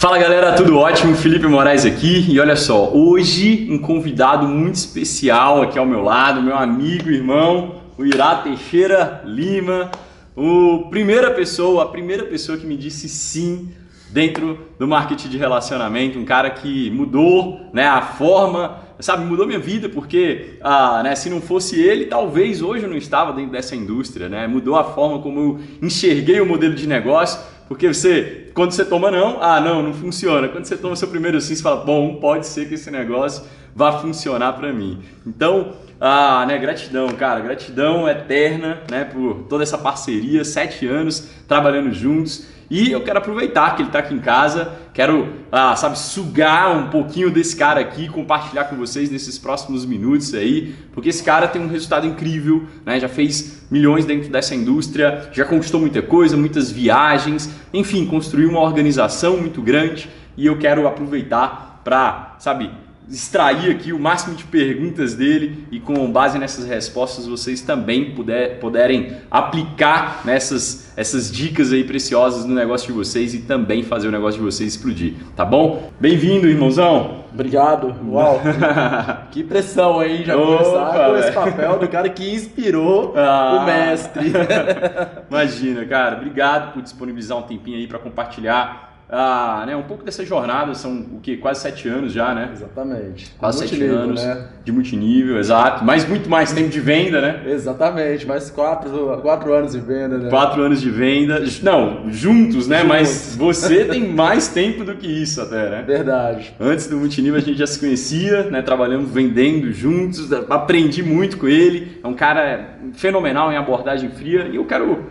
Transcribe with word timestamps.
Fala 0.00 0.18
galera, 0.18 0.54
tudo 0.54 0.78
ótimo? 0.78 1.14
Felipe 1.14 1.46
Moraes 1.46 1.84
aqui 1.84 2.24
e 2.26 2.40
olha 2.40 2.56
só, 2.56 2.90
hoje 2.90 3.68
um 3.70 3.76
convidado 3.76 4.48
muito 4.48 4.76
especial 4.76 5.60
aqui 5.60 5.78
ao 5.78 5.84
meu 5.84 6.02
lado, 6.02 6.40
meu 6.40 6.56
amigo, 6.56 7.10
irmão, 7.10 7.82
o 7.98 8.06
Irá 8.06 8.36
Teixeira 8.36 9.20
Lima, 9.26 9.90
o 10.34 10.86
primeira 10.88 11.30
pessoa, 11.32 11.82
a 11.82 11.86
primeira 11.86 12.24
pessoa 12.24 12.56
que 12.56 12.66
me 12.66 12.78
disse 12.78 13.10
sim 13.10 13.68
dentro 14.08 14.58
do 14.78 14.88
marketing 14.88 15.28
de 15.28 15.36
relacionamento, 15.36 16.18
um 16.18 16.24
cara 16.24 16.48
que 16.48 16.90
mudou 16.90 17.60
né, 17.70 17.86
a 17.86 18.00
forma, 18.00 18.78
sabe, 19.00 19.26
mudou 19.26 19.46
minha 19.46 19.58
vida, 19.58 19.86
porque 19.90 20.56
ah, 20.62 21.02
né, 21.02 21.14
se 21.14 21.28
não 21.28 21.42
fosse 21.42 21.78
ele, 21.78 22.06
talvez 22.06 22.62
hoje 22.62 22.84
eu 22.84 22.88
não 22.90 22.96
estava 22.96 23.34
dentro 23.34 23.52
dessa 23.52 23.76
indústria, 23.76 24.30
né? 24.30 24.46
Mudou 24.46 24.76
a 24.76 24.84
forma 24.84 25.18
como 25.18 25.40
eu 25.40 25.60
enxerguei 25.82 26.40
o 26.40 26.46
modelo 26.46 26.74
de 26.74 26.86
negócio, 26.86 27.38
porque 27.70 27.86
você, 27.86 28.50
quando 28.52 28.72
você 28.72 28.84
toma 28.84 29.12
não, 29.12 29.40
ah, 29.40 29.60
não, 29.60 29.80
não 29.80 29.94
funciona. 29.94 30.48
Quando 30.48 30.64
você 30.64 30.76
toma 30.76 30.96
seu 30.96 31.06
primeiro 31.06 31.40
sim, 31.40 31.54
você 31.54 31.62
fala, 31.62 31.84
bom, 31.84 32.16
pode 32.16 32.48
ser 32.48 32.66
que 32.66 32.74
esse 32.74 32.90
negócio 32.90 33.44
vá 33.72 33.92
funcionar 34.00 34.54
para 34.54 34.72
mim. 34.72 34.98
Então, 35.24 35.74
ah, 36.00 36.44
né, 36.48 36.58
gratidão, 36.58 37.06
cara, 37.10 37.38
gratidão 37.38 38.08
eterna, 38.08 38.82
né, 38.90 39.04
por 39.04 39.44
toda 39.48 39.62
essa 39.62 39.78
parceria, 39.78 40.44
sete 40.44 40.84
anos 40.84 41.30
trabalhando 41.46 41.92
juntos. 41.94 42.48
E 42.70 42.92
eu 42.92 43.02
quero 43.02 43.18
aproveitar 43.18 43.74
que 43.74 43.82
ele 43.82 43.88
está 43.88 43.98
aqui 43.98 44.14
em 44.14 44.20
casa, 44.20 44.72
quero, 44.94 45.28
ah, 45.50 45.74
sabe, 45.74 45.98
sugar 45.98 46.70
um 46.76 46.88
pouquinho 46.88 47.28
desse 47.28 47.56
cara 47.56 47.80
aqui, 47.80 48.08
compartilhar 48.08 48.66
com 48.66 48.76
vocês 48.76 49.10
nesses 49.10 49.36
próximos 49.36 49.84
minutos 49.84 50.32
aí, 50.34 50.76
porque 50.92 51.08
esse 51.08 51.24
cara 51.24 51.48
tem 51.48 51.60
um 51.60 51.66
resultado 51.66 52.06
incrível, 52.06 52.64
né? 52.86 53.00
Já 53.00 53.08
fez 53.08 53.66
milhões 53.68 54.04
dentro 54.04 54.30
dessa 54.30 54.54
indústria, 54.54 55.28
já 55.32 55.44
conquistou 55.44 55.80
muita 55.80 56.00
coisa, 56.00 56.36
muitas 56.36 56.70
viagens, 56.70 57.50
enfim, 57.74 58.06
construiu 58.06 58.48
uma 58.48 58.60
organização 58.60 59.36
muito 59.36 59.60
grande 59.60 60.08
e 60.36 60.46
eu 60.46 60.56
quero 60.56 60.86
aproveitar 60.86 61.80
para, 61.82 62.36
sabe, 62.38 62.70
extrair 63.10 63.70
aqui 63.70 63.92
o 63.92 63.98
máximo 63.98 64.36
de 64.36 64.44
perguntas 64.44 65.14
dele 65.14 65.66
e 65.70 65.80
com 65.80 66.10
base 66.10 66.38
nessas 66.38 66.66
respostas 66.66 67.26
vocês 67.26 67.60
também 67.60 68.14
puder, 68.14 68.60
puderem 68.60 69.16
aplicar 69.30 70.22
nessas 70.24 70.92
essas 70.96 71.30
dicas 71.30 71.72
aí 71.72 71.82
preciosas 71.82 72.44
no 72.44 72.54
negócio 72.54 72.86
de 72.86 72.92
vocês 72.92 73.34
e 73.34 73.40
também 73.40 73.82
fazer 73.82 74.08
o 74.08 74.10
negócio 74.10 74.38
de 74.38 74.44
vocês 74.44 74.74
explodir, 74.74 75.14
tá 75.34 75.44
bom? 75.44 75.90
Bem-vindo, 75.98 76.46
irmãozão! 76.46 77.24
Obrigado. 77.32 77.94
Uau! 78.08 78.40
que 79.30 79.42
pressão 79.42 79.98
aí 79.98 80.24
já 80.24 80.36
Opa, 80.36 80.64
começar 80.64 81.06
com 81.06 81.16
esse 81.16 81.32
papel 81.32 81.78
do 81.78 81.88
cara 81.88 82.08
que 82.08 82.34
inspirou 82.34 83.14
ah. 83.16 83.60
o 83.60 83.66
mestre. 83.66 84.32
Imagina, 85.30 85.84
cara. 85.86 86.16
Obrigado 86.16 86.72
por 86.72 86.82
disponibilizar 86.82 87.38
um 87.38 87.42
tempinho 87.42 87.78
aí 87.78 87.86
para 87.86 87.98
compartilhar 87.98 88.89
ah, 89.12 89.64
né, 89.66 89.74
um 89.74 89.82
pouco 89.82 90.04
dessa 90.04 90.24
jornada, 90.24 90.72
são 90.74 90.92
o 90.92 91.20
que? 91.20 91.36
Quase 91.36 91.60
sete 91.60 91.88
anos 91.88 92.12
já, 92.12 92.32
né? 92.32 92.50
Exatamente. 92.52 93.34
Quase 93.36 93.66
sete 93.66 93.82
anos 93.82 94.24
né? 94.24 94.46
de 94.64 94.70
multinível, 94.70 95.36
exato. 95.36 95.84
Mas 95.84 96.08
muito 96.08 96.30
mais 96.30 96.52
tempo 96.52 96.68
de 96.68 96.78
venda, 96.78 97.20
né? 97.20 97.42
Exatamente, 97.46 98.24
mais 98.24 98.50
quatro, 98.50 99.18
quatro 99.20 99.52
anos 99.52 99.72
de 99.72 99.80
venda, 99.80 100.16
né? 100.16 100.30
Quatro 100.30 100.62
anos 100.62 100.80
de 100.80 100.88
venda. 100.90 101.42
Não, 101.60 102.08
juntos, 102.08 102.68
né? 102.68 102.82
Juntos. 102.82 102.88
Mas 102.88 103.34
você 103.38 103.84
tem 103.84 104.06
mais 104.06 104.46
tempo 104.46 104.84
do 104.84 104.94
que 104.94 105.08
isso 105.08 105.40
até, 105.40 105.68
né? 105.68 105.82
Verdade. 105.84 106.54
Antes 106.60 106.86
do 106.86 106.96
multinível 106.96 107.38
a 107.38 107.42
gente 107.42 107.58
já 107.58 107.66
se 107.66 107.80
conhecia, 107.80 108.44
né? 108.44 108.62
Trabalhamos 108.62 109.10
vendendo 109.10 109.72
juntos, 109.72 110.32
aprendi 110.48 111.02
muito 111.02 111.36
com 111.36 111.48
ele. 111.48 111.98
É 112.00 112.06
um 112.06 112.14
cara 112.14 112.78
fenomenal 112.92 113.50
em 113.50 113.56
abordagem 113.56 114.08
fria 114.10 114.46
e 114.52 114.54
eu 114.54 114.64
quero, 114.64 115.06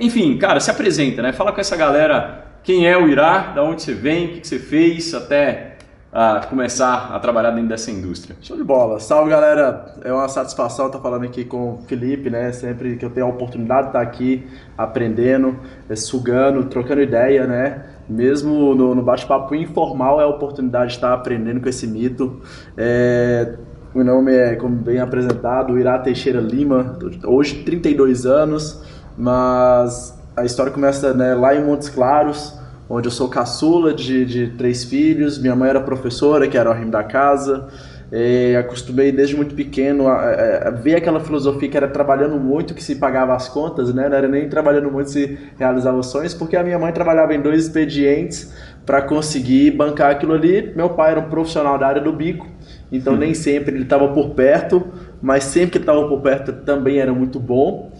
enfim, 0.00 0.36
cara, 0.38 0.58
se 0.58 0.72
apresenta, 0.72 1.22
né? 1.22 1.32
Fala 1.32 1.52
com 1.52 1.60
essa 1.60 1.76
galera 1.76 2.42
quem 2.64 2.88
é 2.88 2.96
o 2.96 3.06
Irá, 3.06 3.52
da 3.54 3.62
onde 3.62 3.82
você 3.82 3.92
vem, 3.92 4.24
o 4.24 4.28
que 4.40 4.48
você 4.48 4.58
fez 4.58 5.12
até 5.12 5.76
uh, 6.10 6.48
começar 6.48 7.14
a 7.14 7.20
trabalhar 7.20 7.50
dentro 7.50 7.68
dessa 7.68 7.90
indústria. 7.90 8.34
Show 8.40 8.56
de 8.56 8.64
bola. 8.64 8.98
Salve 8.98 9.28
galera, 9.28 9.94
é 10.02 10.10
uma 10.10 10.26
satisfação 10.28 10.86
estar 10.86 10.98
falando 10.98 11.24
aqui 11.24 11.44
com 11.44 11.74
o 11.74 11.78
Felipe, 11.86 12.30
né? 12.30 12.50
Sempre 12.52 12.96
que 12.96 13.04
eu 13.04 13.10
tenho 13.10 13.26
a 13.26 13.28
oportunidade 13.28 13.82
de 13.82 13.88
estar 13.88 14.00
aqui 14.00 14.46
aprendendo, 14.78 15.60
é, 15.90 15.94
sugando, 15.94 16.64
trocando 16.64 17.02
ideia, 17.02 17.46
né? 17.46 17.84
Mesmo 18.08 18.74
no, 18.74 18.94
no 18.94 19.02
bate-papo 19.02 19.54
informal 19.54 20.18
é 20.18 20.24
a 20.24 20.28
oportunidade 20.28 20.88
de 20.88 20.94
estar 20.94 21.12
aprendendo 21.12 21.60
com 21.60 21.68
esse 21.68 21.86
mito. 21.86 22.40
É, 22.78 23.56
meu 23.94 24.06
nome 24.06 24.34
é, 24.34 24.56
como 24.56 24.74
bem 24.74 25.00
apresentado, 25.00 25.78
Irá 25.78 25.98
Teixeira 25.98 26.40
Lima, 26.40 26.98
hoje 27.24 27.62
32 27.62 28.24
anos, 28.24 28.82
mas 29.16 30.13
a 30.36 30.44
história 30.44 30.72
começa 30.72 31.14
né, 31.14 31.34
lá 31.34 31.54
em 31.54 31.64
Montes 31.64 31.88
Claros, 31.88 32.58
onde 32.88 33.06
eu 33.06 33.12
sou 33.12 33.28
caçula 33.28 33.94
de, 33.94 34.24
de 34.24 34.48
três 34.56 34.84
filhos. 34.84 35.38
Minha 35.38 35.54
mãe 35.54 35.70
era 35.70 35.80
professora, 35.80 36.48
que 36.48 36.58
era 36.58 36.68
o 36.68 36.72
arrimo 36.72 36.90
da 36.90 37.04
casa. 37.04 37.68
E 38.12 38.54
acostumei 38.54 39.10
desde 39.10 39.34
muito 39.34 39.54
pequeno 39.54 40.06
a, 40.06 40.14
a, 40.14 40.68
a, 40.68 40.70
ver 40.70 40.94
aquela 40.94 41.18
filosofia 41.18 41.68
que 41.68 41.76
era 41.76 41.88
trabalhando 41.88 42.36
muito 42.38 42.74
que 42.74 42.82
se 42.82 42.96
pagava 42.96 43.34
as 43.34 43.48
contas, 43.48 43.92
né? 43.92 44.08
Não 44.08 44.16
era 44.16 44.28
nem 44.28 44.48
trabalhando 44.48 44.90
muito 44.90 45.10
se 45.10 45.36
realizava 45.58 45.98
os 45.98 46.06
sonhos, 46.06 46.34
porque 46.34 46.56
a 46.56 46.62
minha 46.62 46.78
mãe 46.78 46.92
trabalhava 46.92 47.34
em 47.34 47.40
dois 47.40 47.64
expedientes 47.64 48.52
para 48.84 49.02
conseguir 49.02 49.72
bancar 49.72 50.12
aquilo 50.12 50.34
ali. 50.34 50.72
Meu 50.76 50.90
pai 50.90 51.12
era 51.12 51.20
um 51.20 51.28
profissional 51.28 51.78
da 51.78 51.88
área 51.88 52.02
do 52.02 52.12
bico, 52.12 52.46
então 52.92 53.16
nem 53.16 53.34
sempre 53.34 53.74
ele 53.74 53.84
estava 53.84 54.06
por 54.08 54.30
perto, 54.30 54.86
mas 55.20 55.44
sempre 55.44 55.70
que 55.70 55.78
estava 55.78 56.06
por 56.06 56.20
perto 56.20 56.52
também 56.52 56.98
era 56.98 57.12
muito 57.12 57.40
bom. 57.40 57.90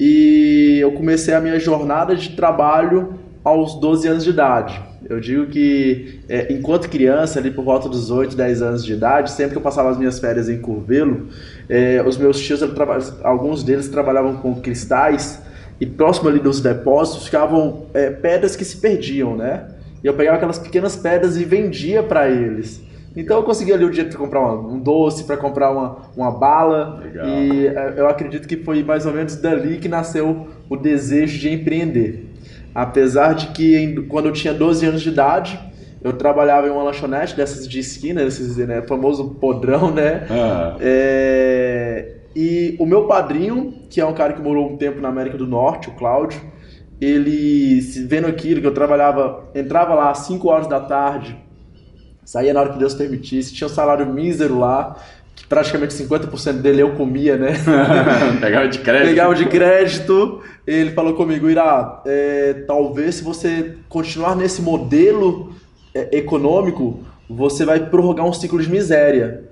E 0.00 0.78
eu 0.80 0.92
comecei 0.92 1.34
a 1.34 1.40
minha 1.42 1.60
jornada 1.60 2.16
de 2.16 2.30
trabalho 2.30 3.20
aos 3.44 3.78
12 3.78 4.08
anos 4.08 4.24
de 4.24 4.30
idade. 4.30 4.82
Eu 5.06 5.20
digo 5.20 5.46
que, 5.46 6.20
é, 6.26 6.50
enquanto 6.50 6.88
criança, 6.88 7.38
ali 7.38 7.50
por 7.50 7.62
volta 7.62 7.86
dos 7.86 8.10
8, 8.10 8.34
10 8.34 8.62
anos 8.62 8.84
de 8.84 8.94
idade, 8.94 9.30
sempre 9.30 9.52
que 9.52 9.58
eu 9.58 9.62
passava 9.62 9.90
as 9.90 9.98
minhas 9.98 10.18
férias 10.18 10.48
em 10.48 10.58
Curvelo, 10.58 11.28
é, 11.68 12.02
os 12.06 12.16
meus 12.16 12.40
tios, 12.40 12.62
alguns 13.22 13.62
deles 13.62 13.88
trabalhavam 13.88 14.38
com 14.38 14.54
cristais 14.54 15.42
e 15.78 15.84
próximo 15.84 16.30
ali 16.30 16.38
dos 16.38 16.62
depósitos 16.62 17.26
ficavam 17.26 17.86
é, 17.92 18.08
pedras 18.08 18.56
que 18.56 18.64
se 18.64 18.78
perdiam, 18.78 19.36
né? 19.36 19.66
E 20.02 20.06
eu 20.06 20.14
pegava 20.14 20.38
aquelas 20.38 20.58
pequenas 20.58 20.96
pedras 20.96 21.36
e 21.36 21.44
vendia 21.44 22.02
para 22.02 22.30
eles. 22.30 22.82
Então 23.16 23.38
eu 23.38 23.42
consegui 23.42 23.72
ali 23.72 23.84
o 23.84 23.90
dinheiro 23.90 24.10
para 24.10 24.18
comprar 24.18 24.52
um 24.52 24.78
doce, 24.78 25.24
para 25.24 25.36
comprar 25.36 25.70
uma, 25.70 25.96
uma 26.16 26.30
bala. 26.30 27.00
Legal. 27.02 27.26
E 27.26 27.66
é, 27.66 27.94
eu 27.96 28.08
acredito 28.08 28.46
que 28.46 28.56
foi 28.56 28.84
mais 28.84 29.04
ou 29.06 29.12
menos 29.12 29.36
dali 29.36 29.78
que 29.78 29.88
nasceu 29.88 30.48
o 30.68 30.76
desejo 30.76 31.38
de 31.38 31.50
empreender. 31.50 32.26
Apesar 32.74 33.34
de 33.34 33.48
que 33.48 34.06
quando 34.08 34.26
eu 34.26 34.32
tinha 34.32 34.54
12 34.54 34.86
anos 34.86 35.02
de 35.02 35.08
idade, 35.08 35.58
eu 36.02 36.12
trabalhava 36.12 36.68
em 36.68 36.70
uma 36.70 36.82
lanchonete 36.82 37.36
dessas 37.36 37.68
de 37.68 37.80
esquina, 37.80 38.22
esses 38.22 38.56
né, 38.56 38.82
famoso 38.82 39.34
podrão, 39.40 39.90
né? 39.90 40.26
Ah. 40.30 40.76
É, 40.80 42.14
e 42.34 42.76
o 42.78 42.86
meu 42.86 43.06
padrinho, 43.06 43.74
que 43.90 44.00
é 44.00 44.06
um 44.06 44.14
cara 44.14 44.32
que 44.32 44.40
morou 44.40 44.72
um 44.72 44.76
tempo 44.76 45.00
na 45.00 45.08
América 45.08 45.36
do 45.36 45.46
Norte, 45.46 45.88
o 45.88 45.92
Cláudio, 45.92 46.40
ele, 47.00 47.80
vendo 48.06 48.26
aquilo 48.26 48.60
que 48.60 48.66
eu 48.66 48.74
trabalhava, 48.74 49.50
entrava 49.54 49.94
lá 49.94 50.10
às 50.10 50.18
5 50.18 50.48
horas 50.48 50.66
da 50.66 50.80
tarde, 50.80 51.36
Saía 52.30 52.54
na 52.54 52.60
hora 52.60 52.72
que 52.72 52.78
Deus 52.78 52.94
permitisse, 52.94 53.52
tinha 53.52 53.66
um 53.66 53.72
salário 53.72 54.06
mísero 54.06 54.56
lá, 54.56 54.96
que 55.34 55.44
praticamente 55.48 55.94
50% 55.94 56.60
dele 56.60 56.80
eu 56.80 56.94
comia, 56.94 57.36
né? 57.36 57.54
Pegava 58.40 58.68
de 58.68 58.78
crédito. 58.78 59.08
Pegava 59.08 59.34
de 59.34 59.46
crédito. 59.46 60.40
Ele 60.64 60.92
falou 60.92 61.14
comigo, 61.14 61.50
Irá, 61.50 62.00
é, 62.06 62.62
talvez 62.68 63.16
se 63.16 63.24
você 63.24 63.74
continuar 63.88 64.36
nesse 64.36 64.62
modelo 64.62 65.52
é, 65.92 66.18
econômico, 66.18 67.00
você 67.28 67.64
vai 67.64 67.84
prorrogar 67.90 68.24
um 68.24 68.32
ciclo 68.32 68.62
de 68.62 68.70
miséria. 68.70 69.42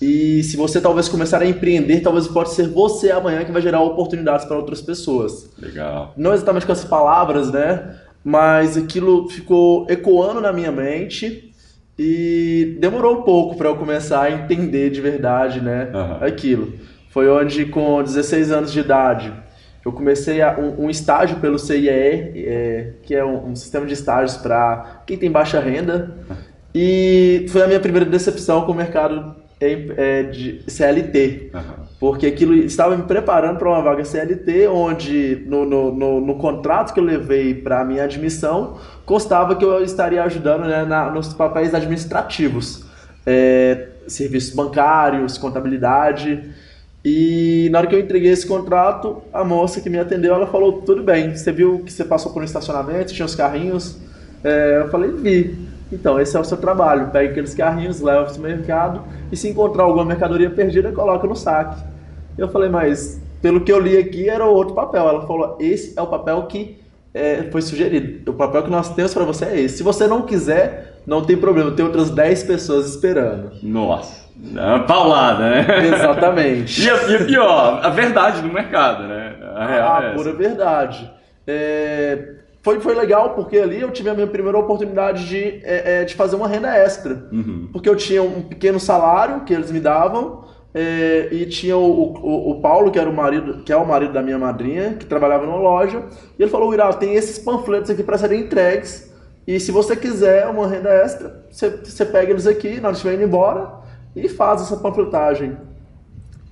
E 0.00 0.42
se 0.44 0.56
você 0.56 0.80
talvez 0.80 1.10
começar 1.10 1.42
a 1.42 1.46
empreender, 1.46 2.00
talvez 2.00 2.26
pode 2.26 2.54
ser 2.54 2.68
você 2.68 3.10
amanhã 3.10 3.44
que 3.44 3.52
vai 3.52 3.60
gerar 3.60 3.82
oportunidades 3.82 4.46
para 4.46 4.56
outras 4.56 4.80
pessoas. 4.80 5.50
Legal. 5.58 6.14
Não 6.16 6.32
exatamente 6.32 6.64
com 6.64 6.72
essas 6.72 6.88
palavras, 6.88 7.52
né? 7.52 7.96
Mas 8.24 8.78
aquilo 8.78 9.28
ficou 9.28 9.84
ecoando 9.90 10.40
na 10.40 10.54
minha 10.54 10.72
mente 10.72 11.52
e 11.98 12.76
demorou 12.80 13.20
um 13.20 13.22
pouco 13.22 13.56
para 13.56 13.68
eu 13.68 13.76
começar 13.76 14.22
a 14.22 14.30
entender 14.30 14.90
de 14.90 15.00
verdade, 15.00 15.60
né, 15.60 15.90
uhum. 15.94 16.26
aquilo. 16.26 16.72
Foi 17.10 17.28
onde, 17.28 17.66
com 17.66 18.02
16 18.02 18.50
anos 18.50 18.72
de 18.72 18.80
idade, 18.80 19.32
eu 19.84 19.92
comecei 19.92 20.40
a, 20.40 20.58
um, 20.58 20.86
um, 20.86 20.90
estágio 20.90 21.36
pelo 21.36 21.58
CIE, 21.58 21.88
é, 21.88 22.94
que 23.02 23.14
é 23.14 23.24
um, 23.24 23.50
um, 23.50 23.56
sistema 23.56 23.86
de 23.86 23.92
estágios 23.92 24.36
para 24.36 25.02
quem 25.06 25.16
tem 25.16 25.30
baixa 25.30 25.60
renda. 25.60 26.16
E 26.74 27.46
foi 27.50 27.62
a 27.62 27.66
minha 27.66 27.78
primeira 27.78 28.06
decepção 28.06 28.62
com 28.62 28.72
o 28.72 28.74
mercado 28.74 29.36
é, 29.60 30.22
de 30.24 30.64
CLT. 30.66 31.50
Uhum. 31.54 31.84
Porque 32.04 32.26
aquilo 32.26 32.54
estava 32.54 32.94
me 32.94 33.04
preparando 33.04 33.56
para 33.56 33.66
uma 33.66 33.80
vaga 33.80 34.04
CLT, 34.04 34.68
onde 34.68 35.42
no, 35.46 35.64
no, 35.64 35.90
no, 35.90 36.20
no 36.20 36.34
contrato 36.34 36.92
que 36.92 37.00
eu 37.00 37.04
levei 37.04 37.54
para 37.54 37.80
a 37.80 37.84
minha 37.84 38.04
admissão, 38.04 38.76
constava 39.06 39.56
que 39.56 39.64
eu 39.64 39.82
estaria 39.82 40.22
ajudando 40.22 40.66
né, 40.66 40.84
na, 40.84 41.10
nos 41.10 41.32
papéis 41.32 41.74
administrativos. 41.74 42.84
É, 43.24 43.88
serviços 44.06 44.54
bancários, 44.54 45.38
contabilidade. 45.38 46.50
E 47.02 47.70
na 47.72 47.78
hora 47.78 47.86
que 47.86 47.94
eu 47.94 48.00
entreguei 48.00 48.32
esse 48.32 48.46
contrato, 48.46 49.22
a 49.32 49.42
moça 49.42 49.80
que 49.80 49.88
me 49.88 49.98
atendeu, 49.98 50.34
ela 50.34 50.46
falou, 50.46 50.82
tudo 50.82 51.02
bem, 51.02 51.34
você 51.34 51.52
viu 51.52 51.78
que 51.86 51.90
você 51.90 52.04
passou 52.04 52.34
por 52.34 52.42
um 52.42 52.44
estacionamento, 52.44 53.14
tinha 53.14 53.24
os 53.24 53.34
carrinhos? 53.34 53.96
É, 54.44 54.82
eu 54.82 54.90
falei, 54.90 55.10
vi. 55.10 55.58
Então, 55.90 56.20
esse 56.20 56.36
é 56.36 56.40
o 56.40 56.44
seu 56.44 56.58
trabalho. 56.58 57.08
Pega 57.08 57.30
aqueles 57.30 57.54
carrinhos, 57.54 58.02
leva 58.02 58.26
para 58.26 58.38
o 58.38 58.40
mercado 58.42 59.02
e 59.32 59.36
se 59.38 59.48
encontrar 59.48 59.84
alguma 59.84 60.04
mercadoria 60.04 60.50
perdida, 60.50 60.92
coloca 60.92 61.26
no 61.26 61.34
saque. 61.34 61.93
Eu 62.36 62.48
falei, 62.48 62.68
mas 62.68 63.20
pelo 63.40 63.60
que 63.60 63.72
eu 63.72 63.78
li 63.78 63.96
aqui 63.96 64.28
era 64.28 64.44
outro 64.44 64.74
papel. 64.74 65.08
Ela 65.08 65.26
falou, 65.26 65.56
esse 65.60 65.98
é 65.98 66.02
o 66.02 66.06
papel 66.06 66.42
que 66.44 66.78
é, 67.12 67.48
foi 67.52 67.62
sugerido. 67.62 68.30
O 68.30 68.34
papel 68.34 68.62
que 68.62 68.70
nós 68.70 68.92
temos 68.94 69.14
para 69.14 69.24
você 69.24 69.44
é 69.44 69.60
esse. 69.60 69.78
Se 69.78 69.82
você 69.82 70.06
não 70.06 70.22
quiser, 70.22 71.00
não 71.06 71.22
tem 71.22 71.36
problema. 71.36 71.70
Tem 71.70 71.84
outras 71.84 72.10
10 72.10 72.42
pessoas 72.44 72.88
esperando. 72.88 73.52
Nossa. 73.62 74.24
É 74.56 74.78
paulada, 74.80 75.48
né? 75.48 75.86
Exatamente. 75.86 76.82
e, 76.84 76.90
a, 76.90 77.10
e 77.10 77.24
pior, 77.24 77.80
a 77.82 77.88
verdade 77.88 78.42
do 78.42 78.52
mercado, 78.52 79.04
né? 79.04 79.36
A 79.54 79.66
real 79.66 79.96
a 79.96 80.04
é 80.04 80.14
pura 80.14 80.32
verdade. 80.32 81.10
É, 81.46 82.34
foi, 82.62 82.80
foi 82.80 82.94
legal 82.94 83.30
porque 83.30 83.58
ali 83.58 83.80
eu 83.80 83.90
tive 83.90 84.10
a 84.10 84.14
minha 84.14 84.26
primeira 84.26 84.58
oportunidade 84.58 85.28
de, 85.28 85.60
é, 85.62 86.00
é, 86.00 86.04
de 86.04 86.14
fazer 86.14 86.34
uma 86.34 86.48
renda 86.48 86.74
extra. 86.74 87.28
Uhum. 87.30 87.68
Porque 87.72 87.88
eu 87.88 87.94
tinha 87.94 88.22
um 88.22 88.42
pequeno 88.42 88.80
salário 88.80 89.42
que 89.44 89.54
eles 89.54 89.70
me 89.70 89.78
davam 89.78 90.44
é, 90.74 91.28
e 91.30 91.46
tinha 91.46 91.76
o, 91.76 92.12
o, 92.14 92.50
o, 92.50 92.60
Paulo, 92.60 92.90
que 92.90 92.98
era 92.98 93.08
o 93.08 93.14
marido, 93.14 93.62
que 93.62 93.72
é 93.72 93.76
o 93.76 93.86
marido 93.86 94.12
da 94.12 94.20
minha 94.20 94.36
madrinha, 94.36 94.94
que 94.94 95.06
trabalhava 95.06 95.46
numa 95.46 95.58
loja, 95.58 96.02
e 96.36 96.42
ele 96.42 96.50
falou: 96.50 96.74
Irá, 96.74 96.92
tem 96.92 97.14
esses 97.14 97.38
panfletos 97.38 97.90
aqui 97.90 98.02
para 98.02 98.18
serem 98.18 98.40
entregues. 98.40 99.12
E 99.46 99.60
se 99.60 99.70
você 99.70 99.94
quiser 99.94 100.48
uma 100.48 100.66
renda 100.66 100.88
extra, 100.88 101.44
você, 101.48 101.70
você 101.70 102.04
pega 102.04 102.32
eles 102.32 102.46
aqui, 102.46 102.80
nós 102.80 102.96
estiver 102.96 103.14
indo 103.14 103.22
embora, 103.22 103.70
e 104.16 104.28
faz 104.28 104.62
essa 104.62 104.76
panfletagem. 104.76 105.56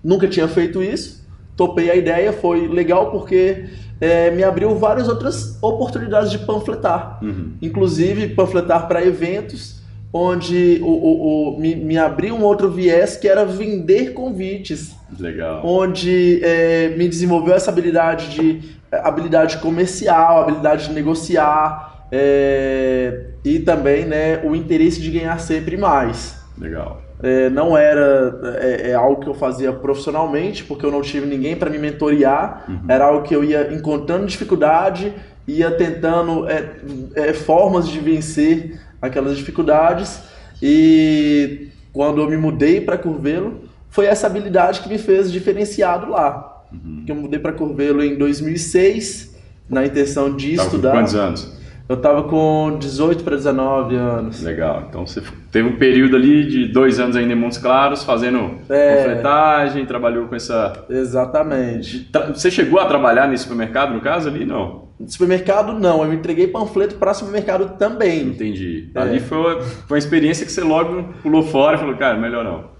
Nunca 0.04 0.28
tinha 0.28 0.46
feito 0.46 0.82
isso, 0.82 1.26
topei 1.56 1.90
a 1.90 1.96
ideia, 1.96 2.32
foi 2.32 2.68
legal 2.68 3.10
porque 3.10 3.66
é, 4.00 4.30
me 4.30 4.44
abriu 4.44 4.76
várias 4.76 5.08
outras 5.08 5.60
oportunidades 5.60 6.30
de 6.30 6.38
panfletar. 6.38 7.18
Uhum. 7.22 7.54
Inclusive 7.60 8.34
panfletar 8.34 8.86
para 8.86 9.04
eventos 9.04 9.81
onde 10.12 10.78
o, 10.82 10.86
o, 10.86 11.54
o 11.54 11.60
me, 11.60 11.74
me, 11.74 11.96
abriu 11.96 12.34
um 12.34 12.42
outro 12.42 12.70
viés 12.70 13.16
que 13.16 13.26
era 13.26 13.44
vender 13.44 14.12
convites. 14.12 14.94
Legal. 15.18 15.62
Onde 15.64 16.40
é, 16.44 16.94
me 16.96 17.08
desenvolveu 17.08 17.54
essa 17.54 17.70
habilidade 17.70 18.30
de 18.30 18.82
habilidade 18.90 19.58
comercial, 19.58 20.42
habilidade 20.42 20.88
de 20.88 20.92
negociar 20.92 22.06
é, 22.12 23.28
e 23.42 23.58
também 23.60 24.04
né, 24.04 24.42
o 24.44 24.54
interesse 24.54 25.00
de 25.00 25.10
ganhar 25.10 25.38
sempre 25.40 25.78
mais. 25.78 26.38
Legal. 26.58 27.00
É, 27.22 27.48
não 27.48 27.76
era 27.76 28.58
é, 28.60 28.90
é, 28.90 28.94
algo 28.94 29.22
que 29.22 29.28
eu 29.28 29.34
fazia 29.34 29.72
profissionalmente, 29.72 30.64
porque 30.64 30.84
eu 30.84 30.90
não 30.90 31.00
tive 31.00 31.24
ninguém 31.24 31.56
para 31.56 31.70
me 31.70 31.78
mentorear. 31.78 32.64
Uhum. 32.68 32.80
Era 32.88 33.06
algo 33.06 33.22
que 33.22 33.34
eu 33.34 33.44
ia 33.44 33.72
encontrando 33.72 34.26
dificuldade, 34.26 35.14
ia 35.46 35.70
tentando 35.70 36.48
é, 36.48 36.70
é, 37.14 37.32
formas 37.32 37.88
de 37.88 37.98
vencer 38.00 38.80
aquelas 39.02 39.36
dificuldades 39.36 40.22
e 40.62 41.68
quando 41.92 42.22
eu 42.22 42.30
me 42.30 42.36
mudei 42.36 42.80
para 42.80 42.96
Curvelo, 42.96 43.68
foi 43.90 44.06
essa 44.06 44.26
habilidade 44.26 44.80
que 44.80 44.88
me 44.88 44.96
fez 44.96 45.30
diferenciado 45.30 46.08
lá. 46.08 46.64
Uhum. 46.72 47.04
Eu 47.06 47.14
mudei 47.14 47.38
para 47.38 47.52
Curvelo 47.52 48.02
em 48.02 48.16
2006, 48.16 49.36
na 49.68 49.84
intenção 49.84 50.34
de 50.34 50.56
Tava 50.56 50.68
estudar. 50.68 50.92
Quantos 50.92 51.14
anos? 51.14 51.61
Eu 51.92 51.98
tava 51.98 52.22
com 52.22 52.78
18 52.80 53.22
para 53.22 53.36
19 53.36 53.94
anos. 53.96 54.42
Legal. 54.42 54.86
Então 54.88 55.06
você 55.06 55.22
teve 55.50 55.68
um 55.68 55.76
período 55.76 56.16
ali 56.16 56.46
de 56.46 56.66
dois 56.66 56.98
anos 56.98 57.16
ainda 57.16 57.34
em 57.34 57.36
Montes 57.36 57.58
Claros, 57.58 58.02
fazendo 58.02 58.60
é... 58.70 58.96
panfletagem, 58.96 59.84
trabalhou 59.84 60.26
com 60.26 60.34
essa. 60.34 60.86
Exatamente. 60.88 62.10
Você 62.34 62.50
chegou 62.50 62.80
a 62.80 62.86
trabalhar 62.86 63.28
nesse 63.28 63.42
supermercado, 63.42 63.92
no 63.92 64.00
caso, 64.00 64.30
ali? 64.30 64.46
Não. 64.46 64.88
Supermercado 65.06 65.74
não, 65.74 66.02
eu 66.02 66.14
entreguei 66.14 66.46
panfleto 66.48 66.94
para 66.94 67.12
supermercado 67.12 67.76
também. 67.76 68.22
Entendi. 68.22 68.90
É. 68.94 68.98
Ali 68.98 69.20
foi, 69.20 69.60
foi 69.60 69.96
uma 69.96 69.98
experiência 69.98 70.46
que 70.46 70.52
você 70.52 70.62
logo 70.62 71.12
pulou 71.22 71.42
fora 71.42 71.76
e 71.76 71.78
falou, 71.78 71.94
cara, 71.96 72.16
melhor 72.16 72.42
não. 72.42 72.71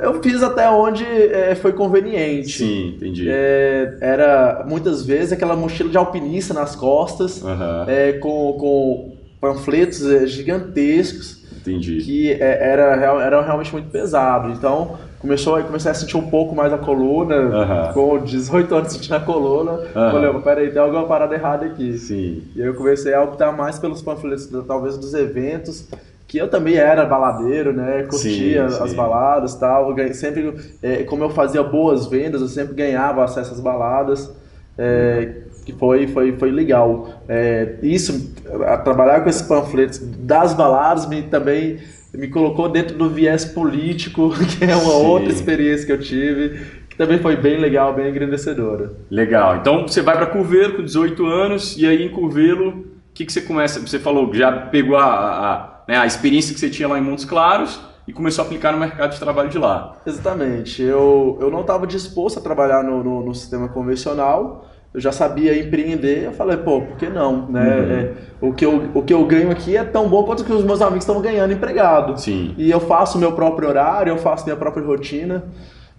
Eu 0.00 0.22
fiz 0.22 0.42
até 0.42 0.68
onde 0.70 1.04
é, 1.04 1.54
foi 1.54 1.72
conveniente. 1.72 2.58
Sim, 2.58 2.94
entendi. 2.96 3.28
É, 3.28 3.96
era 4.00 4.64
muitas 4.68 5.04
vezes 5.04 5.32
aquela 5.32 5.56
mochila 5.56 5.90
de 5.90 5.96
alpinista 5.96 6.54
nas 6.54 6.74
costas, 6.76 7.42
uhum. 7.42 7.84
é, 7.86 8.14
com, 8.14 8.52
com 8.58 9.16
panfletos 9.40 10.04
é, 10.06 10.26
gigantescos. 10.26 11.42
Entendi. 11.56 11.98
Que 11.98 12.32
é, 12.32 12.70
era, 12.72 13.22
era 13.22 13.40
realmente 13.40 13.72
muito 13.72 13.88
pesado. 13.88 14.50
Então, 14.50 14.98
começou, 15.20 15.62
comecei 15.62 15.90
a 15.90 15.94
sentir 15.94 16.16
um 16.16 16.28
pouco 16.28 16.54
mais 16.54 16.72
a 16.72 16.78
coluna, 16.78 17.36
uhum. 17.36 17.92
com 17.92 18.24
18 18.24 18.74
anos 18.74 18.92
sentindo 18.92 19.14
a 19.14 19.20
coluna. 19.20 19.72
Uhum. 19.72 19.92
Falei, 19.92 20.32
peraí, 20.42 20.70
tem 20.70 20.82
alguma 20.82 21.06
parada 21.06 21.34
errada 21.34 21.66
aqui. 21.66 21.96
Sim. 21.98 22.42
E 22.56 22.60
aí 22.60 22.66
eu 22.66 22.74
comecei 22.74 23.14
a 23.14 23.22
optar 23.22 23.52
mais 23.52 23.78
pelos 23.78 24.02
panfletos, 24.02 24.48
talvez 24.66 24.98
dos 24.98 25.14
eventos 25.14 25.88
que 26.32 26.38
eu 26.38 26.48
também 26.48 26.76
era 26.76 27.04
baladeiro, 27.04 27.74
né? 27.74 28.04
Curtia 28.04 28.66
sim, 28.66 28.74
sim. 28.74 28.82
as 28.82 28.94
baladas 28.94 29.54
tal. 29.54 29.94
Sempre, 30.14 30.54
é, 30.82 31.02
como 31.02 31.22
eu 31.22 31.28
fazia 31.28 31.62
boas 31.62 32.06
vendas, 32.06 32.40
eu 32.40 32.48
sempre 32.48 32.74
ganhava 32.74 33.22
acesso 33.22 33.52
às 33.52 33.60
baladas. 33.60 34.34
É, 34.78 35.42
que 35.66 35.74
foi, 35.74 36.06
foi, 36.06 36.32
foi 36.38 36.50
legal. 36.50 37.20
É, 37.28 37.74
isso, 37.82 38.34
trabalhar 38.82 39.20
com 39.20 39.28
esses 39.28 39.42
panfletos 39.42 39.98
das 39.98 40.54
baladas 40.54 41.06
me 41.06 41.20
também 41.20 41.80
me 42.14 42.28
colocou 42.28 42.70
dentro 42.70 42.96
do 42.96 43.10
viés 43.10 43.44
político, 43.44 44.32
que 44.56 44.64
é 44.64 44.74
uma 44.74 44.84
sim. 44.84 45.06
outra 45.06 45.28
experiência 45.28 45.84
que 45.84 45.92
eu 45.92 46.00
tive, 46.00 46.62
que 46.88 46.96
também 46.96 47.18
foi 47.18 47.36
bem 47.36 47.58
legal, 47.58 47.92
bem 47.92 48.08
engrandecedora. 48.08 48.92
Legal. 49.10 49.56
Então 49.56 49.86
você 49.86 50.00
vai 50.00 50.16
para 50.16 50.24
Curvelo 50.24 50.76
com 50.76 50.82
18 50.82 51.26
anos, 51.26 51.76
e 51.76 51.86
aí 51.86 52.02
em 52.02 52.08
Curvelo, 52.08 52.70
o 52.70 52.84
que, 53.12 53.26
que 53.26 53.32
você 53.32 53.42
começa? 53.42 53.78
Você 53.80 53.98
falou 53.98 54.30
que 54.30 54.38
já 54.38 54.50
pegou 54.50 54.96
a, 54.96 55.04
a 55.04 55.71
né, 55.86 55.96
a 55.96 56.06
experiência 56.06 56.54
que 56.54 56.60
você 56.60 56.70
tinha 56.70 56.88
lá 56.88 56.98
em 56.98 57.02
Montes 57.02 57.24
Claros 57.24 57.80
e 58.06 58.12
começou 58.12 58.42
a 58.42 58.46
aplicar 58.46 58.72
no 58.72 58.78
mercado 58.78 59.12
de 59.12 59.18
trabalho 59.18 59.48
de 59.48 59.58
lá. 59.58 59.96
Exatamente. 60.04 60.82
Eu, 60.82 61.38
eu 61.40 61.50
não 61.50 61.60
estava 61.60 61.86
disposto 61.86 62.38
a 62.38 62.42
trabalhar 62.42 62.82
no, 62.82 63.02
no, 63.02 63.24
no, 63.24 63.34
sistema 63.34 63.68
convencional, 63.68 64.68
eu 64.92 65.00
já 65.00 65.12
sabia 65.12 65.58
empreender, 65.58 66.24
eu 66.24 66.32
falei, 66.32 66.56
pô, 66.56 66.82
por 66.82 66.96
que 66.96 67.08
não? 67.08 67.48
Né? 67.48 67.60
Uhum. 67.60 67.92
É, 67.92 68.12
o, 68.40 68.52
que 68.52 68.66
eu, 68.66 68.90
o 68.94 69.02
que 69.02 69.14
eu 69.14 69.24
ganho 69.24 69.50
aqui 69.50 69.76
é 69.76 69.84
tão 69.84 70.08
bom 70.08 70.24
quanto 70.24 70.44
que 70.44 70.52
os 70.52 70.64
meus 70.64 70.82
amigos 70.82 71.04
estão 71.04 71.20
ganhando 71.22 71.52
empregado. 71.52 72.20
Sim. 72.20 72.54
E 72.58 72.70
eu 72.70 72.80
faço 72.80 73.16
o 73.16 73.20
meu 73.20 73.32
próprio 73.32 73.68
horário, 73.68 74.10
eu 74.10 74.18
faço 74.18 74.44
minha 74.44 74.56
própria 74.56 74.84
rotina. 74.84 75.44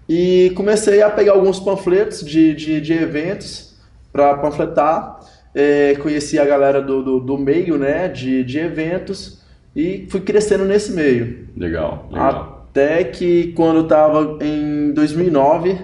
E 0.08 0.52
comecei 0.56 1.02
a 1.02 1.10
pegar 1.10 1.32
alguns 1.32 1.60
panfletos 1.60 2.24
de, 2.24 2.54
de, 2.54 2.82
de 2.82 2.94
eventos 2.94 3.74
para 4.12 4.36
panfletar. 4.38 5.22
É, 5.56 5.96
conheci 5.96 6.38
a 6.38 6.46
galera 6.46 6.82
do, 6.82 7.02
do, 7.02 7.20
do 7.20 7.38
meio 7.38 7.78
né, 7.78 8.08
de, 8.08 8.44
de 8.44 8.60
eventos 8.60 9.43
e 9.76 10.06
fui 10.10 10.22
crescendo 10.22 10.66
nesse 10.66 10.92
meio. 10.92 11.48
Legal, 11.56 12.08
legal. 12.12 12.68
Até 12.70 13.04
que 13.04 13.54
quando 13.54 13.78
eu 13.78 13.84
estava 13.84 14.38
em 14.42 14.92
2009, 14.94 15.78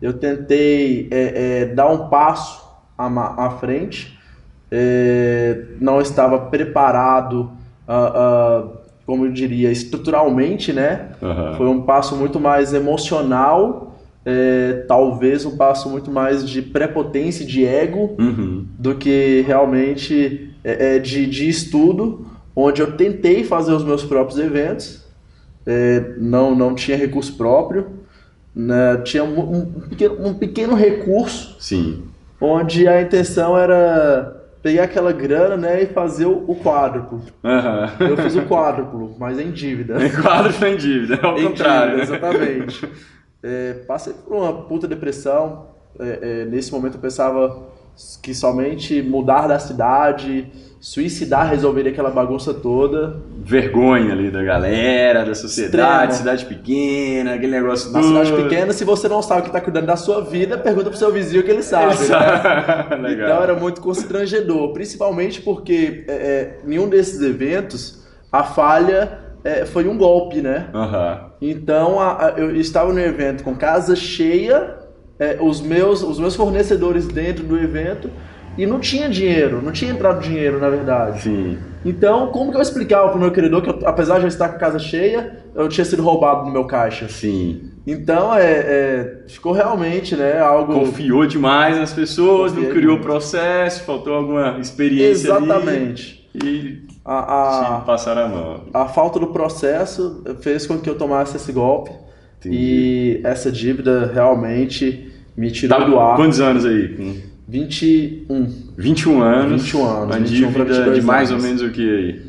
eu 0.00 0.12
tentei 0.12 1.08
é, 1.10 1.62
é, 1.62 1.66
dar 1.66 1.88
um 1.88 2.08
passo 2.08 2.62
à, 2.96 3.46
à 3.46 3.50
frente, 3.50 4.18
é, 4.70 5.64
não 5.80 6.00
estava 6.00 6.38
preparado, 6.38 7.50
uh, 7.88 8.64
uh, 8.64 8.70
como 9.06 9.26
eu 9.26 9.32
diria, 9.32 9.70
estruturalmente, 9.70 10.72
né? 10.72 11.10
Uhum. 11.20 11.56
Foi 11.56 11.68
um 11.68 11.82
passo 11.82 12.16
muito 12.16 12.40
mais 12.40 12.72
emocional, 12.72 13.96
é, 14.24 14.84
talvez 14.88 15.44
um 15.44 15.56
passo 15.56 15.90
muito 15.90 16.10
mais 16.10 16.48
de 16.48 16.62
prepotência, 16.62 17.44
de 17.44 17.64
ego, 17.64 18.14
uhum. 18.18 18.66
do 18.78 18.94
que 18.94 19.44
realmente 19.46 20.54
é, 20.64 20.96
é, 20.96 20.98
de, 20.98 21.26
de 21.26 21.48
estudo 21.48 22.26
onde 22.54 22.80
eu 22.80 22.96
tentei 22.96 23.44
fazer 23.44 23.72
os 23.72 23.84
meus 23.84 24.04
próprios 24.04 24.38
eventos, 24.38 25.04
é, 25.66 26.14
não, 26.18 26.54
não 26.54 26.74
tinha 26.74 26.96
recurso 26.96 27.36
próprio, 27.36 27.86
né, 28.54 28.98
tinha 28.98 29.24
um, 29.24 29.58
um, 29.58 29.80
pequeno, 29.88 30.26
um 30.26 30.34
pequeno 30.34 30.74
recurso, 30.74 31.56
Sim. 31.58 32.04
onde 32.40 32.86
a 32.86 33.02
intenção 33.02 33.58
era 33.58 34.42
pegar 34.62 34.84
aquela 34.84 35.12
grana 35.12 35.56
né, 35.56 35.82
e 35.82 35.86
fazer 35.86 36.26
o, 36.26 36.44
o 36.48 36.56
quádruplo. 36.56 37.20
Uhum. 37.42 38.06
Eu 38.06 38.16
fiz 38.16 38.36
o 38.36 38.42
quádruplo, 38.42 39.14
mas 39.18 39.38
em 39.38 39.50
dívida. 39.50 40.02
Em 40.02 40.10
quádruplo 40.10 40.66
em 40.66 40.76
dívida, 40.76 41.18
ao 41.22 41.38
em 41.38 41.48
contrário. 41.48 42.00
Dívida, 42.00 42.16
exatamente. 42.16 42.88
É, 43.42 43.74
passei 43.86 44.14
por 44.14 44.36
uma 44.36 44.62
puta 44.62 44.88
depressão. 44.88 45.66
É, 45.98 46.18
é, 46.22 46.44
nesse 46.46 46.72
momento 46.72 46.94
eu 46.94 47.00
pensava 47.00 47.73
que 48.22 48.34
somente 48.34 49.00
mudar 49.02 49.46
da 49.46 49.58
cidade, 49.58 50.50
suicidar 50.80 51.48
resolveria 51.48 51.92
aquela 51.92 52.10
bagunça 52.10 52.52
toda. 52.52 53.16
Vergonha 53.42 54.12
ali 54.12 54.30
da 54.30 54.42
galera, 54.42 55.24
da 55.24 55.34
sociedade, 55.34 56.12
Extrema. 56.12 56.38
cidade 56.38 56.44
pequena, 56.46 57.34
aquele 57.34 57.52
negócio 57.52 57.90
Na 57.90 58.02
cidade 58.02 58.32
pequena, 58.32 58.72
se 58.72 58.84
você 58.84 59.08
não 59.08 59.22
sabe 59.22 59.40
o 59.40 59.42
que 59.44 59.48
está 59.48 59.60
cuidando 59.60 59.86
da 59.86 59.96
sua 59.96 60.20
vida, 60.22 60.58
pergunta 60.58 60.90
pro 60.90 60.98
seu 60.98 61.12
vizinho 61.12 61.42
que 61.42 61.50
ele 61.50 61.62
sabe. 61.64 61.94
Né? 61.94 63.12
então 63.14 63.42
era 63.42 63.54
muito 63.54 63.80
constrangedor, 63.80 64.72
principalmente 64.72 65.40
porque 65.40 66.04
é, 66.06 66.12
é, 66.12 66.60
nenhum 66.64 66.88
desses 66.88 67.22
eventos 67.22 68.04
a 68.30 68.42
falha 68.42 69.20
é, 69.44 69.64
foi 69.64 69.86
um 69.86 69.96
golpe, 69.96 70.42
né? 70.42 70.68
Uhum. 70.74 71.30
Então 71.40 72.00
a, 72.00 72.26
a, 72.26 72.30
eu 72.30 72.56
estava 72.56 72.92
no 72.92 73.00
evento 73.00 73.44
com 73.44 73.54
casa 73.54 73.94
cheia, 73.94 74.83
é, 75.18 75.38
os, 75.40 75.60
meus, 75.60 76.02
os 76.02 76.18
meus 76.18 76.34
fornecedores 76.34 77.06
dentro 77.06 77.44
do 77.44 77.58
evento 77.58 78.10
e 78.56 78.66
não 78.66 78.78
tinha 78.78 79.08
dinheiro, 79.08 79.60
não 79.62 79.72
tinha 79.72 79.90
entrado 79.90 80.20
dinheiro, 80.22 80.60
na 80.60 80.68
verdade. 80.70 81.22
Sim. 81.22 81.58
Então, 81.84 82.28
como 82.28 82.50
que 82.50 82.56
eu 82.56 82.62
explicava 82.62 83.10
pro 83.10 83.18
meu 83.20 83.30
credor 83.30 83.60
que, 83.62 83.68
eu, 83.68 83.78
apesar 83.84 84.18
de 84.18 84.24
eu 84.24 84.28
estar 84.28 84.48
com 84.48 84.56
a 84.56 84.58
casa 84.58 84.78
cheia, 84.78 85.38
eu 85.54 85.68
tinha 85.68 85.84
sido 85.84 86.02
roubado 86.02 86.46
no 86.46 86.52
meu 86.52 86.64
caixa? 86.64 87.08
Sim. 87.08 87.72
Então, 87.86 88.34
é, 88.34 88.42
é, 88.44 89.22
ficou 89.28 89.52
realmente, 89.52 90.16
né, 90.16 90.38
algo... 90.40 90.72
Confiou 90.72 91.26
demais 91.26 91.76
nas 91.76 91.92
pessoas, 91.92 92.52
Confiei 92.52 92.68
não 92.68 92.74
criou 92.74 92.92
muito. 92.92 93.04
processo, 93.04 93.82
faltou 93.84 94.14
alguma 94.14 94.58
experiência 94.58 95.34
ali. 95.34 95.44
Exatamente. 95.44 96.30
E 96.42 96.82
A, 97.04 97.76
a, 97.76 97.80
passaram 97.80 98.24
a 98.24 98.28
mão. 98.28 98.60
a 98.72 98.86
falta 98.86 99.18
do 99.20 99.26
processo 99.28 100.22
fez 100.40 100.66
com 100.66 100.78
que 100.78 100.88
eu 100.88 100.96
tomasse 100.96 101.36
esse 101.36 101.52
golpe. 101.52 101.90
Entendi. 102.48 102.62
E 102.62 103.20
essa 103.24 103.50
dívida 103.50 104.10
realmente 104.12 105.08
me 105.36 105.50
tirou 105.50 105.78
Tá 105.78 105.84
do 105.84 105.98
ar. 105.98 106.16
quantos 106.16 106.40
anos 106.40 106.64
aí? 106.64 106.88
Com 106.88 107.14
21, 107.48 108.48
21 108.76 109.22
anos. 109.22 109.62
21 109.62 109.84
anos, 109.86 110.16
Uma 110.16 110.18
21 110.26 110.52
pra 110.52 110.64
dívida 110.64 110.74
de 110.74 110.80
22 110.80 111.04
mais 111.04 111.30
ou 111.30 111.36
anos. 111.36 111.46
menos 111.46 111.62
o 111.62 111.70
que 111.70 111.82
aí? 111.82 112.20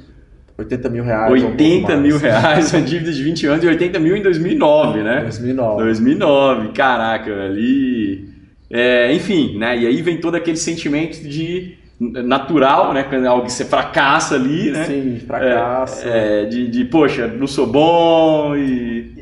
80 0.57 0.89
mil 0.89 1.03
reais. 1.03 1.29
ou 1.31 1.38
um 1.38 1.41
pouco 1.41 1.63
80 1.63 1.98
mil 1.98 2.17
reais, 2.17 2.74
uma 2.74 2.81
dívida 2.81 3.12
de 3.12 3.24
20 3.24 3.45
anos 3.48 3.63
e 3.63 3.67
80 3.67 4.00
mil 4.00 4.15
em 4.15 4.22
2009, 4.22 5.03
né? 5.03 5.22
2009. 5.22 5.84
2009, 5.84 6.67
caraca, 6.69 7.43
ali. 7.45 8.29
É, 8.69 9.13
enfim, 9.13 9.57
né? 9.57 9.77
E 9.77 9.86
aí 9.86 10.01
vem 10.01 10.17
todo 10.17 10.36
aquele 10.36 10.57
sentimento 10.57 11.22
de 11.27 11.75
natural, 12.00 12.93
né? 12.93 13.03
Quando 13.03 13.25
algo 13.25 13.45
que 13.45 13.51
você 13.51 13.65
fracassa 13.65 14.36
ali, 14.36 14.72
né? 14.72 14.86
Sim, 14.86 15.17
fracasso. 15.25 16.07
É, 16.07 16.43
é, 16.43 16.45
de, 16.45 16.67
de, 16.67 16.86
poxa, 16.86 17.27
não 17.27 17.48
sou 17.48 17.67
bom 17.67 18.55
e. 18.55 19.13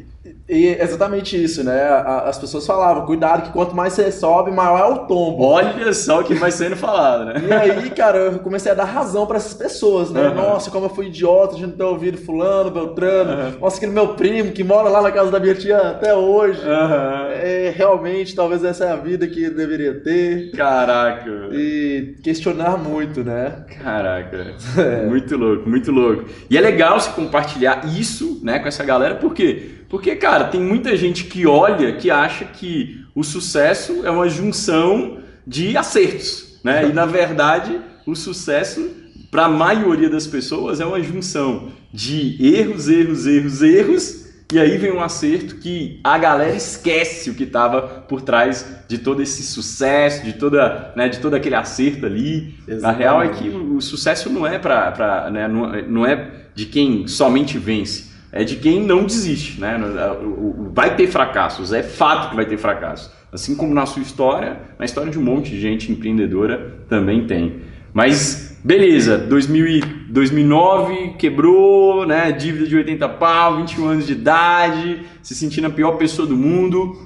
E 0.48 0.68
exatamente 0.80 1.42
isso, 1.42 1.64
né? 1.64 1.82
As 2.26 2.38
pessoas 2.38 2.68
falavam, 2.68 3.06
cuidado 3.06 3.44
que 3.44 3.52
quanto 3.54 3.74
mais 3.74 3.94
você 3.94 4.12
sobe, 4.12 4.52
maior 4.52 4.78
é 4.80 4.84
o 4.84 4.98
tombo. 5.08 5.42
Olha 5.44 5.94
só 5.94 6.20
o 6.20 6.24
que 6.26 6.34
vai 6.34 6.52
sendo 6.52 6.76
falado, 6.76 7.26
né? 7.26 7.36
E 7.48 7.54
aí, 7.54 7.90
cara, 7.92 8.18
eu 8.18 8.40
comecei 8.40 8.72
a 8.72 8.76
dar 8.76 8.84
razão 8.84 9.26
pra 9.26 9.38
essas 9.38 9.54
pessoas, 9.54 10.12
né? 10.12 10.22
Aham. 10.28 10.34
Nossa, 10.36 10.70
como 10.70 10.86
eu 10.86 10.90
fui 10.90 11.08
idiota 11.08 11.56
de 11.56 11.62
não 11.66 11.72
ter 11.72 11.84
ouvido 11.84 12.18
fulano, 12.18 12.70
Beltrano. 12.70 13.32
Aham. 13.32 13.54
Nossa, 13.62 13.78
aquele 13.78 13.94
meu 13.94 14.10
primo 14.16 14.52
que 14.52 14.66
mora 14.66 14.90
lá 14.90 15.02
na 15.02 15.12
casa 15.14 15.32
da 15.32 15.40
minha 15.40 15.56
tia 15.56 15.78
até 15.78 16.14
hoje. 16.14 16.60
Aham. 16.68 17.28
É, 17.32 17.74
realmente, 17.74 18.36
talvez 18.36 18.66
essa 18.66 18.84
é 18.84 18.92
a 18.92 18.98
vida 18.98 19.26
que 19.28 19.44
eu 19.46 19.56
deveria 19.56 20.02
ter. 20.02 20.52
Caraca. 20.52 21.32
E 21.54 22.16
questionar 22.22 22.78
muito, 22.78 23.24
né? 23.24 23.64
Caraca, 23.82 24.56
É. 24.78 25.06
muito 25.06 25.38
louco, 25.38 25.70
muito 25.70 25.90
louco. 25.92 26.26
E 26.50 26.58
é 26.58 26.62
legal 26.62 27.00
se 27.00 27.10
compartilhar 27.12 27.86
isso, 27.98 28.42
né, 28.44 28.60
com 28.60 28.68
essa 28.68 28.84
galera, 28.84 29.16
por 29.16 29.34
quê? 29.34 29.70
Porque, 29.94 30.16
cara, 30.16 30.46
tem 30.46 30.60
muita 30.60 30.98
gente 30.98 31.26
que 31.26 31.46
olha 31.46 31.94
que 31.94 32.10
acha 32.10 32.46
que 32.46 33.06
o 33.14 33.24
sucesso 33.24 34.04
é 34.04 34.10
uma 34.10 34.28
junção 34.28 35.20
de 35.46 35.78
acertos, 35.78 36.60
né? 36.64 36.90
E 36.90 36.92
na 36.92 37.06
verdade, 37.06 37.80
o 38.04 38.16
sucesso 38.16 38.90
para 39.30 39.46
a 39.46 39.50
maioria 39.50 40.10
das 40.10 40.26
pessoas 40.26 40.80
é 40.80 40.86
uma 40.88 41.00
junção 41.00 41.70
de 41.94 42.44
erros, 42.44 42.90
erros, 42.90 43.28
erros, 43.28 43.62
erros, 43.62 44.26
e 44.52 44.58
aí 44.58 44.80
vem 44.80 44.92
um 44.92 45.00
acerto 45.00 45.58
que 45.58 46.00
a 46.04 46.18
galera 46.18 46.56
esquece 46.56 47.30
o 47.30 47.36
que 47.36 47.44
estava 47.44 47.84
por 47.84 48.24
trás 48.24 48.66
de 48.88 48.98
todo 48.98 49.22
esse 49.22 49.44
sucesso, 49.44 50.24
de 50.24 50.34
toda, 50.34 50.92
né, 50.96 51.08
de 51.08 51.20
todo 51.20 51.36
aquele 51.36 51.54
acerto 51.54 52.08
ali. 52.08 52.56
A 52.82 52.92
real 52.92 53.22
é 53.22 53.28
que 53.28 53.48
o, 53.48 53.76
o 53.76 53.82
sucesso 53.82 54.28
não 54.32 54.48
é 54.48 54.58
para, 54.58 55.30
né, 55.30 55.48
não, 55.48 55.72
não 55.84 56.04
é 56.04 56.48
de 56.56 56.66
quem 56.66 57.08
somente 57.08 57.60
vence, 57.60 58.13
é 58.34 58.44
de 58.44 58.56
quem 58.58 58.82
não 58.84 59.06
desiste, 59.06 59.62
né? 59.62 59.78
O- 60.22 60.72
Vai 60.74 60.96
ter 60.96 61.06
fracassos, 61.08 61.72
é 61.72 61.84
fato 61.84 62.32
que 62.32 62.36
vai 62.36 62.46
ter 62.46 62.58
fracasso. 62.58 63.12
Assim 63.32 63.56
como 63.56 63.74
na 63.74 63.86
sua 63.86 64.02
história, 64.02 64.60
na 64.78 64.86
história 64.86 65.12
de 65.12 65.20
um 65.20 65.24
monte 65.24 65.52
de 65.52 65.62
gente 65.62 65.92
empreendedora 65.92 66.84
também 66.90 67.26
tem. 67.28 67.62
Mas 67.94 68.60
beleza, 68.64 69.18
2000 69.20 69.68
e 69.68 69.82
2009 70.10 71.14
quebrou, 71.18 72.06
né? 72.08 72.32
Dívida 72.32 72.66
de 72.68 72.76
80 72.76 73.08
pau, 73.10 73.58
21 73.58 73.86
anos 73.88 74.08
de 74.08 74.14
idade, 74.14 75.02
se 75.22 75.36
sentindo 75.36 75.68
a 75.68 75.70
pior 75.70 75.94
pessoa 75.94 76.28
do 76.28 76.36
mundo. 76.36 76.98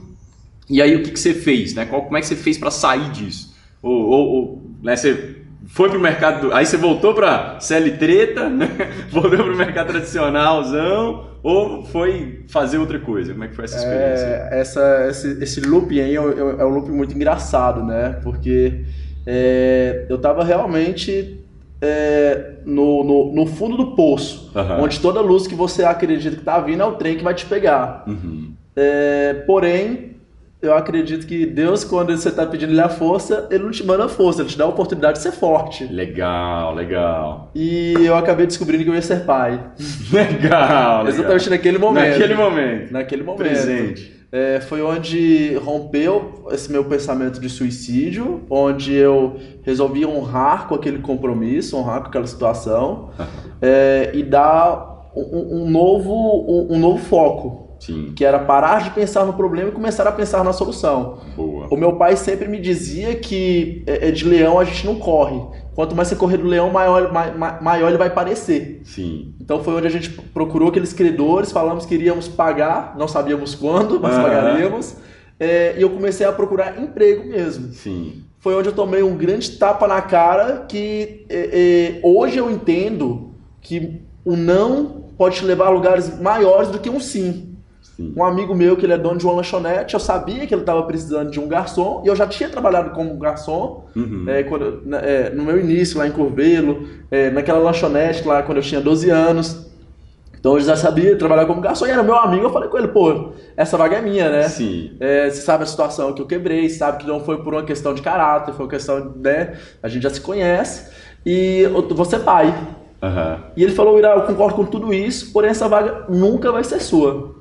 E 0.70 0.82
aí 0.82 0.96
o 0.96 1.04
que, 1.04 1.12
que 1.12 1.20
você 1.20 1.34
fez, 1.34 1.74
né? 1.74 1.86
Qual, 1.86 2.04
como 2.04 2.18
é 2.18 2.22
que 2.22 2.28
você 2.28 2.36
fez 2.36 2.58
para 2.58 2.72
sair 2.72 3.10
disso? 3.12 3.56
Ou, 3.82 3.94
ou, 3.94 4.28
ou, 4.28 4.72
né, 4.84 4.96
você 4.96 5.37
foi 5.68 5.90
pro 5.90 6.00
mercado, 6.00 6.48
do- 6.48 6.54
aí 6.54 6.66
você 6.66 6.78
voltou 6.78 7.14
para 7.14 7.60
CL 7.60 7.92
treta, 7.98 8.50
né? 8.50 8.68
Voltou 9.12 9.38
pro 9.44 9.56
mercado 9.56 9.88
tradicionalzão 9.88 11.28
ou 11.44 11.84
foi 11.86 12.44
fazer 12.48 12.78
outra 12.78 13.00
coisa? 13.00 13.32
Como 13.34 13.44
é 13.44 13.48
que 13.48 13.56
foi 13.56 13.66
essa 13.66 13.78
experiência? 13.78 14.26
É, 14.26 14.60
essa, 14.60 15.08
esse, 15.10 15.44
esse 15.44 15.62
loop 15.62 16.00
aí 16.00 16.16
é, 16.16 16.20
é- 16.20 16.20
é 16.20 16.66
um 16.66 16.70
loop 16.70 16.90
muito 16.90 17.14
engraçado, 17.16 17.84
né? 17.84 18.18
Porque 18.24 18.84
é, 19.26 20.06
eu 20.10 20.18
tava 20.18 20.44
realmente 20.44 21.40
é, 21.82 22.54
no, 22.66 23.04
no, 23.04 23.34
no 23.36 23.46
fundo 23.46 23.78
do 23.78 23.96
poço, 23.96 24.52
Aham. 24.56 24.82
onde 24.82 25.00
toda 25.00 25.22
luz 25.22 25.46
que 25.48 25.54
você 25.56 25.84
acredita 25.84 26.36
que 26.36 26.44
tá 26.44 26.60
vindo 26.60 26.82
é 26.82 26.86
o 26.86 26.94
trem 26.94 27.18
que 27.18 27.24
vai 27.24 27.34
te 27.34 27.46
pegar. 27.46 28.04
Uhum. 28.08 28.52
É, 28.76 29.34
porém, 29.46 30.17
eu 30.62 30.74
acredito 30.76 31.28
que 31.28 31.46
Deus, 31.46 31.84
quando 31.84 32.16
você 32.18 32.32
tá 32.32 32.46
pedindo 32.46 32.72
ele 32.72 32.82
a 32.82 32.90
força, 32.90 33.48
ele 33.52 33.64
não 33.64 33.72
te 33.72 33.86
manda 33.86 34.06
a 34.06 34.10
força, 34.10 34.42
ele 34.42 34.50
te 34.50 34.58
dá 34.58 34.64
a 34.64 34.68
oportunidade 34.68 35.18
de 35.18 35.24
ser 35.24 35.32
forte. 35.32 35.86
Legal, 35.86 36.74
legal. 36.74 37.52
E 37.54 37.94
eu 38.00 38.16
acabei 38.16 38.48
descobrindo 38.48 38.84
que 38.84 38.90
eu 38.90 38.96
ia 38.96 39.02
ser 39.02 39.24
pai. 39.26 39.64
Legal, 40.12 41.04
legal. 41.04 41.08
Exatamente 41.08 41.50
naquele 41.50 41.78
momento. 41.78 42.10
Naquele 42.10 42.34
momento. 42.34 42.92
Naquele 42.92 43.24
momento. 43.24 43.40
Presente. 43.40 44.18
É, 44.32 44.60
foi 44.60 44.82
onde 44.82 45.56
rompeu 45.64 46.48
esse 46.52 46.72
meu 46.72 46.84
pensamento 46.84 47.40
de 47.40 47.50
suicídio, 47.50 48.44
onde 48.50 48.94
eu 48.94 49.38
resolvi 49.64 50.06
honrar 50.06 50.68
com 50.68 50.76
aquele 50.76 51.00
compromisso, 51.00 51.78
honrar 51.78 52.02
com 52.02 52.08
aquela 52.08 52.28
situação 52.28 53.12
é, 53.62 54.12
e 54.14 54.24
dar 54.24 55.12
um, 55.16 55.62
um 55.62 55.70
novo, 55.70 56.14
um, 56.14 56.76
um 56.76 56.80
novo 56.80 56.98
foco, 56.98 57.67
Sim, 57.80 58.12
que 58.16 58.26
era 58.26 58.40
parar 58.40 58.84
de 58.84 58.92
pensar 58.92 59.26
no 59.26 59.34
problema 59.34 59.70
e 59.70 59.72
começar 59.72 60.08
a 60.08 60.12
pensar 60.12 60.44
na 60.44 60.52
solução. 60.54 61.20
boa. 61.36 61.68
O 61.70 61.78
meu 61.78 61.94
pai 61.94 62.16
sempre 62.18 62.48
me 62.48 62.60
dizia 62.60 63.16
que 63.16 63.84
é, 63.86 64.08
é, 64.08 64.12
de 64.12 64.26
leão 64.26 64.60
a 64.60 64.64
gente 64.64 64.86
não 64.86 64.96
corre. 64.96 65.40
Quanto 65.76 65.96
mais 65.96 66.08
você 66.08 66.16
correr 66.16 66.38
do 66.38 66.48
leão, 66.48 66.72
maior, 66.72 67.12
ma- 67.14 67.32
ma- 67.32 67.60
maior 67.62 67.90
ele 67.90 67.98
vai 67.98 68.10
parecer. 68.10 68.82
Sim. 68.84 69.34
Então 69.40 69.64
foi 69.64 69.76
onde 69.76 69.86
a 69.86 69.92
gente 69.92 70.10
procurou 70.10 70.70
aqueles 70.70 70.92
credores, 70.92 71.52
falamos 71.52 71.86
que 71.86 71.94
iríamos 71.94 72.28
pagar, 72.28 72.96
não 72.98 73.08
sabíamos 73.08 73.54
quando, 73.54 74.00
mas 74.00 74.16
Aham. 74.16 74.24
pagaríamos. 74.24 74.96
É, 75.40 75.76
e 75.78 75.82
eu 75.84 75.90
comecei 75.92 76.26
a 76.26 76.32
procurar 76.32 76.82
emprego 76.82 77.28
mesmo. 77.30 77.72
Sim. 77.74 78.24
Foi 78.40 78.56
onde 78.56 78.70
eu 78.70 78.74
tomei 78.74 79.04
um 79.04 79.16
grande 79.16 79.52
tapa 79.52 79.88
na 79.88 80.02
cara 80.02 80.66
que 80.68 81.26
é, 81.30 81.50
é, 81.54 82.00
hoje 82.04 82.38
eu 82.40 82.50
entendo 82.50 83.34
que 83.62 84.02
o 84.26 84.36
não 84.36 85.04
pode 85.18 85.38
te 85.38 85.46
levar 85.46 85.68
a 85.68 85.70
lugares 85.70 86.20
maiores 86.20 86.70
do 86.70 86.80
que 86.80 86.90
um 86.90 87.00
sim. 87.00 87.56
Sim. 87.98 88.14
Um 88.16 88.24
amigo 88.24 88.54
meu 88.54 88.78
que 88.78 88.86
ele 88.86 88.94
é 88.94 88.98
dono 88.98 89.18
de 89.18 89.26
uma 89.26 89.34
lanchonete, 89.34 89.96
eu 89.96 90.00
sabia 90.00 90.46
que 90.46 90.54
ele 90.54 90.62
estava 90.62 90.84
precisando 90.84 91.32
de 91.32 91.40
um 91.40 91.48
garçom 91.48 92.04
e 92.06 92.08
eu 92.08 92.16
já 92.16 92.28
tinha 92.28 92.48
trabalhado 92.48 92.92
como 92.92 93.18
garçom 93.18 93.86
Uhum. 93.96 94.26
é, 94.28 94.44
quando, 94.44 94.84
é, 95.02 95.32
no 95.32 95.44
meu 95.44 95.60
início 95.60 95.98
lá 95.98 96.08
em 96.08 96.12
Curvelo, 96.12 96.88
é, 97.10 97.32
naquela 97.32 97.58
lanchonete 97.58 98.26
lá 98.28 98.44
quando 98.44 98.58
eu 98.60 98.64
tinha 98.64 98.80
12 98.80 99.10
anos. 99.10 99.66
Então 100.40 100.54
eu 100.54 100.60
já 100.62 100.76
sabia 100.76 101.16
trabalhar 101.18 101.48
como 101.48 101.60
garçom 101.60 101.88
e 101.88 101.90
era 101.90 102.04
meu 102.04 102.16
amigo. 102.16 102.44
Eu 102.46 102.52
falei 102.52 102.70
com 102.70 102.78
ele, 102.78 102.90
pô, 102.90 103.32
essa 103.58 103.76
vaga 103.76 103.98
é 103.98 104.02
minha, 104.02 104.30
né? 104.30 104.44
Sim. 104.44 104.92
É, 105.00 105.28
você 105.30 105.42
sabe 105.42 105.64
a 105.64 105.66
situação 105.66 106.14
que 106.14 106.22
eu 106.22 106.28
quebrei, 106.28 106.70
sabe 106.70 107.00
que 107.00 107.08
não 107.08 107.20
foi 107.20 107.42
por 107.44 107.54
uma 107.56 107.64
questão 107.64 107.96
de 107.96 108.04
caráter, 108.04 108.54
foi 108.54 108.66
uma 108.66 108.70
questão, 108.70 109.14
né? 109.16 109.56
A 109.82 109.88
gente 109.88 110.04
já 110.04 110.12
se 110.12 110.22
conhece 110.22 110.92
e 111.26 111.62
eu 111.62 111.82
vou 111.90 112.06
ser 112.06 112.20
pai. 112.20 112.56
Aham. 113.02 113.40
E 113.58 113.64
ele 113.64 113.74
falou, 113.74 113.98
Ira, 113.98 114.10
eu 114.10 114.22
concordo 114.22 114.56
com 114.56 114.66
tudo 114.66 114.94
isso, 114.94 115.34
porém 115.34 115.50
essa 115.50 115.68
vaga 115.68 116.06
nunca 116.08 116.52
vai 116.52 116.64
ser 116.64 116.80
sua. 116.82 117.36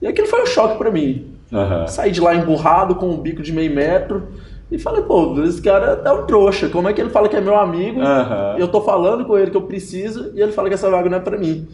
E 0.00 0.06
aquilo 0.06 0.26
foi 0.26 0.42
um 0.42 0.46
choque 0.46 0.78
pra 0.78 0.90
mim. 0.90 1.34
Aham. 1.52 1.86
Saí 1.86 2.10
de 2.10 2.20
lá 2.20 2.34
emburrado 2.34 2.94
com 2.94 3.08
um 3.08 3.16
bico 3.16 3.42
de 3.42 3.52
meio 3.52 3.74
metro 3.74 4.28
e 4.70 4.78
falei, 4.78 5.02
pô, 5.02 5.34
esse 5.42 5.62
cara 5.62 6.02
é 6.04 6.12
um 6.12 6.26
trouxa. 6.26 6.68
Como 6.68 6.88
é 6.88 6.92
que 6.92 7.00
ele 7.00 7.10
fala 7.10 7.28
que 7.28 7.36
é 7.36 7.40
meu 7.40 7.56
amigo? 7.56 8.00
Aham. 8.00 8.56
Eu 8.58 8.68
tô 8.68 8.80
falando 8.82 9.24
com 9.24 9.36
ele 9.36 9.50
que 9.50 9.56
eu 9.56 9.62
preciso 9.62 10.32
e 10.34 10.40
ele 10.40 10.52
fala 10.52 10.68
que 10.68 10.74
essa 10.74 10.90
vaga 10.90 11.08
não 11.08 11.16
é 11.16 11.20
pra 11.20 11.38
mim. 11.38 11.66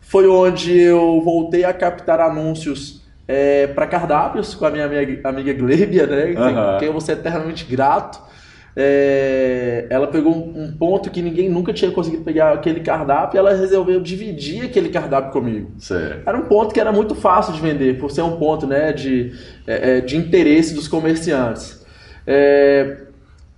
Foi 0.00 0.26
onde 0.26 0.78
eu 0.78 1.20
voltei 1.24 1.64
a 1.64 1.72
captar 1.72 2.20
anúncios 2.20 3.00
é, 3.26 3.68
para 3.68 3.86
cardápios 3.86 4.54
com 4.54 4.66
a 4.66 4.70
minha 4.70 4.84
amiga, 4.84 5.28
amiga 5.28 5.52
Glebia, 5.52 6.06
né? 6.06 6.34
Aham. 6.36 6.78
Quem 6.78 6.88
eu 6.88 6.92
vou 6.92 7.00
ser 7.00 7.12
eternamente 7.12 7.64
grato. 7.64 8.31
É, 8.74 9.86
ela 9.90 10.06
pegou 10.06 10.34
um 10.34 10.72
ponto 10.72 11.10
que 11.10 11.20
ninguém 11.20 11.48
nunca 11.48 11.72
tinha 11.72 11.90
conseguido 11.90 12.22
pegar 12.24 12.52
aquele 12.52 12.80
cardápio 12.80 13.36
e 13.36 13.38
ela 13.38 13.52
resolveu 13.54 14.00
dividir 14.00 14.64
aquele 14.64 14.88
cardápio 14.88 15.30
comigo. 15.30 15.72
Certo. 15.78 16.26
Era 16.26 16.38
um 16.38 16.42
ponto 16.42 16.72
que 16.72 16.80
era 16.80 16.90
muito 16.90 17.14
fácil 17.14 17.52
de 17.52 17.60
vender, 17.60 17.98
por 17.98 18.10
ser 18.10 18.22
um 18.22 18.36
ponto 18.38 18.66
né, 18.66 18.92
de, 18.92 19.32
é, 19.66 19.98
é, 19.98 20.00
de 20.00 20.16
interesse 20.16 20.74
dos 20.74 20.88
comerciantes. 20.88 21.84
É, 22.26 22.98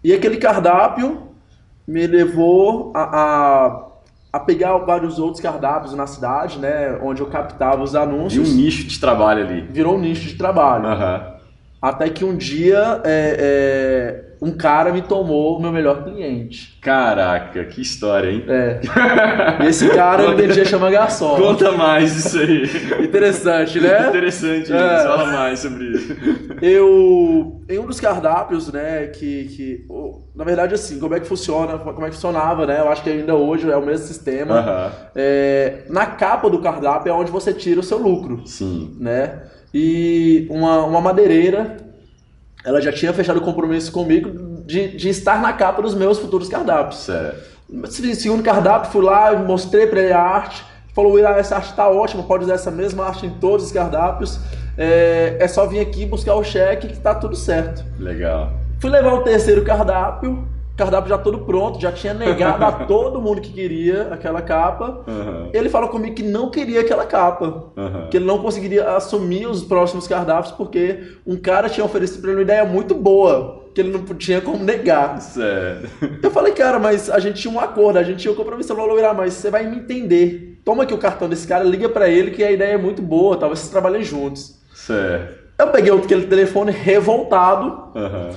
e 0.02 0.12
aquele 0.12 0.36
cardápio 0.36 1.28
me 1.86 2.06
levou 2.06 2.90
a, 2.94 3.02
a, 3.02 3.86
a 4.32 4.40
pegar 4.40 4.76
vários 4.78 5.18
outros 5.20 5.40
cardápios 5.40 5.94
na 5.94 6.06
cidade, 6.08 6.58
né, 6.58 6.98
onde 7.02 7.20
eu 7.20 7.26
captava 7.26 7.82
os 7.82 7.94
E 7.94 7.98
um 7.98 8.00
anúncios. 8.02 8.52
nicho 8.52 8.84
de 8.84 8.98
trabalho 8.98 9.44
ali. 9.44 9.60
Virou 9.70 9.94
um 9.94 10.00
nicho 10.00 10.26
de 10.26 10.34
trabalho. 10.34 10.86
Aham. 10.86 11.34
Até 11.80 12.08
que 12.08 12.24
um 12.24 12.34
dia 12.34 13.02
é, 13.04 13.36
é, 13.38 14.24
um 14.44 14.50
cara 14.52 14.92
me 14.92 15.00
tomou 15.00 15.56
o 15.56 15.62
meu 15.62 15.72
melhor 15.72 16.04
cliente. 16.04 16.78
Caraca, 16.82 17.64
que 17.64 17.80
história, 17.80 18.30
hein? 18.30 18.44
É. 18.46 18.78
Esse 19.66 19.88
cara 19.88 20.24
ele 20.24 20.34
vendia 20.46 20.64
chama 20.66 20.90
garçom. 20.90 21.36
Conta 21.36 21.72
mais 21.72 22.14
isso 22.14 22.38
aí. 22.38 22.64
Interessante, 23.02 23.80
né? 23.80 24.08
Interessante, 24.08 24.70
É. 24.70 25.02
fala 25.02 25.26
mais 25.26 25.60
sobre 25.60 25.84
isso. 25.86 26.14
Eu, 26.60 27.62
em 27.68 27.78
um 27.78 27.86
dos 27.86 27.98
cardápios, 28.00 28.70
né, 28.70 29.06
que, 29.06 29.44
que 29.44 29.86
na 30.34 30.44
verdade, 30.44 30.74
assim, 30.74 30.98
como 30.98 31.14
é 31.14 31.20
que 31.20 31.26
funciona, 31.26 31.78
como 31.78 32.04
é 32.04 32.10
que 32.10 32.14
funcionava, 32.16 32.66
né, 32.66 32.80
eu 32.80 32.88
acho 32.88 33.02
que 33.02 33.10
ainda 33.10 33.34
hoje 33.34 33.70
é 33.70 33.76
o 33.76 33.84
mesmo 33.84 34.06
sistema, 34.06 34.56
Aham. 34.58 34.92
É, 35.14 35.84
na 35.88 36.06
capa 36.06 36.50
do 36.50 36.58
cardápio 36.58 37.10
é 37.10 37.14
onde 37.14 37.30
você 37.30 37.52
tira 37.52 37.80
o 37.80 37.82
seu 37.82 37.98
lucro, 37.98 38.42
Sim. 38.46 38.96
né, 39.00 39.42
e 39.72 40.46
uma, 40.50 40.84
uma 40.84 41.00
madeireira, 41.00 41.76
ela 42.64 42.80
já 42.80 42.90
tinha 42.90 43.12
fechado 43.12 43.38
o 43.38 43.42
compromisso 43.42 43.92
comigo 43.92 44.62
de, 44.64 44.96
de 44.96 45.08
estar 45.08 45.40
na 45.40 45.52
capa 45.52 45.82
dos 45.82 45.94
meus 45.94 46.18
futuros 46.18 46.48
cardápios. 46.48 47.00
Certo. 47.00 47.54
Segundo 48.14 48.42
cardápio, 48.42 48.90
fui 48.90 49.02
lá, 49.02 49.34
mostrei 49.36 49.86
pra 49.86 50.00
ele 50.00 50.12
a 50.12 50.20
arte, 50.20 50.64
falou, 50.94 51.18
"Ira, 51.18 51.30
essa 51.38 51.56
arte 51.56 51.74
tá 51.74 51.88
ótima, 51.88 52.22
pode 52.22 52.44
usar 52.44 52.54
essa 52.54 52.70
mesma 52.70 53.06
arte 53.06 53.26
em 53.26 53.30
todos 53.30 53.66
os 53.66 53.72
cardápios, 53.72 54.38
é, 54.76 55.36
é 55.40 55.48
só 55.48 55.66
vir 55.66 55.80
aqui 55.80 56.06
buscar 56.06 56.34
o 56.34 56.44
cheque 56.44 56.88
que 56.88 57.00
tá 57.00 57.14
tudo 57.14 57.36
certo. 57.36 57.84
Legal. 57.98 58.52
Fui 58.80 58.90
levar 58.90 59.14
o 59.14 59.22
terceiro 59.22 59.64
cardápio, 59.64 60.46
cardápio 60.76 61.08
já 61.08 61.18
todo 61.18 61.38
pronto, 61.40 61.80
já 61.80 61.92
tinha 61.92 62.12
negado 62.14 62.64
a 62.64 62.72
todo 62.86 63.20
mundo 63.20 63.40
que 63.40 63.52
queria 63.52 64.08
aquela 64.12 64.42
capa. 64.42 65.02
Aham. 65.06 65.48
Ele 65.52 65.68
falou 65.68 65.88
comigo 65.88 66.14
que 66.14 66.22
não 66.22 66.50
queria 66.50 66.80
aquela 66.80 67.04
capa, 67.06 67.66
Aham. 67.76 68.08
que 68.10 68.16
ele 68.16 68.24
não 68.24 68.38
conseguiria 68.38 68.90
assumir 68.96 69.46
os 69.46 69.62
próximos 69.62 70.06
cardápios 70.08 70.52
porque 70.52 71.00
um 71.26 71.36
cara 71.36 71.68
tinha 71.68 71.84
oferecido 71.84 72.20
pra 72.20 72.30
ele 72.30 72.38
uma 72.40 72.42
ideia 72.42 72.64
muito 72.64 72.94
boa, 72.94 73.62
que 73.74 73.80
ele 73.80 73.90
não 73.92 74.04
tinha 74.16 74.40
como 74.40 74.62
negar. 74.64 75.20
Certo. 75.20 75.88
Eu 76.22 76.30
falei, 76.30 76.52
cara, 76.52 76.78
mas 76.78 77.08
a 77.10 77.18
gente 77.18 77.40
tinha 77.40 77.52
um 77.52 77.60
acordo, 77.60 77.98
a 77.98 78.02
gente 78.02 78.18
tinha 78.20 78.32
um 78.32 78.36
compromisso. 78.36 78.72
Ele 78.72 78.80
falou, 78.80 79.04
"Ah, 79.04 79.14
mas 79.14 79.34
você 79.34 79.50
vai 79.50 79.66
me 79.66 79.76
entender. 79.76 80.60
Toma 80.64 80.84
aqui 80.84 80.94
o 80.94 80.98
cartão 80.98 81.28
desse 81.28 81.46
cara, 81.46 81.62
liga 81.64 81.88
pra 81.88 82.08
ele 82.08 82.30
que 82.30 82.42
a 82.42 82.50
ideia 82.50 82.72
é 82.74 82.78
muito 82.78 83.02
boa, 83.02 83.36
talvez 83.36 83.58
vocês 83.58 83.70
trabalhem 83.70 84.02
juntos. 84.02 84.58
Certo. 84.74 85.44
Eu 85.58 85.68
peguei 85.68 85.92
aquele 85.92 86.26
telefone 86.26 86.72
revoltado, 86.72 87.90
Aham. 87.94 88.30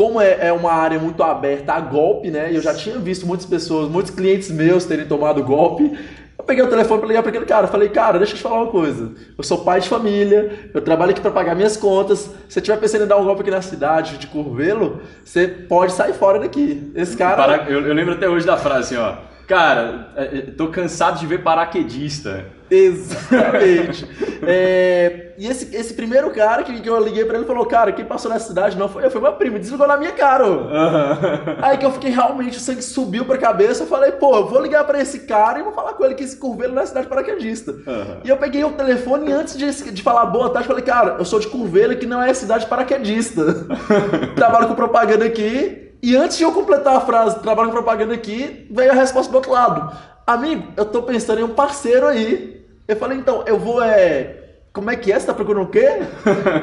Como 0.00 0.18
é, 0.18 0.46
é 0.48 0.50
uma 0.50 0.72
área 0.72 0.98
muito 0.98 1.22
aberta 1.22 1.74
a 1.74 1.80
golpe, 1.80 2.30
né? 2.30 2.50
E 2.50 2.54
eu 2.56 2.62
já 2.62 2.72
tinha 2.72 2.98
visto 2.98 3.26
muitas 3.26 3.44
pessoas, 3.44 3.90
muitos 3.90 4.10
clientes 4.10 4.50
meus 4.50 4.86
terem 4.86 5.04
tomado 5.04 5.44
golpe. 5.44 5.92
Eu 6.38 6.42
peguei 6.42 6.64
o 6.64 6.68
telefone 6.68 7.00
para 7.00 7.08
ligar 7.08 7.20
para 7.22 7.28
aquele 7.28 7.44
cara. 7.44 7.66
Falei, 7.68 7.90
cara, 7.90 8.16
deixa 8.16 8.32
eu 8.32 8.38
te 8.38 8.42
falar 8.42 8.62
uma 8.62 8.70
coisa. 8.70 9.12
Eu 9.36 9.44
sou 9.44 9.58
pai 9.58 9.78
de 9.78 9.90
família, 9.90 10.70
eu 10.72 10.80
trabalho 10.80 11.10
aqui 11.10 11.20
para 11.20 11.30
pagar 11.30 11.54
minhas 11.54 11.76
contas. 11.76 12.20
Se 12.20 12.30
você 12.48 12.60
estiver 12.60 12.78
pensando 12.78 13.04
em 13.04 13.08
dar 13.08 13.18
um 13.18 13.24
golpe 13.26 13.42
aqui 13.42 13.50
na 13.50 13.60
cidade 13.60 14.16
de 14.16 14.26
Curvelo, 14.26 15.02
você 15.22 15.46
pode 15.46 15.92
sair 15.92 16.14
fora 16.14 16.38
daqui. 16.38 16.90
Esse 16.94 17.14
cara. 17.14 17.36
Para- 17.36 17.70
eu, 17.70 17.86
eu 17.86 17.92
lembro 17.92 18.14
até 18.14 18.26
hoje 18.26 18.46
da 18.46 18.56
frase 18.56 18.96
assim, 18.96 18.96
ó. 18.96 19.29
Cara, 19.50 20.10
é, 20.14 20.24
é, 20.24 20.40
tô 20.56 20.68
cansado 20.68 21.18
de 21.18 21.26
ver 21.26 21.42
paraquedista. 21.42 22.46
Exatamente. 22.70 24.06
É, 24.46 25.32
e 25.36 25.44
esse, 25.44 25.74
esse 25.74 25.92
primeiro 25.94 26.30
cara 26.30 26.62
que, 26.62 26.80
que 26.80 26.88
eu 26.88 27.02
liguei 27.02 27.24
pra 27.24 27.36
ele 27.36 27.46
falou: 27.46 27.66
Cara, 27.66 27.90
quem 27.90 28.04
passou 28.04 28.30
nessa 28.30 28.46
cidade 28.46 28.78
não 28.78 28.88
foi 28.88 29.04
eu, 29.04 29.10
foi 29.10 29.20
meu 29.20 29.32
primo, 29.32 29.58
desligou 29.58 29.88
na 29.88 29.96
minha 29.96 30.12
cara. 30.12 30.46
ô." 30.46 30.68
Aham. 30.68 31.18
Aí 31.62 31.76
que 31.78 31.84
eu 31.84 31.90
fiquei 31.90 32.12
realmente, 32.12 32.58
o 32.58 32.60
sangue 32.60 32.80
subiu 32.80 33.24
pra 33.24 33.36
cabeça. 33.38 33.82
Eu 33.82 33.88
falei: 33.88 34.12
Pô, 34.12 34.36
eu 34.36 34.46
vou 34.46 34.62
ligar 34.62 34.84
pra 34.84 35.00
esse 35.00 35.26
cara 35.26 35.58
e 35.58 35.64
vou 35.64 35.72
falar 35.72 35.94
com 35.94 36.04
ele 36.04 36.14
que 36.14 36.22
esse 36.22 36.36
curvelo 36.36 36.72
não 36.72 36.82
é 36.82 36.86
cidade 36.86 37.08
paraquedista. 37.08 37.72
Aham. 37.88 38.20
E 38.24 38.28
eu 38.28 38.36
peguei 38.36 38.62
o 38.62 38.70
telefone 38.70 39.30
e 39.30 39.32
antes 39.32 39.56
de, 39.56 39.90
de 39.90 40.00
falar 40.00 40.26
boa 40.26 40.50
tarde, 40.50 40.68
falei: 40.68 40.84
Cara, 40.84 41.16
eu 41.18 41.24
sou 41.24 41.40
de 41.40 41.48
curvelo 41.48 41.96
que 41.96 42.06
não 42.06 42.22
é 42.22 42.32
cidade 42.32 42.66
paraquedista. 42.66 43.66
Trabalho 44.36 44.68
com 44.68 44.76
propaganda 44.76 45.24
aqui. 45.24 45.89
E 46.02 46.16
antes 46.16 46.38
de 46.38 46.44
eu 46.44 46.52
completar 46.52 46.96
a 46.96 47.00
frase, 47.00 47.40
trabalho 47.40 47.68
com 47.68 47.74
propaganda 47.74 48.14
aqui, 48.14 48.66
veio 48.70 48.90
a 48.90 48.94
resposta 48.94 49.30
do 49.30 49.34
outro 49.34 49.52
lado. 49.52 49.96
Amigo, 50.26 50.68
eu 50.76 50.84
tô 50.84 51.02
pensando 51.02 51.40
em 51.40 51.44
um 51.44 51.54
parceiro 51.54 52.06
aí. 52.06 52.64
Eu 52.88 52.96
falei, 52.96 53.18
então, 53.18 53.44
eu 53.46 53.58
vou, 53.58 53.82
é... 53.82 54.36
Como 54.72 54.90
é 54.90 54.96
que 54.96 55.12
é? 55.12 55.18
Você 55.18 55.26
tá 55.26 55.34
procurando 55.34 55.64
o 55.64 55.70
quê? 55.70 55.86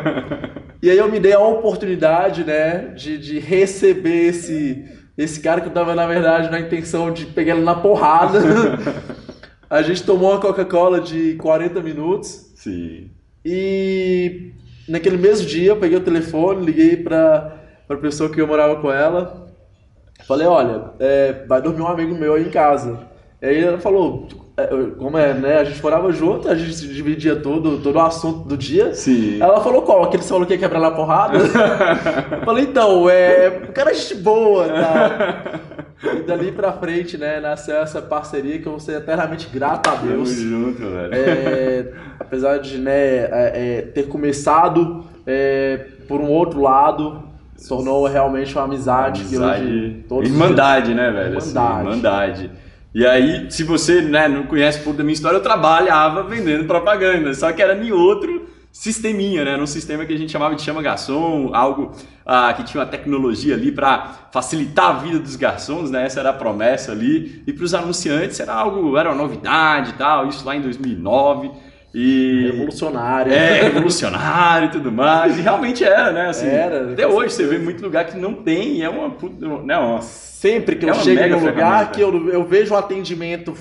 e 0.81 0.89
aí 0.89 0.97
eu 0.97 1.11
me 1.11 1.19
dei 1.19 1.33
a 1.33 1.39
oportunidade, 1.39 2.43
né, 2.43 2.93
de, 2.95 3.17
de 3.17 3.37
receber 3.37 4.27
esse, 4.27 4.85
esse 5.17 5.39
cara 5.41 5.59
que 5.61 5.67
eu 5.67 5.73
tava, 5.73 5.93
na 5.93 6.07
verdade, 6.07 6.49
na 6.49 6.59
intenção 6.59 7.11
de 7.11 7.25
pegar 7.25 7.55
ele 7.55 7.65
na 7.65 7.75
porrada. 7.75 8.39
a 9.69 9.81
gente 9.81 10.03
tomou 10.03 10.31
uma 10.31 10.39
Coca-Cola 10.39 11.01
de 11.01 11.35
40 11.35 11.81
minutos. 11.81 12.51
Sim. 12.55 13.11
E 13.43 14.51
naquele 14.87 15.17
mesmo 15.17 15.45
dia 15.45 15.69
eu 15.69 15.77
peguei 15.77 15.97
o 15.97 16.03
telefone, 16.03 16.65
liguei 16.65 16.97
pra, 16.97 17.56
pra 17.87 17.97
pessoa 17.97 18.29
que 18.29 18.41
eu 18.41 18.47
morava 18.47 18.75
com 18.77 18.91
ela. 18.91 19.47
Falei, 20.27 20.47
olha, 20.47 20.91
é, 20.99 21.45
vai 21.47 21.61
dormir 21.61 21.81
um 21.81 21.87
amigo 21.87 22.13
meu 22.13 22.33
aí 22.33 22.47
em 22.47 22.51
casa. 22.51 22.99
Aí 23.41 23.63
ela 23.63 23.77
falou, 23.77 24.27
é, 24.57 24.67
como 24.97 25.17
é, 25.17 25.33
né? 25.35 25.57
A 25.59 25.63
gente 25.63 25.81
morava 25.81 26.11
junto, 26.11 26.49
a 26.49 26.55
gente 26.55 26.87
dividia 26.87 27.35
todo, 27.35 27.77
todo 27.77 27.95
o 27.95 28.01
assunto 28.01 28.47
do 28.47 28.57
dia. 28.57 28.93
Sim. 28.95 29.39
Ela 29.39 29.61
falou 29.61 29.83
qual? 29.83 30.03
Aquele 30.03 30.17
que 30.17 30.23
você 30.23 30.33
falou 30.33 30.47
que 30.47 30.53
ia 30.53 30.59
quebrar 30.59 30.79
na 30.79 30.91
porrada? 30.91 31.37
Eu 32.39 32.41
falei, 32.43 32.63
então, 32.65 33.07
é. 33.07 33.65
O 33.69 33.71
cara 33.71 33.91
é 33.91 33.93
gente 33.93 34.15
boa, 34.15 34.67
tá? 34.67 35.59
E 36.03 36.23
dali 36.23 36.51
pra 36.51 36.73
frente, 36.73 37.17
né, 37.17 37.39
nasceu 37.39 37.77
essa 37.77 38.01
parceria 38.01 38.59
que 38.59 38.67
eu 38.67 38.73
vou 38.73 38.79
ser 38.79 38.97
eternamente 38.97 39.49
grato 39.51 39.89
a 39.89 39.93
Tamo 39.93 40.07
Deus. 40.07 40.29
junto, 40.29 40.79
velho. 40.79 41.13
É, 41.13 41.91
apesar 42.19 42.59
de 42.59 42.77
né, 42.77 42.93
é, 42.93 43.29
é, 43.31 43.81
ter 43.81 44.07
começado 44.07 45.05
é, 45.25 45.87
por 46.07 46.21
um 46.21 46.29
outro 46.29 46.61
lado, 46.61 47.23
se 47.57 47.67
tornou 47.67 48.07
realmente 48.07 48.55
uma 48.55 48.63
amizade, 48.63 49.25
que 49.25 49.37
hoje 49.37 49.43
Amizade. 49.43 50.05
todos 50.07 50.29
os 50.29 50.33
Irmandade, 50.33 50.93
né, 50.93 51.11
velho? 51.11 51.37
Assim, 51.37 51.49
Irmandade. 51.49 51.89
Irmandade. 51.89 52.51
E 52.93 53.05
aí, 53.05 53.51
se 53.51 53.63
você 53.63 54.01
né, 54.01 54.27
não 54.27 54.43
conhece 54.43 54.79
um 54.79 54.83
pouco 54.83 54.97
da 54.97 55.03
minha 55.03 55.13
história, 55.13 55.37
eu 55.37 55.43
trabalhava 55.43 56.23
vendendo 56.23 56.65
propaganda, 56.65 57.33
só 57.33 57.51
que 57.51 57.61
era 57.61 57.75
em 57.75 57.91
outro 57.91 58.47
sisteminha, 58.71 59.43
né? 59.43 59.57
Num 59.57 59.65
sistema 59.65 60.05
que 60.05 60.13
a 60.13 60.17
gente 60.17 60.31
chamava 60.31 60.55
de 60.55 60.61
chama 60.61 60.83
garçom, 60.83 61.49
algo 61.53 61.91
ah, 62.25 62.53
que 62.53 62.63
tinha 62.63 62.81
uma 62.81 62.89
tecnologia 62.89 63.55
ali 63.55 63.71
para 63.71 64.29
facilitar 64.31 64.89
a 64.89 64.93
vida 64.93 65.19
dos 65.19 65.35
garçons, 65.35 65.89
né? 65.89 66.05
Essa 66.05 66.19
era 66.19 66.29
a 66.29 66.33
promessa 66.33 66.91
ali. 66.91 67.43
E 67.47 67.53
para 67.53 67.63
os 67.63 67.73
anunciantes 67.73 68.39
era 68.39 68.53
algo, 68.53 68.95
era 68.95 69.09
uma 69.09 69.17
novidade 69.17 69.91
e 69.91 69.93
tal, 69.93 70.27
isso 70.27 70.45
lá 70.45 70.55
em 70.55 70.61
2009. 70.61 71.49
E 71.99 72.51
revolucionários. 72.51 73.35
é, 73.35 73.63
revolucionário 73.63 74.67
e 74.67 74.71
tudo 74.71 74.91
mais. 74.91 75.35
E 75.35 75.41
realmente 75.41 75.83
era, 75.83 76.11
né? 76.11 76.29
Assim, 76.29 76.45
Era, 76.45 76.91
até 76.91 77.07
hoje 77.07 77.33
você 77.33 77.47
vê 77.47 77.57
muito 77.57 77.81
lugar 77.81 78.05
que 78.05 78.15
não 78.15 78.35
tem 78.35 78.77
e 78.77 78.83
é 78.83 78.89
uma. 78.89 79.11
Né, 79.63 79.75
uma... 79.75 79.99
Sempre 80.03 80.75
que 80.75 80.85
É 80.85 80.91
eu 80.91 80.93
chego 80.93 81.19
mega 81.19 81.35
num 81.35 81.45
lugar 81.47 81.91
que 81.91 81.99
eu, 81.99 82.29
eu 82.29 82.45
vejo 82.45 82.75
um 82.75 82.77
atendimento 82.77 83.57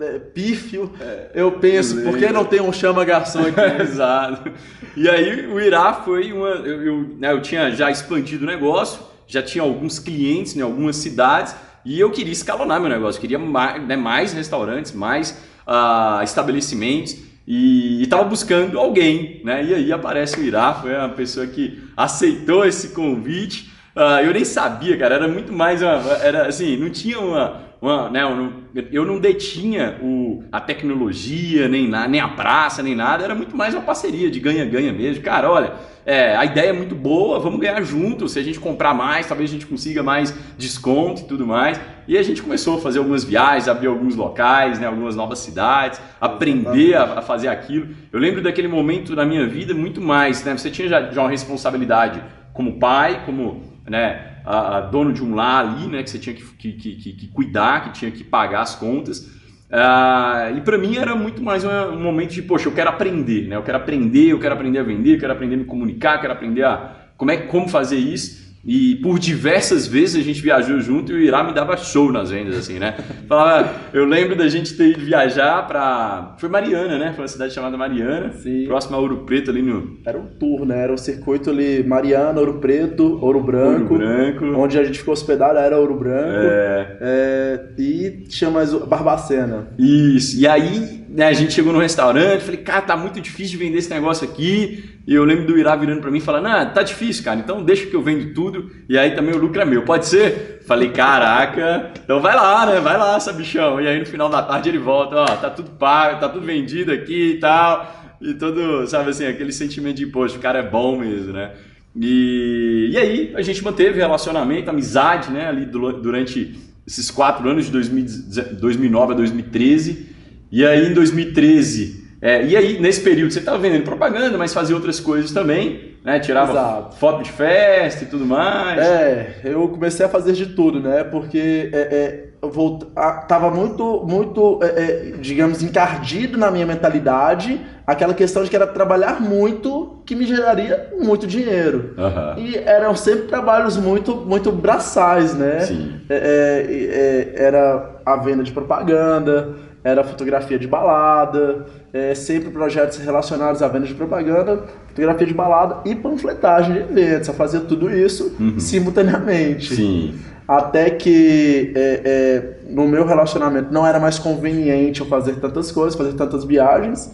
é, 0.00 0.18
pífio, 0.18 0.90
eu 1.34 1.52
penso, 1.52 2.00
por 2.00 2.16
que 2.16 2.26
não 2.30 2.46
tem 2.46 2.62
um 2.62 2.72
chama 2.72 3.04
garçom 3.04 3.40
aqui? 3.40 3.60
Exato. 3.82 4.50
E 4.96 5.06
aí 5.06 5.46
o 5.46 5.60
Irá 5.60 5.92
foi 5.92 6.32
uma. 6.32 6.48
Eu, 6.48 6.82
eu, 6.82 7.08
né, 7.18 7.32
eu 7.32 7.42
tinha 7.42 7.70
já 7.70 7.90
expandido 7.90 8.44
o 8.44 8.46
negócio, 8.46 9.00
já 9.26 9.42
tinha 9.42 9.62
alguns 9.62 9.98
clientes 9.98 10.56
em 10.56 10.62
algumas 10.62 10.96
cidades 10.96 11.54
e 11.84 12.00
eu 12.00 12.10
queria 12.10 12.32
escalonar 12.32 12.80
meu 12.80 12.88
negócio, 12.88 13.20
queria 13.20 13.38
mais, 13.38 13.86
né, 13.86 13.94
mais 13.94 14.32
restaurantes, 14.32 14.92
mais 14.92 15.38
ah, 15.66 16.22
estabelecimentos 16.24 17.33
e 17.46 18.02
estava 18.02 18.24
buscando 18.24 18.78
alguém, 18.78 19.40
né? 19.44 19.62
E 19.64 19.74
aí 19.74 19.92
aparece 19.92 20.40
o 20.40 20.44
Irá, 20.44 20.74
foi 20.74 20.94
uma 20.94 21.10
pessoa 21.10 21.46
que 21.46 21.82
aceitou 21.96 22.64
esse 22.64 22.88
convite. 22.88 23.70
Ah, 23.94 24.22
eu 24.22 24.32
nem 24.32 24.44
sabia, 24.44 24.96
cara, 24.96 25.16
era 25.16 25.28
muito 25.28 25.52
mais 25.52 25.82
uma. 25.82 26.00
Era 26.22 26.46
assim, 26.48 26.76
não 26.76 26.90
tinha 26.90 27.18
uma. 27.18 27.63
Uma 27.84 28.08
né, 28.08 28.22
eu, 28.22 28.34
não, 28.34 28.52
eu 28.90 29.04
não 29.04 29.20
detinha 29.20 29.98
o, 30.02 30.42
a 30.50 30.58
tecnologia, 30.58 31.68
nem, 31.68 31.86
na, 31.86 32.08
nem 32.08 32.20
a 32.20 32.28
praça, 32.28 32.82
nem 32.82 32.94
nada, 32.94 33.22
era 33.22 33.34
muito 33.34 33.54
mais 33.54 33.74
uma 33.74 33.82
parceria 33.82 34.30
de 34.30 34.40
ganha-ganha 34.40 34.90
mesmo. 34.92 35.22
Cara, 35.22 35.50
olha, 35.50 35.74
é, 36.06 36.34
a 36.34 36.46
ideia 36.46 36.70
é 36.70 36.72
muito 36.72 36.94
boa, 36.94 37.38
vamos 37.38 37.60
ganhar 37.60 37.82
junto. 37.82 38.26
Se 38.26 38.38
a 38.38 38.42
gente 38.42 38.58
comprar 38.58 38.94
mais, 38.94 39.26
talvez 39.26 39.50
a 39.50 39.52
gente 39.52 39.66
consiga 39.66 40.02
mais 40.02 40.34
desconto 40.56 41.22
e 41.22 41.24
tudo 41.24 41.46
mais. 41.46 41.78
E 42.08 42.16
a 42.16 42.22
gente 42.22 42.42
começou 42.42 42.78
a 42.78 42.80
fazer 42.80 42.98
algumas 42.98 43.22
viagens, 43.22 43.68
abrir 43.68 43.88
alguns 43.88 44.16
locais, 44.16 44.78
né, 44.78 44.86
algumas 44.86 45.14
novas 45.14 45.38
cidades, 45.40 46.00
aprender 46.18 46.94
a, 46.94 47.18
a 47.18 47.22
fazer 47.22 47.48
aquilo. 47.48 47.88
Eu 48.10 48.18
lembro 48.18 48.42
daquele 48.42 48.68
momento 48.68 49.14
na 49.14 49.26
minha 49.26 49.46
vida 49.46 49.74
muito 49.74 50.00
mais, 50.00 50.42
né? 50.42 50.56
Você 50.56 50.70
tinha 50.70 50.88
já, 50.88 51.10
já 51.10 51.20
uma 51.20 51.30
responsabilidade 51.30 52.22
como 52.52 52.78
pai, 52.78 53.22
como 53.26 53.62
né, 53.86 54.33
a, 54.44 54.78
a 54.78 54.80
dono 54.82 55.12
de 55.12 55.22
um 55.24 55.34
lar 55.34 55.64
ali, 55.66 55.86
né, 55.86 56.02
que 56.02 56.10
você 56.10 56.18
tinha 56.18 56.34
que, 56.34 56.42
que, 56.44 56.72
que, 56.72 57.12
que- 57.12 57.28
cuidar, 57.28 57.84
que 57.84 57.92
tinha 57.98 58.10
que 58.10 58.22
pagar 58.24 58.62
as 58.62 58.74
contas. 58.74 59.30
Ah, 59.70 60.52
e 60.56 60.60
para 60.60 60.78
mim 60.78 60.96
era 60.96 61.16
muito 61.16 61.42
mais 61.42 61.64
um 61.64 61.98
momento 61.98 62.32
de, 62.32 62.42
poxa, 62.42 62.68
eu 62.68 62.72
quero 62.72 62.90
aprender, 62.90 63.48
né? 63.48 63.56
Eu 63.56 63.62
quero 63.62 63.78
aprender, 63.78 64.28
eu 64.28 64.38
quero 64.38 64.54
aprender 64.54 64.78
a 64.78 64.82
vender, 64.82 65.14
eu 65.16 65.18
quero 65.18 65.32
aprender 65.32 65.54
a 65.54 65.58
me 65.58 65.64
comunicar, 65.64 66.16
eu 66.16 66.20
quero 66.20 66.32
aprender 66.32 66.62
a 66.64 66.94
como 67.16 67.30
é 67.30 67.36
como 67.38 67.68
fazer 67.68 67.96
isso. 67.96 68.43
E 68.66 68.96
por 68.96 69.18
diversas 69.18 69.86
vezes 69.86 70.16
a 70.16 70.24
gente 70.24 70.40
viajou 70.40 70.80
junto 70.80 71.12
e 71.12 71.14
o 71.14 71.20
Irá 71.20 71.44
me 71.44 71.52
dava 71.52 71.76
show 71.76 72.10
nas 72.10 72.30
vendas, 72.30 72.56
assim, 72.56 72.78
né? 72.78 72.94
Falava, 73.28 73.70
eu 73.92 74.04
lembro 74.06 74.34
da 74.34 74.48
gente 74.48 74.74
ter 74.74 74.90
ido 74.90 75.04
viajar 75.04 75.66
pra. 75.66 76.34
Foi 76.38 76.48
Mariana, 76.48 76.98
né? 76.98 77.12
Foi 77.12 77.22
uma 77.22 77.28
cidade 77.28 77.52
chamada 77.52 77.76
Mariana, 77.76 78.32
Sim. 78.32 78.64
próxima 78.66 78.96
a 78.96 79.00
Ouro 79.00 79.18
Preto 79.18 79.50
ali 79.50 79.60
no. 79.60 79.98
Era 80.04 80.18
um 80.18 80.26
tour, 80.26 80.64
né? 80.64 80.82
Era 80.82 80.92
um 80.92 80.96
circuito 80.96 81.50
ali, 81.50 81.84
Mariana, 81.84 82.40
Ouro 82.40 82.54
Preto, 82.54 83.18
Ouro 83.22 83.40
Branco. 83.42 83.94
Ouro 83.94 84.06
Branco. 84.06 84.44
Onde 84.56 84.78
a 84.78 84.84
gente 84.84 84.98
ficou 84.98 85.12
hospedado 85.12 85.58
era 85.58 85.78
Ouro 85.78 85.98
Branco. 85.98 86.24
É. 86.24 86.96
É, 87.00 87.60
e 87.78 88.24
tinha 88.28 88.50
mais 88.50 88.72
Barbacena. 88.72 89.68
Isso. 89.78 90.40
E 90.40 90.46
aí, 90.46 91.03
né, 91.14 91.28
a 91.28 91.32
gente 91.32 91.52
chegou 91.52 91.72
no 91.72 91.78
restaurante, 91.78 92.42
falei, 92.42 92.60
cara, 92.60 92.82
tá 92.82 92.96
muito 92.96 93.20
difícil 93.20 93.56
de 93.56 93.64
vender 93.64 93.78
esse 93.78 93.88
negócio 93.88 94.28
aqui. 94.28 94.98
E 95.06 95.14
eu 95.14 95.22
lembro 95.24 95.46
do 95.46 95.56
Irá 95.56 95.76
virando 95.76 96.00
pra 96.00 96.10
mim 96.10 96.18
e 96.18 96.20
falando, 96.20 96.48
ah, 96.48 96.66
tá 96.66 96.82
difícil, 96.82 97.22
cara, 97.22 97.38
então 97.38 97.62
deixa 97.62 97.86
que 97.86 97.94
eu 97.94 98.02
vendo 98.02 98.34
tudo. 98.34 98.68
E 98.88 98.98
aí 98.98 99.14
também 99.14 99.32
o 99.32 99.38
lucro 99.38 99.60
é 99.60 99.64
meu, 99.64 99.84
pode 99.84 100.06
ser? 100.06 100.62
Falei, 100.66 100.90
caraca, 100.90 101.92
então 102.02 102.20
vai 102.20 102.34
lá, 102.34 102.66
né? 102.66 102.80
Vai 102.80 102.98
lá, 102.98 103.20
sabichão. 103.20 103.80
E 103.80 103.86
aí 103.86 104.00
no 104.00 104.06
final 104.06 104.28
da 104.28 104.42
tarde 104.42 104.68
ele 104.68 104.78
volta, 104.78 105.14
ó, 105.14 105.24
tá 105.24 105.50
tudo 105.50 105.70
pago, 105.70 106.18
tá 106.18 106.28
tudo 106.28 106.44
vendido 106.44 106.90
aqui 106.90 107.34
e 107.34 107.38
tal. 107.38 108.16
E 108.20 108.34
todo, 108.34 108.84
sabe 108.88 109.10
assim, 109.10 109.24
aquele 109.24 109.52
sentimento 109.52 109.98
de, 109.98 110.06
poxa, 110.06 110.36
o 110.36 110.40
cara 110.40 110.58
é 110.58 110.68
bom 110.68 110.98
mesmo, 110.98 111.32
né? 111.32 111.52
E, 111.94 112.88
e 112.90 112.98
aí 112.98 113.32
a 113.36 113.42
gente 113.42 113.62
manteve 113.62 114.00
relacionamento, 114.00 114.68
amizade, 114.68 115.30
né? 115.30 115.46
Ali 115.46 115.64
durante 115.64 116.58
esses 116.84 117.08
quatro 117.08 117.48
anos 117.48 117.66
de 117.66 117.70
2009 117.70 119.12
a 119.12 119.16
2013. 119.16 120.13
E 120.54 120.64
aí 120.64 120.88
em 120.88 120.94
2013 120.94 122.04
é, 122.24 122.42
e 122.42 122.56
aí, 122.56 122.80
nesse 122.80 123.02
período, 123.02 123.34
você 123.34 123.40
estava 123.40 123.58
vendendo 123.58 123.84
propaganda, 123.84 124.38
mas 124.38 124.54
fazia 124.54 124.74
outras 124.74 124.98
coisas 124.98 125.30
também, 125.30 125.94
né? 126.02 126.18
Tirava 126.18 126.52
Exato. 126.52 126.96
foto 126.96 127.22
de 127.22 127.30
festa 127.30 128.04
e 128.04 128.06
tudo 128.06 128.24
mais. 128.24 128.78
É, 128.78 129.40
eu 129.44 129.68
comecei 129.68 130.06
a 130.06 130.08
fazer 130.08 130.32
de 130.32 130.46
tudo, 130.46 130.80
né? 130.80 131.04
Porque 131.04 131.68
é, 131.70 131.78
é, 131.78 132.28
eu 132.40 132.48
volt... 132.48 132.84
tava 133.28 133.50
muito, 133.50 134.06
muito 134.08 134.58
é, 134.62 134.66
é, 134.66 135.14
digamos, 135.20 135.62
encardido 135.62 136.38
na 136.38 136.50
minha 136.50 136.64
mentalidade 136.64 137.60
aquela 137.86 138.14
questão 138.14 138.42
de 138.42 138.48
que 138.48 138.56
era 138.56 138.66
trabalhar 138.66 139.20
muito 139.20 140.02
que 140.06 140.14
me 140.14 140.24
geraria 140.24 140.94
muito 140.98 141.26
dinheiro. 141.26 141.94
Uhum. 141.98 142.42
E 142.42 142.56
eram 142.56 142.96
sempre 142.96 143.24
trabalhos 143.26 143.76
muito, 143.76 144.16
muito 144.16 144.50
braçais, 144.50 145.34
né? 145.34 145.60
Sim. 145.60 146.00
É, 146.08 147.34
era 147.36 148.00
a 148.06 148.16
venda 148.16 148.42
de 148.42 148.50
propaganda, 148.50 149.56
era 149.84 150.02
fotografia 150.02 150.58
de 150.58 150.66
balada, 150.66 151.66
é, 151.92 152.14
sempre 152.14 152.50
projetos 152.50 152.96
relacionados 152.98 153.62
à 153.62 153.68
venda 153.68 153.86
de 153.86 153.92
propaganda, 153.94 154.64
fotografia 154.88 155.26
de 155.26 155.34
balada 155.34 155.76
e 155.84 155.94
panfletagem 155.94 156.72
de 156.72 156.78
eventos. 156.80 157.28
Eu 157.28 157.34
fazia 157.34 157.60
tudo 157.60 157.94
isso 157.94 158.34
Uhum. 158.40 158.58
simultaneamente. 158.58 159.74
Sim. 159.74 160.14
Até 160.48 160.88
que 160.90 161.72
é, 161.74 162.00
é, 162.04 162.72
no 162.72 162.88
meu 162.88 163.06
relacionamento 163.06 163.72
não 163.72 163.86
era 163.86 164.00
mais 164.00 164.18
conveniente 164.18 165.00
eu 165.02 165.06
fazer 165.06 165.34
tantas 165.36 165.70
coisas, 165.70 165.94
fazer 165.94 166.14
tantas 166.14 166.44
viagens, 166.44 167.12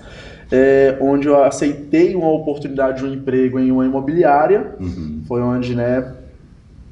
é, 0.52 0.96
onde 1.00 1.26
eu 1.28 1.42
aceitei 1.42 2.14
uma 2.14 2.30
oportunidade 2.32 2.98
de 3.00 3.04
um 3.06 3.12
emprego 3.12 3.58
em 3.58 3.70
uma 3.72 3.84
imobiliária. 3.84 4.74
Uhum. 4.80 5.22
Foi 5.26 5.40
onde 5.40 5.74
né, 5.74 6.12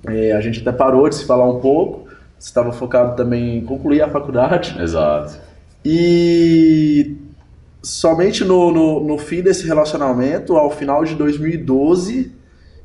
é, 0.08 0.32
a 0.32 0.40
gente 0.40 0.60
até 0.60 0.70
parou 0.76 1.08
de 1.08 1.14
se 1.16 1.24
falar 1.24 1.48
um 1.48 1.60
pouco. 1.60 2.08
Estava 2.38 2.70
focado 2.72 3.16
também 3.16 3.58
em 3.58 3.64
concluir 3.64 4.00
a 4.02 4.08
faculdade. 4.08 4.76
Exato. 4.80 5.47
E 5.90 7.16
somente 7.82 8.44
no, 8.44 8.70
no, 8.70 9.02
no, 9.02 9.16
fim 9.16 9.40
desse 9.40 9.66
relacionamento, 9.66 10.54
ao 10.54 10.70
final 10.70 11.02
de 11.02 11.14
2012, 11.14 12.30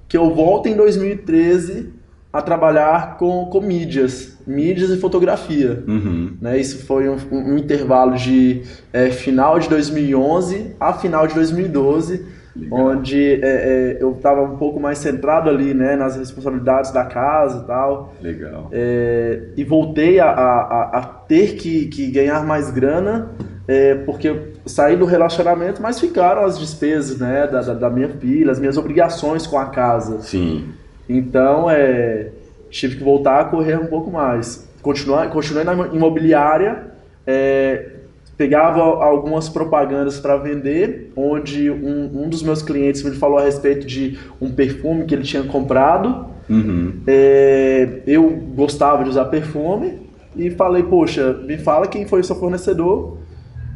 que 0.07 0.15
eu 0.15 0.33
volto 0.33 0.67
em 0.67 0.75
2013 0.77 1.89
a 2.31 2.41
trabalhar 2.41 3.17
com, 3.17 3.47
com 3.47 3.59
mídias, 3.59 4.37
mídias 4.47 4.89
e 4.89 4.95
fotografia. 4.95 5.83
Uhum. 5.85 6.37
Né? 6.39 6.57
Isso 6.57 6.85
foi 6.85 7.09
um, 7.09 7.17
um 7.29 7.57
intervalo 7.57 8.15
de 8.15 8.61
é, 8.93 9.11
final 9.11 9.59
de 9.59 9.67
2011 9.67 10.73
a 10.79 10.93
final 10.93 11.27
de 11.27 11.33
2012, 11.33 12.25
Legal. 12.55 12.79
onde 12.79 13.33
é, 13.33 13.39
é, 13.41 13.97
eu 13.99 14.11
estava 14.11 14.43
um 14.43 14.57
pouco 14.57 14.79
mais 14.79 14.99
centrado 14.99 15.49
ali 15.49 15.73
né, 15.73 15.95
nas 15.95 16.15
responsabilidades 16.15 16.91
da 16.91 17.03
casa 17.03 17.63
e 17.63 17.67
tal. 17.67 18.13
Legal. 18.21 18.69
É, 18.71 19.41
e 19.57 19.63
voltei 19.63 20.19
a, 20.19 20.29
a, 20.29 20.99
a 20.99 21.01
ter 21.01 21.55
que, 21.55 21.87
que, 21.87 22.11
ganhar 22.11 22.45
mais 22.45 22.69
grana, 22.69 23.31
é, 23.67 23.95
porque 23.95 24.53
saí 24.65 24.95
do 24.95 25.05
relacionamento, 25.05 25.81
mas 25.81 25.99
ficaram 25.99 26.45
as 26.45 26.59
despesas 26.59 27.17
né, 27.19 27.47
da, 27.47 27.61
da, 27.61 27.73
da, 27.73 27.89
minha 27.89 28.09
filha, 28.09 28.51
as 28.51 28.59
minhas 28.59 28.77
obrigações 28.77 29.47
com 29.47 29.57
a 29.57 29.65
casa. 29.65 30.21
Sim. 30.21 30.69
Então, 31.09 31.69
é, 31.69 32.29
tive 32.69 32.97
que 32.97 33.03
voltar 33.03 33.41
a 33.41 33.45
correr 33.45 33.79
um 33.79 33.87
pouco 33.87 34.11
mais. 34.11 34.69
Continuar, 34.81 35.29
continuei 35.29 35.63
na 35.63 35.73
imobiliária, 35.87 36.91
é, 37.25 37.93
pegava 38.37 38.81
algumas 38.81 39.47
propagandas 39.47 40.19
para 40.19 40.37
vender, 40.37 41.11
onde 41.15 41.69
um, 41.69 42.23
um, 42.23 42.29
dos 42.29 42.41
meus 42.41 42.61
clientes 42.61 43.03
me 43.03 43.11
falou 43.11 43.37
a 43.37 43.43
respeito 43.43 43.85
de 43.85 44.17
um 44.41 44.51
perfume 44.51 45.05
que 45.05 45.13
ele 45.13 45.23
tinha 45.23 45.43
comprado. 45.43 46.27
Uhum. 46.49 47.01
É, 47.07 48.01
eu 48.07 48.29
gostava 48.55 49.03
de 49.03 49.09
usar 49.09 49.25
perfume 49.25 50.01
e 50.35 50.49
falei, 50.49 50.83
poxa, 50.83 51.33
me 51.45 51.57
fala 51.57 51.87
quem 51.87 52.05
foi 52.07 52.21
o 52.21 52.23
seu 52.23 52.35
fornecedor. 52.35 53.17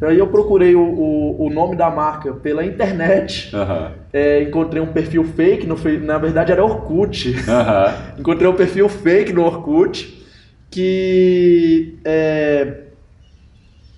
Aí 0.02 0.18
eu 0.18 0.28
procurei 0.28 0.76
o, 0.76 0.80
o, 0.80 1.46
o 1.46 1.50
nome 1.50 1.74
da 1.74 1.90
marca 1.90 2.32
pela 2.32 2.64
internet, 2.64 3.54
Uhum. 3.54 3.88
é, 4.12 4.42
encontrei 4.42 4.80
um 4.80 4.86
perfil 4.86 5.24
fake, 5.24 5.66
no, 5.66 5.76
na 6.04 6.18
verdade 6.18 6.52
era 6.52 6.64
Orkut. 6.64 7.30
Uhum. 7.30 7.34
encontrei 8.20 8.48
um 8.48 8.54
perfil 8.54 8.88
fake 8.88 9.32
no 9.32 9.44
Orkut 9.44 10.18
que 10.70 11.98
é, 12.04 12.87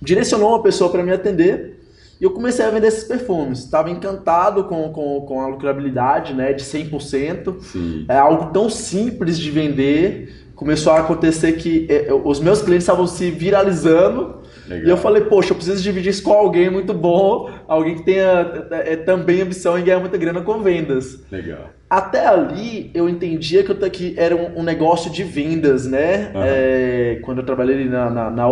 direcionou 0.01 0.51
uma 0.51 0.63
pessoa 0.63 0.91
para 0.91 1.03
me 1.03 1.13
atender 1.13 1.81
e 2.21 2.25
eu 2.25 2.31
comecei 2.33 2.65
a 2.65 2.71
vender 2.71 2.89
esses 2.89 3.05
perfumes. 3.05 3.61
Estava 3.61 3.91
encantado 3.91 4.65
com, 4.65 4.91
com, 4.93 5.23
com 5.23 5.41
a 5.41 5.47
lucrabilidade 5.47 6.35
né, 6.35 6.53
de 6.53 6.63
100%. 6.63 7.61
Sim. 7.61 8.05
É 8.09 8.19
algo 8.19 8.53
tão 8.53 8.69
simples 8.69 9.39
de 9.39 9.51
vender. 9.51 10.53
Começou 10.55 10.93
a 10.93 10.99
acontecer 10.99 11.53
que 11.53 11.87
é, 11.89 12.13
os 12.13 12.39
meus 12.39 12.61
clientes 12.61 12.85
estavam 12.85 13.07
se 13.07 13.31
viralizando. 13.31 14.40
Legal. 14.71 14.87
E 14.87 14.91
eu 14.91 14.97
falei, 14.97 15.23
poxa, 15.25 15.51
eu 15.51 15.57
preciso 15.57 15.83
dividir 15.83 16.11
isso 16.11 16.23
com 16.23 16.33
alguém 16.33 16.71
muito 16.71 16.95
bom, 16.95 17.51
alguém 17.67 17.97
que 17.97 18.05
tenha 18.05 18.69
é, 18.71 18.95
também 18.97 19.43
ambição 19.43 19.77
em 19.77 19.83
ganhar 19.83 19.99
muita 19.99 20.17
grana 20.17 20.41
com 20.43 20.61
vendas. 20.61 21.25
Legal. 21.31 21.71
Até 21.91 22.25
ali 22.25 22.89
eu 22.95 23.09
entendia 23.09 23.65
que, 23.65 23.73
eu, 23.73 23.91
que 23.91 24.15
era 24.17 24.37
um, 24.37 24.61
um 24.61 24.63
negócio 24.63 25.11
de 25.11 25.25
vendas, 25.25 25.89
né? 25.89 26.31
Uhum. 26.33 26.43
É, 26.45 27.19
quando 27.23 27.39
eu 27.39 27.45
trabalhei 27.45 27.85
na, 27.87 28.09
na, 28.09 28.31
na 28.31 28.47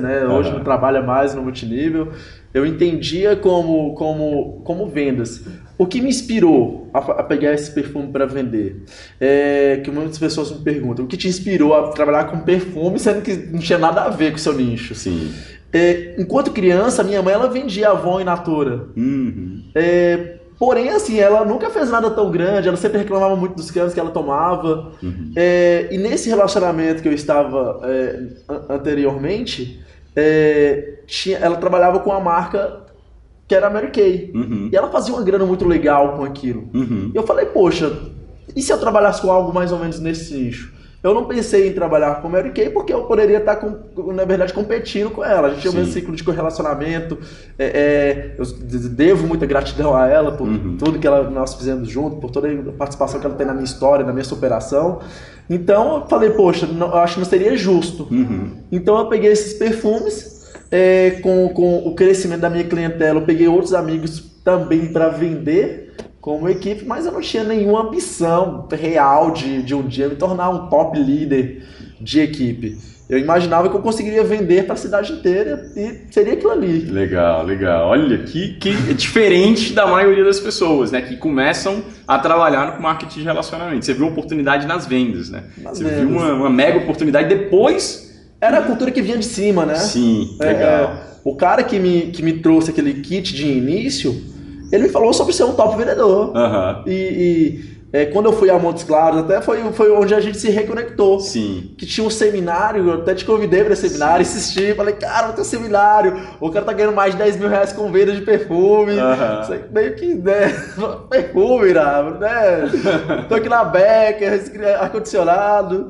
né? 0.00 0.24
Hoje 0.26 0.48
Uhum. 0.48 0.56
não 0.56 0.64
trabalha 0.64 1.02
mais 1.02 1.34
no 1.34 1.42
multinível. 1.42 2.12
Eu 2.54 2.64
entendia 2.64 3.36
como, 3.36 3.94
como, 3.94 4.62
como 4.64 4.86
vendas. 4.86 5.44
O 5.76 5.86
que 5.86 6.00
me 6.00 6.08
inspirou 6.08 6.88
a, 6.94 6.98
a 6.98 7.22
pegar 7.24 7.52
esse 7.52 7.70
perfume 7.72 8.08
para 8.12 8.26
vender? 8.26 8.84
É, 9.20 9.80
que 9.82 9.90
muitas 9.90 10.18
pessoas 10.18 10.52
me 10.52 10.58
perguntam, 10.62 11.04
o 11.04 11.08
que 11.08 11.16
te 11.16 11.26
inspirou 11.26 11.74
a 11.74 11.88
trabalhar 11.90 12.24
com 12.24 12.38
perfume, 12.40 12.98
sendo 12.98 13.22
que 13.22 13.34
não 13.34 13.58
tinha 13.58 13.78
nada 13.78 14.02
a 14.02 14.08
ver 14.08 14.30
com 14.30 14.36
o 14.36 14.40
seu 14.40 14.52
nicho? 14.52 14.94
Sim. 14.94 15.32
É, 15.72 16.14
enquanto 16.16 16.52
criança, 16.52 17.02
minha 17.02 17.20
mãe 17.20 17.34
ela 17.34 17.48
vendia 17.48 17.88
Avon 17.90 18.20
e 18.20 18.24
Natura. 18.24 18.86
Uhum. 18.96 19.64
É, 19.74 20.36
porém, 20.56 20.90
assim, 20.90 21.18
ela 21.18 21.44
nunca 21.44 21.68
fez 21.70 21.90
nada 21.90 22.08
tão 22.10 22.30
grande, 22.30 22.68
ela 22.68 22.76
sempre 22.76 22.98
reclamava 22.98 23.34
muito 23.34 23.56
dos 23.56 23.72
canos 23.72 23.92
que 23.92 23.98
ela 23.98 24.10
tomava. 24.10 24.92
Uhum. 25.02 25.32
É, 25.34 25.88
e 25.90 25.98
nesse 25.98 26.28
relacionamento 26.28 27.02
que 27.02 27.08
eu 27.08 27.12
estava 27.12 27.80
é, 27.82 28.20
an- 28.48 28.76
anteriormente, 28.76 29.82
é, 30.14 30.98
tinha, 31.08 31.38
ela 31.38 31.56
trabalhava 31.56 31.98
com 31.98 32.12
a 32.12 32.20
marca 32.20 32.83
que 33.46 33.54
era 33.54 33.66
a 33.66 33.70
Mary 33.70 33.90
Kay. 33.90 34.30
Uhum. 34.34 34.68
E 34.72 34.76
ela 34.76 34.88
fazia 34.90 35.14
uma 35.14 35.22
grana 35.22 35.44
muito 35.44 35.66
legal 35.66 36.16
com 36.16 36.24
aquilo. 36.24 36.68
Uhum. 36.74 37.10
E 37.12 37.16
eu 37.16 37.22
falei, 37.24 37.46
poxa, 37.46 37.92
e 38.54 38.62
se 38.62 38.72
eu 38.72 38.78
trabalhasse 38.78 39.20
com 39.20 39.30
algo 39.30 39.52
mais 39.52 39.70
ou 39.72 39.78
menos 39.78 40.00
nesse 40.00 40.34
nicho? 40.34 40.72
Eu 41.02 41.12
não 41.12 41.26
pensei 41.26 41.68
em 41.68 41.72
trabalhar 41.74 42.22
com 42.22 42.30
Mary 42.30 42.50
Kay 42.52 42.70
porque 42.70 42.90
eu 42.90 43.02
poderia 43.04 43.36
estar, 43.36 43.56
com, 43.56 44.10
na 44.10 44.24
verdade, 44.24 44.54
competindo 44.54 45.10
com 45.10 45.22
ela. 45.22 45.48
A 45.48 45.50
gente 45.50 45.60
tinha 45.60 45.70
o 45.70 45.76
mesmo 45.76 45.92
ciclo 45.92 46.16
de 46.16 46.24
correlacionamento. 46.24 47.18
É, 47.58 47.66
é, 47.66 48.36
eu 48.38 48.46
devo 48.88 49.26
muita 49.26 49.44
gratidão 49.44 49.94
a 49.94 50.08
ela 50.08 50.32
por 50.32 50.48
Uhum. 50.48 50.78
tudo 50.78 50.98
que 50.98 51.06
ela, 51.06 51.28
nós 51.28 51.52
fizemos 51.52 51.90
junto, 51.90 52.16
por 52.16 52.30
toda 52.30 52.48
a 52.50 52.72
participação 52.72 53.20
que 53.20 53.26
ela 53.26 53.34
tem 53.34 53.46
na 53.46 53.52
minha 53.52 53.66
história, 53.66 54.02
na 54.06 54.12
minha 54.14 54.24
superação. 54.24 55.00
Então 55.50 55.96
eu 55.96 56.06
falei, 56.06 56.30
poxa, 56.30 56.64
não- 56.66 56.86
eu 56.88 56.96
acho 56.96 57.14
que 57.16 57.20
não 57.20 57.26
seria 57.28 57.54
justo. 57.54 58.08
Uhum. 58.10 58.52
Então 58.72 58.96
eu 58.98 59.04
peguei 59.06 59.30
esses 59.30 59.52
perfumes, 59.58 60.33
é, 60.74 61.20
com, 61.22 61.48
com 61.50 61.86
o 61.86 61.94
crescimento 61.94 62.40
da 62.40 62.50
minha 62.50 62.64
clientela, 62.64 63.20
eu 63.20 63.24
peguei 63.24 63.46
outros 63.46 63.72
amigos 63.72 64.18
também 64.42 64.92
para 64.92 65.08
vender 65.08 65.94
como 66.20 66.48
equipe, 66.48 66.84
mas 66.84 67.06
eu 67.06 67.12
não 67.12 67.20
tinha 67.20 67.44
nenhuma 67.44 67.82
ambição 67.82 68.66
real 68.72 69.30
de, 69.30 69.62
de 69.62 69.72
um 69.72 69.86
dia 69.86 70.08
me 70.08 70.16
tornar 70.16 70.50
um 70.50 70.66
top 70.66 70.98
líder 70.98 71.62
de 72.00 72.18
equipe. 72.18 72.76
Eu 73.08 73.18
imaginava 73.18 73.68
que 73.68 73.76
eu 73.76 73.82
conseguiria 73.82 74.24
vender 74.24 74.64
para 74.64 74.72
a 74.74 74.76
cidade 74.76 75.12
inteira 75.12 75.70
e 75.76 76.10
seria 76.10 76.32
aquilo 76.32 76.50
ali. 76.50 76.80
Legal, 76.80 77.44
legal. 77.44 77.90
Olha, 77.90 78.18
que, 78.18 78.54
que 78.54 78.70
é 78.70 78.94
diferente 78.94 79.74
da 79.74 79.86
maioria 79.86 80.24
das 80.24 80.40
pessoas, 80.40 80.90
né? 80.90 81.02
Que 81.02 81.16
começam 81.16 81.84
a 82.08 82.18
trabalhar 82.18 82.74
no 82.74 82.82
marketing 82.82 83.20
de 83.20 83.24
relacionamento. 83.24 83.84
Você 83.84 83.92
viu 83.92 84.06
oportunidade 84.06 84.66
nas 84.66 84.86
vendas, 84.86 85.28
né? 85.30 85.44
Nas 85.58 85.78
Você 85.78 85.84
vendas. 85.84 86.00
viu 86.00 86.08
uma, 86.08 86.32
uma 86.32 86.50
mega 86.50 86.78
oportunidade 86.78 87.28
depois. 87.28 88.13
Era 88.44 88.58
a 88.58 88.62
cultura 88.62 88.90
que 88.90 89.00
vinha 89.00 89.16
de 89.16 89.24
cima, 89.24 89.64
né? 89.64 89.76
Sim, 89.76 90.36
É, 90.40 90.46
legal. 90.46 90.68
é, 90.68 90.90
o 91.24 91.34
cara 91.34 91.62
que 91.64 91.78
me, 91.78 92.08
que 92.08 92.22
me 92.22 92.34
trouxe 92.34 92.70
aquele 92.70 92.94
kit 93.00 93.34
de 93.34 93.46
início, 93.46 94.14
ele 94.70 94.84
me 94.84 94.88
falou 94.90 95.14
sobre 95.14 95.32
ser 95.32 95.44
um 95.44 95.54
top 95.54 95.76
vendedor. 95.78 96.32
E, 96.86 96.90
e, 96.90 97.74
é, 97.90 98.06
quando 98.06 98.26
eu 98.26 98.32
fui 98.32 98.50
a 98.50 98.58
Montes 98.58 98.82
Claros, 98.82 99.20
até 99.20 99.40
foi, 99.40 99.62
foi 99.72 99.90
onde 99.92 100.14
a 100.14 100.20
gente 100.20 100.36
se 100.36 100.50
reconectou. 100.50 101.20
Sim. 101.20 101.70
Que 101.78 101.86
tinha 101.86 102.04
um 102.04 102.10
seminário, 102.10 102.86
eu 102.88 102.94
até 102.94 103.14
te 103.14 103.24
convidei 103.24 103.62
para 103.62 103.72
esse 103.72 103.88
seminário, 103.88 104.20
insisti, 104.22 104.74
falei, 104.74 104.94
cara, 104.94 105.28
vai 105.28 105.36
ter 105.36 105.40
um 105.42 105.44
seminário, 105.44 106.20
o 106.40 106.50
cara 106.50 106.66
tá 106.66 106.72
ganhando 106.72 106.94
mais 106.94 107.12
de 107.12 107.18
10 107.18 107.36
mil 107.38 107.48
reais 107.48 107.72
com 107.72 107.90
venda 107.92 108.12
de 108.12 108.22
perfume. 108.22 108.94
Isso 109.42 109.52
aí 109.52 109.64
meio 109.72 109.94
que, 109.94 110.12
né, 110.12 110.48
perfume, 111.08 111.72
né? 111.72 112.68
Tô 113.28 113.36
aqui 113.36 113.48
na 113.48 113.64
Becker, 113.64 114.42
ar-condicionado. 114.80 115.88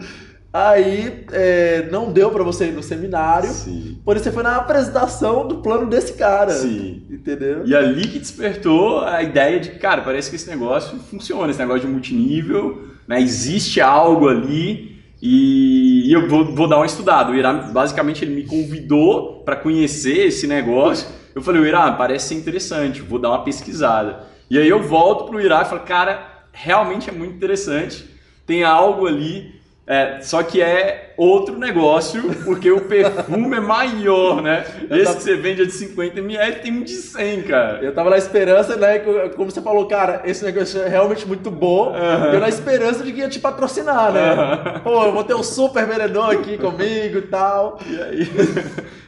Aí 0.54 1.24
é, 1.32 1.88
não 1.90 2.12
deu 2.12 2.30
para 2.30 2.44
você 2.44 2.66
ir 2.66 2.72
no 2.72 2.80
seminário, 2.80 3.50
Sim. 3.50 3.98
por 4.04 4.14
isso 4.14 4.26
você 4.26 4.30
foi 4.30 4.44
na 4.44 4.54
apresentação 4.54 5.48
do 5.48 5.56
plano 5.56 5.84
desse 5.86 6.12
cara. 6.12 6.52
Sim. 6.52 7.02
Entendeu? 7.10 7.66
E 7.66 7.74
ali 7.74 8.06
que 8.06 8.20
despertou 8.20 9.00
a 9.00 9.20
ideia 9.20 9.58
de, 9.58 9.70
cara, 9.70 10.02
parece 10.02 10.30
que 10.30 10.36
esse 10.36 10.48
negócio 10.48 10.96
funciona, 11.10 11.50
esse 11.50 11.58
negócio 11.58 11.80
de 11.80 11.88
multinível, 11.88 12.84
né? 13.08 13.20
Existe 13.20 13.80
algo 13.80 14.28
ali 14.28 15.02
e, 15.20 16.08
e 16.08 16.12
eu 16.12 16.28
vou, 16.28 16.44
vou 16.54 16.68
dar 16.68 16.76
uma 16.76 16.86
estudada. 16.86 17.32
O 17.32 17.34
Irá, 17.34 17.52
basicamente, 17.52 18.24
ele 18.24 18.36
me 18.36 18.44
convidou 18.44 19.42
para 19.44 19.56
conhecer 19.56 20.28
esse 20.28 20.46
negócio. 20.46 21.08
Eu 21.34 21.42
falei, 21.42 21.62
o 21.62 21.66
Irá, 21.66 21.90
parece 21.90 22.28
ser 22.28 22.34
interessante, 22.36 23.02
vou 23.02 23.18
dar 23.18 23.30
uma 23.30 23.42
pesquisada. 23.42 24.20
E 24.48 24.56
aí 24.56 24.68
eu 24.68 24.84
volto 24.84 25.24
pro 25.24 25.40
Irá 25.40 25.62
e 25.62 25.64
falo, 25.64 25.80
cara, 25.80 26.44
realmente 26.52 27.10
é 27.10 27.12
muito 27.12 27.34
interessante. 27.34 28.08
Tem 28.46 28.62
algo 28.62 29.08
ali 29.08 29.63
é, 29.86 30.20
só 30.22 30.42
que 30.42 30.62
é 30.62 31.12
outro 31.14 31.58
negócio, 31.58 32.22
porque 32.42 32.70
o 32.70 32.80
perfume 32.80 33.56
é 33.56 33.60
maior, 33.60 34.40
né? 34.40 34.64
Esse 34.90 35.16
que 35.16 35.22
você 35.22 35.36
vende 35.36 35.62
é 35.62 35.66
de 35.66 35.72
50 35.72 36.18
ml 36.20 36.62
tem 36.62 36.72
um 36.72 36.82
de 36.82 36.94
100, 36.94 37.42
cara. 37.42 37.80
Eu 37.82 37.92
tava 37.92 38.08
na 38.08 38.16
esperança, 38.16 38.76
né? 38.76 39.00
Como 39.36 39.50
você 39.50 39.60
falou, 39.60 39.86
cara, 39.86 40.22
esse 40.24 40.42
negócio 40.42 40.80
é 40.80 40.88
realmente 40.88 41.28
muito 41.28 41.50
bom. 41.50 41.94
Aham. 41.94 42.32
Eu 42.32 42.40
na 42.40 42.48
esperança 42.48 43.04
de 43.04 43.12
que 43.12 43.20
ia 43.20 43.28
te 43.28 43.38
patrocinar, 43.38 44.10
né? 44.10 44.30
Aham. 44.30 44.80
Pô, 44.80 45.04
eu 45.04 45.12
vou 45.12 45.22
ter 45.22 45.34
um 45.34 45.42
super 45.42 45.86
vendedor 45.86 46.32
aqui 46.32 46.56
comigo 46.56 47.18
e 47.18 47.22
tal. 47.22 47.78
E 47.86 48.00
aí, 48.00 48.28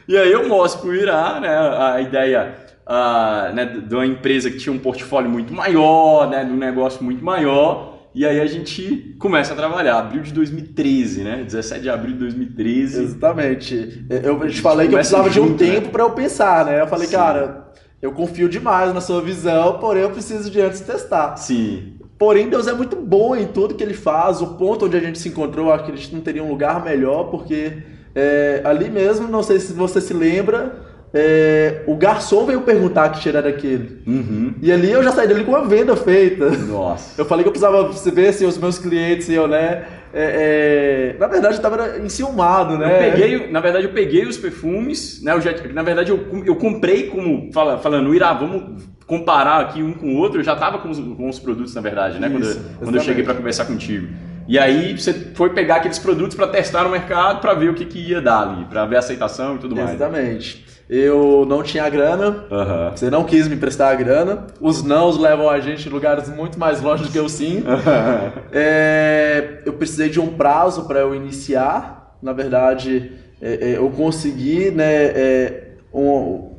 e 0.07 0.15
aí 0.15 0.31
eu 0.31 0.47
mostro 0.47 0.81
pro 0.81 0.95
Irá, 0.95 1.39
né, 1.39 1.49
a 1.57 1.99
ideia 2.01 2.53
ah, 2.85 3.51
né, 3.51 3.65
de 3.65 3.95
uma 3.95 4.05
empresa 4.05 4.51
que 4.51 4.57
tinha 4.57 4.73
um 4.73 4.79
portfólio 4.79 5.29
muito 5.29 5.51
maior, 5.51 6.29
né, 6.29 6.45
de 6.45 6.51
um 6.51 6.57
negócio 6.57 7.03
muito 7.03 7.25
maior. 7.25 7.96
E 8.13 8.25
aí 8.25 8.39
a 8.39 8.45
gente 8.45 9.15
começa 9.19 9.53
a 9.53 9.55
trabalhar. 9.55 9.99
Abril 9.99 10.23
de 10.23 10.33
2013, 10.33 11.23
né? 11.23 11.43
17 11.43 11.81
de 11.81 11.89
abril 11.89 12.13
de 12.13 12.19
2013. 12.19 13.03
Exatamente. 13.03 14.05
Eu 14.09 14.39
te 14.49 14.61
falei 14.61 14.87
que 14.87 14.93
eu 14.93 14.97
precisava 14.97 15.29
de 15.29 15.39
um 15.39 15.47
junto, 15.47 15.63
né? 15.63 15.71
tempo 15.71 15.89
pra 15.89 16.03
eu 16.03 16.11
pensar, 16.11 16.65
né? 16.65 16.81
Eu 16.81 16.87
falei, 16.87 17.07
Sim. 17.07 17.15
cara, 17.15 17.71
eu 18.01 18.11
confio 18.11 18.49
demais 18.49 18.93
na 18.93 19.01
sua 19.01 19.21
visão, 19.21 19.79
porém 19.79 20.03
eu 20.03 20.11
preciso 20.11 20.49
de 20.49 20.59
antes 20.61 20.81
testar. 20.81 21.35
Sim. 21.37 21.93
Porém, 22.17 22.49
Deus 22.49 22.67
é 22.67 22.73
muito 22.73 22.95
bom 22.95 23.35
em 23.35 23.45
tudo 23.45 23.75
que 23.75 23.83
ele 23.83 23.93
faz. 23.93 24.41
O 24.41 24.55
ponto 24.55 24.85
onde 24.85 24.97
a 24.97 24.99
gente 24.99 25.19
se 25.19 25.29
encontrou, 25.29 25.67
eu 25.67 25.73
acredito 25.73 26.09
que 26.09 26.15
não 26.15 26.21
teria 26.21 26.43
um 26.43 26.49
lugar 26.49 26.83
melhor, 26.83 27.25
porque 27.25 27.83
é, 28.15 28.61
ali 28.63 28.89
mesmo, 28.89 29.27
não 29.27 29.43
sei 29.43 29.59
se 29.59 29.73
você 29.73 30.01
se 30.01 30.13
lembra, 30.13 30.86
é, 31.19 31.83
o 31.87 31.95
garçom 31.95 32.45
veio 32.45 32.61
perguntar 32.61 33.09
que 33.09 33.19
cheiro 33.21 33.37
era 33.37 33.49
aquele. 33.49 34.01
Uhum. 34.05 34.53
E 34.61 34.71
ali 34.71 34.91
eu 34.91 35.03
já 35.03 35.11
saí 35.11 35.27
dele 35.27 35.43
com 35.43 35.55
a 35.55 35.61
venda 35.61 35.95
feita. 35.95 36.49
Nossa. 36.49 37.19
Eu 37.19 37.25
falei 37.25 37.43
que 37.43 37.47
eu 37.47 37.51
precisava 37.51 37.91
ver 37.91 38.33
se 38.33 38.45
os 38.45 38.57
meus 38.57 38.77
clientes 38.77 39.27
iam, 39.29 39.47
né? 39.47 39.85
é, 40.13 41.13
é, 41.13 41.19
na 41.19 41.27
verdade, 41.27 41.55
eu 41.57 41.61
tava 41.61 41.99
enciumado, 41.99 42.77
né? 42.77 42.85
Eu 42.85 43.11
peguei, 43.11 43.51
na 43.51 43.59
verdade, 43.59 43.85
eu 43.85 43.91
peguei 43.93 44.25
os 44.25 44.37
perfumes, 44.37 45.21
né? 45.21 45.33
Eu 45.33 45.41
já, 45.41 45.53
na 45.73 45.83
verdade, 45.83 46.11
eu, 46.11 46.43
eu 46.45 46.55
comprei 46.55 47.07
como, 47.07 47.51
fala, 47.53 47.77
falando, 47.77 48.13
Irá, 48.13 48.33
vamos 48.33 48.83
comparar 49.05 49.61
aqui 49.61 49.83
um 49.83 49.93
com 49.93 50.13
o 50.13 50.17
outro. 50.17 50.39
Eu 50.39 50.43
já 50.43 50.55
tava 50.55 50.79
com 50.79 50.89
os, 50.89 50.99
com 50.99 51.29
os 51.29 51.39
produtos, 51.39 51.73
na 51.75 51.81
verdade, 51.81 52.19
né? 52.19 52.29
Quando, 52.29 52.43
Isso, 52.43 52.57
eu- 52.57 52.83
quando 52.85 52.95
eu 52.95 53.01
cheguei 53.01 53.23
para 53.23 53.33
conversar 53.33 53.65
contigo. 53.65 54.07
E 54.47 54.57
aí 54.57 54.97
você 54.97 55.13
foi 55.33 55.49
pegar 55.49 55.75
aqueles 55.77 55.99
produtos 55.99 56.35
para 56.35 56.47
testar 56.47 56.83
no 56.83 56.89
mercado, 56.89 57.41
para 57.41 57.53
ver 57.53 57.69
o 57.69 57.73
que, 57.73 57.85
que 57.85 57.99
ia 57.99 58.21
dar 58.21 58.47
ali, 58.47 58.65
para 58.65 58.85
ver 58.85 58.95
a 58.95 58.99
aceitação 58.99 59.55
e 59.55 59.57
tudo 59.59 59.75
mais. 59.75 59.93
Exatamente. 59.93 60.65
Eu 60.89 61.45
não 61.45 61.61
tinha 61.63 61.87
grana, 61.89 62.45
Aham. 62.49 62.91
você 62.95 63.09
não 63.09 63.25
quis 63.25 63.45
me 63.47 63.55
emprestar 63.55 63.91
a 63.91 63.95
grana. 63.95 64.47
Os 64.61 64.81
nãos 64.83 65.17
levam 65.17 65.49
a 65.49 65.59
gente 65.59 65.87
em 65.89 65.91
lugares 65.91 66.29
muito 66.29 66.57
mais 66.57 66.81
longe 66.81 67.03
do 67.03 67.09
que 67.09 67.19
o 67.19 67.27
sim. 67.27 67.63
É, 68.51 69.61
eu 69.65 69.73
precisei 69.73 70.09
de 70.09 70.19
um 70.19 70.27
prazo 70.35 70.85
para 70.87 70.99
eu 70.99 71.13
iniciar. 71.13 72.17
Na 72.21 72.31
verdade, 72.33 73.11
é, 73.41 73.71
é, 73.73 73.77
eu 73.77 73.89
consegui 73.89 74.71
né, 74.71 74.85
é, 75.07 75.63
um- 75.93 76.51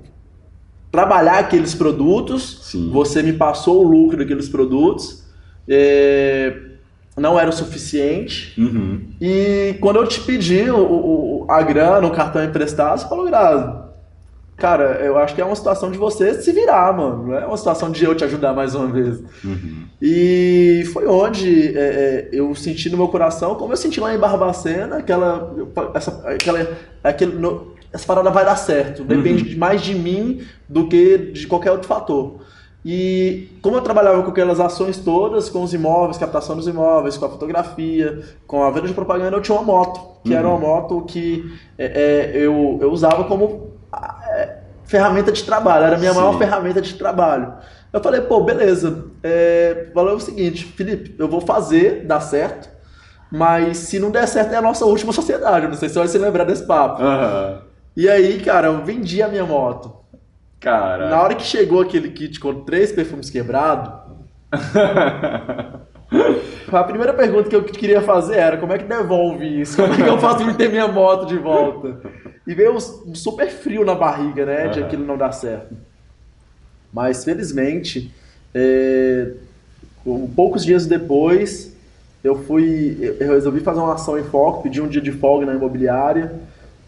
trabalhar 0.93 1.39
aqueles 1.39 1.75
produtos. 1.75 2.61
Sim. 2.71 2.91
Você 2.93 3.23
me 3.23 3.33
passou 3.33 3.85
o 3.85 3.89
lucro 3.89 4.19
daqueles 4.19 4.49
produtos. 4.49 5.25
É, 5.67 6.55
não 7.17 7.39
era 7.39 7.49
o 7.51 7.53
suficiente. 7.53 8.61
Uhum. 8.61 9.01
E 9.21 9.75
quando 9.81 9.97
eu 9.97 10.07
te 10.07 10.21
pedi 10.21 10.71
o, 10.71 10.79
o- 10.79 11.47
a 11.49 11.63
grana, 11.63 12.07
o 12.07 12.11
cartão 12.11 12.45
emprestado, 12.45 13.01
você 13.01 13.09
falou, 13.09 13.25
Grazi, 13.27 13.88
cara, 14.59 15.01
eu 15.03 15.17
acho 15.17 15.35
que 15.35 15.41
é 15.41 15.45
uma 15.45 15.57
situação 15.57 15.91
de 15.91 15.97
você 15.97 16.35
se 16.43 16.53
virar, 16.53 16.93
mano. 16.95 17.29
Não 17.29 17.35
é 17.39 17.47
uma 17.47 17.57
situação 17.57 17.91
de 17.91 18.05
eu 18.05 18.15
te 18.15 18.25
ajudar 18.25 18.53
mais 18.53 18.75
uma 18.75 18.89
vez. 18.89 19.21
Uhum. 19.45 19.85
E 20.03 20.83
foi 20.93 21.07
onde 21.07 21.77
é, 21.77 21.81
é, 21.81 22.29
eu 22.33 22.55
senti 22.55 22.91
no 22.91 22.97
meu 22.99 23.09
coração, 23.09 23.55
como 23.55 23.73
eu 23.73 23.77
senti 23.77 24.01
lá 24.01 24.15
em 24.15 24.19
Barbacena, 24.19 24.97
aquela. 24.99 25.55
Essa, 25.95 26.23
aquela 26.29 26.69
aquele, 27.03 27.33
no- 27.37 27.73
essa 27.93 28.05
parada 28.07 28.31
vai 28.31 28.45
dar 28.45 28.57
certo. 28.57 29.03
Depende 29.05 29.43
de- 29.45 29.57
mais 29.57 29.81
de 29.81 29.95
mim 29.95 30.43
do 30.69 30.89
que 30.89 31.17
de 31.19 31.47
qualquer 31.47 31.71
outro 31.73 31.89
fator. 31.89 32.41
E 32.85 33.49
como 33.61 33.77
eu 33.77 33.81
trabalhava 33.83 34.23
com 34.23 34.31
aquelas 34.31 34.61
ações 34.61 34.99
todas, 34.99 35.49
com 35.51 35.63
os 35.63 35.75
imóveis, 35.75 36.17
captação 36.17 36.57
dos 36.57 36.67
imóveis, 36.69 37.17
com 37.17 37.25
a 37.27 37.29
fotografia, 37.29 38.21
com 38.47 38.63
a 38.63 38.71
venda 38.71 38.87
de 38.87 38.95
propaganda, 38.95 39.37
eu 39.37 39.43
tinha 39.43 39.57
uma 39.59 39.65
moto, 39.65 40.01
que 40.25 40.33
era 40.33 40.49
uma 40.49 40.59
moto 40.59 41.03
que 41.03 41.45
é, 41.77 42.33
é, 42.35 42.37
eu, 42.37 42.79
eu 42.81 42.91
usava 42.93 43.25
como 43.25 43.68
ferramenta 44.89 45.31
de 45.31 45.45
trabalho, 45.45 45.85
era 45.85 45.97
a 45.97 45.99
minha 45.99 46.13
Sim. 46.13 46.19
maior 46.19 46.39
ferramenta 46.39 46.81
de 46.81 46.95
trabalho. 46.95 47.53
Eu 47.93 48.03
falei, 48.03 48.23
pô, 48.23 48.41
beleza. 48.41 49.05
É, 49.23 49.89
falou 49.95 50.17
o 50.17 50.21
seguinte, 50.21 50.65
Felipe, 50.65 51.15
eu 51.19 51.29
vou 51.29 51.41
fazer, 51.41 52.05
dar 52.05 52.21
certo, 52.21 52.69
mas 53.31 53.77
se 53.77 53.99
não 53.99 54.11
der 54.11 54.27
certo 54.27 54.53
é 54.53 54.57
a 54.57 54.63
nossa 54.63 54.87
última 54.87 55.13
sociedade. 55.13 55.69
Não 55.69 55.75
sei 55.75 55.89
se 55.89 55.95
você 55.95 55.99
vai 56.01 56.09
se 56.09 56.19
lembrar 56.19 56.45
desse 56.45 56.67
papo. 56.67 57.03
Aham. 57.03 57.63
E 57.97 58.09
aí, 58.09 58.41
cara, 58.41 58.69
eu 58.69 58.85
vendi 58.85 59.23
a 59.23 59.29
minha 59.29 59.45
moto. 59.45 59.95
Cara. 60.59 61.11
Na 61.11 61.23
hora 61.23 61.35
que 61.35 61.43
chegou 61.43 61.83
aquele 61.83 62.11
kit 62.11 62.41
com 62.41 62.65
três 62.65 62.91
perfumes 62.91 63.29
quebrados, 63.29 63.93
a 66.73 66.85
primeira 66.85 67.13
pergunta 67.13 67.49
que 67.49 67.57
eu 67.57 67.63
queria 67.65 68.01
fazer 68.03 68.37
era 68.37 68.57
como 68.57 68.73
é 68.73 68.79
que 68.79 68.85
devolve 68.85 69.61
isso? 69.61 69.77
Como 69.77 69.93
é 69.93 69.97
que 69.97 70.03
eu 70.03 70.19
faço 70.21 70.45
pra 70.45 70.55
ter 70.55 70.69
minha 70.69 70.89
moto 70.89 71.27
de 71.27 71.37
volta? 71.37 71.99
E 72.47 72.55
veio 72.55 72.75
um 72.75 73.15
super 73.15 73.49
frio 73.49 73.85
na 73.85 73.95
barriga, 73.95 74.45
né? 74.47 74.69
De 74.69 74.81
aquilo 74.83 75.05
não 75.05 75.17
dar 75.17 75.33
certo. 75.33 75.75
Mas 76.93 77.25
felizmente, 77.25 78.11
é, 78.55 79.29
poucos 80.35 80.65
dias 80.65 80.87
depois, 80.87 81.73
eu 82.25 82.43
fui. 82.45 82.97
eu- 83.21 83.33
resolvi 83.33 83.61
fazer 83.61 83.81
uma 83.81 83.95
ação 83.95 84.19
em 84.19 84.25
foco, 84.25 84.63
pedi 84.63 84.81
um 84.81 84.89
dia 84.89 85.01
de 85.03 85.13
folga 85.13 85.45
na 85.47 85.55
imobiliária, 85.55 86.33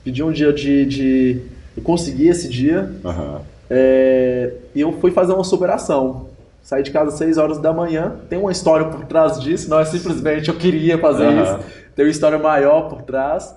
pedi 0.03 0.23
um 0.23 0.33
dia 0.33 0.53
de. 0.53 0.87
de 0.87 1.43
eu 1.77 1.83
consegui 1.83 2.29
esse 2.29 2.49
dia. 2.49 2.91
Aham. 3.05 3.43
É, 3.69 4.53
e 4.75 4.81
eu 4.81 4.93
fui 4.95 5.11
fazer 5.13 5.33
uma 5.33 5.45
superação. 5.45 6.30
Saí 6.63 6.83
de 6.83 6.91
casa 6.91 7.09
às 7.09 7.15
6 7.15 7.39
horas 7.39 7.59
da 7.59 7.73
manhã. 7.73 8.17
Tem 8.29 8.39
uma 8.39 8.53
história 8.53 8.87
por 8.87 9.05
trás 9.07 9.41
disso, 9.41 9.69
não 9.71 9.81
é 9.81 9.85
simplesmente 9.85 10.49
eu 10.49 10.57
queria 10.57 10.99
fazer 10.99 11.27
Aham. 11.27 11.43
isso. 11.43 11.59
Tem 11.97 12.05
uma 12.05 12.11
história 12.11 12.39
maior 12.39 12.89
por 12.89 13.03
trás. 13.03 13.55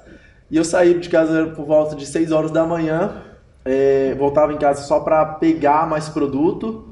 E 0.49 0.57
eu 0.57 0.63
saí 0.63 0.93
de 0.99 1.09
casa 1.09 1.47
por 1.55 1.65
volta 1.65 1.95
de 1.95 2.05
6 2.05 2.31
horas 2.31 2.51
da 2.51 2.65
manhã. 2.65 3.21
é, 3.65 4.13
voltava 4.15 4.51
em 4.53 4.57
casa 4.57 4.81
só 4.83 4.99
para 4.99 5.25
pegar 5.25 5.87
mais 5.87 6.09
produto. 6.09 6.89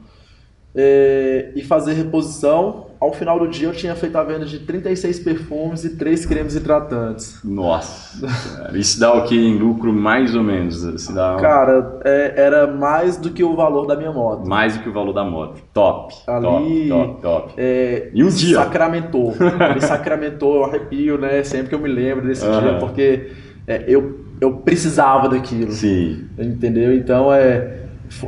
é, 0.76 1.52
e 1.56 1.62
fazer 1.64 1.94
reposição. 1.94 2.91
Ao 3.02 3.12
final 3.12 3.40
do 3.40 3.48
dia 3.48 3.68
eu 3.68 3.74
tinha 3.74 3.96
feito 3.96 4.16
a 4.16 4.24
venda 4.24 4.46
de 4.46 4.60
36 4.60 5.22
perfumes 5.22 5.84
e 5.84 5.96
3 5.98 6.24
cremes 6.24 6.54
hidratantes. 6.56 7.40
Nossa, 7.44 8.28
cara, 8.56 8.78
isso 8.78 9.00
dá 9.00 9.12
o 9.16 9.24
que 9.24 9.36
em 9.36 9.58
lucro 9.58 9.92
mais 9.92 10.36
ou 10.36 10.44
menos? 10.44 10.76
Se 11.02 11.12
dá 11.12 11.36
um- 11.36 11.40
Cara, 11.40 12.00
é, 12.06 12.34
era 12.38 12.68
mais 12.68 13.18
do 13.18 13.32
que 13.32 13.44
o 13.44 13.56
valor 13.56 13.88
da 13.88 13.96
minha 13.96 14.12
moto. 14.12 14.48
mais 14.48 14.78
do 14.78 14.84
que 14.84 14.90
o 14.90 14.94
valor 14.94 15.14
da 15.14 15.24
moto. 15.24 15.60
Top, 15.74 16.14
Ali- 16.28 16.90
top, 16.90 16.90
top, 16.90 17.22
top. 17.22 17.54
É, 17.58 18.12
E 18.14 18.24
um 18.24 18.30
dia? 18.30 18.58
Sacramentou. 18.58 19.34
Ele 19.72 19.82
sacramentou, 19.82 20.58
eu 20.58 20.66
arrepio, 20.66 21.18
né? 21.18 21.42
Sempre 21.44 21.70
que 21.70 21.76
eu 21.76 21.80
me 21.80 21.90
lembro 21.90 22.28
desse 22.28 22.46
Aham. 22.46 22.62
dia, 22.62 22.74
porque 22.80 23.32
é, 23.66 23.84
eu, 23.88 24.20
eu 24.40 24.58
precisava 24.58 25.28
daquilo. 25.28 25.72
Sim, 25.72 26.26
Entendeu? 26.38 26.94
Então 26.94 27.34
é, 27.34 27.80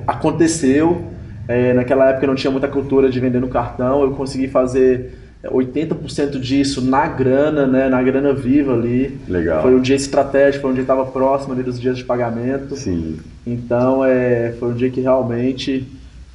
aconteceu. 0.08 1.13
É, 1.48 1.74
naquela 1.74 2.10
época 2.10 2.28
não 2.28 2.36
tinha 2.36 2.52
muita 2.52 2.68
cultura 2.68 3.10
de 3.10 3.20
vender 3.20 3.40
no 3.40 3.48
cartão, 3.50 4.02
eu 4.02 4.12
consegui 4.12 4.48
fazer 4.48 5.12
é, 5.44 5.50
80% 5.50 6.40
disso 6.40 6.82
na 6.82 7.06
grana, 7.08 7.68
né? 7.68 7.90
Na 7.90 8.02
grana 8.02 8.34
viva 8.34 8.74
ali. 8.74 9.18
legal. 9.28 9.62
Foi 9.62 9.76
um 9.76 9.82
dia 9.82 9.96
estratégico, 9.96 10.62
foi 10.62 10.72
um 10.72 10.74
dia 10.74 10.84
que 10.84 10.92
estava 10.92 11.06
próximo 11.06 11.54
ali 11.54 11.64
dos 11.64 11.80
dias 11.80 11.98
de 11.98 12.04
pagamento. 12.06 12.76
Sim, 12.78 13.18
Então 13.46 14.04
é, 14.06 14.54
foi 14.60 14.70
um 14.70 14.74
dia 14.74 14.90
que 14.90 15.02
realmente 15.02 15.86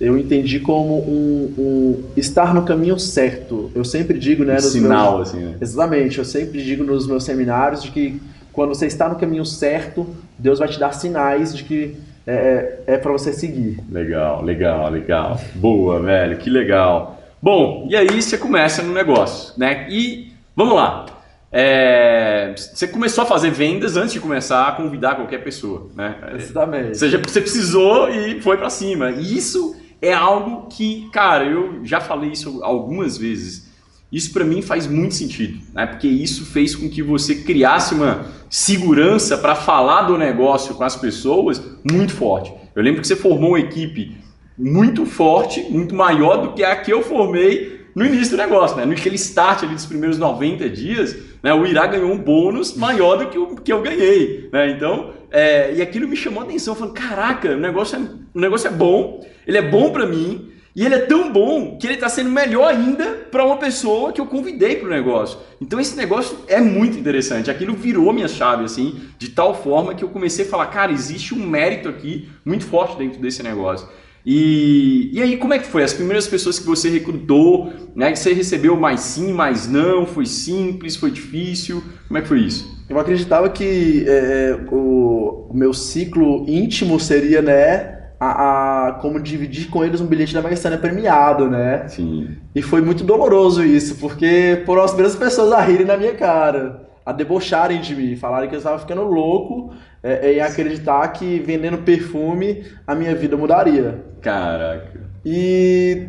eu 0.00 0.16
entendi 0.16 0.60
como 0.60 0.98
um, 0.98 1.54
um 1.58 2.02
estar 2.16 2.54
no 2.54 2.62
caminho 2.62 2.98
certo. 2.98 3.70
Eu 3.74 3.84
sempre 3.84 4.16
digo, 4.18 4.44
né? 4.44 4.52
um 4.52 4.56
nos 4.56 4.64
sinal, 4.72 5.16
meus- 5.16 5.28
assim, 5.30 5.40
né? 5.40 5.54
exatamente, 5.60 6.18
eu 6.18 6.24
sempre 6.24 6.62
digo 6.62 6.84
nos 6.84 7.06
meus 7.06 7.24
seminários 7.24 7.82
de 7.82 7.90
que 7.90 8.20
quando 8.52 8.74
você 8.74 8.86
está 8.86 9.08
no 9.08 9.16
caminho 9.16 9.44
certo, 9.46 10.06
Deus 10.38 10.58
vai 10.58 10.68
te 10.68 10.78
dar 10.78 10.92
sinais 10.92 11.56
de 11.56 11.64
que 11.64 11.96
é, 12.28 12.80
é, 12.86 12.98
para 12.98 13.10
você 13.12 13.32
seguir. 13.32 13.78
Legal, 13.90 14.42
legal, 14.44 14.90
legal. 14.90 15.40
Boa, 15.54 16.00
velho, 16.00 16.36
que 16.38 16.50
legal. 16.50 17.20
Bom, 17.40 17.86
e 17.90 17.96
aí 17.96 18.20
você 18.22 18.36
começa 18.36 18.82
no 18.82 18.92
negócio, 18.92 19.54
né? 19.58 19.86
E 19.90 20.32
vamos 20.54 20.74
lá. 20.74 21.06
É, 21.50 22.52
você 22.56 22.86
começou 22.86 23.24
a 23.24 23.26
fazer 23.26 23.50
vendas 23.50 23.96
antes 23.96 24.12
de 24.12 24.20
começar 24.20 24.68
a 24.68 24.72
convidar 24.72 25.14
qualquer 25.16 25.42
pessoa, 25.42 25.88
né? 25.96 26.14
Exatamente. 26.34 26.98
Você, 26.98 27.08
já- 27.08 27.18
você 27.18 27.40
precisou 27.40 28.10
e 28.10 28.40
foi 28.42 28.56
pra 28.58 28.68
cima. 28.68 29.10
E 29.10 29.36
isso 29.36 29.74
é 30.02 30.12
algo 30.12 30.66
que, 30.68 31.08
cara, 31.10 31.44
eu 31.44 31.80
já 31.84 32.00
falei 32.00 32.30
isso 32.32 32.60
algumas 32.62 33.16
vezes. 33.16 33.66
Isso 34.12 34.32
pra 34.32 34.44
mim 34.44 34.62
faz 34.62 34.86
muito 34.86 35.14
sentido, 35.14 35.58
né? 35.74 35.86
Porque 35.86 36.06
isso 36.08 36.44
fez 36.46 36.74
com 36.74 36.88
que 36.88 37.02
você 37.02 37.36
criasse 37.36 37.94
uma 37.94 38.26
segurança 38.50 39.36
para 39.36 39.54
falar 39.54 40.02
do 40.02 40.16
negócio 40.16 40.74
com 40.74 40.84
as 40.84 40.96
pessoas 40.96 41.62
muito 41.90 42.12
forte. 42.12 42.52
Eu 42.74 42.82
lembro 42.82 43.00
que 43.00 43.06
você 43.06 43.16
formou 43.16 43.50
uma 43.50 43.60
equipe 43.60 44.16
muito 44.56 45.06
forte, 45.06 45.62
muito 45.70 45.94
maior 45.94 46.38
do 46.38 46.52
que 46.52 46.64
a 46.64 46.74
que 46.76 46.92
eu 46.92 47.02
formei 47.02 47.78
no 47.94 48.04
início 48.04 48.36
do 48.36 48.42
negócio, 48.42 48.76
né? 48.76 48.84
Naquele 48.84 49.16
start 49.16 49.64
ali 49.64 49.74
dos 49.74 49.86
primeiros 49.86 50.18
90 50.18 50.68
dias, 50.68 51.16
né? 51.42 51.52
O 51.52 51.66
Irá 51.66 51.86
ganhou 51.86 52.10
um 52.10 52.18
bônus 52.18 52.76
maior 52.76 53.16
do 53.16 53.26
que 53.26 53.38
o 53.38 53.56
que 53.56 53.72
eu 53.72 53.82
ganhei, 53.82 54.48
né? 54.52 54.70
Então, 54.70 55.10
é, 55.30 55.74
e 55.74 55.82
aquilo 55.82 56.08
me 56.08 56.16
chamou 56.16 56.42
a 56.42 56.46
atenção, 56.46 56.74
falando, 56.74 56.94
caraca, 56.94 57.50
o 57.50 57.58
negócio 57.58 57.96
é, 57.96 58.00
o 58.34 58.40
negócio 58.40 58.68
é 58.68 58.70
bom, 58.70 59.26
ele 59.46 59.58
é 59.58 59.62
bom 59.62 59.90
pra 59.90 60.06
mim, 60.06 60.48
e 60.78 60.86
ele 60.86 60.94
é 60.94 61.00
tão 61.00 61.32
bom 61.32 61.76
que 61.76 61.88
ele 61.88 61.94
está 61.94 62.08
sendo 62.08 62.30
melhor 62.30 62.68
ainda 62.68 63.04
para 63.32 63.44
uma 63.44 63.56
pessoa 63.56 64.12
que 64.12 64.20
eu 64.20 64.26
convidei 64.26 64.76
para 64.76 64.86
o 64.86 64.90
negócio. 64.90 65.40
Então 65.60 65.80
esse 65.80 65.96
negócio 65.96 66.38
é 66.46 66.60
muito 66.60 66.96
interessante. 66.96 67.50
Aquilo 67.50 67.74
virou 67.74 68.12
minha 68.12 68.28
chave, 68.28 68.62
assim, 68.62 69.00
de 69.18 69.30
tal 69.30 69.60
forma 69.60 69.92
que 69.92 70.04
eu 70.04 70.08
comecei 70.08 70.44
a 70.44 70.48
falar, 70.48 70.66
cara, 70.66 70.92
existe 70.92 71.34
um 71.34 71.44
mérito 71.44 71.88
aqui 71.88 72.28
muito 72.44 72.64
forte 72.64 72.96
dentro 72.96 73.20
desse 73.20 73.42
negócio. 73.42 73.88
E, 74.24 75.10
e 75.12 75.20
aí, 75.20 75.36
como 75.36 75.52
é 75.52 75.58
que 75.58 75.66
foi? 75.66 75.82
As 75.82 75.92
primeiras 75.92 76.28
pessoas 76.28 76.60
que 76.60 76.66
você 76.66 76.88
recrutou, 76.88 77.72
né? 77.96 78.12
Que 78.12 78.18
você 78.20 78.32
recebeu 78.32 78.76
mais 78.76 79.00
sim, 79.00 79.32
mais 79.32 79.66
não, 79.66 80.06
foi 80.06 80.26
simples, 80.26 80.94
foi 80.94 81.10
difícil? 81.10 81.82
Como 82.06 82.18
é 82.18 82.22
que 82.22 82.28
foi 82.28 82.38
isso? 82.42 82.84
Eu 82.88 83.00
acreditava 83.00 83.50
que 83.50 84.04
é, 84.06 84.56
o, 84.70 85.48
o 85.50 85.52
meu 85.52 85.74
ciclo 85.74 86.44
íntimo 86.48 87.00
seria, 87.00 87.42
né, 87.42 87.97
a, 88.20 88.88
a- 88.88 88.92
como 88.94 89.20
dividir 89.20 89.68
com 89.70 89.84
eles 89.84 90.00
um 90.00 90.06
bilhete 90.06 90.34
da 90.34 90.42
Mega 90.42 90.56
Sena 90.56 90.76
premiado, 90.78 91.48
né? 91.48 91.86
Sim. 91.88 92.36
E 92.54 92.60
foi 92.62 92.80
muito 92.80 93.04
doloroso 93.04 93.64
isso, 93.64 93.96
porque 93.96 94.62
foram 94.66 94.82
as 94.82 94.90
primeiras 94.92 95.16
pessoas 95.16 95.52
a 95.52 95.60
rirem 95.60 95.86
na 95.86 95.96
minha 95.96 96.14
cara, 96.14 96.88
a 97.06 97.12
debocharem 97.12 97.80
de 97.80 97.94
mim, 97.94 98.16
falarem 98.16 98.48
que 98.48 98.54
eu 98.54 98.58
estava 98.58 98.78
ficando 98.78 99.02
louco 99.02 99.72
é, 100.02 100.32
em 100.34 100.40
acreditar 100.40 101.06
que 101.08 101.38
vendendo 101.40 101.78
perfume 101.78 102.64
a 102.86 102.94
minha 102.94 103.14
vida 103.14 103.36
mudaria. 103.36 104.04
Caraca. 104.20 105.00
E 105.24 106.06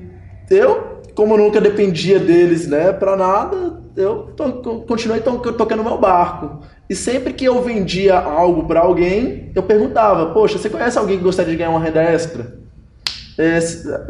eu, 0.50 1.02
como 1.16 1.36
eu 1.36 1.38
nunca 1.38 1.62
dependia 1.62 2.20
deles, 2.20 2.68
né, 2.68 2.92
pra 2.92 3.16
nada, 3.16 3.80
eu 3.96 4.32
to- 4.36 4.84
continuei 4.88 5.20
to- 5.22 5.54
tocando 5.54 5.84
meu 5.84 5.98
barco. 5.98 6.62
E 6.90 6.96
sempre 6.96 7.34
que 7.34 7.46
eu 7.46 7.62
vendia 7.62 8.18
algo 8.18 8.66
pra 8.66 8.80
alguém, 8.80 9.52
eu 9.54 9.62
perguntava: 9.62 10.34
Poxa, 10.34 10.58
você 10.58 10.70
conhece 10.70 10.98
alguém 10.98 11.18
que 11.18 11.24
gostaria 11.24 11.52
de 11.52 11.58
ganhar 11.58 11.70
uma 11.70 11.80
renda 11.80 12.02
extra? 12.02 12.58
É, 13.38 13.60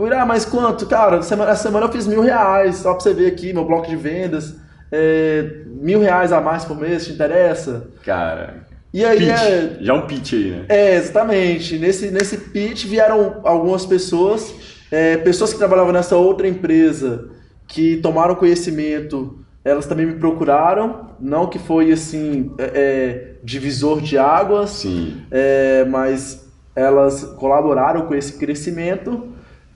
Irá, 0.03 0.25
mas 0.25 0.45
quanto? 0.45 0.87
Cara, 0.87 1.21
semana, 1.21 1.51
essa 1.51 1.63
semana 1.63 1.85
eu 1.85 1.91
fiz 1.91 2.07
mil 2.07 2.21
reais, 2.21 2.77
só 2.77 2.93
pra 2.93 3.01
você 3.01 3.13
ver 3.13 3.27
aqui, 3.27 3.53
meu 3.53 3.65
bloco 3.65 3.87
de 3.87 3.95
vendas. 3.95 4.55
É, 4.91 5.45
mil 5.67 5.99
reais 5.99 6.31
a 6.31 6.41
mais 6.41 6.65
por 6.65 6.75
mês, 6.79 7.05
te 7.05 7.13
interessa? 7.13 7.87
Cara. 8.03 8.67
E 8.91 9.05
aí 9.05 9.19
Pitch. 9.19 9.29
é. 9.29 9.77
Já 9.81 9.93
um 9.93 10.07
pitch 10.07 10.33
aí, 10.33 10.49
né? 10.51 10.65
É, 10.67 10.95
exatamente. 10.95 11.77
Nesse, 11.77 12.09
nesse 12.09 12.37
pitch 12.37 12.85
vieram 12.85 13.41
algumas 13.43 13.85
pessoas, 13.85 14.51
é, 14.91 15.17
pessoas 15.17 15.51
que 15.53 15.59
trabalhavam 15.59 15.93
nessa 15.93 16.15
outra 16.15 16.47
empresa, 16.47 17.29
que 17.67 17.97
tomaram 17.97 18.33
conhecimento, 18.33 19.38
elas 19.63 19.85
também 19.85 20.05
me 20.05 20.13
procuraram, 20.13 21.09
não 21.19 21.47
que 21.47 21.59
foi 21.59 21.91
assim, 21.91 22.51
é, 22.57 22.63
é, 22.73 23.31
divisor 23.43 24.01
de 24.01 24.17
águas, 24.17 24.85
é, 25.29 25.85
mas 25.89 26.47
elas 26.75 27.23
colaboraram 27.37 28.03
com 28.05 28.15
esse 28.15 28.33
crescimento 28.37 29.27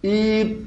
e. 0.04 0.62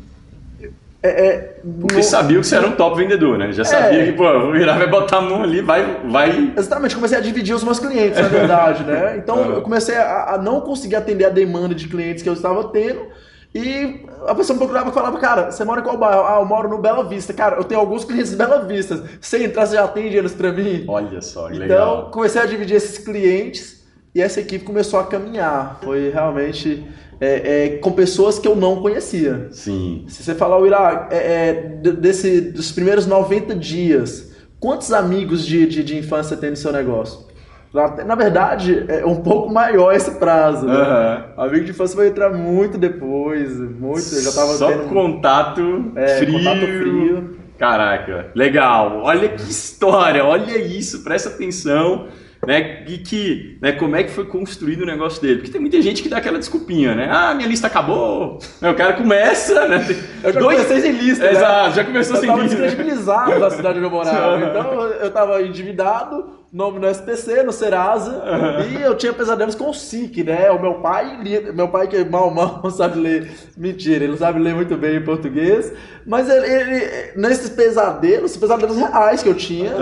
É, 1.02 1.26
é, 1.26 1.56
Porque 1.80 1.96
no- 1.96 2.02
sabia 2.02 2.40
que 2.40 2.46
você 2.46 2.56
era 2.56 2.66
um 2.66 2.72
top 2.72 2.96
vendedor, 2.96 3.38
né? 3.38 3.52
Já 3.52 3.64
sabia 3.64 4.02
É. 4.02 4.06
que, 4.06 4.12
pô, 4.12 4.54
Irá 4.56 4.76
vai 4.76 4.88
botar 4.88 5.18
a 5.18 5.20
mão 5.20 5.42
ali, 5.42 5.60
vai, 5.60 6.00
vai 6.10 6.52
Exatamente, 6.56 6.96
comecei 6.96 7.16
a 7.16 7.20
dividir 7.20 7.54
os 7.54 7.62
meus 7.62 7.78
clientes, 7.78 8.18
na 8.20 8.26
verdade, 8.28 8.82
né? 8.82 9.14
Então 9.22 9.38
eu 9.52 9.62
comecei 9.62 9.94
a, 9.94 10.34
a 10.34 10.38
não 10.38 10.60
conseguir 10.62 10.96
atender 10.96 11.24
a 11.26 11.28
demanda 11.28 11.74
de 11.74 11.86
clientes 11.86 12.22
que 12.24 12.28
eu 12.28 12.32
estava 12.32 12.64
tendo. 12.70 13.02
E 13.56 14.04
a 14.26 14.34
pessoa 14.34 14.54
me 14.54 14.58
procurava 14.60 14.90
e 14.90 14.92
falava, 14.92 15.18
cara, 15.18 15.50
você 15.50 15.64
mora 15.64 15.80
em 15.80 15.84
qual 15.84 15.96
bairro? 15.96 16.22
Ah, 16.26 16.38
eu 16.40 16.44
moro 16.46 16.68
no 16.68 16.78
Bela 16.78 17.04
Vista. 17.04 17.32
Cara, 17.32 17.56
eu 17.56 17.64
tenho 17.64 17.80
alguns 17.80 18.04
clientes 18.04 18.30
de 18.30 18.36
Bela 18.36 18.64
Vista. 18.64 19.02
Se 19.20 19.42
entrar, 19.42 19.66
você 19.66 19.76
já 19.76 19.84
atende 19.84 20.16
eles 20.16 20.32
pra 20.32 20.52
mim? 20.52 20.84
Olha 20.88 21.20
só, 21.22 21.46
que 21.48 21.54
Então, 21.54 21.58
legal. 21.66 22.10
comecei 22.10 22.40
a 22.40 22.46
dividir 22.46 22.76
esses 22.76 22.98
clientes 22.98 23.84
e 24.14 24.20
essa 24.20 24.40
equipe 24.40 24.64
começou 24.64 24.98
a 25.00 25.04
caminhar. 25.04 25.78
Foi 25.82 26.10
realmente 26.10 26.86
é, 27.20 27.64
é, 27.64 27.68
com 27.78 27.92
pessoas 27.92 28.38
que 28.38 28.46
eu 28.48 28.54
não 28.56 28.82
conhecia. 28.82 29.48
Sim. 29.52 30.04
Se 30.08 30.22
você 30.22 30.34
falar, 30.34 30.58
o 30.58 30.66
Ira, 30.66 31.08
é, 31.10 31.16
é, 31.16 31.52
de- 31.82 31.92
desse, 31.92 32.40
dos 32.40 32.70
primeiros 32.72 33.06
90 33.06 33.54
dias, 33.54 34.32
quantos 34.60 34.92
amigos 34.92 35.44
de, 35.46 35.66
de, 35.66 35.82
de 35.84 35.96
infância 35.96 36.36
tem 36.36 36.50
no 36.50 36.56
seu 36.56 36.72
negócio? 36.72 37.25
Na, 37.72 38.14
verdade, 38.14 38.86
é 38.88 39.04
um 39.04 39.16
pouco 39.16 39.52
maior 39.52 39.92
esse 39.94 40.12
prazo. 40.12 40.66
Né? 40.66 40.74
Aham. 40.74 41.24
Amigo 41.36 41.64
de 41.64 41.70
infância 41.72 41.96
vai 41.96 42.08
entrar 42.08 42.30
muito 42.30 42.78
depois, 42.78 43.58
muito. 43.58 44.14
Eu 44.14 44.22
já 44.22 44.32
tava 44.32 44.52
Só 44.54 44.68
tendo 44.68 44.88
contato 44.88 45.92
é, 45.94 46.06
frio. 46.18 46.38
contato 46.38 46.58
frio. 46.60 47.36
Caraca, 47.58 48.30
legal. 48.34 49.00
Olha 49.02 49.28
que 49.28 49.42
história, 49.50 50.24
olha 50.24 50.56
isso, 50.58 51.02
presta 51.04 51.28
atenção. 51.28 52.06
Né, 52.46 52.84
e 52.86 52.98
que, 52.98 53.58
né, 53.62 53.72
como 53.72 53.96
é 53.96 54.04
que 54.04 54.10
foi 54.10 54.26
construído 54.26 54.82
o 54.82 54.86
negócio 54.86 55.20
dele? 55.20 55.36
Porque 55.36 55.50
tem 55.50 55.60
muita 55.60 55.80
gente 55.80 56.02
que 56.02 56.08
dá 56.08 56.18
aquela 56.18 56.38
desculpinha, 56.38 56.94
né? 56.94 57.08
Ah, 57.10 57.34
minha 57.34 57.48
lista 57.48 57.66
acabou. 57.66 58.38
Aí 58.60 58.70
o 58.70 58.74
cara 58.74 58.92
começa, 58.92 59.66
né? 59.66 59.84
Eu 60.22 60.32
já 60.34 60.38
dois- 60.38 60.58
comecei 60.58 60.80
sem 60.82 60.92
lista. 60.92 61.24
né? 61.24 61.30
Exato, 61.32 61.74
já 61.76 61.84
começou 61.84 62.14
Eu 62.16 62.20
sem 62.20 62.28
tava 62.28 62.42
lista. 62.42 62.56
descredibilizado 62.62 63.40
da 63.40 63.50
cidade 63.50 63.78
onde 63.78 63.86
eu 63.86 63.90
morava. 63.90 64.38
Então 64.44 64.82
eu 64.82 65.10
tava 65.10 65.42
endividado, 65.42 66.24
nome 66.56 66.78
no 66.78 66.88
SPC, 66.88 67.42
no 67.42 67.52
Serasa, 67.52 68.22
e 68.70 68.82
eu 68.82 68.96
tinha 68.96 69.12
pesadelos 69.12 69.54
com 69.54 69.68
o 69.68 69.74
SIC, 69.74 70.24
né? 70.24 70.50
O 70.50 70.60
meu 70.60 70.74
pai, 70.80 71.18
lia- 71.22 71.52
meu 71.52 71.68
pai 71.68 71.86
que 71.86 72.02
mal 72.04 72.30
mal 72.30 72.68
sabe 72.72 72.98
ler, 72.98 73.30
mentira, 73.56 74.04
ele 74.04 74.16
sabe 74.16 74.38
ler 74.40 74.54
muito 74.54 74.74
bem 74.76 74.96
em 74.96 75.04
português, 75.04 75.72
mas 76.06 76.28
ele, 76.30 76.46
ele- 76.46 77.12
nesses 77.16 77.50
pesadelos, 77.50 78.36
pesadelos 78.36 78.76
reais 78.76 79.22
que 79.22 79.28
eu 79.28 79.34
tinha, 79.34 79.72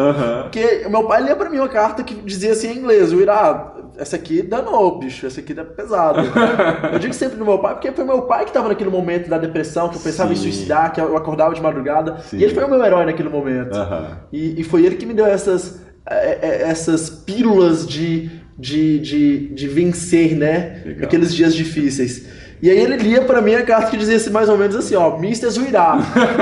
porque 0.43 0.83
o 0.87 0.91
meu 0.91 1.05
pai 1.05 1.23
lia 1.23 1.37
pra 1.37 1.49
mim 1.49 1.59
uma 1.59 1.69
carta 1.69 2.03
que 2.03 2.15
dizia 2.15 2.53
assim 2.53 2.73
em 2.73 2.79
inglês, 2.79 3.13
o 3.13 3.21
Irá, 3.21 3.73
essa 3.97 4.17
aqui 4.17 4.43
danou, 4.43 4.99
bicho, 4.99 5.25
essa 5.25 5.39
aqui 5.41 5.53
é 5.57 5.63
pesada. 5.63 6.21
eu 6.93 6.99
digo 6.99 7.15
sempre 7.15 7.37
do 7.37 7.45
meu 7.45 7.59
pai, 7.61 7.75
porque 7.75 7.93
foi 7.93 8.05
meu 8.05 8.23
pai 8.23 8.45
que 8.45 8.53
tava 8.53 8.67
naquele 8.69 8.91
momento 8.91 9.31
da 9.31 9.39
depressão, 9.39 9.89
que 9.89 9.97
eu 9.97 10.01
pensava 10.01 10.33
em 10.33 10.37
Sim. 10.37 10.43
suicidar, 10.43 10.93
que 10.93 11.01
eu 11.01 11.17
acordava 11.17 11.55
de 11.55 11.63
madrugada, 11.63 12.19
Sim. 12.19 12.39
e 12.39 12.43
ele 12.45 12.53
foi 12.53 12.65
o 12.65 12.69
meu 12.69 12.85
herói 12.85 13.05
naquele 13.05 13.29
momento. 13.29 13.77
Aham. 13.77 14.19
E, 14.33 14.61
e 14.61 14.65
foi 14.65 14.85
ele 14.85 14.97
que 14.97 15.07
me 15.07 15.15
deu 15.15 15.25
essas, 15.25 15.84
essas 16.07 17.09
pílulas 17.09 17.87
de, 17.87 18.31
de, 18.59 18.99
de, 18.99 19.49
de 19.49 19.69
vencer, 19.69 20.37
né? 20.37 20.83
Legal. 20.85 21.05
Aqueles 21.05 21.35
dias 21.35 21.55
difíceis. 21.55 22.27
E 22.62 22.71
aí 22.71 22.79
ele 22.79 22.97
lia 22.97 23.23
pra 23.23 23.43
mim 23.43 23.55
a 23.55 23.62
carta 23.62 23.90
que 23.90 23.97
dizia 23.97 24.17
assim, 24.17 24.31
mais 24.31 24.49
ou 24.49 24.57
menos 24.57 24.75
assim, 24.77 24.95
ó, 24.95 25.19
Mr. 25.19 25.51
Zuirá, 25.51 25.99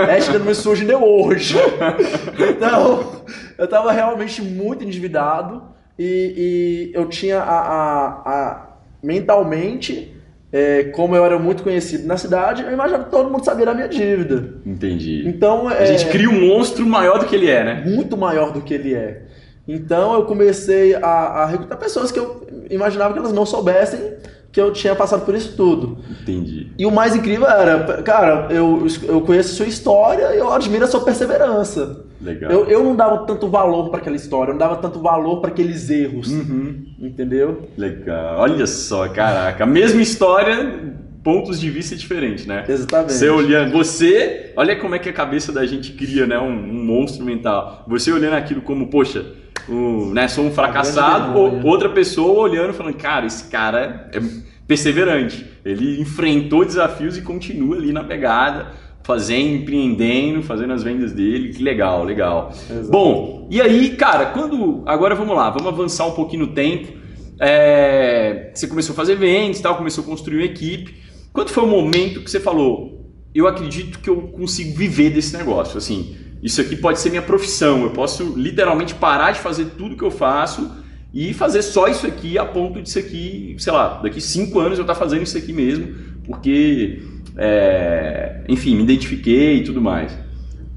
esta 0.09 0.38
não 0.38 0.46
me 0.46 0.55
surge 0.55 0.85
de 0.85 0.94
hoje. 0.94 1.57
então, 2.51 3.25
eu 3.59 3.66
tava 3.66 3.90
realmente 3.90 4.40
muito 4.40 4.85
endividado 4.85 5.63
e, 5.98 6.92
e 6.92 6.96
eu 6.96 7.08
tinha 7.08 7.38
a, 7.38 7.58
a, 7.58 8.06
a 8.25 8.69
mentalmente 9.02 10.13
é, 10.52 10.85
como 10.85 11.17
eu 11.17 11.25
era 11.25 11.38
muito 11.38 11.63
conhecido 11.63 12.06
na 12.06 12.19
cidade, 12.19 12.63
eu 12.63 12.71
imaginava 12.71 13.04
que 13.04 13.10
todo 13.10 13.31
mundo 13.31 13.44
sabia 13.44 13.65
da 13.65 13.75
minha 13.75 13.88
dívida. 13.88 14.60
Entendi. 14.67 15.27
Então, 15.27 15.67
a 15.67 15.85
gente 15.87 16.06
cria 16.06 16.29
um 16.29 16.48
monstro 16.48 16.85
maior 16.85 17.19
do 17.19 17.25
que 17.25 17.35
ele 17.35 17.48
é, 17.48 17.65
né? 17.65 17.83
Muito 17.87 18.19
maior 18.19 18.52
do 18.52 18.60
que 18.60 18.75
ele 18.75 18.94
é. 18.94 19.23
Então 19.67 20.15
eu 20.15 20.25
comecei 20.25 20.94
a, 20.94 21.08
a 21.42 21.46
recrutar 21.46 21.79
pessoas 21.79 22.10
que 22.10 22.19
eu 22.19 22.46
imaginava 22.71 23.13
que 23.13 23.19
elas 23.19 23.33
não 23.33 23.46
soubessem 23.46 24.13
que 24.52 24.60
eu 24.60 24.71
tinha 24.71 24.94
passado 24.94 25.25
por 25.25 25.35
isso 25.35 25.56
tudo. 25.56 25.98
Entendi. 26.23 26.71
E 26.79 26.85
o 26.85 26.90
mais 26.90 27.17
incrível 27.17 27.48
era, 27.48 28.02
cara, 28.02 28.48
eu, 28.50 28.87
eu 29.04 29.23
conheço 29.23 29.54
a 29.54 29.56
sua 29.56 29.67
história 29.67 30.35
e 30.35 30.38
eu 30.38 30.52
admiro 30.52 30.85
a 30.85 30.88
sua 30.88 31.00
perseverança. 31.00 32.04
Legal. 32.21 32.52
Eu, 32.52 32.67
eu 32.67 32.85
não 32.85 32.94
dava 32.94 33.27
tanto 33.27 33.48
valor 33.48 33.88
para 33.88 33.98
aquela 33.98 34.15
história, 34.15 34.50
eu 34.50 34.54
não 34.54 34.58
dava 34.58 34.77
tanto 34.77 35.00
valor 35.00 35.40
para 35.40 35.50
aqueles 35.50 35.88
erros. 35.88 36.31
Uhum. 36.31 36.85
Entendeu? 37.00 37.69
Legal. 37.79 38.40
Olha 38.40 38.67
só, 38.67 39.08
caraca. 39.08 39.65
A 39.65 39.67
mesma 39.67 40.02
história, 40.02 40.94
pontos 41.23 41.60
de 41.60 41.70
vista 41.70 41.94
diferentes, 41.94 42.46
né? 42.46 42.64
Exatamente. 42.68 43.12
Você 43.12 43.31
olhando, 43.31 43.73
você, 43.73 44.52
olha 44.56 44.77
como 44.77 44.94
é 44.94 44.98
que 44.98 45.08
a 45.08 45.12
cabeça 45.12 45.52
da 45.52 45.64
gente 45.64 45.92
cria, 45.92 46.27
né? 46.27 46.38
Um, 46.38 46.50
um 46.50 46.85
monstro 46.85 47.25
mental. 47.25 47.85
Você 47.87 48.12
olhando 48.12 48.35
aquilo 48.35 48.62
como, 48.62 48.88
poxa, 48.88 49.25
o, 49.68 50.12
né, 50.12 50.27
sou 50.27 50.44
um 50.44 50.50
fracassado, 50.50 51.38
ou, 51.38 51.64
outra 51.64 51.88
pessoa 51.88 52.40
olhando 52.40 52.73
falando, 52.73 52.96
cara, 52.96 53.27
esse 53.27 53.44
cara 53.48 54.10
é 54.12 54.20
perseverante. 54.66 55.46
Ele 55.64 56.00
enfrentou 56.00 56.64
desafios 56.64 57.16
e 57.16 57.23
continua 57.23 57.77
ali 57.77 57.92
na 57.92 58.02
pegada, 58.02 58.73
fazendo, 59.04 59.56
empreendendo, 59.62 60.42
fazendo 60.42 60.73
as 60.73 60.83
vendas 60.83 61.12
dele. 61.12 61.52
Que 61.52 61.62
legal, 61.62 62.04
legal. 62.04 62.50
Exato. 62.52 62.90
Bom, 62.90 63.46
e 63.50 63.60
aí, 63.60 63.90
cara, 63.90 64.27
quando. 64.27 64.83
Agora 64.87 65.14
vamos 65.14 65.37
lá, 65.37 65.50
vamos 65.50 65.68
avançar 65.68 66.06
um 66.06 66.12
pouquinho 66.12 66.46
no 66.46 66.52
tempo. 66.52 67.00
É, 67.38 68.50
você 68.54 68.66
começou 68.66 68.92
a 68.92 68.96
fazer 68.96 69.16
vendas 69.16 69.60
tal, 69.60 69.77
começou 69.77 70.02
a 70.04 70.06
construir 70.06 70.37
uma 70.37 70.44
equipe. 70.44 71.02
Quando 71.33 71.48
foi 71.48 71.64
o 71.64 71.66
momento 71.66 72.20
que 72.20 72.30
você 72.30 72.38
falou, 72.38 73.10
eu 73.35 73.46
acredito 73.46 73.98
que 73.98 74.10
eu 74.10 74.22
consigo 74.28 74.76
viver 74.76 75.10
desse 75.10 75.37
negócio? 75.37 75.78
Assim, 75.78 76.14
isso 76.42 76.60
aqui 76.60 76.76
pode 76.76 76.98
ser 76.98 77.10
minha 77.10 77.22
profissão. 77.22 77.83
Eu 77.83 77.90
posso 77.90 78.35
literalmente 78.37 78.94
parar 78.94 79.33
de 79.33 79.40
fazer 79.40 79.66
tudo 79.78 79.96
que 79.96 80.04
eu 80.04 80.10
faço 80.10 80.70
e 81.14 81.33
fazer 81.33 81.62
só 81.62 81.88
isso 81.88 82.06
aqui 82.06 82.38
a 82.38 82.44
ponto 82.44 82.80
disso 82.80 82.98
aqui, 82.98 83.54
sei 83.58 83.72
lá, 83.72 84.00
daqui 84.02 84.20
cinco 84.20 84.58
anos 84.58 84.78
eu 84.78 84.83
estar 84.83 84.94
tá 84.94 84.98
fazendo 84.98 85.22
isso 85.22 85.37
aqui 85.37 85.52
mesmo, 85.52 85.94
porque, 86.24 87.02
é, 87.37 88.42
enfim, 88.48 88.74
me 88.76 88.83
identifiquei 88.83 89.58
e 89.58 89.64
tudo 89.64 89.80
mais. 89.80 90.16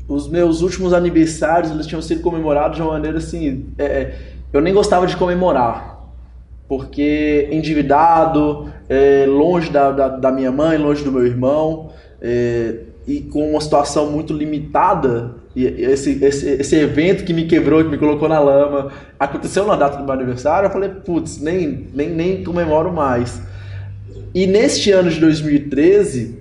Os 0.08 0.30
meus 0.30 0.62
últimos 0.62 0.94
aniversários 0.94 1.72
eles 1.72 1.88
tinham 1.88 2.02
sido 2.02 2.22
comemorados 2.22 2.76
de 2.76 2.82
uma 2.84 2.92
maneira 2.92 3.18
assim, 3.18 3.68
é, 3.78 3.86
é 3.86 4.20
eu 4.52 4.62
nem 4.62 4.74
gostava 4.74 5.08
de 5.08 5.18
comemorar, 5.18 5.95
porque 6.68 7.48
endividado, 7.52 8.72
é, 8.90 9.26
longe 9.28 9.70
da, 9.70 9.92
da, 9.92 10.08
da, 10.10 10.32
minha 10.32 10.52
mãe, 10.52 10.78
longe 10.78 11.04
do 11.04 11.12
meu 11.12 11.26
irmão, 11.26 11.92
é, 12.22 12.78
e 13.08 13.22
com 13.22 13.52
uma 13.52 13.62
situação 13.62 14.10
muito 14.12 14.34
limitada, 14.34 15.36
e 15.56 15.66
esse, 15.66 16.24
esse, 16.24 16.50
esse 16.50 16.76
evento 16.76 17.24
que 17.24 17.34
me 17.34 17.46
quebrou, 17.46 17.84
que 17.84 17.90
me 17.90 17.98
colocou 17.98 18.28
na 18.28 18.40
lama, 18.40 18.92
aconteceu 19.20 19.66
na 19.66 19.76
data 19.76 19.98
do 19.98 20.04
meu 20.04 20.14
aniversário, 20.14 20.68
eu 20.68 20.72
falei, 20.72 20.90
putz, 20.90 21.40
nem, 21.40 21.88
nem, 21.94 22.10
nem 22.10 22.44
comemoro 22.44 22.92
mais. 22.92 23.42
E 24.34 24.48
neste 24.48 24.92
ano 24.92 25.10
de 25.10 25.20
2013, 25.20 26.40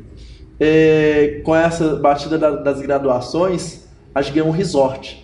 é, 0.58 1.40
com 1.44 1.54
essa 1.54 1.96
batida 1.96 2.38
da, 2.38 2.50
das 2.50 2.80
graduações, 2.80 3.84
a 4.14 4.22
gente 4.22 4.34
ganhou 4.34 4.48
um 4.48 4.52
resort. 4.52 5.23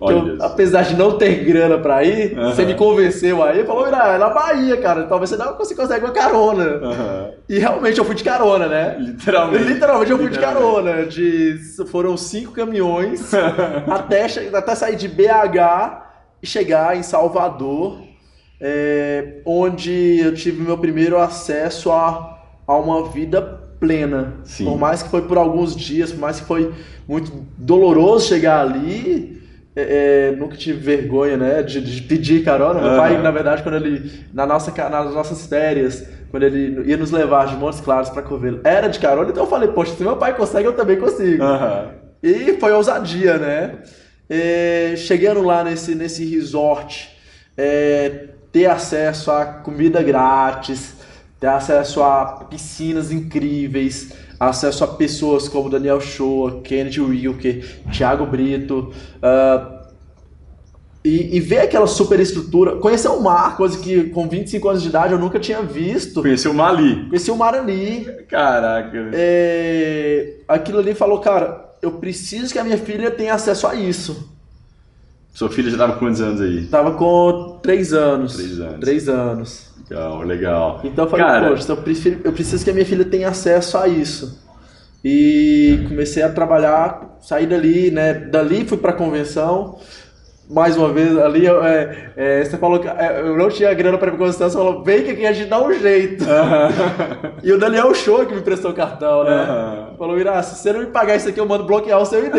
Eu, 0.00 0.36
apesar 0.40 0.82
de 0.82 0.94
não 0.94 1.18
ter 1.18 1.44
grana 1.44 1.76
pra 1.76 2.04
ir, 2.04 2.38
uhum. 2.38 2.50
você 2.50 2.64
me 2.64 2.74
convenceu 2.74 3.42
aí, 3.42 3.64
falou, 3.64 3.88
Irá, 3.88 4.14
é 4.14 4.18
na 4.18 4.30
Bahia, 4.30 4.76
cara, 4.76 5.04
talvez 5.04 5.30
você 5.30 5.36
não 5.36 5.56
você 5.56 5.74
consegue 5.74 6.04
uma 6.04 6.12
carona. 6.12 6.76
Uhum. 6.76 7.32
E 7.48 7.58
realmente 7.58 7.98
eu 7.98 8.04
fui 8.04 8.14
de 8.14 8.22
carona, 8.22 8.68
né? 8.68 8.96
Literalmente. 9.00 9.64
Literalmente 9.64 10.10
eu 10.12 10.18
fui 10.18 10.28
de 10.28 10.38
carona. 10.38 11.04
De, 11.04 11.58
foram 11.90 12.16
cinco 12.16 12.52
caminhões 12.52 13.32
até, 13.90 14.26
até 14.54 14.74
sair 14.76 14.94
de 14.94 15.08
BH 15.08 16.06
e 16.40 16.46
chegar 16.46 16.96
em 16.96 17.02
Salvador, 17.02 18.00
é, 18.60 19.40
onde 19.44 20.20
eu 20.20 20.32
tive 20.32 20.62
meu 20.62 20.78
primeiro 20.78 21.18
acesso 21.18 21.90
a, 21.90 22.38
a 22.64 22.76
uma 22.76 23.08
vida 23.08 23.42
plena. 23.80 24.34
Sim. 24.44 24.64
Por 24.64 24.78
mais 24.78 25.02
que 25.02 25.08
foi 25.08 25.22
por 25.22 25.38
alguns 25.38 25.74
dias, 25.74 26.12
por 26.12 26.20
mais 26.20 26.38
que 26.38 26.46
foi 26.46 26.72
muito 27.06 27.32
doloroso 27.56 28.28
chegar 28.28 28.60
ali, 28.60 29.38
é, 29.78 30.28
é, 30.30 30.36
nunca 30.36 30.56
tive 30.56 30.78
vergonha, 30.78 31.36
né, 31.36 31.62
de, 31.62 31.80
de 31.80 32.02
pedir 32.02 32.42
carona. 32.44 32.80
Meu 32.80 32.96
pai, 32.96 33.16
na 33.22 33.30
verdade, 33.30 33.62
quando 33.62 33.76
ele, 33.76 34.24
na 34.34 34.44
nossa, 34.44 34.72
nas 34.88 35.14
nossas 35.14 35.46
férias, 35.46 36.04
quando 36.30 36.42
ele 36.42 36.82
ia 36.88 36.96
nos 36.96 37.12
levar 37.12 37.46
de 37.46 37.56
Montes 37.56 37.80
Claros 37.80 38.10
para 38.10 38.22
Covelo, 38.22 38.60
era 38.64 38.88
de 38.88 38.98
carona, 38.98 39.30
então 39.30 39.44
eu 39.44 39.48
falei, 39.48 39.68
poxa, 39.68 39.94
se 39.94 40.02
meu 40.02 40.16
pai 40.16 40.36
consegue, 40.36 40.66
eu 40.66 40.72
também 40.72 40.98
consigo. 40.98 41.44
Uhum. 41.44 41.90
E 42.22 42.54
foi 42.58 42.72
ousadia, 42.72 43.38
né? 43.38 43.76
É, 44.28 44.94
chegando 44.96 45.42
lá 45.42 45.62
nesse, 45.62 45.94
nesse 45.94 46.24
resort, 46.24 47.16
é, 47.56 48.26
ter 48.50 48.66
acesso 48.66 49.30
a 49.30 49.44
comida 49.44 50.02
grátis, 50.02 50.96
ter 51.38 51.46
acesso 51.46 52.02
a 52.02 52.46
piscinas 52.50 53.12
incríveis, 53.12 54.12
acesso 54.38 54.84
a 54.84 54.88
pessoas 54.88 55.48
como 55.48 55.70
Daniel 55.70 56.00
Shoa, 56.00 56.60
Kennedy 56.62 57.00
Wilker, 57.00 57.82
Thiago 57.90 58.24
Brito, 58.26 58.92
uh, 59.16 59.78
e, 61.04 61.36
e, 61.36 61.40
ver 61.40 61.60
aquela 61.60 61.86
superestrutura, 61.86 62.76
conhecer 62.76 63.08
o 63.08 63.20
mar, 63.20 63.56
coisa 63.56 63.78
que 63.78 64.10
com 64.10 64.28
25 64.28 64.68
anos 64.68 64.82
de 64.82 64.88
idade 64.88 65.12
eu 65.12 65.18
nunca 65.18 65.38
tinha 65.38 65.62
visto. 65.62 66.20
Conhecer 66.20 66.48
o 66.48 66.54
mar 66.54 66.70
ali. 66.70 67.06
Conhecer 67.06 67.30
o 67.30 67.36
mar 67.36 67.54
ali. 67.54 68.04
Caraca. 68.28 69.10
É, 69.12 70.34
aquilo 70.46 70.80
ali 70.80 70.94
falou, 70.94 71.20
cara, 71.20 71.76
eu 71.80 71.92
preciso 71.92 72.52
que 72.52 72.58
a 72.58 72.64
minha 72.64 72.76
filha 72.76 73.10
tenha 73.10 73.32
acesso 73.32 73.66
a 73.66 73.74
isso. 73.74 74.28
Sua 75.32 75.48
filha 75.48 75.70
já 75.70 75.76
estava 75.76 75.92
com 75.92 76.00
quantos 76.00 76.20
anos 76.20 76.40
aí? 76.40 76.66
Tava 76.66 76.90
com 76.92 77.04
3 77.68 77.92
anos. 77.92 78.34
3 78.34 78.60
anos. 78.60 78.80
3 78.80 79.08
anos. 79.10 79.70
Legal, 79.90 80.22
legal. 80.22 80.80
Então 80.84 81.04
eu 81.04 81.10
falei, 81.10 81.26
Cara... 81.26 81.48
poxa, 81.50 81.70
eu 81.70 81.76
preciso, 81.76 82.16
eu 82.24 82.32
preciso 82.32 82.64
que 82.64 82.70
a 82.70 82.72
minha 82.72 82.86
filha 82.86 83.04
tenha 83.04 83.28
acesso 83.28 83.76
a 83.76 83.86
isso. 83.86 84.42
E 85.04 85.84
comecei 85.86 86.22
a 86.22 86.30
trabalhar, 86.30 87.18
saí 87.20 87.46
dali, 87.46 87.90
né? 87.90 88.14
Dali 88.14 88.66
fui 88.66 88.78
para 88.78 88.92
a 88.92 88.94
convenção, 88.94 89.78
mais 90.48 90.78
uma 90.78 90.88
vez, 90.88 91.16
ali 91.18 91.46
é, 91.46 92.10
é, 92.16 92.44
você 92.44 92.56
falou 92.56 92.78
que 92.78 92.88
é, 92.88 93.20
eu 93.20 93.36
não 93.36 93.50
tinha 93.50 93.72
grana 93.74 93.98
para 93.98 94.08
ir 94.08 94.16
pra 94.16 94.26
você 94.26 94.48
falou, 94.48 94.82
vem 94.82 95.02
que 95.02 95.10
aqui 95.10 95.26
a 95.26 95.32
gente 95.32 95.48
dá 95.48 95.62
um 95.62 95.72
jeito. 95.74 96.24
e 97.44 97.52
o 97.52 97.58
Daniel 97.58 97.94
Show 97.94 98.24
que 98.24 98.34
me 98.34 98.40
prestou 98.40 98.70
o 98.70 98.74
cartão, 98.74 99.24
né? 99.24 99.88
Falou, 99.98 100.18
Ira, 100.18 100.42
se 100.42 100.56
você 100.56 100.72
não 100.72 100.80
me 100.80 100.86
pagar 100.86 101.16
isso 101.16 101.28
aqui, 101.28 101.38
eu 101.38 101.46
mando 101.46 101.64
bloquear 101.64 102.00
o 102.00 102.06
seu 102.06 102.24
ID. 102.24 102.34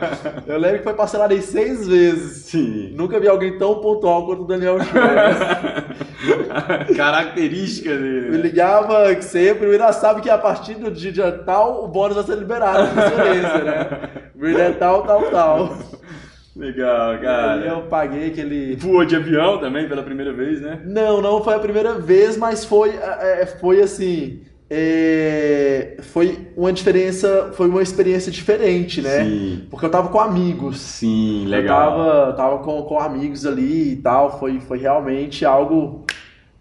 eu 0.46 0.58
lembro 0.58 0.78
que 0.78 0.84
foi 0.84 0.94
parcelado 0.94 1.34
em 1.34 1.42
seis 1.42 1.86
vezes. 1.86 2.46
Sim. 2.46 2.94
Nunca 2.96 3.20
vi 3.20 3.28
alguém 3.28 3.58
tão 3.58 3.80
pontual 3.80 4.24
quanto 4.24 4.44
o 4.44 4.46
Daniel 4.46 4.78
Show. 4.80 5.02
Característica 6.96 7.90
dele. 7.90 8.30
Me 8.30 8.38
ligava 8.38 9.20
sempre, 9.20 9.66
o 9.66 9.74
Ira 9.74 9.92
sabe 9.92 10.22
que 10.22 10.30
a 10.30 10.38
partir 10.38 10.74
do 10.76 10.90
dia 10.90 11.30
tal, 11.44 11.84
o 11.84 11.88
bônus 11.88 12.16
vai 12.16 12.24
ser 12.24 12.36
liberado, 12.36 12.82
né? 12.94 14.10
O 14.34 14.46
é 14.46 14.70
tal, 14.72 15.02
tal, 15.02 15.22
tal. 15.30 15.76
Legal, 16.54 17.18
cara. 17.18 17.64
E 17.64 17.68
eu 17.68 17.82
paguei 17.82 18.26
aquele. 18.28 18.76
Voou 18.76 19.04
de 19.04 19.16
avião 19.16 19.58
também 19.58 19.88
pela 19.88 20.02
primeira 20.02 20.32
vez, 20.32 20.60
né? 20.60 20.80
Não, 20.84 21.22
não 21.22 21.42
foi 21.42 21.54
a 21.54 21.58
primeira 21.58 21.94
vez, 21.94 22.36
mas 22.36 22.64
foi, 22.64 22.90
é, 22.90 23.42
é, 23.42 23.46
foi 23.46 23.80
assim. 23.80 24.40
É, 24.74 25.96
foi 26.00 26.38
uma 26.56 26.72
diferença, 26.72 27.50
foi 27.52 27.68
uma 27.68 27.82
experiência 27.82 28.32
diferente, 28.32 29.02
né? 29.02 29.24
Sim. 29.24 29.66
Porque 29.70 29.84
eu 29.86 29.90
tava 29.90 30.08
com 30.08 30.20
amigos. 30.20 30.78
Sim, 30.78 31.46
legal. 31.46 31.98
Eu 31.98 32.04
tava, 32.06 32.32
tava 32.34 32.58
com, 32.58 32.82
com 32.82 32.98
amigos 32.98 33.46
ali 33.46 33.92
e 33.92 33.96
tal. 33.96 34.38
Foi, 34.38 34.60
foi 34.60 34.78
realmente 34.78 35.44
algo. 35.44 36.04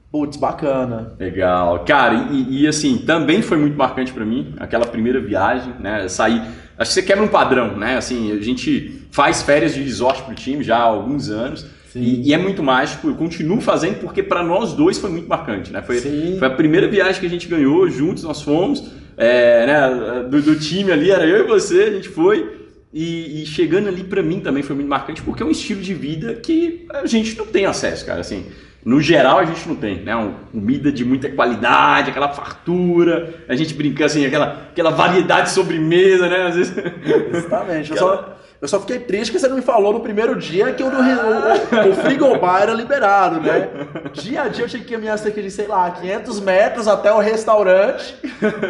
Putz, 0.09 0.35
bacana. 0.35 1.13
Legal. 1.17 1.85
Cara, 1.85 2.27
e, 2.31 2.63
e 2.63 2.67
assim, 2.67 2.97
também 2.97 3.41
foi 3.41 3.57
muito 3.57 3.77
marcante 3.77 4.11
para 4.11 4.25
mim, 4.25 4.55
aquela 4.59 4.85
primeira 4.85 5.21
viagem, 5.21 5.73
né? 5.79 6.05
Sair 6.09 6.41
Acho 6.81 6.89
que 6.89 6.95
você 6.95 7.03
quebra 7.03 7.23
um 7.23 7.27
padrão, 7.27 7.77
né? 7.77 7.95
Assim, 7.95 8.31
a 8.31 8.41
gente 8.41 9.03
faz 9.11 9.43
férias 9.43 9.75
de 9.75 9.83
resort 9.83 10.23
pro 10.23 10.33
time 10.33 10.63
já 10.63 10.77
há 10.77 10.81
alguns 10.81 11.29
anos. 11.29 11.63
E, 11.95 12.29
e, 12.29 12.33
é 12.33 12.37
muito 12.39 12.63
mágico, 12.63 13.09
eu 13.09 13.15
continuo 13.15 13.61
fazendo 13.61 13.99
porque 13.99 14.23
para 14.23 14.41
nós 14.41 14.73
dois 14.73 14.97
foi 14.97 15.11
muito 15.11 15.27
marcante, 15.27 15.71
né? 15.71 15.81
Foi, 15.83 15.99
foi, 15.99 16.47
a 16.47 16.49
primeira 16.49 16.87
viagem 16.87 17.19
que 17.19 17.27
a 17.27 17.29
gente 17.29 17.47
ganhou 17.47 17.87
juntos, 17.87 18.23
nós 18.23 18.41
fomos, 18.41 18.91
é, 19.15 19.65
né, 19.67 20.23
do, 20.27 20.41
do, 20.41 20.55
time 20.55 20.91
ali, 20.91 21.11
era 21.11 21.25
eu 21.25 21.43
e 21.45 21.47
você, 21.47 21.83
a 21.83 21.91
gente 21.91 22.09
foi. 22.09 22.59
E, 22.91 23.43
e 23.43 23.45
chegando 23.45 23.87
ali 23.87 24.03
para 24.03 24.23
mim 24.23 24.39
também 24.39 24.63
foi 24.63 24.75
muito 24.75 24.87
marcante 24.87 25.21
porque 25.21 25.43
é 25.43 25.45
um 25.45 25.51
estilo 25.51 25.81
de 25.81 25.93
vida 25.93 26.33
que 26.33 26.87
a 26.89 27.05
gente 27.05 27.37
não 27.37 27.45
tem 27.45 27.65
acesso, 27.65 28.05
cara. 28.05 28.21
Assim, 28.21 28.45
no 28.83 28.99
geral 28.99 29.39
a 29.39 29.45
gente 29.45 29.67
não 29.67 29.75
tem, 29.75 30.01
né? 30.01 30.15
Uma 30.15 30.33
comida 30.51 30.91
de 30.91 31.05
muita 31.05 31.29
qualidade, 31.29 32.09
aquela 32.09 32.29
fartura, 32.29 33.33
a 33.47 33.55
gente 33.55 33.73
brinca 33.73 34.05
assim, 34.05 34.25
aquela, 34.25 34.67
aquela 34.71 34.89
variedade 34.89 35.43
de 35.43 35.51
sobremesa, 35.51 36.27
né? 36.27 36.47
Às 36.47 36.55
vezes. 36.55 36.73
Exatamente. 37.33 37.91
Eu, 37.91 37.97
só, 37.97 38.35
eu 38.59 38.67
só 38.67 38.79
fiquei 38.79 38.99
triste 38.99 39.31
que 39.31 39.39
você 39.39 39.47
não 39.47 39.55
me 39.55 39.61
falou 39.61 39.93
no 39.93 39.99
primeiro 39.99 40.35
dia 40.35 40.73
que 40.73 40.81
o, 40.81 40.87
o, 40.87 41.89
o 41.91 41.95
frigobar 41.95 42.63
era 42.63 42.73
liberado, 42.73 43.39
né? 43.39 43.69
Dia 44.13 44.43
a 44.43 44.47
dia 44.47 44.65
eu 44.65 44.69
tinha 44.69 44.83
que 44.83 44.91
caminhar 44.91 45.17
cerca 45.19 45.41
de, 45.41 45.51
sei 45.51 45.67
lá, 45.67 45.91
500 45.91 46.39
metros 46.39 46.87
até 46.87 47.11
o 47.13 47.19
restaurante 47.19 48.15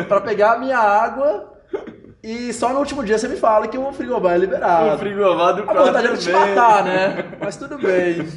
para 0.10 0.20
pegar 0.20 0.54
a 0.54 0.60
minha 0.60 0.78
água 0.78 1.52
e 2.24 2.54
só 2.54 2.70
no 2.70 2.80
último 2.80 3.04
dia 3.04 3.18
você 3.18 3.28
me 3.28 3.36
fala 3.36 3.68
que 3.68 3.78
o 3.78 3.92
frigobar 3.94 4.36
é 4.36 4.38
liberado. 4.38 4.96
O 4.96 5.00
frigobar 5.00 5.56
do 5.56 5.70
A 5.70 5.74
vontade 5.74 6.08
era 6.08 6.18
te 6.18 6.32
matar, 6.32 6.84
né? 6.84 7.26
Mas 7.40 7.56
tudo 7.56 7.80
bem. 7.80 8.28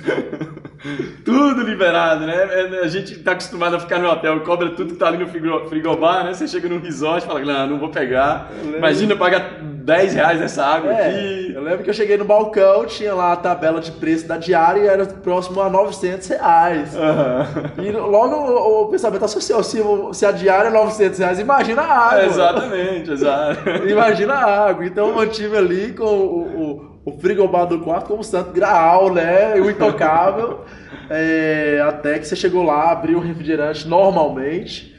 Tudo 1.24 1.62
liberado, 1.62 2.26
né? 2.26 2.34
É, 2.34 2.84
a 2.84 2.88
gente 2.88 3.18
tá 3.20 3.32
acostumado 3.32 3.76
a 3.76 3.80
ficar 3.80 3.98
no 3.98 4.08
hotel, 4.08 4.40
cobra 4.40 4.70
tudo 4.70 4.94
que 4.94 4.98
tá 4.98 5.08
ali 5.08 5.18
no 5.18 5.26
frigobar, 5.68 6.24
né? 6.24 6.34
Você 6.34 6.46
chega 6.46 6.68
no 6.68 6.78
resort 6.78 7.24
e 7.24 7.26
fala, 7.26 7.40
não, 7.40 7.66
não 7.68 7.78
vou 7.78 7.88
pegar. 7.88 8.50
Imagina 8.76 9.16
pagar 9.16 9.60
10 9.62 10.14
reais 10.14 10.40
nessa 10.40 10.64
água 10.64 10.92
é, 10.92 11.08
aqui. 11.08 11.52
Eu 11.54 11.62
lembro 11.62 11.84
que 11.84 11.90
eu 11.90 11.94
cheguei 11.94 12.16
no 12.16 12.24
balcão, 12.24 12.86
tinha 12.86 13.14
lá 13.14 13.32
a 13.32 13.36
tabela 13.36 13.80
de 13.80 13.92
preço 13.92 14.26
da 14.26 14.36
diária 14.36 14.80
e 14.80 14.86
era 14.86 15.04
próximo 15.06 15.60
a 15.60 15.68
900 15.68 16.28
reais. 16.28 16.94
Uhum. 16.94 17.84
E 17.84 17.92
logo 17.92 18.34
o, 18.34 18.82
o 18.82 18.88
pensamento 18.88 19.24
associou, 19.24 19.62
se, 19.62 19.82
se 20.12 20.24
a 20.24 20.32
diária 20.32 20.68
é 20.68 20.72
900 20.72 21.18
reais, 21.18 21.38
imagina 21.38 21.82
a 21.82 21.98
água. 21.98 22.22
É, 22.22 22.26
exatamente, 22.26 23.10
exato. 23.10 23.70
imagina 23.86 24.34
a 24.34 24.68
água. 24.68 24.86
Então 24.86 25.08
eu 25.08 25.14
mantive 25.14 25.56
ali 25.56 25.92
com 25.92 26.04
o, 26.04 26.40
o, 26.42 26.93
o 27.04 27.12
frigobar 27.18 27.66
do 27.66 27.80
quarto 27.80 28.08
como 28.08 28.24
santo 28.24 28.50
graal, 28.52 29.12
né? 29.12 29.54
O 29.56 29.70
intocável. 29.70 30.64
é, 31.10 31.82
até 31.86 32.18
que 32.18 32.26
você 32.26 32.34
chegou 32.34 32.62
lá, 32.62 32.90
abriu 32.90 33.18
o 33.18 33.20
refrigerante 33.20 33.86
normalmente. 33.86 34.94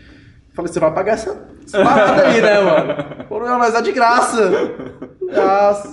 Falei, 0.54 0.72
você 0.72 0.80
vai 0.80 0.94
pagar 0.94 1.14
essa, 1.14 1.48
essa 1.66 1.84
parada 1.84 2.28
aí, 2.28 2.42
né, 2.42 2.62
mano? 2.62 3.26
Pô, 3.28 3.40
não, 3.40 3.58
mas 3.60 3.76
é 3.76 3.82
de 3.82 3.92
graça. 3.92 4.52
Ah, 5.38 5.84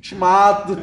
te 0.00 0.14
mato. 0.16 0.76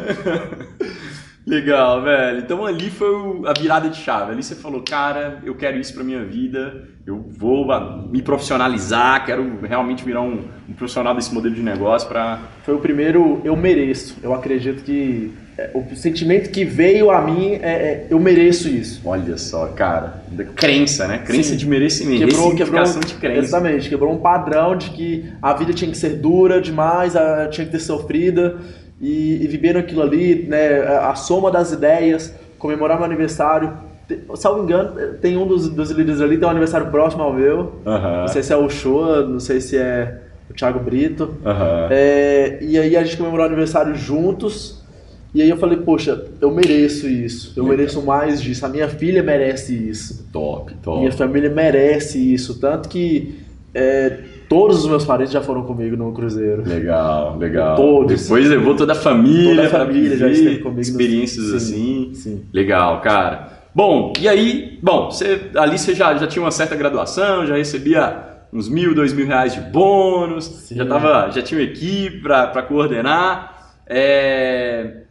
Legal, 1.49 2.03
velho. 2.03 2.39
Então 2.39 2.63
ali 2.63 2.91
foi 2.91 3.09
a 3.47 3.59
virada 3.59 3.89
de 3.89 3.97
chave. 3.97 4.31
Ali 4.31 4.43
você 4.43 4.53
falou, 4.53 4.83
cara, 4.83 5.39
eu 5.43 5.55
quero 5.55 5.79
isso 5.79 5.95
pra 5.95 6.03
minha 6.03 6.23
vida, 6.23 6.87
eu 7.07 7.25
vou 7.27 7.65
me 8.11 8.21
profissionalizar, 8.21 9.25
quero 9.25 9.59
realmente 9.63 10.05
virar 10.05 10.21
um, 10.21 10.45
um 10.69 10.73
profissional 10.73 11.15
desse 11.15 11.33
modelo 11.33 11.55
de 11.55 11.63
negócio 11.63 12.07
para. 12.07 12.39
Foi 12.63 12.75
o 12.75 12.79
primeiro, 12.79 13.41
eu 13.43 13.55
mereço. 13.55 14.17
Eu 14.21 14.31
acredito 14.31 14.83
que 14.83 15.33
é, 15.57 15.71
o 15.73 15.95
sentimento 15.95 16.51
que 16.51 16.63
veio 16.63 17.09
a 17.09 17.19
mim 17.19 17.53
é, 17.53 17.57
é, 17.57 18.07
eu 18.11 18.19
mereço 18.19 18.69
isso. 18.69 19.01
Olha 19.03 19.35
só, 19.35 19.69
cara, 19.69 20.23
crença, 20.55 21.07
né? 21.07 21.17
Crença 21.17 21.49
Sim. 21.49 21.57
de 21.57 21.67
merecimento, 21.67 22.27
quebrou, 22.27 22.55
quebrou, 22.55 22.83
de 22.83 23.13
crença. 23.15 23.39
Exatamente, 23.39 23.89
quebrou 23.89 24.13
um 24.13 24.19
padrão 24.19 24.77
de 24.77 24.91
que 24.91 25.33
a 25.41 25.51
vida 25.53 25.73
tinha 25.73 25.89
que 25.89 25.97
ser 25.97 26.17
dura 26.17 26.61
demais, 26.61 27.15
a, 27.15 27.47
tinha 27.47 27.65
que 27.65 27.71
ter 27.71 27.79
sofrida 27.79 28.59
e, 29.01 29.43
e 29.43 29.47
viveram 29.47 29.79
aquilo 29.79 30.01
ali, 30.01 30.45
né, 30.47 30.81
a, 30.81 31.11
a 31.11 31.15
soma 31.15 31.49
das 31.49 31.71
ideias, 31.71 32.33
comemorar 32.57 32.97
meu 32.97 33.05
aniversário. 33.05 33.73
Salvo 34.35 34.63
engano, 34.63 35.13
tem 35.21 35.37
um 35.37 35.47
dos, 35.47 35.69
dos 35.69 35.91
líderes 35.91 36.19
ali, 36.19 36.37
tem 36.37 36.47
um 36.47 36.51
aniversário 36.51 36.87
próximo 36.87 37.23
ao 37.23 37.33
meu. 37.33 37.81
Uhum. 37.85 38.21
Não 38.21 38.27
sei 38.27 38.41
se 38.41 38.51
é 38.51 38.57
o 38.57 38.69
Shoa, 38.69 39.25
não 39.25 39.39
sei 39.39 39.61
se 39.61 39.77
é 39.77 40.21
o 40.49 40.53
Thiago 40.53 40.79
Brito. 40.79 41.25
Uhum. 41.45 41.87
É, 41.91 42.57
e 42.61 42.77
aí 42.77 42.97
a 42.97 43.03
gente 43.03 43.17
comemorou 43.17 43.45
o 43.45 43.47
aniversário 43.47 43.95
juntos. 43.95 44.79
E 45.33 45.43
aí 45.43 45.49
eu 45.49 45.57
falei, 45.57 45.77
poxa, 45.77 46.25
eu 46.41 46.49
mereço 46.49 47.07
isso, 47.07 47.53
eu 47.55 47.63
Legal. 47.63 47.77
mereço 47.77 48.01
mais 48.01 48.41
disso, 48.41 48.65
a 48.65 48.69
minha 48.69 48.89
filha 48.89 49.21
merece 49.21 49.75
isso. 49.75 50.27
Top, 50.33 50.73
top. 50.81 50.99
Minha 50.99 51.11
família 51.11 51.51
merece 51.51 52.33
isso. 52.33 52.59
Tanto 52.59 52.89
que 52.89 53.37
é, 53.75 54.17
Todos 54.49 54.79
os 54.79 54.89
meus 54.89 55.05
parentes 55.05 55.31
já 55.31 55.41
foram 55.41 55.61
comigo 55.61 55.95
no 55.95 56.11
cruzeiro. 56.11 56.63
Legal, 56.67 57.37
legal. 57.37 57.75
Todos. 57.75 58.23
Depois 58.23 58.49
levou 58.49 58.75
toda 58.75 58.93
a 58.93 58.95
família. 58.95 59.69
Toda 59.69 59.83
a 59.83 59.85
família 59.85 60.17
já 60.17 60.27
esteve 60.27 60.57
comigo. 60.57 60.81
Experiências 60.81 61.53
assim. 61.53 62.09
Sim, 62.11 62.15
sim. 62.15 62.45
Legal, 62.51 62.99
cara. 63.01 63.59
Bom, 63.75 64.11
e 64.19 64.27
aí, 64.27 64.79
bom, 64.81 65.11
você, 65.11 65.51
ali 65.55 65.77
você 65.77 65.93
já, 65.93 66.17
já 66.17 66.25
tinha 66.25 66.43
uma 66.43 66.49
certa 66.49 66.75
graduação, 66.75 67.45
já 67.45 67.55
recebia 67.55 68.39
uns 68.51 68.67
mil, 68.67 68.95
dois 68.95 69.13
mil 69.13 69.27
reais 69.27 69.53
de 69.53 69.61
bônus, 69.61 70.45
sim. 70.45 70.75
já, 70.75 70.85
tava, 70.87 71.29
já 71.29 71.43
tinha 71.43 71.59
uma 71.61 71.67
equipe 71.67 72.19
para 72.19 72.63
coordenar. 72.63 73.75
É... 73.85 75.03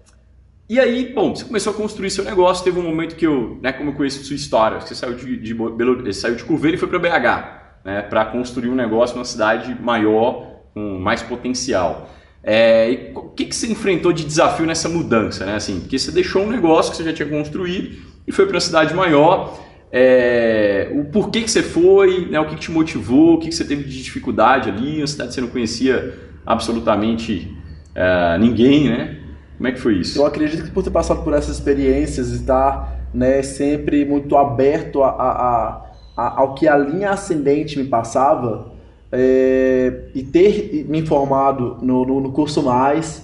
E 0.68 0.80
aí, 0.80 1.12
bom, 1.14 1.34
você 1.34 1.44
começou 1.44 1.72
a 1.72 1.76
construir 1.76 2.10
seu 2.10 2.24
negócio, 2.24 2.64
teve 2.64 2.80
um 2.80 2.82
momento 2.82 3.14
que 3.14 3.26
eu, 3.26 3.56
né, 3.62 3.72
como 3.72 3.90
eu 3.90 3.94
conheço 3.94 4.24
sua 4.24 4.34
história, 4.34 4.80
você 4.80 4.96
saiu 4.96 5.14
de, 5.14 5.36
de, 5.36 5.54
de 5.54 6.12
saiu 6.12 6.34
de 6.34 6.42
Curveiro 6.42 6.76
e 6.76 6.80
foi 6.80 6.88
para 6.88 6.98
BH 6.98 7.57
né, 7.84 8.02
para 8.02 8.24
construir 8.26 8.68
um 8.68 8.74
negócio 8.74 9.16
numa 9.16 9.24
cidade 9.24 9.76
maior, 9.80 10.46
com 10.74 10.98
mais 10.98 11.22
potencial. 11.22 12.10
É, 12.42 13.10
o 13.14 13.30
que, 13.30 13.46
que 13.46 13.54
você 13.54 13.66
enfrentou 13.66 14.12
de 14.12 14.24
desafio 14.24 14.64
nessa 14.64 14.88
mudança? 14.88 15.44
Né? 15.44 15.54
Assim, 15.54 15.80
porque 15.80 15.98
você 15.98 16.10
deixou 16.10 16.42
um 16.42 16.50
negócio 16.50 16.90
que 16.90 16.96
você 16.96 17.04
já 17.04 17.12
tinha 17.12 17.28
construído 17.28 17.96
e 18.26 18.32
foi 18.32 18.46
para 18.46 18.54
uma 18.54 18.60
cidade 18.60 18.94
maior. 18.94 19.58
É, 19.90 20.90
o 20.94 21.04
porquê 21.06 21.42
que 21.42 21.50
você 21.50 21.62
foi, 21.62 22.26
né, 22.30 22.38
o 22.38 22.46
que, 22.46 22.54
que 22.54 22.60
te 22.60 22.70
motivou, 22.70 23.34
o 23.34 23.38
que, 23.38 23.48
que 23.48 23.54
você 23.54 23.64
teve 23.64 23.84
de 23.84 24.02
dificuldade 24.02 24.68
ali, 24.68 24.98
uma 24.98 25.06
cidade 25.06 25.28
que 25.28 25.34
você 25.34 25.40
não 25.40 25.48
conhecia 25.48 26.14
absolutamente 26.44 27.54
é, 27.94 28.38
ninguém, 28.38 28.88
né? 28.88 29.18
Como 29.56 29.68
é 29.68 29.72
que 29.72 29.80
foi 29.80 29.96
isso? 29.96 30.18
Eu 30.18 30.26
acredito 30.26 30.62
que 30.62 30.70
por 30.70 30.84
ter 30.84 30.90
passado 30.90 31.24
por 31.24 31.34
essas 31.34 31.56
experiências 31.56 32.30
e 32.30 32.36
estar 32.36 32.98
né, 33.12 33.42
sempre 33.42 34.04
muito 34.04 34.36
aberto 34.36 35.02
a, 35.02 35.08
a 35.08 35.87
ao 36.18 36.54
que 36.54 36.66
a 36.66 36.76
linha 36.76 37.10
ascendente 37.10 37.78
me 37.78 37.84
passava 37.84 38.66
é, 39.12 39.92
e 40.14 40.22
ter 40.24 40.84
me 40.88 40.98
informado 40.98 41.78
no, 41.80 42.04
no, 42.04 42.20
no 42.20 42.32
curso 42.32 42.60
mais, 42.60 43.22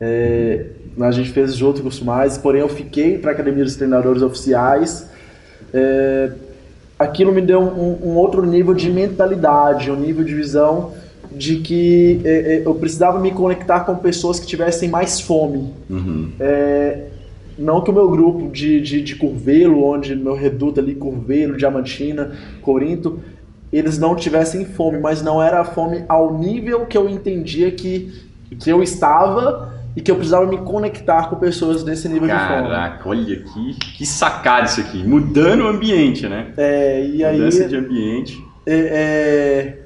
é, 0.00 0.66
a 0.98 1.10
gente 1.10 1.30
fez 1.30 1.54
junto 1.54 1.80
o 1.80 1.82
curso 1.82 2.02
mais, 2.02 2.38
porém 2.38 2.62
eu 2.62 2.68
fiquei 2.68 3.18
para 3.18 3.32
a 3.32 3.34
Academia 3.34 3.62
dos 3.62 3.76
Treinadores 3.76 4.22
Oficiais. 4.22 5.06
É, 5.74 6.32
aquilo 6.98 7.30
me 7.30 7.42
deu 7.42 7.60
um, 7.60 8.08
um, 8.08 8.16
outro 8.16 8.44
nível 8.46 8.72
de 8.72 8.90
mentalidade, 8.90 9.90
um 9.90 9.96
nível 9.96 10.24
de 10.24 10.34
visão 10.34 10.94
de 11.30 11.56
que 11.56 12.22
é, 12.24 12.54
é, 12.54 12.62
eu 12.66 12.74
precisava 12.74 13.20
me 13.20 13.30
conectar 13.32 13.80
com 13.80 13.94
pessoas 13.96 14.40
que 14.40 14.46
tivessem 14.46 14.88
mais 14.88 15.20
fome. 15.20 15.72
Uhum. 15.88 16.32
É, 16.40 17.04
não 17.60 17.82
que 17.82 17.90
o 17.90 17.94
meu 17.94 18.08
grupo 18.08 18.50
de, 18.50 18.80
de, 18.80 19.02
de 19.02 19.16
Curvelo, 19.16 19.84
onde 19.84 20.16
meu 20.16 20.34
reduto 20.34 20.80
ali, 20.80 20.94
Curvelo, 20.94 21.56
Diamantina, 21.56 22.32
Corinto, 22.62 23.20
eles 23.72 23.98
não 23.98 24.16
tivessem 24.16 24.64
fome, 24.64 24.98
mas 24.98 25.22
não 25.22 25.42
era 25.42 25.62
fome 25.64 26.04
ao 26.08 26.38
nível 26.38 26.86
que 26.86 26.96
eu 26.96 27.08
entendia 27.08 27.70
que, 27.70 28.12
que 28.58 28.70
eu 28.70 28.82
estava 28.82 29.74
e 29.94 30.00
que 30.00 30.10
eu 30.10 30.16
precisava 30.16 30.46
me 30.46 30.58
conectar 30.58 31.28
com 31.28 31.36
pessoas 31.36 31.84
desse 31.84 32.08
nível 32.08 32.28
Caraca, 32.28 32.46
de 32.46 32.60
fome. 32.60 32.68
Caraca, 32.70 33.08
olha 33.08 33.36
que, 33.36 33.74
que 33.98 34.06
sacada 34.06 34.66
isso 34.66 34.80
aqui, 34.80 35.04
mudando 35.04 35.64
o 35.64 35.68
ambiente, 35.68 36.26
né? 36.28 36.52
É, 36.56 37.06
e 37.06 37.24
aí... 37.24 37.36
Mudança 37.36 37.68
de 37.68 37.76
ambiente. 37.76 38.42
É, 38.66 38.74
é, 38.74 39.78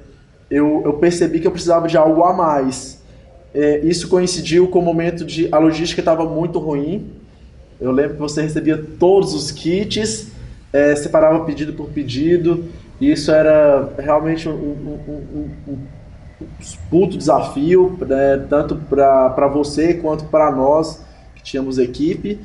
eu, 0.51 0.83
eu 0.85 0.93
percebi 0.95 1.41
que 1.41 1.47
eu 1.47 1.51
precisava 1.51 1.89
de 1.89 1.97
algo 1.97 2.23
a 2.23 2.33
mais. 2.33 3.03
É, 3.53 3.81
isso 3.81 4.09
coincidiu 4.09 4.69
com 4.69 4.79
o 4.79 4.83
momento 4.83 5.25
de 5.25 5.49
a 5.53 5.59
logística 5.59 6.01
estava 6.01 6.25
muito 6.25 6.59
ruim, 6.59 7.11
eu 7.85 7.93
lembro 7.93 8.15
que 8.15 8.21
você 8.21 8.41
recebia 8.41 8.83
todos 8.99 9.35
os 9.35 9.51
kits, 9.51 10.33
é, 10.73 10.97
separava 10.97 11.45
pedido 11.45 11.75
por 11.75 11.91
pedido, 11.91 12.65
e 13.01 13.13
isso 13.13 13.31
era 13.31 13.91
realmente 13.99 14.49
um, 14.49 14.53
um, 14.53 14.99
um, 15.09 15.51
um 15.69 15.79
puto 16.89 17.19
desafio, 17.19 17.97
né, 18.01 18.45
tanto 18.49 18.77
para 18.77 19.47
você 19.49 19.95
quanto 19.95 20.25
para 20.25 20.51
nós 20.51 21.05
que 21.35 21.43
tínhamos 21.43 21.79
equipe. 21.79 22.41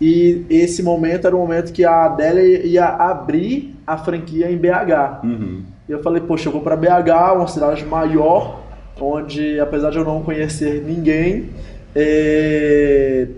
E 0.00 0.44
esse 0.48 0.82
momento 0.82 1.26
era 1.26 1.34
o 1.34 1.38
momento 1.38 1.72
que 1.72 1.84
a 1.84 2.04
Adélia 2.04 2.64
ia 2.64 2.86
abrir 2.86 3.74
a 3.86 3.96
franquia 3.96 4.50
em 4.50 4.56
BH. 4.56 5.24
Uhum. 5.24 5.62
E 5.88 5.92
eu 5.92 6.02
falei, 6.02 6.20
poxa, 6.20 6.48
eu 6.48 6.52
vou 6.52 6.60
para 6.60 6.76
BH, 6.76 7.34
uma 7.34 7.46
cidade 7.46 7.84
maior, 7.84 8.62
onde 9.00 9.58
apesar 9.58 9.90
de 9.90 9.98
eu 9.98 10.04
não 10.04 10.22
conhecer 10.22 10.82
ninguém, 10.82 11.50
é, 11.94 13.28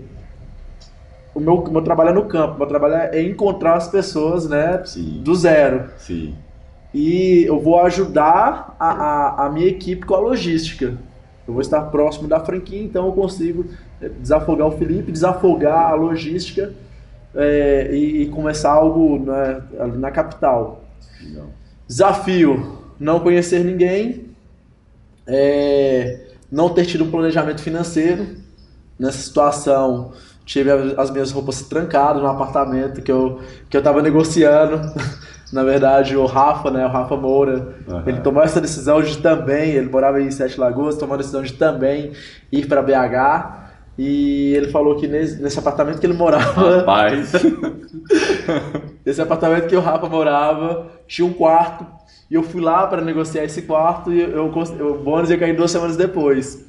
o 1.37 1.39
meu, 1.39 1.63
meu 1.69 1.83
trabalho 1.83 2.09
é 2.09 2.13
no 2.13 2.25
campo, 2.25 2.55
o 2.55 2.57
meu 2.57 2.65
trabalho 2.65 2.95
é 2.95 3.21
encontrar 3.21 3.75
as 3.75 3.87
pessoas, 3.87 4.49
né, 4.49 4.81
Sim. 4.85 5.21
do 5.23 5.35
zero. 5.35 5.91
Sim. 5.99 6.33
E 6.91 7.43
eu 7.45 7.59
vou 7.59 7.79
ajudar 7.81 8.75
a, 8.79 8.89
a, 8.89 9.45
a, 9.45 9.49
minha 9.51 9.67
equipe 9.67 10.03
com 10.03 10.15
a 10.15 10.19
logística. 10.19 10.97
Eu 11.47 11.53
vou 11.53 11.61
estar 11.61 11.79
próximo 11.83 12.27
da 12.27 12.39
franquia, 12.39 12.81
então 12.81 13.05
eu 13.05 13.11
consigo 13.11 13.65
é, 14.01 14.09
desafogar 14.09 14.67
o 14.67 14.71
Felipe, 14.71 15.11
desafogar 15.11 15.91
a 15.91 15.93
logística 15.93 16.73
é, 17.35 17.89
e, 17.91 18.23
e, 18.23 18.29
começar 18.29 18.71
algo 18.71 19.19
né, 19.19 19.61
ali 19.79 19.97
na 19.99 20.09
capital. 20.09 20.85
Legal. 21.23 21.45
Desafio: 21.87 22.79
não 22.99 23.19
conhecer 23.19 23.63
ninguém, 23.63 24.31
é, 25.27 26.31
não 26.51 26.69
ter 26.69 26.87
tido 26.87 27.03
um 27.03 27.11
planejamento 27.11 27.61
financeiro. 27.61 28.47
Nessa 28.99 29.19
situação, 29.19 30.13
tive 30.47 30.71
as 30.97 31.11
minhas 31.11 31.29
roupas 31.31 31.61
trancadas 31.63 32.21
no 32.21 32.27
apartamento 32.29 33.01
que 33.01 33.11
eu, 33.11 33.41
que 33.69 33.75
eu 33.75 33.83
tava 33.83 34.01
negociando. 34.01 34.79
Na 35.51 35.63
verdade, 35.63 36.17
o 36.17 36.25
Rafa, 36.25 36.71
né, 36.71 36.85
o 36.85 36.89
Rafa 36.89 37.15
Moura, 37.15 37.75
uhum. 37.87 38.03
ele 38.05 38.19
tomou 38.19 38.43
essa 38.43 38.59
decisão 38.59 39.01
de 39.01 39.17
também, 39.17 39.71
ele 39.71 39.89
morava 39.89 40.21
em 40.21 40.29
Sete 40.29 40.59
Lagoas, 40.59 40.97
tomou 40.97 41.13
a 41.13 41.17
decisão 41.17 41.41
de 41.41 41.53
também 41.53 42.11
ir 42.51 42.65
para 42.65 42.81
BH. 42.81 43.67
E 43.97 44.53
ele 44.55 44.71
falou 44.71 44.95
que 44.95 45.07
nesse, 45.07 45.41
nesse 45.41 45.57
apartamento 45.57 45.99
que 45.99 46.05
ele 46.05 46.13
morava. 46.13 46.79
Rapaz! 46.79 47.31
esse 49.05 49.21
apartamento 49.21 49.67
que 49.67 49.75
o 49.75 49.81
Rafa 49.81 50.07
morava 50.07 50.87
tinha 51.07 51.25
um 51.25 51.33
quarto. 51.33 51.85
E 52.29 52.35
eu 52.35 52.43
fui 52.43 52.61
lá 52.61 52.85
para 52.87 53.01
negociar 53.01 53.43
esse 53.43 53.63
quarto 53.63 54.11
e 54.11 54.21
eu, 54.21 54.29
eu, 54.29 54.45
o 54.45 54.97
bônus 54.97 55.29
ia 55.29 55.37
cair 55.37 55.55
duas 55.55 55.71
semanas 55.71 55.95
depois. 55.95 56.66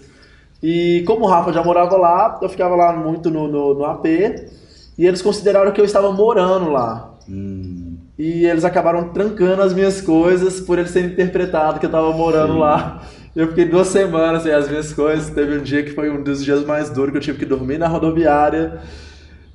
E 0.62 1.02
como 1.06 1.24
o 1.24 1.28
Rafa 1.28 1.52
já 1.52 1.62
morava 1.62 1.96
lá, 1.96 2.38
eu 2.42 2.48
ficava 2.48 2.74
lá 2.74 2.92
muito 2.92 3.30
no, 3.30 3.46
no, 3.46 3.74
no 3.74 3.84
AP. 3.84 4.06
E 4.06 5.06
eles 5.06 5.22
consideraram 5.22 5.70
que 5.70 5.80
eu 5.80 5.84
estava 5.84 6.10
morando 6.12 6.70
lá. 6.70 7.14
Hum. 7.28 7.96
E 8.18 8.46
eles 8.46 8.64
acabaram 8.64 9.10
trancando 9.10 9.62
as 9.62 9.72
minhas 9.72 10.00
coisas 10.00 10.60
por 10.60 10.78
eles 10.78 10.90
serem 10.90 11.10
interpretado 11.10 11.78
que 11.78 11.86
eu 11.86 11.88
estava 11.88 12.12
morando 12.12 12.54
Sim. 12.54 12.58
lá. 12.58 13.02
Eu 13.36 13.48
fiquei 13.48 13.66
duas 13.66 13.86
semanas 13.88 14.42
sem 14.42 14.52
as 14.52 14.68
minhas 14.68 14.92
coisas. 14.92 15.30
Teve 15.30 15.58
um 15.58 15.62
dia 15.62 15.84
que 15.84 15.90
foi 15.90 16.10
um 16.10 16.20
dos 16.22 16.44
dias 16.44 16.64
mais 16.64 16.90
duros 16.90 17.12
que 17.12 17.18
eu 17.18 17.22
tive 17.22 17.38
que 17.38 17.44
dormir 17.44 17.78
na 17.78 17.86
rodoviária. 17.86 18.80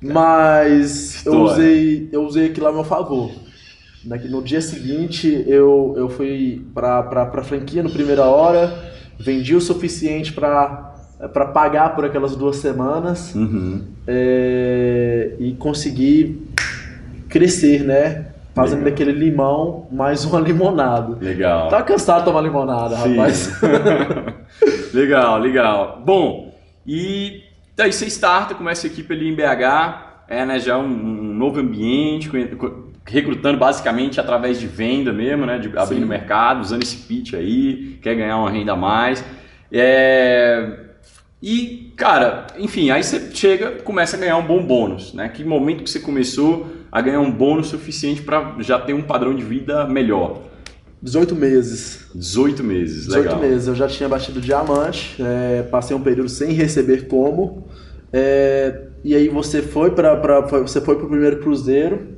Mas 0.00 1.24
eu 1.26 1.42
usei, 1.42 2.08
eu 2.10 2.24
usei 2.24 2.46
aquilo 2.46 2.68
a 2.68 2.72
meu 2.72 2.84
favor. 2.84 3.30
No 4.04 4.42
dia 4.42 4.60
seguinte, 4.60 5.44
eu, 5.46 5.94
eu 5.96 6.08
fui 6.10 6.64
para 6.74 7.00
a 7.00 7.42
franquia 7.42 7.82
no 7.82 7.90
primeira 7.90 8.24
hora, 8.24 8.92
vendi 9.18 9.54
o 9.54 9.60
suficiente 9.60 10.32
para 10.32 10.83
para 11.32 11.46
pagar 11.46 11.94
por 11.94 12.04
aquelas 12.04 12.36
duas 12.36 12.56
semanas 12.56 13.34
uhum. 13.34 13.82
é, 14.06 15.32
e 15.38 15.52
conseguir 15.54 16.48
crescer, 17.28 17.82
né? 17.82 18.26
Fazendo 18.54 18.84
Legal. 18.84 18.90
daquele 18.92 19.12
limão 19.12 19.88
mais 19.90 20.24
uma 20.24 20.38
limonada. 20.40 21.16
Legal. 21.20 21.68
Tá 21.68 21.82
cansado 21.82 22.20
de 22.20 22.24
tomar 22.26 22.40
limonada, 22.40 22.96
Sim. 22.96 23.16
rapaz. 23.16 23.60
legal, 24.94 25.38
legal. 25.40 26.02
Bom, 26.04 26.54
e 26.86 27.42
daí 27.76 27.92
você 27.92 28.06
starta, 28.06 28.54
começa 28.54 28.86
a 28.86 28.90
equipe 28.90 29.12
ali 29.12 29.28
em 29.28 29.34
BH, 29.34 30.26
é 30.28 30.46
né, 30.46 30.58
já 30.60 30.78
um, 30.78 30.84
um 30.84 31.34
novo 31.34 31.58
ambiente, 31.58 32.30
recrutando 33.06 33.58
basicamente 33.58 34.20
através 34.20 34.58
de 34.60 34.66
venda 34.66 35.12
mesmo, 35.12 35.44
né? 35.44 35.58
De 35.58 35.76
abrindo 35.76 36.06
mercado, 36.06 36.60
usando 36.60 36.82
esse 36.82 36.96
pitch 36.96 37.34
aí, 37.34 37.98
quer 38.02 38.14
ganhar 38.14 38.38
uma 38.38 38.50
renda 38.50 38.72
a 38.72 38.76
mais. 38.76 39.24
É... 39.70 40.83
E, 41.46 41.92
cara, 41.94 42.46
enfim, 42.58 42.88
aí 42.88 43.04
você 43.04 43.30
chega, 43.34 43.72
começa 43.72 44.16
a 44.16 44.18
ganhar 44.18 44.38
um 44.38 44.46
bom 44.46 44.64
bônus, 44.64 45.12
né? 45.12 45.28
Que 45.28 45.44
momento 45.44 45.84
que 45.84 45.90
você 45.90 46.00
começou 46.00 46.68
a 46.90 47.02
ganhar 47.02 47.20
um 47.20 47.30
bônus 47.30 47.66
suficiente 47.66 48.22
para 48.22 48.56
já 48.60 48.78
ter 48.78 48.94
um 48.94 49.02
padrão 49.02 49.34
de 49.34 49.44
vida 49.44 49.86
melhor? 49.86 50.40
18 51.02 51.36
meses. 51.36 52.06
18 52.14 52.64
meses, 52.64 53.04
18 53.04 53.18
legal. 53.18 53.34
18 53.34 53.50
meses, 53.52 53.68
eu 53.68 53.74
já 53.74 53.86
tinha 53.86 54.08
batido 54.08 54.40
diamante, 54.40 55.22
é, 55.22 55.62
passei 55.64 55.94
um 55.94 56.00
período 56.00 56.30
sem 56.30 56.52
receber 56.52 57.08
como, 57.08 57.66
é, 58.10 58.84
e 59.04 59.14
aí 59.14 59.28
você 59.28 59.60
foi 59.60 59.90
para 59.90 60.40
você 60.40 60.80
foi 60.80 60.96
para 60.96 61.04
o 61.04 61.08
primeiro 61.10 61.40
cruzeiro, 61.40 62.08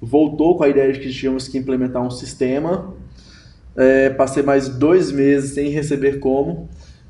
voltou 0.00 0.56
com 0.56 0.64
a 0.64 0.68
ideia 0.68 0.92
de 0.92 0.98
que 0.98 1.10
tínhamos 1.10 1.46
que 1.46 1.58
implementar 1.58 2.02
um 2.02 2.10
sistema, 2.10 2.92
é, 3.76 4.10
passei 4.10 4.42
mais 4.42 4.68
dois 4.68 5.12
meses 5.12 5.54
sem 5.54 5.68
receber 5.68 6.18
como, 6.18 6.68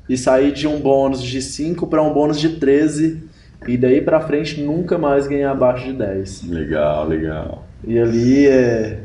e 0.09 0.17
saí 0.17 0.51
de 0.51 0.67
um 0.67 0.79
bônus 0.79 1.21
de 1.21 1.39
5 1.39 1.85
para 1.85 2.01
um 2.01 2.11
bônus 2.11 2.39
de 2.39 2.49
13 2.57 3.23
e 3.67 3.77
daí 3.77 4.01
pra 4.01 4.19
frente 4.19 4.59
nunca 4.61 4.97
mais 4.97 5.27
ganhar 5.27 5.51
abaixo 5.51 5.85
de 5.85 5.93
10. 5.93 6.49
Legal, 6.49 7.07
legal. 7.07 7.67
E 7.85 7.99
ali 7.99 8.47
é, 8.47 9.01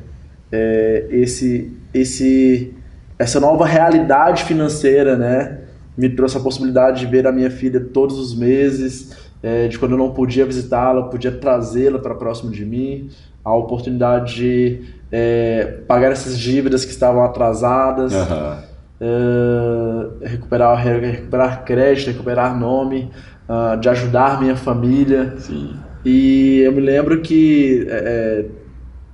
é 0.50 1.06
esse, 1.10 1.76
esse, 1.92 2.72
essa 3.18 3.38
nova 3.38 3.66
realidade 3.66 4.44
financeira, 4.44 5.16
né? 5.16 5.58
Me 5.96 6.08
trouxe 6.08 6.38
a 6.38 6.40
possibilidade 6.40 7.00
de 7.00 7.06
ver 7.06 7.26
a 7.26 7.32
minha 7.32 7.50
filha 7.50 7.78
todos 7.78 8.18
os 8.18 8.34
meses, 8.34 9.16
é, 9.42 9.68
de 9.68 9.78
quando 9.78 9.92
eu 9.92 9.98
não 9.98 10.12
podia 10.12 10.46
visitá-la, 10.46 11.04
podia 11.04 11.32
trazê-la 11.32 11.98
para 11.98 12.14
próximo 12.14 12.50
de 12.50 12.64
mim, 12.64 13.10
a 13.44 13.54
oportunidade 13.54 14.34
de 14.34 14.80
é, 15.12 15.80
pagar 15.86 16.10
essas 16.10 16.38
dívidas 16.38 16.84
que 16.84 16.90
estavam 16.90 17.22
atrasadas, 17.22 18.12
uhum. 18.12 18.56
É, 19.04 20.28
recuperar, 20.28 20.82
recuperar 20.82 21.64
crédito, 21.64 22.06
recuperar 22.06 22.58
nome, 22.58 23.10
uh, 23.46 23.78
de 23.78 23.88
ajudar 23.90 24.40
minha 24.40 24.56
família. 24.56 25.34
Sim. 25.38 25.74
E 26.04 26.60
eu 26.60 26.72
me 26.72 26.80
lembro 26.80 27.20
que 27.20 27.86
é, 27.88 27.92
é, 27.92 28.44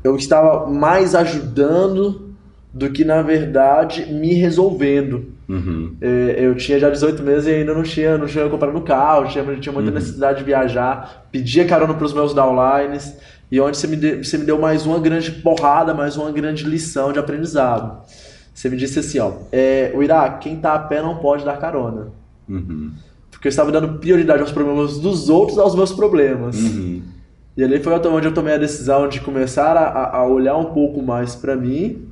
eu 0.05 0.15
estava 0.17 0.69
mais 0.71 1.15
ajudando 1.15 2.31
do 2.73 2.89
que, 2.91 3.05
na 3.05 3.21
verdade, 3.21 4.07
me 4.13 4.35
resolvendo. 4.35 5.33
Uhum. 5.49 5.97
É, 6.01 6.37
eu 6.39 6.55
tinha 6.55 6.79
já 6.79 6.89
18 6.89 7.23
meses 7.25 7.49
e 7.49 7.51
ainda 7.51 7.75
não 7.75 7.83
tinha, 7.83 8.17
não 8.17 8.27
tinha 8.27 8.49
comprado 8.49 8.81
carro, 8.83 9.27
tinha, 9.27 9.45
tinha 9.57 9.73
muita 9.73 9.89
uhum. 9.89 9.95
necessidade 9.95 10.39
de 10.39 10.45
viajar, 10.45 11.27
pedia 11.33 11.67
carona 11.67 11.95
para 11.95 12.05
os 12.05 12.13
meus 12.13 12.33
downlines, 12.33 13.17
e 13.51 13.61
onde 13.61 13.77
você 13.77 13.89
me, 13.89 13.97
você 14.23 14.39
me 14.39 14.45
deu 14.45 14.61
mais 14.61 14.87
uma 14.87 15.01
grande 15.01 15.33
porrada, 15.33 15.93
mais 15.93 16.17
uma 16.17 16.31
grande 16.31 16.63
lição 16.63 17.13
de 17.13 17.19
aprendizado. 17.19 18.05
Você 18.61 18.69
me 18.69 18.77
disse 18.77 18.99
assim, 18.99 19.19
ó, 19.19 19.33
é, 19.51 19.91
o 19.95 20.03
Iraque, 20.03 20.41
quem 20.51 20.57
está 20.57 20.75
a 20.75 20.79
pé 20.79 21.01
não 21.01 21.17
pode 21.17 21.47
dar 21.47 21.57
carona. 21.57 22.09
Uhum. 22.47 22.93
Porque 23.31 23.49
eu 23.49 23.49
estava 23.49 23.73
dando 23.73 23.99
prioridade 23.99 24.43
aos 24.43 24.53
problemas 24.53 24.99
dos 24.99 25.31
outros 25.31 25.57
aos 25.57 25.75
meus 25.75 25.93
problemas. 25.93 26.61
Uhum. 26.61 27.01
E 27.57 27.65
ali 27.65 27.83
foi 27.83 27.95
onde 27.95 28.27
eu 28.27 28.35
tomei 28.35 28.53
a 28.53 28.59
decisão 28.59 29.09
de 29.09 29.23
começar 29.23 29.79
a, 29.79 30.15
a 30.15 30.27
olhar 30.27 30.59
um 30.59 30.75
pouco 30.75 31.03
mais 31.03 31.35
para 31.35 31.57
mim. 31.57 32.07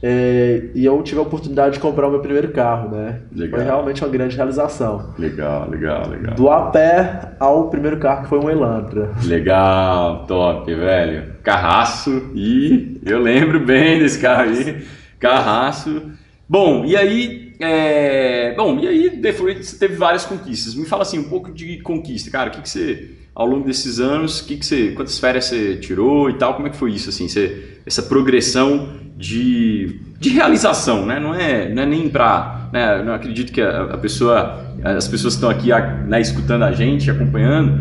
É, 0.00 0.70
e 0.72 0.84
eu 0.84 1.02
tive 1.02 1.18
a 1.18 1.22
oportunidade 1.24 1.74
de 1.74 1.80
comprar 1.80 2.06
o 2.06 2.12
meu 2.12 2.20
primeiro 2.20 2.52
carro, 2.52 2.90
né? 2.90 3.22
Legal. 3.34 3.58
Foi 3.58 3.68
realmente 3.68 4.04
uma 4.04 4.10
grande 4.12 4.36
realização. 4.36 5.14
Legal, 5.18 5.68
legal, 5.68 6.08
legal. 6.08 6.36
Do 6.36 6.48
a 6.48 6.70
pé 6.70 7.32
ao 7.40 7.70
primeiro 7.70 7.98
carro 7.98 8.22
que 8.22 8.28
foi 8.28 8.38
um 8.38 8.48
Elantra. 8.48 9.10
Legal, 9.24 10.26
top, 10.28 10.72
velho. 10.72 11.32
Carraço 11.42 12.30
e 12.36 13.00
eu 13.04 13.18
lembro 13.18 13.58
bem 13.58 13.98
desse 13.98 14.20
carro 14.20 14.42
aí. 14.42 14.86
Carraço. 15.18 16.12
Bom, 16.48 16.84
e 16.84 16.96
aí 16.96 17.48
é, 17.60 18.54
bom, 18.56 18.78
e 18.78 18.86
aí 18.86 19.20
você 19.60 19.76
teve 19.76 19.96
várias 19.96 20.24
conquistas. 20.24 20.74
Me 20.74 20.86
fala 20.86 21.02
assim, 21.02 21.18
um 21.18 21.28
pouco 21.28 21.52
de 21.52 21.78
conquista, 21.78 22.30
cara. 22.30 22.50
O 22.50 22.52
que, 22.52 22.62
que 22.62 22.68
você, 22.68 23.10
ao 23.34 23.46
longo 23.46 23.66
desses 23.66 23.98
anos, 23.98 24.40
que 24.40 24.56
que 24.56 24.64
você, 24.64 24.92
quantas 24.92 25.18
férias 25.18 25.46
você 25.46 25.76
tirou 25.76 26.30
e 26.30 26.34
tal? 26.34 26.54
Como 26.54 26.68
é 26.68 26.70
que 26.70 26.76
foi 26.76 26.92
isso, 26.92 27.10
assim, 27.10 27.26
você, 27.26 27.80
essa 27.84 28.02
progressão 28.02 28.88
de, 29.16 30.00
de 30.20 30.28
realização, 30.28 31.04
né? 31.04 31.18
Não 31.18 31.34
é, 31.34 31.68
não 31.68 31.82
é 31.82 31.86
nem 31.86 32.08
para, 32.08 32.70
né? 32.72 33.02
Não 33.02 33.12
acredito 33.12 33.52
que 33.52 33.60
a, 33.60 33.94
a, 33.94 33.98
pessoa, 33.98 34.64
as 34.84 35.08
pessoas 35.08 35.34
que 35.34 35.44
estão 35.44 35.50
aqui 35.50 35.70
né, 36.06 36.20
escutando 36.20 36.62
a 36.62 36.70
gente, 36.70 37.10
acompanhando, 37.10 37.76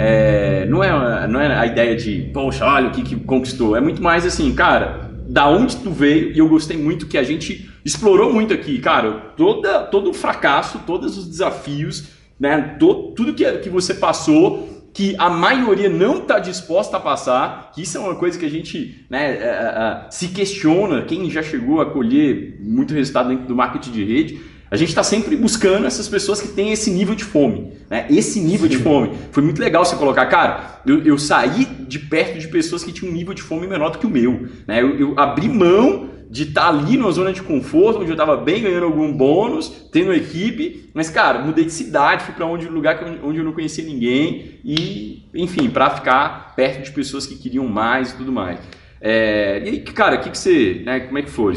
é, 0.00 0.66
não, 0.66 0.82
é, 0.82 1.28
não 1.28 1.40
é 1.40 1.56
a 1.56 1.64
ideia 1.64 1.94
de, 1.94 2.30
poxa, 2.34 2.66
olha 2.66 2.88
o 2.88 2.90
que, 2.90 3.02
que 3.02 3.14
conquistou. 3.14 3.76
É 3.76 3.80
muito 3.80 4.02
mais 4.02 4.26
assim, 4.26 4.52
cara, 4.52 5.11
da 5.32 5.48
onde 5.48 5.78
tu 5.78 5.90
veio, 5.90 6.30
e 6.30 6.38
eu 6.38 6.46
gostei 6.46 6.76
muito 6.76 7.06
que 7.06 7.16
a 7.16 7.22
gente 7.22 7.66
explorou 7.82 8.30
muito 8.30 8.52
aqui, 8.52 8.78
cara, 8.78 9.32
toda, 9.34 9.84
todo 9.84 10.10
o 10.10 10.12
fracasso, 10.12 10.80
todos 10.86 11.16
os 11.16 11.26
desafios, 11.26 12.08
né, 12.38 12.76
to, 12.78 13.14
tudo 13.16 13.32
que, 13.32 13.50
que 13.50 13.70
você 13.70 13.94
passou, 13.94 14.90
que 14.92 15.16
a 15.18 15.30
maioria 15.30 15.88
não 15.88 16.18
está 16.18 16.38
disposta 16.38 16.98
a 16.98 17.00
passar, 17.00 17.72
que 17.74 17.80
isso 17.80 17.96
é 17.96 18.00
uma 18.02 18.14
coisa 18.14 18.38
que 18.38 18.44
a 18.44 18.50
gente 18.50 19.06
né, 19.08 19.30
é, 19.30 19.38
é, 19.38 20.06
é, 20.06 20.10
se 20.10 20.28
questiona, 20.28 21.00
quem 21.00 21.30
já 21.30 21.42
chegou 21.42 21.80
a 21.80 21.86
colher 21.86 22.58
muito 22.60 22.92
resultado 22.92 23.30
dentro 23.30 23.46
do 23.46 23.56
marketing 23.56 23.90
de 23.90 24.04
rede, 24.04 24.40
a 24.72 24.76
gente 24.76 24.88
está 24.88 25.02
sempre 25.02 25.36
buscando 25.36 25.86
essas 25.86 26.08
pessoas 26.08 26.40
que 26.40 26.48
têm 26.48 26.72
esse 26.72 26.90
nível 26.90 27.14
de 27.14 27.24
fome, 27.24 27.74
né? 27.90 28.06
Esse 28.08 28.40
nível 28.40 28.70
Sim. 28.70 28.78
de 28.78 28.82
fome. 28.82 29.10
Foi 29.30 29.42
muito 29.42 29.60
legal 29.60 29.84
você 29.84 29.94
colocar, 29.96 30.24
cara, 30.24 30.80
eu, 30.86 31.04
eu, 31.04 31.18
saí 31.18 31.66
de 31.86 31.98
perto 31.98 32.38
de 32.38 32.48
pessoas 32.48 32.82
que 32.82 32.90
tinham 32.90 33.12
um 33.12 33.14
nível 33.14 33.34
de 33.34 33.42
fome 33.42 33.66
menor 33.66 33.90
do 33.90 33.98
que 33.98 34.06
o 34.06 34.10
meu, 34.10 34.48
né? 34.66 34.80
Eu, 34.80 34.98
eu 34.98 35.14
abri 35.18 35.46
mão 35.46 36.08
de 36.30 36.44
estar 36.44 36.62
tá 36.62 36.68
ali 36.70 36.96
numa 36.96 37.10
zona 37.12 37.34
de 37.34 37.42
conforto, 37.42 38.00
onde 38.00 38.08
eu 38.08 38.14
estava 38.14 38.34
bem 38.34 38.62
ganhando 38.62 38.86
algum 38.86 39.12
bônus, 39.12 39.68
tendo 39.92 40.10
equipe, 40.14 40.88
mas 40.94 41.10
cara, 41.10 41.40
mudei 41.40 41.66
de 41.66 41.72
cidade, 41.72 42.24
fui 42.24 42.32
para 42.32 42.46
onde 42.46 42.66
um 42.66 42.72
lugar 42.72 42.98
onde 43.22 43.40
eu 43.40 43.44
não 43.44 43.52
conhecia 43.52 43.84
ninguém 43.84 44.58
e, 44.64 45.28
enfim, 45.34 45.68
para 45.68 45.90
ficar 45.90 46.54
perto 46.56 46.82
de 46.82 46.92
pessoas 46.92 47.26
que 47.26 47.36
queriam 47.36 47.68
mais 47.68 48.12
e 48.12 48.16
tudo 48.16 48.32
mais. 48.32 48.58
É, 49.02 49.62
e 49.66 49.68
aí, 49.68 49.80
cara, 49.80 50.16
o 50.16 50.20
que, 50.20 50.30
que 50.30 50.38
você, 50.38 50.80
né, 50.86 51.00
como 51.00 51.18
é 51.18 51.22
que 51.22 51.30
foi? 51.30 51.52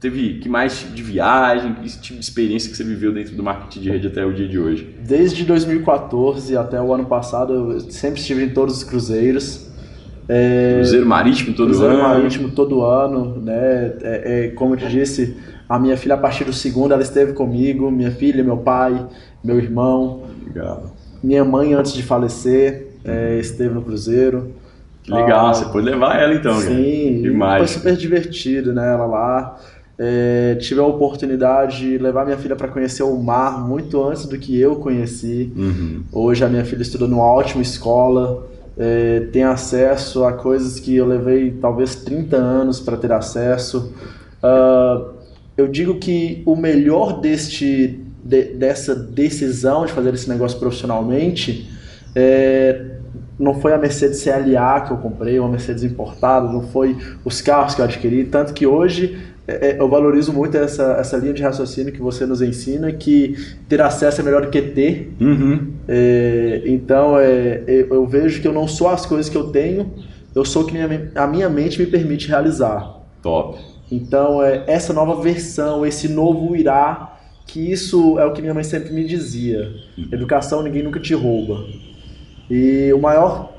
Teve 0.00 0.38
que 0.38 0.48
mais 0.48 0.78
tipo 0.78 0.94
de 0.94 1.02
viagem, 1.02 1.74
que 1.74 2.00
tipo 2.00 2.18
de 2.18 2.24
experiência 2.24 2.70
que 2.70 2.76
você 2.76 2.82
viveu 2.82 3.12
dentro 3.12 3.36
do 3.36 3.42
marketing 3.42 3.80
de 3.80 3.90
rede 3.90 4.06
até 4.06 4.24
o 4.24 4.32
dia 4.32 4.48
de 4.48 4.58
hoje? 4.58 4.96
Desde 5.06 5.44
2014 5.44 6.56
até 6.56 6.80
o 6.80 6.94
ano 6.94 7.04
passado, 7.04 7.52
eu 7.52 7.80
sempre 7.80 8.18
estive 8.18 8.44
em 8.44 8.48
todos 8.48 8.78
os 8.78 8.84
cruzeiros. 8.84 9.68
É, 10.26 10.76
Cruzeiro 10.76 11.06
Marítimo 11.06 11.54
todo 11.54 11.66
Cruzeiro 11.66 11.92
ano. 11.92 12.02
Cruzeiro 12.02 12.22
Marítimo 12.22 12.50
todo 12.52 12.82
ano, 12.82 13.42
né? 13.42 13.92
É, 14.00 14.22
é, 14.24 14.48
como 14.48 14.72
eu 14.74 14.78
te 14.78 14.88
disse, 14.88 15.36
a 15.68 15.78
minha 15.78 15.98
filha 15.98 16.14
a 16.14 16.18
partir 16.18 16.44
do 16.44 16.52
segundo 16.52 16.92
ela 16.94 17.02
esteve 17.02 17.34
comigo, 17.34 17.90
minha 17.90 18.10
filha, 18.10 18.42
meu 18.42 18.56
pai, 18.56 19.06
meu 19.44 19.58
irmão, 19.58 20.22
Legal. 20.46 20.94
minha 21.22 21.44
mãe 21.44 21.74
antes 21.74 21.92
de 21.92 22.02
falecer. 22.02 22.88
é, 23.04 23.38
esteve 23.38 23.74
no 23.74 23.82
Cruzeiro. 23.82 24.52
Que 25.02 25.12
legal, 25.12 25.48
ah, 25.48 25.54
você 25.54 25.64
pode 25.66 25.86
levar 25.86 26.20
ela 26.20 26.34
então, 26.34 26.54
Sim, 26.54 27.22
Demais. 27.22 27.58
foi 27.58 27.78
super 27.78 27.96
divertido, 27.96 28.72
né? 28.72 28.92
Ela 28.92 29.06
lá. 29.06 29.58
É, 30.02 30.54
tive 30.54 30.80
a 30.80 30.84
oportunidade 30.84 31.80
de 31.80 31.98
levar 31.98 32.24
minha 32.24 32.38
filha 32.38 32.56
para 32.56 32.68
conhecer 32.68 33.02
o 33.02 33.18
mar 33.18 33.60
muito 33.60 34.02
antes 34.02 34.24
do 34.24 34.38
que 34.38 34.58
eu 34.58 34.76
conheci. 34.76 35.52
Uhum. 35.54 36.02
Hoje 36.10 36.42
a 36.42 36.48
minha 36.48 36.64
filha 36.64 36.80
estuda 36.80 37.06
numa 37.06 37.24
ótima 37.24 37.60
escola, 37.60 38.48
é, 38.78 39.28
tem 39.30 39.42
acesso 39.42 40.24
a 40.24 40.32
coisas 40.32 40.80
que 40.80 40.96
eu 40.96 41.04
levei 41.06 41.50
talvez 41.50 41.96
30 41.96 42.34
anos 42.34 42.80
para 42.80 42.96
ter 42.96 43.12
acesso. 43.12 43.92
Uh, 44.42 45.10
eu 45.54 45.68
digo 45.68 45.98
que 45.98 46.42
o 46.46 46.56
melhor 46.56 47.20
deste, 47.20 48.00
de, 48.24 48.44
dessa 48.54 48.94
decisão 48.94 49.84
de 49.84 49.92
fazer 49.92 50.14
esse 50.14 50.30
negócio 50.30 50.58
profissionalmente 50.58 51.70
é, 52.14 52.86
não 53.38 53.60
foi 53.60 53.74
a 53.74 53.78
Mercedes 53.78 54.24
CLA 54.24 54.80
que 54.80 54.92
eu 54.92 54.96
comprei, 54.96 55.38
uma 55.38 55.50
Mercedes 55.50 55.84
importada, 55.84 56.50
não 56.50 56.62
foi 56.62 56.96
os 57.22 57.42
carros 57.42 57.74
que 57.74 57.82
eu 57.82 57.84
adquiri, 57.84 58.24
tanto 58.24 58.54
que 58.54 58.66
hoje 58.66 59.18
eu 59.78 59.88
valorizo 59.88 60.32
muito 60.32 60.56
essa, 60.56 60.96
essa 60.98 61.16
linha 61.16 61.32
de 61.32 61.42
raciocínio 61.42 61.92
que 61.92 62.00
você 62.00 62.26
nos 62.26 62.42
ensina, 62.42 62.92
que 62.92 63.34
ter 63.68 63.80
acesso 63.80 64.20
é 64.20 64.24
melhor 64.24 64.42
do 64.42 64.50
que 64.50 64.60
ter. 64.60 65.12
Uhum. 65.20 65.72
É, 65.88 66.62
então, 66.66 67.18
é, 67.18 67.62
é, 67.66 67.86
eu 67.90 68.06
vejo 68.06 68.40
que 68.40 68.48
eu 68.48 68.52
não 68.52 68.68
sou 68.68 68.88
as 68.88 69.06
coisas 69.06 69.28
que 69.28 69.36
eu 69.36 69.48
tenho, 69.50 69.92
eu 70.34 70.44
sou 70.44 70.62
o 70.62 70.66
que 70.66 70.72
minha, 70.72 71.10
a 71.14 71.26
minha 71.26 71.48
mente 71.48 71.80
me 71.80 71.86
permite 71.86 72.28
realizar. 72.28 73.00
Top. 73.22 73.58
Então, 73.90 74.42
é, 74.42 74.64
essa 74.66 74.92
nova 74.92 75.20
versão, 75.20 75.84
esse 75.84 76.08
novo 76.08 76.54
irá, 76.54 77.18
que 77.46 77.72
isso 77.72 78.18
é 78.18 78.24
o 78.24 78.32
que 78.32 78.40
minha 78.40 78.54
mãe 78.54 78.64
sempre 78.64 78.92
me 78.92 79.04
dizia. 79.04 79.68
Uhum. 79.96 80.08
Educação 80.12 80.62
ninguém 80.62 80.82
nunca 80.82 81.00
te 81.00 81.14
rouba. 81.14 81.64
E 82.50 82.92
o 82.92 83.00
maior... 83.00 83.54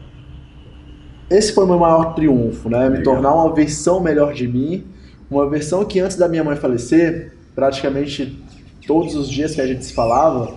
Esse 1.29 1.53
foi 1.53 1.63
o 1.63 1.67
meu 1.67 1.79
maior 1.79 2.13
triunfo, 2.13 2.69
né? 2.69 2.89
Me 2.89 3.03
tornar 3.03 3.33
uma 3.33 3.53
versão 3.53 4.01
melhor 4.01 4.33
de 4.33 4.45
mim 4.47 4.90
uma 5.31 5.49
versão 5.49 5.85
que 5.85 5.99
antes 5.99 6.17
da 6.17 6.27
minha 6.27 6.43
mãe 6.43 6.57
falecer, 6.57 7.31
praticamente 7.55 8.37
todos 8.85 9.15
os 9.15 9.29
dias 9.29 9.55
que 9.55 9.61
a 9.61 9.65
gente 9.65 9.85
se 9.85 9.93
falava, 9.93 10.53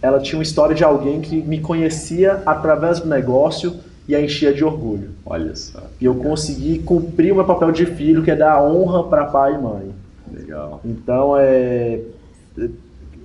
ela 0.00 0.18
tinha 0.18 0.38
uma 0.38 0.42
história 0.42 0.74
de 0.74 0.82
alguém 0.82 1.20
que 1.20 1.36
me 1.42 1.60
conhecia 1.60 2.42
através 2.46 3.00
do 3.00 3.08
negócio 3.08 3.76
e 4.08 4.14
a 4.14 4.20
enchia 4.20 4.54
de 4.54 4.64
orgulho. 4.64 5.10
Olha 5.24 5.54
só. 5.54 5.82
E 6.00 6.06
eu 6.06 6.14
consegui 6.14 6.78
cumprir 6.78 7.32
o 7.32 7.36
meu 7.36 7.44
papel 7.44 7.70
de 7.72 7.84
filho, 7.84 8.22
que 8.22 8.30
é 8.30 8.36
dar 8.36 8.62
honra 8.62 9.04
para 9.04 9.26
pai 9.26 9.54
e 9.54 9.58
mãe. 9.58 9.94
Legal. 10.32 10.80
Então, 10.84 11.36
é, 11.36 12.00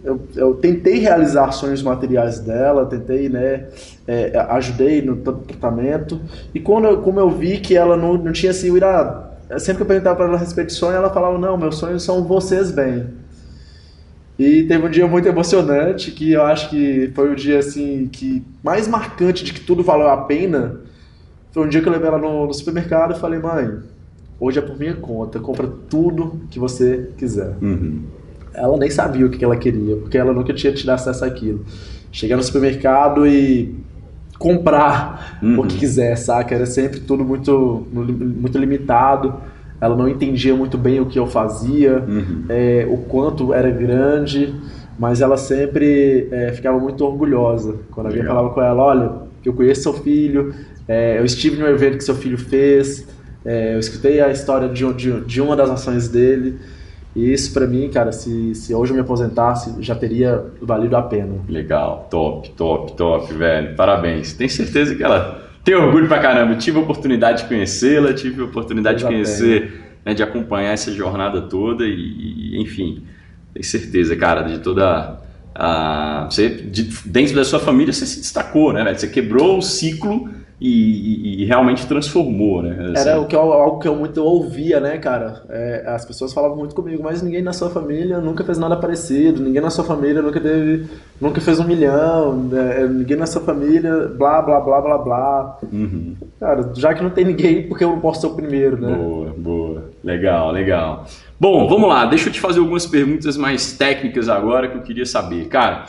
eu, 0.04 0.20
eu, 0.36 0.56
tentei 0.56 1.00
realizar 1.00 1.52
sonhos 1.52 1.84
materiais 1.84 2.40
dela, 2.40 2.86
tentei, 2.86 3.30
né, 3.30 3.68
é, 4.08 4.38
ajudei 4.50 5.02
no 5.02 5.18
tratamento. 5.18 6.20
E 6.54 6.60
quando 6.60 6.86
eu, 6.86 7.02
como 7.02 7.20
eu 7.20 7.30
vi 7.30 7.60
que 7.60 7.78
ela 7.78 7.96
não, 7.96 8.16
não 8.16 8.32
tinha 8.32 8.52
assim, 8.52 8.76
irá 8.76 9.31
sempre 9.60 9.78
que 9.78 9.82
eu 9.84 9.88
perguntava 9.88 10.16
para 10.16 10.26
ela 10.26 10.36
a 10.36 10.40
respeito 10.40 10.68
de 10.68 10.74
sonho, 10.74 10.96
ela 10.96 11.10
falava: 11.10 11.38
Não, 11.38 11.58
meus 11.58 11.76
sonhos 11.76 12.04
são 12.04 12.24
vocês 12.24 12.72
bem. 12.72 13.08
E 14.40 14.64
teve 14.64 14.86
um 14.86 14.90
dia 14.90 15.08
muito 15.08 15.28
emocionante, 15.28 16.12
que 16.12 16.32
eu 16.32 16.42
acho 16.44 16.70
que 16.70 17.12
foi 17.14 17.32
o 17.32 17.36
dia 17.36 17.60
assim 17.60 18.10
que 18.12 18.44
mais 18.64 18.88
marcante 18.88 19.44
de 19.44 19.54
que 19.54 19.60
tudo 19.60 19.84
valeu 19.84 20.10
a 20.10 20.18
pena. 20.18 20.82
Foi 21.52 21.66
um 21.66 21.70
dia 21.70 21.82
que 21.82 21.88
eu 21.88 21.92
levei 21.92 22.08
ela 22.08 22.18
no, 22.18 22.48
no 22.48 22.54
supermercado 22.54 23.14
e 23.16 23.20
falei: 23.20 23.40
Mãe, 23.40 23.80
hoje 24.40 24.58
é 24.58 24.62
por 24.62 24.78
minha 24.80 24.96
conta, 24.96 25.40
compra 25.40 25.68
tudo 25.90 26.42
que 26.50 26.58
você 26.58 27.12
quiser. 27.18 27.56
Uhum. 27.62 28.04
Ela 28.54 28.78
nem 28.78 28.90
sabia 28.90 29.26
o 29.26 29.30
que 29.30 29.44
ela 29.44 29.56
queria, 29.56 29.96
porque 29.98 30.18
ela 30.18 30.34
nunca 30.34 30.54
tinha 30.54 30.74
tido 30.74 30.90
acesso 30.90 31.24
àquilo. 31.24 31.66
Cheguei 32.12 32.36
no 32.36 32.44
supermercado 32.44 33.26
e 33.26 33.76
comprar 34.42 35.38
uhum. 35.42 35.60
o 35.60 35.68
que 35.68 35.78
quiser, 35.78 36.18
saca? 36.18 36.56
Era 36.56 36.66
sempre 36.66 37.00
tudo 37.00 37.24
muito, 37.24 37.86
muito 37.94 38.58
limitado. 38.58 39.36
Ela 39.80 39.96
não 39.96 40.10
entendia 40.10 40.56
muito 40.56 40.80
bem 40.80 41.00
o 41.00 41.06
que 41.06 41.20
eu 41.20 41.28
fazia, 41.28 42.04
uhum. 42.08 42.46
é, 42.50 42.88
o 42.90 42.98
quanto 42.98 43.54
era 43.54 43.70
grande, 43.70 44.54
mas 44.98 45.22
ela 45.22 45.38
sempre 45.38 46.28
é, 46.32 46.52
ficava 46.54 46.80
muito 46.80 47.06
orgulhosa. 47.06 47.76
Quando 47.92 48.08
alguém 48.08 48.24
falava 48.24 48.50
com 48.50 48.62
ela, 48.62 48.84
olha, 48.84 49.12
eu 49.46 49.54
conheço 49.54 49.84
seu 49.84 49.94
filho, 49.94 50.54
é, 50.88 51.20
eu 51.20 51.26
estive 51.26 51.58
no 51.58 51.68
evento 51.68 51.98
que 51.98 52.04
seu 52.04 52.16
filho 52.16 52.38
fez, 52.38 53.08
é, 53.46 53.76
eu 53.76 53.80
escutei 53.80 54.22
a 54.22 54.32
história 54.32 54.68
de, 54.68 54.92
de, 54.94 55.22
de 55.22 55.42
uma 55.42 55.56
das 55.56 55.70
ações 55.70 56.08
dele. 56.08 56.58
E 57.16 57.34
isso 57.34 57.54
para 57.54 57.68
mim, 57.68 57.90
cara, 57.90 58.12
se, 58.12 58.56
se 58.56 58.74
hoje 58.74 58.92
eu 58.92 58.96
me 58.96 59.02
aposentasse, 59.02 59.76
já 59.80 59.94
teria 59.96 60.46
valido 60.62 60.96
a 60.96 61.02
pena. 61.02 61.36
Legal, 61.48 62.08
top, 62.10 62.50
top, 62.52 62.94
top, 62.94 63.34
velho. 63.34 63.76
Parabéns. 63.76 64.34
Tenho 64.34 64.50
certeza 64.50 64.96
que 64.96 65.04
ela 65.04 65.42
tem 65.64 65.76
orgulho 65.76 66.08
pra 66.08 66.20
caramba. 66.20 66.56
tive 66.56 66.78
a 66.78 66.82
oportunidade 66.82 67.44
de 67.44 67.50
conhecê-la, 67.50 68.14
tive 68.14 68.42
a 68.42 68.46
oportunidade 68.46 69.00
de 69.00 69.06
conhecer, 69.06 69.74
né, 70.06 70.14
de 70.14 70.24
acompanhar 70.24 70.72
essa 70.72 70.92
jornada 70.92 71.42
toda 71.42 71.86
e, 71.86 71.92
e 71.94 72.62
enfim, 72.62 73.04
tenho 73.54 73.64
certeza, 73.64 74.16
cara, 74.16 74.44
de 74.44 74.60
toda 74.60 75.20
a. 75.54 76.28
Você, 76.30 76.50
de, 76.50 76.84
dentro 77.06 77.36
da 77.36 77.44
sua 77.44 77.60
família, 77.60 77.92
você 77.92 78.06
se 78.06 78.20
destacou, 78.20 78.72
né, 78.72 78.84
velho? 78.84 78.98
Você 78.98 79.08
quebrou 79.08 79.58
o 79.58 79.62
ciclo 79.62 80.30
e, 80.62 80.68
e, 80.70 81.42
e, 81.42 81.46
realmente 81.46 81.88
transformou, 81.88 82.62
né? 82.62 82.92
Assim. 82.96 83.10
Era 83.10 83.20
o 83.20 83.26
que 83.26 83.36
eu, 83.36 83.42
algo 83.42 83.80
que 83.80 83.88
eu 83.88 83.96
muito 83.96 84.24
ouvia, 84.24 84.80
né, 84.80 85.00
cara? 85.00 85.42
É, 85.50 85.84
as 85.88 86.06
pessoas 86.06 86.32
falavam 86.32 86.56
muito 86.56 86.76
comigo, 86.76 87.02
mas 87.02 87.24
ninguém 87.24 87.42
na 87.42 87.52
sua 87.52 87.72
família 87.72 88.20
nunca 88.20 88.44
fez 88.44 88.60
nada 88.60 88.76
parecido, 88.76 89.42
ninguém 89.42 89.60
na 89.60 89.72
sua 89.72 89.84
família 89.84 90.22
nunca 90.22 90.40
teve, 90.40 90.86
nunca 91.20 91.42
fez 91.42 91.60
um 91.60 91.64
milhão, 91.64 92.36
né? 92.44 92.88
ninguém 92.88 93.18
na 93.18 93.26
sua 93.26 93.42
família, 93.42 94.08
blá, 94.16 94.40
blá, 94.44 94.60
blá, 94.60 94.82
blá, 94.82 94.98
blá. 95.00 95.58
Uhum. 95.74 96.16
Cara, 96.40 96.70
já 96.76 96.94
que 96.94 97.02
não 97.02 97.10
tem 97.10 97.26
ninguém, 97.26 97.68
porque 97.68 97.84
eu 97.84 97.90
não 97.90 98.00
posso 98.00 98.22
ser 98.22 98.28
o 98.28 98.36
primeiro, 98.36 98.80
né? 98.80 98.94
Boa, 98.94 99.34
boa. 99.36 99.84
Legal, 100.04 100.52
legal. 100.52 101.08
Bom, 101.40 101.68
vamos 101.68 101.90
lá, 101.90 102.06
deixa 102.06 102.30
eu 102.30 102.34
te 102.34 102.40
fazer 102.40 102.60
algumas 102.60 102.86
perguntas 102.86 103.36
mais 103.36 103.74
técnicas 103.74 104.30
agora 104.30 104.68
que 104.68 104.78
eu 104.78 104.84
queria 104.84 105.08
saber. 105.08 105.48
Cara, 105.48 105.86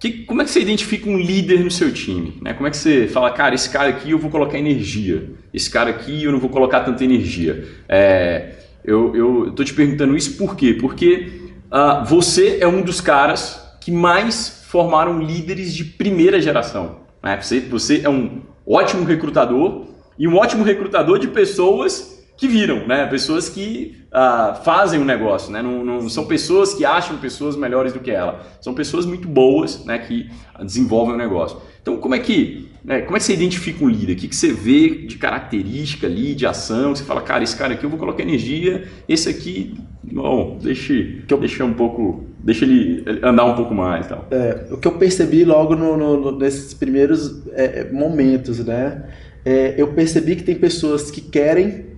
que, 0.00 0.24
como 0.24 0.40
é 0.40 0.44
que 0.44 0.50
você 0.50 0.60
identifica 0.60 1.08
um 1.08 1.18
líder 1.18 1.62
no 1.62 1.70
seu 1.70 1.92
time? 1.92 2.38
Né? 2.40 2.54
Como 2.54 2.66
é 2.66 2.70
que 2.70 2.76
você 2.78 3.06
fala, 3.06 3.30
cara, 3.30 3.54
esse 3.54 3.68
cara 3.68 3.90
aqui 3.90 4.10
eu 4.10 4.18
vou 4.18 4.30
colocar 4.30 4.58
energia, 4.58 5.30
esse 5.52 5.70
cara 5.70 5.90
aqui 5.90 6.24
eu 6.24 6.32
não 6.32 6.40
vou 6.40 6.48
colocar 6.48 6.80
tanta 6.80 7.04
energia? 7.04 7.68
É, 7.86 8.54
eu 8.82 9.48
estou 9.48 9.64
te 9.64 9.74
perguntando 9.74 10.16
isso 10.16 10.38
por 10.38 10.56
quê? 10.56 10.76
Porque 10.80 11.50
uh, 11.70 12.04
você 12.06 12.58
é 12.60 12.66
um 12.66 12.80
dos 12.80 13.00
caras 13.00 13.60
que 13.78 13.92
mais 13.92 14.64
formaram 14.68 15.20
líderes 15.20 15.74
de 15.74 15.84
primeira 15.84 16.40
geração. 16.40 17.00
Né? 17.22 17.38
Você, 17.40 17.60
você 17.60 18.00
é 18.02 18.08
um 18.08 18.40
ótimo 18.66 19.04
recrutador 19.04 19.86
e 20.18 20.26
um 20.26 20.36
ótimo 20.36 20.64
recrutador 20.64 21.18
de 21.18 21.28
pessoas 21.28 22.09
que 22.40 22.48
viram, 22.48 22.86
né? 22.86 23.06
Pessoas 23.06 23.50
que 23.50 23.98
uh, 24.06 24.64
fazem 24.64 24.98
o 24.98 25.02
um 25.02 25.04
negócio, 25.04 25.52
né? 25.52 25.60
Não, 25.60 25.84
não, 25.84 26.08
são 26.08 26.24
pessoas 26.24 26.72
que 26.72 26.86
acham 26.86 27.18
pessoas 27.18 27.54
melhores 27.54 27.92
do 27.92 28.00
que 28.00 28.10
ela. 28.10 28.40
São 28.62 28.72
pessoas 28.72 29.04
muito 29.04 29.28
boas, 29.28 29.84
né? 29.84 29.98
Que 29.98 30.30
desenvolvem 30.58 31.14
o 31.14 31.18
negócio. 31.18 31.58
Então, 31.82 31.98
como 31.98 32.14
é 32.14 32.18
que, 32.18 32.70
né? 32.82 33.02
como 33.02 33.18
é 33.18 33.20
que 33.20 33.26
você 33.26 33.34
identifica 33.34 33.84
um 33.84 33.88
líder? 33.88 34.14
O 34.14 34.16
que, 34.16 34.28
que 34.28 34.34
você 34.34 34.50
vê 34.52 34.88
de 35.06 35.18
característica 35.18 36.06
ali, 36.06 36.34
de 36.34 36.46
ação? 36.46 36.94
Você 36.94 37.04
fala, 37.04 37.20
cara, 37.20 37.44
esse 37.44 37.54
cara 37.54 37.74
aqui 37.74 37.84
eu 37.84 37.90
vou 37.90 37.98
colocar 37.98 38.22
energia, 38.22 38.84
esse 39.06 39.28
aqui, 39.28 39.74
bom, 40.02 40.58
deixa, 40.62 40.94
deixa 41.38 41.64
um 41.64 41.74
pouco, 41.74 42.24
deixa 42.38 42.64
ele 42.64 43.04
andar 43.22 43.44
um 43.44 43.54
pouco 43.54 43.74
mais, 43.74 44.06
tal. 44.06 44.26
É, 44.30 44.66
o 44.70 44.78
que 44.78 44.88
eu 44.88 44.92
percebi 44.92 45.44
logo 45.44 45.76
no, 45.76 45.94
no, 45.96 46.38
nesses 46.38 46.72
primeiros 46.72 47.46
é, 47.52 47.90
momentos, 47.92 48.64
né? 48.64 49.04
É, 49.44 49.74
eu 49.76 49.88
percebi 49.88 50.36
que 50.36 50.42
tem 50.42 50.54
pessoas 50.54 51.10
que 51.10 51.20
querem 51.20 51.89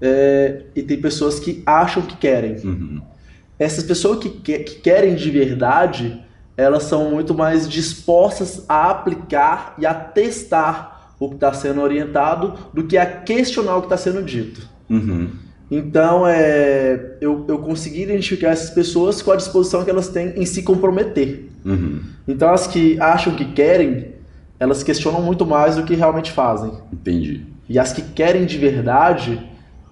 é, 0.00 0.62
e 0.74 0.82
tem 0.82 1.00
pessoas 1.00 1.38
que 1.38 1.62
acham 1.66 2.02
que 2.02 2.16
querem. 2.16 2.56
Uhum. 2.64 3.00
Essas 3.58 3.84
pessoas 3.84 4.18
que, 4.18 4.30
que, 4.30 4.58
que, 4.60 4.74
querem 4.76 5.14
de 5.14 5.30
verdade, 5.30 6.20
elas 6.56 6.84
são 6.84 7.10
muito 7.10 7.34
mais 7.34 7.68
dispostas 7.68 8.64
a 8.68 8.90
aplicar 8.90 9.74
e 9.78 9.84
a 9.84 9.92
testar 9.92 11.14
o 11.18 11.28
que 11.28 11.34
está 11.34 11.52
sendo 11.52 11.82
orientado 11.82 12.54
do 12.72 12.84
que 12.84 12.96
a 12.96 13.04
questionar 13.04 13.76
o 13.76 13.80
que 13.80 13.86
está 13.86 13.98
sendo 13.98 14.22
dito. 14.22 14.66
Uhum. 14.88 15.30
Então, 15.70 16.26
é, 16.26 17.16
eu, 17.20 17.44
eu 17.46 17.58
consegui 17.58 18.02
identificar 18.02 18.48
essas 18.48 18.70
pessoas 18.70 19.22
com 19.22 19.30
a 19.30 19.36
disposição 19.36 19.84
que 19.84 19.90
elas 19.90 20.08
têm 20.08 20.32
em 20.36 20.46
se 20.46 20.62
comprometer. 20.62 21.48
Uhum. 21.64 22.00
Então, 22.26 22.52
as 22.52 22.66
que 22.66 22.98
acham 22.98 23.36
que 23.36 23.44
querem, 23.52 24.14
elas 24.58 24.82
questionam 24.82 25.22
muito 25.22 25.46
mais 25.46 25.76
do 25.76 25.84
que 25.84 25.94
realmente 25.94 26.32
fazem. 26.32 26.72
Entendi. 26.92 27.46
E 27.68 27.78
as 27.78 27.92
que 27.92 28.02
querem 28.02 28.46
de 28.46 28.58
verdade, 28.58 29.40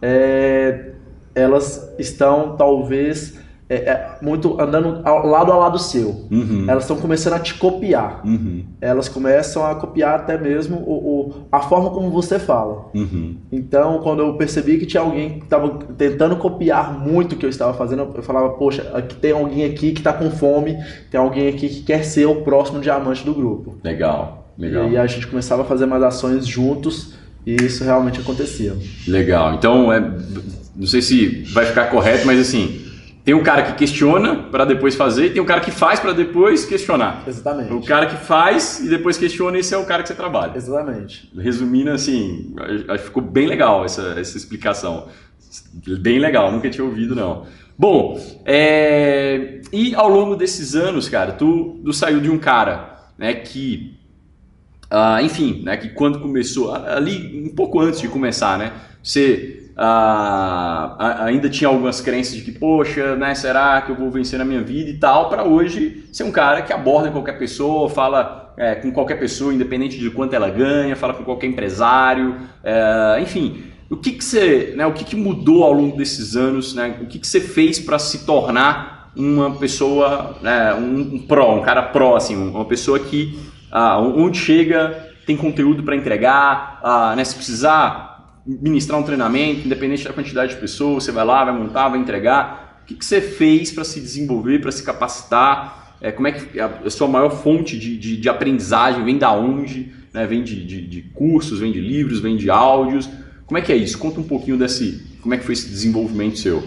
é, 0.00 0.92
elas 1.34 1.94
estão 1.98 2.56
talvez 2.56 3.38
é, 3.68 3.76
é, 3.76 4.18
muito 4.22 4.58
andando 4.58 5.02
ao, 5.04 5.26
lado 5.26 5.52
a 5.52 5.56
lado 5.56 5.78
seu. 5.78 6.26
Uhum. 6.30 6.64
Elas 6.66 6.84
estão 6.84 6.96
começando 6.96 7.34
a 7.34 7.38
te 7.38 7.54
copiar. 7.54 8.22
Uhum. 8.24 8.64
Elas 8.80 9.08
começam 9.08 9.64
a 9.66 9.74
copiar 9.74 10.20
até 10.20 10.38
mesmo 10.38 10.78
o, 10.78 10.92
o 10.92 11.34
a 11.52 11.60
forma 11.60 11.90
como 11.90 12.10
você 12.10 12.38
fala. 12.38 12.86
Uhum. 12.94 13.36
Então, 13.52 13.98
quando 13.98 14.22
eu 14.22 14.34
percebi 14.34 14.78
que 14.78 14.86
tinha 14.86 15.02
alguém 15.02 15.40
que 15.40 15.44
estava 15.44 15.68
tentando 15.98 16.36
copiar 16.36 16.98
muito 16.98 17.34
o 17.34 17.36
que 17.36 17.44
eu 17.44 17.50
estava 17.50 17.74
fazendo, 17.74 18.10
eu 18.14 18.22
falava, 18.22 18.50
poxa, 18.50 18.90
aqui 18.94 19.16
tem 19.16 19.32
alguém 19.32 19.64
aqui 19.64 19.92
que 19.92 20.00
está 20.00 20.14
com 20.14 20.30
fome, 20.30 20.78
tem 21.10 21.20
alguém 21.20 21.48
aqui 21.48 21.68
que 21.68 21.82
quer 21.82 22.04
ser 22.04 22.24
o 22.24 22.42
próximo 22.42 22.80
diamante 22.80 23.22
do 23.22 23.34
grupo. 23.34 23.76
Legal. 23.84 24.46
Legal. 24.56 24.84
E 24.84 24.88
aí 24.88 24.96
a 24.96 25.06
gente 25.06 25.26
começava 25.26 25.62
a 25.62 25.64
fazer 25.64 25.84
mais 25.84 26.02
ações 26.02 26.46
juntos 26.46 27.17
e 27.48 27.64
isso 27.64 27.82
realmente 27.82 28.20
acontecia. 28.20 28.76
Legal. 29.06 29.54
Então, 29.54 29.90
é, 29.90 30.00
não 30.76 30.86
sei 30.86 31.00
se 31.00 31.44
vai 31.54 31.64
ficar 31.64 31.86
correto, 31.86 32.26
mas 32.26 32.38
assim, 32.38 32.84
tem 33.24 33.34
um 33.34 33.42
cara 33.42 33.62
que 33.62 33.72
questiona 33.72 34.36
para 34.36 34.66
depois 34.66 34.94
fazer 34.94 35.26
e 35.26 35.30
tem 35.30 35.40
um 35.40 35.46
cara 35.46 35.62
que 35.62 35.70
faz 35.70 35.98
para 35.98 36.12
depois 36.12 36.66
questionar. 36.66 37.24
Exatamente. 37.26 37.72
O 37.72 37.80
cara 37.80 38.04
que 38.04 38.16
faz 38.16 38.80
e 38.80 38.90
depois 38.90 39.16
questiona, 39.16 39.56
esse 39.56 39.74
é 39.74 39.78
o 39.78 39.86
cara 39.86 40.02
que 40.02 40.08
você 40.08 40.14
trabalha. 40.14 40.52
Exatamente. 40.54 41.32
Resumindo 41.38 41.90
assim, 41.90 42.54
acho 42.86 43.04
que 43.04 43.08
ficou 43.08 43.22
bem 43.22 43.46
legal 43.46 43.82
essa, 43.82 44.14
essa 44.18 44.36
explicação. 44.36 45.08
Bem 46.00 46.18
legal, 46.18 46.52
nunca 46.52 46.68
tinha 46.68 46.84
ouvido 46.84 47.14
não. 47.14 47.46
Bom, 47.78 48.20
é... 48.44 49.62
e 49.72 49.94
ao 49.94 50.10
longo 50.10 50.36
desses 50.36 50.74
anos, 50.74 51.08
cara, 51.08 51.32
tu, 51.32 51.80
tu 51.82 51.94
saiu 51.94 52.20
de 52.20 52.28
um 52.30 52.38
cara 52.38 53.08
né, 53.16 53.32
que 53.32 53.97
Uh, 54.90 55.22
enfim, 55.22 55.62
né, 55.64 55.76
que 55.76 55.90
quando 55.90 56.18
começou, 56.18 56.74
ali 56.74 57.44
um 57.46 57.54
pouco 57.54 57.78
antes 57.78 58.00
de 58.00 58.08
começar, 58.08 58.58
né, 58.58 58.72
você 59.02 59.70
uh, 59.76 61.22
ainda 61.22 61.50
tinha 61.50 61.68
algumas 61.68 62.00
crenças 62.00 62.36
de 62.36 62.42
que, 62.42 62.52
poxa, 62.52 63.14
né, 63.14 63.34
será 63.34 63.82
que 63.82 63.92
eu 63.92 63.96
vou 63.96 64.10
vencer 64.10 64.38
na 64.38 64.46
minha 64.46 64.62
vida 64.62 64.88
e 64.88 64.94
tal, 64.94 65.28
para 65.28 65.44
hoje 65.44 66.04
ser 66.10 66.24
um 66.24 66.32
cara 66.32 66.62
que 66.62 66.72
aborda 66.72 67.10
qualquer 67.10 67.38
pessoa, 67.38 67.90
fala 67.90 68.54
é, 68.56 68.74
com 68.76 68.90
qualquer 68.90 69.18
pessoa, 69.18 69.52
independente 69.52 69.98
de 69.98 70.10
quanto 70.10 70.34
ela 70.34 70.48
ganha, 70.48 70.96
fala 70.96 71.12
com 71.12 71.22
qualquer 71.22 71.46
empresário, 71.48 72.36
é, 72.64 73.18
enfim. 73.20 73.64
O 73.90 73.96
que, 73.96 74.12
que 74.12 74.24
você, 74.24 74.74
né, 74.76 74.86
o 74.86 74.92
que, 74.92 75.04
que 75.04 75.16
mudou 75.16 75.64
ao 75.64 75.72
longo 75.72 75.96
desses 75.96 76.34
anos, 76.34 76.74
né, 76.74 76.98
o 77.02 77.06
que, 77.06 77.18
que 77.18 77.26
você 77.26 77.40
fez 77.40 77.78
para 77.78 77.98
se 77.98 78.26
tornar 78.26 79.12
uma 79.16 79.52
pessoa, 79.56 80.36
né, 80.42 80.74
um, 80.74 81.16
um 81.16 81.18
pró, 81.18 81.56
um 81.56 81.62
cara 81.62 81.82
pró, 81.82 82.16
assim, 82.16 82.36
uma 82.36 82.64
pessoa 82.64 82.98
que 82.98 83.38
ah, 83.70 83.98
onde 84.00 84.38
chega, 84.38 85.08
tem 85.26 85.36
conteúdo 85.36 85.82
para 85.82 85.96
entregar, 85.96 86.80
ah, 86.82 87.14
né, 87.16 87.24
se 87.24 87.34
precisar 87.34 88.08
ministrar 88.46 88.98
um 88.98 89.02
treinamento, 89.02 89.66
independente 89.66 90.04
da 90.04 90.12
quantidade 90.12 90.54
de 90.54 90.60
pessoas, 90.60 91.04
você 91.04 91.12
vai 91.12 91.24
lá, 91.24 91.44
vai 91.44 91.54
montar, 91.54 91.88
vai 91.88 91.98
entregar. 91.98 92.80
O 92.82 92.86
que, 92.86 92.94
que 92.94 93.04
você 93.04 93.20
fez 93.20 93.70
para 93.70 93.84
se 93.84 94.00
desenvolver, 94.00 94.60
para 94.60 94.72
se 94.72 94.82
capacitar? 94.82 95.96
É, 96.00 96.10
como 96.10 96.28
é 96.28 96.32
que 96.32 96.58
a, 96.58 96.88
sua 96.88 97.06
maior 97.06 97.30
fonte 97.30 97.78
de, 97.78 97.98
de, 97.98 98.16
de, 98.16 98.28
aprendizagem 98.28 99.04
vem 99.04 99.18
da 99.18 99.32
onde? 99.32 99.92
Né? 100.14 100.26
Vem 100.26 100.42
de, 100.42 100.64
de, 100.64 100.80
de, 100.86 101.02
cursos, 101.02 101.60
vem 101.60 101.72
de 101.72 101.80
livros, 101.80 102.20
vem 102.20 102.36
de 102.36 102.48
áudios? 102.48 103.10
Como 103.44 103.58
é 103.58 103.60
que 103.60 103.72
é 103.72 103.76
isso? 103.76 103.98
Conta 103.98 104.20
um 104.20 104.24
pouquinho 104.24 104.56
desse, 104.56 105.02
como 105.20 105.34
é 105.34 105.36
que 105.36 105.44
foi 105.44 105.52
esse 105.52 105.68
desenvolvimento 105.68 106.38
seu. 106.38 106.62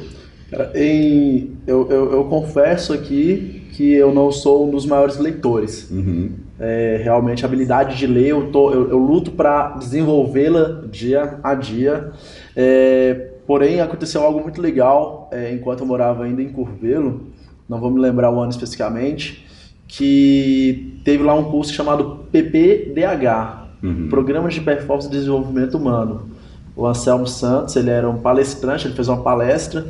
Em, 0.76 1.58
eu, 1.66 1.90
eu, 1.90 2.12
eu 2.12 2.24
confesso 2.26 2.94
aqui 2.94 3.64
que 3.72 3.92
eu 3.94 4.14
não 4.14 4.32
sou 4.32 4.68
um 4.68 4.72
dos 4.72 4.86
maiores 4.86 5.18
leitores. 5.18 5.90
Uhum. 5.90 6.34
É, 6.64 7.02
realmente, 7.04 7.44
a 7.44 7.48
habilidade 7.48 7.98
de 7.98 8.06
ler, 8.06 8.28
eu, 8.28 8.52
tô, 8.52 8.72
eu, 8.72 8.88
eu 8.92 9.00
luto 9.00 9.32
para 9.32 9.70
desenvolvê-la 9.80 10.84
dia 10.92 11.40
a 11.42 11.56
dia. 11.56 12.12
É, 12.56 13.32
porém, 13.48 13.82
aconteceu 13.82 14.22
algo 14.22 14.40
muito 14.42 14.62
legal 14.62 15.28
é, 15.34 15.52
enquanto 15.52 15.80
eu 15.80 15.88
morava 15.88 16.24
ainda 16.24 16.40
em 16.40 16.50
Curvelo, 16.50 17.32
não 17.68 17.80
vou 17.80 17.90
me 17.90 18.00
lembrar 18.00 18.30
o 18.30 18.40
ano 18.40 18.52
especificamente, 18.52 19.44
que 19.88 21.02
teve 21.04 21.24
lá 21.24 21.34
um 21.34 21.46
curso 21.46 21.74
chamado 21.74 22.28
PPDH, 22.32 23.70
uhum. 23.82 24.08
Programa 24.08 24.48
de 24.48 24.62
Performance 24.62 25.08
e 25.08 25.12
Desenvolvimento 25.12 25.80
Humano. 25.80 26.30
O 26.76 26.86
Anselmo 26.86 27.26
Santos, 27.26 27.76
ele 27.76 27.90
era 27.90 28.08
um 28.08 28.20
palestrante, 28.20 28.86
ele 28.86 28.94
fez 28.94 29.08
uma 29.08 29.24
palestra 29.24 29.88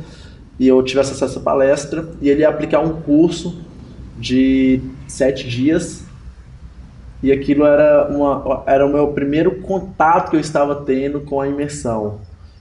e 0.58 0.66
eu 0.66 0.82
tive 0.82 1.00
acesso 1.00 1.22
a 1.22 1.26
essa 1.26 1.40
palestra 1.40 2.08
e 2.22 2.30
ele 2.30 2.40
ia 2.40 2.48
aplicar 2.48 2.80
um 2.80 3.02
curso 3.02 3.60
de 4.18 4.80
sete 5.06 5.46
dias 5.46 6.10
e 7.22 7.30
aquilo 7.30 7.64
era, 7.64 8.08
uma, 8.10 8.62
era 8.66 8.84
o 8.84 8.92
meu 8.92 9.08
primeiro 9.08 9.60
contato 9.60 10.30
que 10.30 10.36
eu 10.36 10.40
estava 10.40 10.74
tendo 10.74 11.20
com 11.20 11.40
a 11.40 11.48
imersão, 11.48 12.18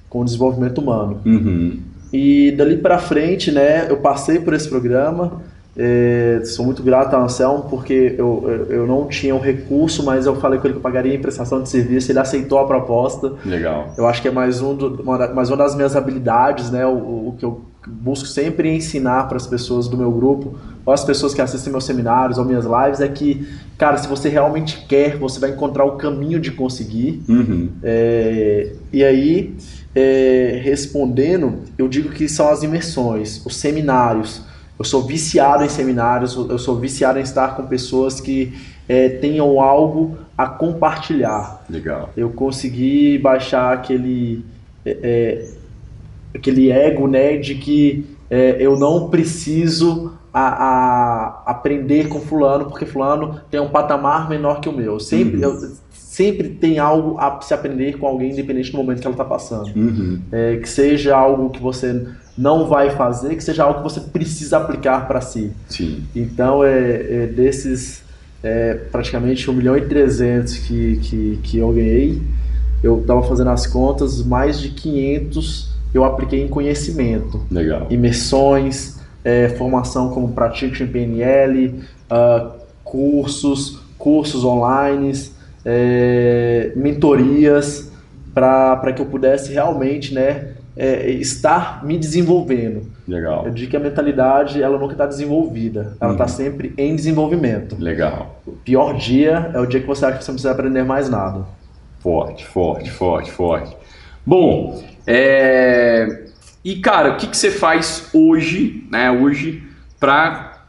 com 0.10 0.22
o 0.22 0.26
desenvolvimento 0.26 0.80
humano. 0.80 1.20
Uhum. 1.26 1.80
E 2.14 2.52
dali 2.52 2.78
para 2.78 3.00
frente, 3.00 3.52
né, 3.52 3.88
eu 3.90 3.98
passei 3.98 4.40
por 4.40 4.54
esse 4.54 4.70
programa. 4.70 5.42
É, 5.76 6.42
sou 6.44 6.66
muito 6.66 6.84
grato 6.84 7.16
ao 7.16 7.24
Anselmo 7.24 7.68
porque 7.70 8.16
eu, 8.18 8.68
eu, 8.70 8.86
não 8.86 9.08
tinha 9.08 9.34
o 9.34 9.40
recurso, 9.40 10.04
mas 10.04 10.26
eu 10.26 10.36
falei 10.36 10.60
com 10.60 10.68
ele 10.68 10.74
que 10.74 10.80
eu 10.80 10.84
pagaria 10.84 11.16
em 11.16 11.22
prestação 11.22 11.64
de 11.64 11.70
serviço. 11.70 12.12
Ele 12.12 12.20
aceitou 12.20 12.60
a 12.60 12.68
proposta. 12.68 13.34
Legal. 13.46 13.94
Eu 13.98 14.06
acho 14.06 14.22
que 14.22 14.28
é 14.28 14.32
mais, 14.32 14.62
um 14.62 14.76
do, 14.76 15.02
uma, 15.02 15.28
mais 15.30 15.50
uma 15.50 15.58
das 15.58 15.74
minhas 15.74 15.96
habilidades, 15.96 16.70
né, 16.70 16.86
o, 16.86 17.30
o 17.30 17.36
que 17.40 17.46
eu 17.46 17.62
busco 17.88 18.28
sempre 18.28 18.74
ensinar 18.74 19.28
para 19.28 19.38
as 19.38 19.48
pessoas 19.48 19.88
do 19.88 19.98
meu 19.98 20.12
grupo, 20.12 20.56
ou 20.86 20.94
as 20.94 21.04
pessoas 21.04 21.34
que 21.34 21.42
assistem 21.42 21.72
meus 21.72 21.86
seminários 21.86 22.38
ou 22.38 22.46
minhas 22.46 22.66
lives, 22.66 23.02
é 23.02 23.08
que, 23.08 23.48
cara, 23.78 23.98
se 23.98 24.08
você 24.08 24.30
realmente 24.30 24.86
quer, 24.88 25.18
você 25.18 25.40
vai 25.40 25.52
encontrar 25.52 25.86
o 25.86 25.98
caminho 25.98 26.40
de 26.40 26.52
conseguir. 26.52 27.24
Uhum. 27.28 27.70
É, 27.84 28.74
e 28.92 29.04
aí, 29.04 29.56
é, 29.96 30.60
respondendo, 30.64 31.60
eu 31.78 31.88
digo 31.88 32.10
que 32.10 32.28
são 32.30 32.50
as 32.50 32.64
imersões, 32.64 33.46
os 33.46 33.56
seminários. 33.56 34.42
Eu 34.78 34.86
sou 34.86 35.04
viciado 35.04 35.64
em 35.64 35.70
seminários, 35.70 36.36
eu 36.36 36.58
sou 36.58 36.80
viciado 36.80 37.20
em 37.20 37.22
estar 37.22 37.56
com 37.56 37.68
pessoas 37.68 38.20
que 38.20 38.54
é, 38.90 39.10
tenham 39.10 39.60
algo 39.62 40.18
a 40.38 40.48
compartilhar. 40.48 41.64
Legal. 41.70 42.10
Eu 42.18 42.32
consegui 42.32 43.20
baixar 43.20 43.74
aquele 43.74 44.44
é, 44.84 44.98
é, 45.04 45.61
aquele 46.34 46.72
ego, 46.72 47.08
né, 47.08 47.38
de 47.38 47.56
que 47.56 48.06
é, 48.30 48.58
eu 48.60 48.78
não 48.78 49.10
preciso 49.10 50.14
a, 50.34 50.42
a, 50.42 51.44
aprender 51.48 52.08
com 52.08 52.22
fulano 52.22 52.66
porque 52.66 52.86
fulano 52.86 53.42
tem 53.50 53.60
um 53.60 53.70
patamar 53.70 54.30
menor 54.30 54.62
que 54.62 54.70
o 54.70 54.72
meu. 54.72 55.00
Sempre, 55.00 55.38
uhum. 55.38 55.44
eu, 55.44 55.72
sempre 55.92 56.50
tem 56.50 56.80
algo 56.80 57.18
a 57.20 57.42
se 57.42 57.54
aprender 57.54 57.98
com 57.98 58.08
alguém, 58.08 58.32
independente 58.32 58.72
do 58.72 58.78
momento 58.78 59.02
que 59.02 59.08
ela 59.08 59.14
está 59.14 59.26
passando. 59.26 59.76
Uhum. 59.76 60.22
É, 60.32 60.58
que 60.58 60.70
seja 60.70 61.16
algo 61.16 61.50
que 61.50 61.62
você 61.62 62.08
não 62.38 62.68
vai 62.68 62.92
fazer, 62.92 63.36
que 63.36 63.44
seja 63.44 63.64
algo 63.64 63.80
que 63.80 63.84
você 63.84 64.00
precisa 64.00 64.58
aplicar 64.58 65.08
para 65.08 65.20
si. 65.20 65.52
Sim. 65.68 66.04
Então, 66.16 66.64
é, 66.64 67.24
é 67.24 67.28
desses 67.28 68.04
é, 68.44 68.76
praticamente 68.92 69.50
1 69.50 69.54
milhão 69.54 69.78
e 69.78 69.82
300 69.82 70.58
que, 70.60 70.96
que, 70.98 71.40
que 71.44 71.58
eu 71.58 71.72
ganhei, 71.74 72.22
eu 72.82 73.00
estava 73.00 73.22
fazendo 73.24 73.50
as 73.50 73.68
contas, 73.68 74.24
mais 74.24 74.60
de 74.60 74.70
500 74.70 75.71
eu 75.94 76.04
apliquei 76.04 76.42
em 76.42 76.48
conhecimento. 76.48 77.42
Legal. 77.50 77.88
Imersões, 77.90 79.00
é, 79.24 79.50
formação 79.50 80.10
como 80.10 80.30
Pratico 80.30 80.82
em 80.82 80.88
PNL, 80.88 81.84
uh, 82.10 82.52
cursos, 82.84 83.82
cursos 83.98 84.44
online, 84.44 85.12
é, 85.66 86.72
mentorias, 86.76 87.92
para 88.34 88.94
que 88.94 89.02
eu 89.02 89.06
pudesse 89.06 89.54
realmente 89.54 90.14
né, 90.14 90.54
é, 90.76 91.10
estar 91.12 91.86
me 91.86 91.98
desenvolvendo. 91.98 92.90
Legal. 93.08 93.46
Eu 93.46 93.52
digo 93.52 93.72
que 93.72 93.78
a 93.78 93.80
mentalidade 93.80 94.62
ela 94.62 94.78
nunca 94.78 94.94
está 94.94 95.06
desenvolvida, 95.06 95.98
ela 96.00 96.14
está 96.14 96.24
uhum. 96.24 96.30
sempre 96.30 96.74
em 96.78 96.96
desenvolvimento. 96.96 97.76
Legal. 97.78 98.42
O 98.48 98.52
pior 98.52 98.96
dia 98.96 99.52
é 99.54 99.60
o 99.60 99.66
dia 99.66 99.82
que 99.82 99.88
você 99.88 100.06
acha 100.06 100.18
que 100.18 100.24
você 100.24 100.32
não 100.32 100.36
precisa 100.36 100.52
aprender 100.52 100.84
mais 100.84 101.10
nada. 101.10 101.44
Forte, 102.00 102.46
forte, 102.46 102.90
forte, 102.90 103.32
forte. 103.32 103.76
Bom, 104.26 104.84
é... 105.08 106.26
e 106.64 106.76
cara, 106.76 107.14
o 107.14 107.18
que, 107.18 107.28
que 107.28 107.38
você 107.38 107.52
faz 107.52 108.10
hoje, 108.14 108.86
né? 108.92 109.12
Hoje, 109.12 109.64
para 110.00 110.68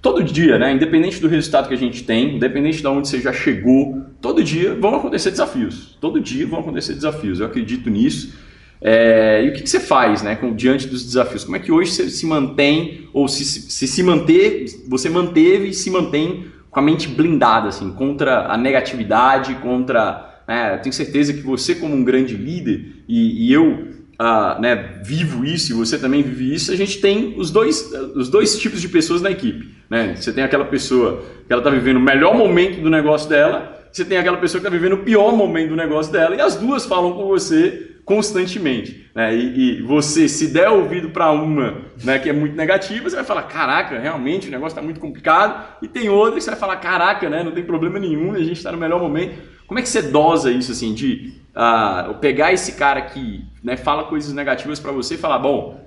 todo 0.00 0.22
dia, 0.22 0.58
né? 0.58 0.72
Independente 0.72 1.20
do 1.20 1.28
resultado 1.28 1.68
que 1.68 1.74
a 1.74 1.78
gente 1.78 2.04
tem, 2.04 2.36
independente 2.36 2.80
de 2.80 2.86
onde 2.86 3.08
você 3.08 3.20
já 3.20 3.32
chegou, 3.32 4.02
todo 4.20 4.42
dia 4.42 4.74
vão 4.74 4.94
acontecer 4.94 5.30
desafios. 5.30 5.96
Todo 6.00 6.20
dia 6.20 6.46
vão 6.46 6.60
acontecer 6.60 6.94
desafios. 6.94 7.40
Eu 7.40 7.46
acredito 7.46 7.90
nisso. 7.90 8.38
É... 8.80 9.44
e 9.44 9.48
o 9.48 9.52
que, 9.52 9.62
que 9.62 9.70
você 9.70 9.80
faz, 9.80 10.22
né? 10.22 10.36
Com, 10.36 10.54
diante 10.54 10.86
dos 10.86 11.04
desafios? 11.04 11.44
Como 11.44 11.56
é 11.56 11.58
que 11.58 11.72
hoje 11.72 11.90
você 11.90 12.08
se 12.08 12.24
mantém 12.24 13.08
ou 13.12 13.26
se 13.26 13.44
se, 13.44 13.86
se 13.86 14.02
manter, 14.02 14.66
você 14.88 15.10
manteve 15.10 15.70
e 15.70 15.74
se 15.74 15.90
mantém 15.90 16.46
com 16.70 16.78
a 16.78 16.82
mente 16.82 17.08
blindada, 17.08 17.68
assim, 17.68 17.90
contra 17.92 18.46
a 18.46 18.56
negatividade, 18.56 19.56
contra 19.56 20.29
né? 20.50 20.76
Tenho 20.78 20.92
certeza 20.92 21.32
que 21.32 21.42
você, 21.42 21.76
como 21.76 21.94
um 21.94 22.02
grande 22.02 22.36
líder, 22.36 23.04
e, 23.08 23.46
e 23.46 23.52
eu 23.52 23.86
uh, 24.20 24.60
né, 24.60 25.00
vivo 25.04 25.44
isso 25.44 25.72
e 25.72 25.76
você 25.76 25.96
também 25.96 26.24
vive 26.24 26.52
isso, 26.52 26.72
a 26.72 26.76
gente 26.76 27.00
tem 27.00 27.34
os 27.36 27.52
dois, 27.52 27.92
os 28.16 28.28
dois 28.28 28.58
tipos 28.58 28.80
de 28.80 28.88
pessoas 28.88 29.22
na 29.22 29.30
equipe. 29.30 29.72
Né? 29.88 30.16
Você 30.16 30.32
tem 30.32 30.42
aquela 30.42 30.64
pessoa 30.64 31.24
que 31.46 31.52
ela 31.52 31.60
está 31.60 31.70
vivendo 31.70 31.98
o 31.98 32.00
melhor 32.00 32.36
momento 32.36 32.80
do 32.80 32.90
negócio 32.90 33.28
dela, 33.28 33.80
você 33.92 34.04
tem 34.04 34.18
aquela 34.18 34.38
pessoa 34.38 34.60
que 34.60 34.66
está 34.66 34.76
vivendo 34.76 34.94
o 34.94 35.04
pior 35.04 35.32
momento 35.36 35.68
do 35.68 35.76
negócio 35.76 36.12
dela, 36.12 36.34
e 36.34 36.40
as 36.40 36.56
duas 36.56 36.84
falam 36.84 37.12
com 37.12 37.28
você 37.28 37.98
constantemente. 38.04 39.08
Né? 39.14 39.32
E, 39.36 39.78
e, 39.78 39.82
você, 39.82 40.28
se 40.28 40.48
der 40.48 40.68
ouvido 40.68 41.10
para 41.10 41.30
uma 41.30 41.82
né, 42.02 42.18
que 42.18 42.28
é 42.28 42.32
muito 42.32 42.56
negativa, 42.56 43.08
você 43.08 43.14
vai 43.14 43.24
falar: 43.24 43.42
caraca, 43.44 44.00
realmente 44.00 44.48
o 44.48 44.50
negócio 44.50 44.74
está 44.74 44.82
muito 44.82 44.98
complicado. 44.98 45.78
E 45.80 45.86
tem 45.86 46.08
outra 46.08 46.34
que 46.34 46.40
você 46.40 46.50
vai 46.50 46.58
falar: 46.58 46.76
caraca, 46.78 47.30
né, 47.30 47.44
não 47.44 47.52
tem 47.52 47.62
problema 47.62 48.00
nenhum, 48.00 48.32
a 48.32 48.38
gente 48.38 48.54
está 48.54 48.72
no 48.72 48.78
melhor 48.78 49.00
momento. 49.00 49.34
Como 49.70 49.78
é 49.78 49.82
que 49.82 49.88
você 49.88 50.02
dosa 50.02 50.50
isso 50.50 50.72
assim 50.72 50.92
de 50.92 51.32
uh, 51.54 52.12
pegar 52.14 52.52
esse 52.52 52.72
cara 52.72 53.02
que 53.02 53.44
né, 53.62 53.76
fala 53.76 54.02
coisas 54.02 54.32
negativas 54.32 54.80
para 54.80 54.90
você 54.90 55.14
e 55.14 55.16
falar: 55.16 55.38
bom, 55.38 55.80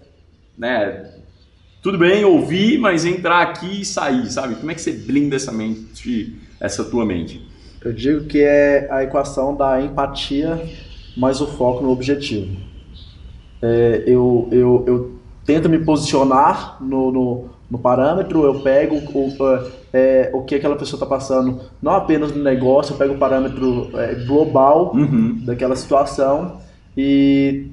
né, 0.58 1.12
tudo 1.82 1.98
bem 1.98 2.24
ouvir, 2.24 2.78
mas 2.78 3.04
entrar 3.04 3.42
aqui 3.42 3.82
e 3.82 3.84
sair, 3.84 4.32
sabe? 4.32 4.56
Como 4.56 4.72
é 4.72 4.74
que 4.74 4.80
você 4.80 4.94
blinda 4.94 5.36
essa 5.36 5.52
mente, 5.52 6.34
essa 6.62 6.86
tua 6.86 7.06
mente? 7.06 7.46
Eu 7.84 7.92
digo 7.92 8.24
que 8.24 8.40
é 8.40 8.88
a 8.90 9.04
equação 9.04 9.54
da 9.54 9.82
empatia 9.82 10.66
mais 11.18 11.42
o 11.42 11.48
foco 11.48 11.84
no 11.84 11.92
objetivo. 11.92 12.56
É, 13.62 14.04
eu, 14.08 14.48
eu, 14.50 14.86
eu 14.88 15.20
tento 15.46 15.68
me 15.68 15.80
posicionar 15.80 16.82
no, 16.82 17.12
no, 17.12 17.50
no 17.70 17.78
parâmetro, 17.78 18.46
eu 18.46 18.62
pego 18.62 19.02
é, 19.94 20.32
o 20.34 20.42
que 20.42 20.56
aquela 20.56 20.76
pessoa 20.76 20.98
está 20.98 21.06
passando, 21.06 21.62
não 21.82 21.92
apenas 21.94 22.32
no 22.36 22.44
negócio, 22.44 22.94
eu 22.94 22.98
pego 22.98 23.14
o 23.14 23.18
parâmetro 23.18 23.92
é, 23.94 24.16
global 24.26 24.92
Uhum. 24.96 25.40
daquela 25.46 25.76
situação 25.76 26.58
e, 26.98 27.68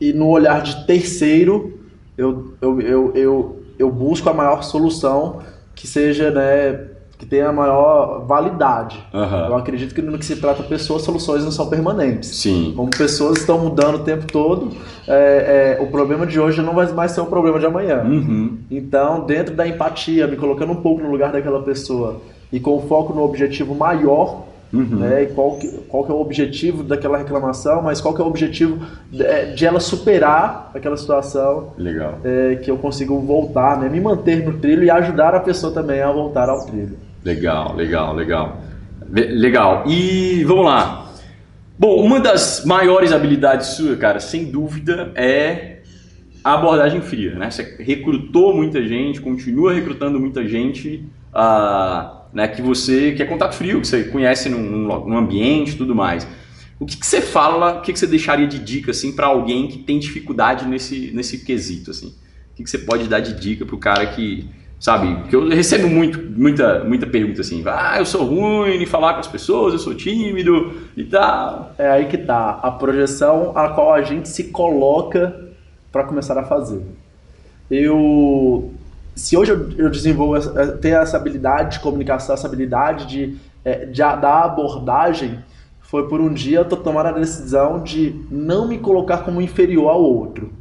e 0.00 0.12
no 0.12 0.28
olhar 0.28 0.60
de 0.62 0.84
terceiro 0.86 1.78
eu, 2.18 2.52
eu, 2.60 2.80
eu, 2.80 3.12
eu, 3.14 3.62
eu 3.78 3.90
busco 3.90 4.28
a 4.28 4.34
maior 4.34 4.62
solução 4.62 5.40
que 5.74 5.86
seja, 5.86 6.30
né, 6.30 6.88
que 7.22 7.26
tenha 7.28 7.48
a 7.48 7.52
maior 7.52 8.24
validade. 8.26 8.98
Aham. 9.14 9.46
Eu 9.46 9.56
acredito 9.56 9.94
que 9.94 10.02
no 10.02 10.18
que 10.18 10.24
se 10.24 10.34
trata 10.36 10.60
pessoas, 10.64 11.02
soluções 11.02 11.44
não 11.44 11.52
são 11.52 11.68
permanentes. 11.68 12.30
Sim. 12.36 12.72
Como 12.76 12.90
pessoas 12.90 13.38
estão 13.38 13.58
mudando 13.60 13.96
o 13.96 13.98
tempo 14.00 14.26
todo, 14.26 14.72
é, 15.06 15.76
é, 15.78 15.82
o 15.82 15.86
problema 15.86 16.26
de 16.26 16.40
hoje 16.40 16.60
não 16.60 16.74
vai 16.74 16.90
mais 16.92 17.12
ser 17.12 17.20
o 17.20 17.26
problema 17.26 17.60
de 17.60 17.66
amanhã. 17.66 18.02
Uhum. 18.02 18.58
Então, 18.68 19.24
dentro 19.24 19.54
da 19.54 19.66
empatia, 19.68 20.26
me 20.26 20.36
colocando 20.36 20.72
um 20.72 20.82
pouco 20.82 21.00
no 21.00 21.10
lugar 21.10 21.30
daquela 21.30 21.62
pessoa 21.62 22.20
e 22.52 22.58
com 22.58 22.80
foco 22.82 23.14
no 23.14 23.22
objetivo 23.22 23.72
maior, 23.72 24.50
Uhum. 24.72 25.00
né? 25.00 25.24
E 25.24 25.26
qual 25.26 25.58
que, 25.58 25.68
qual 25.86 26.02
que 26.02 26.10
é 26.10 26.14
o 26.14 26.18
objetivo 26.18 26.82
daquela 26.82 27.18
reclamação, 27.18 27.82
mas 27.82 28.00
qual 28.00 28.14
que 28.14 28.22
é 28.22 28.24
o 28.24 28.26
objetivo 28.26 28.78
de, 29.10 29.22
é, 29.22 29.44
de 29.52 29.66
ela 29.66 29.78
superar 29.78 30.70
aquela 30.74 30.96
situação 30.96 31.74
Legal. 31.76 32.14
é, 32.24 32.56
que 32.56 32.70
eu 32.70 32.78
consigo 32.78 33.20
voltar, 33.20 33.78
né? 33.78 33.86
Me 33.90 34.00
manter 34.00 34.42
no 34.42 34.54
trilho 34.58 34.82
e 34.82 34.90
ajudar 34.90 35.34
a 35.34 35.40
pessoa 35.40 35.74
também 35.74 36.00
a 36.00 36.10
voltar 36.10 36.48
ao 36.48 36.64
trilho. 36.64 36.96
Legal, 37.24 37.74
legal, 37.76 38.14
legal. 38.14 38.62
Le- 39.10 39.26
Legal. 39.32 39.84
E 39.86 40.42
vamos 40.44 40.64
lá. 40.64 41.12
Bom, 41.78 42.02
uma 42.04 42.20
das 42.20 42.64
maiores 42.64 43.12
habilidades 43.12 43.68
sua, 43.68 43.96
cara, 43.96 44.20
sem 44.20 44.44
dúvida, 44.50 45.12
é 45.14 45.80
a 46.44 46.54
abordagem 46.54 47.00
fria, 47.00 47.34
né? 47.34 47.50
Você 47.50 47.76
recrutou 47.80 48.54
muita 48.54 48.82
gente, 48.86 49.20
continua 49.20 49.72
recrutando 49.72 50.18
muita 50.18 50.46
gente, 50.46 51.04
ah, 51.32 52.22
né, 52.32 52.48
que 52.48 52.60
você 52.62 53.12
que 53.12 53.22
é 53.22 53.26
contato 53.26 53.54
frio, 53.54 53.80
que 53.80 53.86
você 53.86 54.04
conhece 54.04 54.48
num, 54.48 54.60
num- 54.62 55.16
ambiente 55.16 55.76
tudo 55.76 55.94
mais. 55.94 56.26
O 56.80 56.86
que, 56.86 56.96
que 56.96 57.06
você 57.06 57.20
fala, 57.20 57.78
o 57.78 57.82
que, 57.82 57.92
que 57.92 57.98
você 57.98 58.06
deixaria 58.08 58.46
de 58.46 58.58
dica 58.58 58.90
assim 58.90 59.12
para 59.14 59.26
alguém 59.28 59.68
que 59.68 59.78
tem 59.78 59.98
dificuldade 60.00 60.66
nesse, 60.66 61.12
nesse 61.14 61.44
quesito 61.44 61.90
assim? 61.92 62.08
O 62.08 62.56
que, 62.56 62.64
que 62.64 62.70
você 62.70 62.78
pode 62.78 63.08
dar 63.08 63.20
de 63.20 63.32
dica 63.38 63.64
pro 63.64 63.78
cara 63.78 64.06
que, 64.06 64.48
sabe, 64.82 65.28
que 65.30 65.36
eu 65.36 65.48
recebo 65.48 65.86
muito, 65.88 66.20
muita, 66.36 66.82
muita 66.82 67.06
pergunta 67.06 67.40
assim, 67.40 67.62
ah, 67.66 67.94
eu 67.98 68.04
sou 68.04 68.24
ruim 68.24 68.82
em 68.82 68.84
falar 68.86 69.14
com 69.14 69.20
as 69.20 69.28
pessoas, 69.28 69.74
eu 69.74 69.78
sou 69.78 69.94
tímido 69.94 70.72
e 70.96 71.04
tal. 71.04 71.72
É 71.78 71.88
aí 71.88 72.06
que 72.06 72.18
tá 72.18 72.58
a 72.60 72.68
projeção 72.72 73.52
a 73.56 73.68
qual 73.68 73.94
a 73.94 74.02
gente 74.02 74.28
se 74.28 74.44
coloca 74.50 75.50
para 75.92 76.02
começar 76.02 76.36
a 76.36 76.42
fazer. 76.42 76.82
Eu, 77.70 78.72
se 79.14 79.36
hoje 79.36 79.52
eu, 79.52 79.70
eu 79.78 79.88
desenvolvo, 79.88 80.34
essa- 80.34 80.72
ter 80.72 80.90
essa 81.00 81.16
habilidade 81.16 81.76
de 81.76 81.80
comunicação, 81.80 82.34
essa 82.34 82.48
habilidade 82.48 83.06
de, 83.06 83.36
é, 83.64 83.86
de 83.86 83.98
da 84.00 84.42
abordagem, 84.46 85.38
foi 85.80 86.08
por 86.08 86.20
um 86.20 86.32
dia 86.34 86.58
eu 86.58 86.64
tomando 86.64 87.06
a 87.06 87.12
decisão 87.12 87.80
de 87.80 88.20
não 88.28 88.66
me 88.66 88.78
colocar 88.78 89.18
como 89.18 89.40
inferior 89.40 89.90
ao 89.90 90.02
outro. 90.02 90.52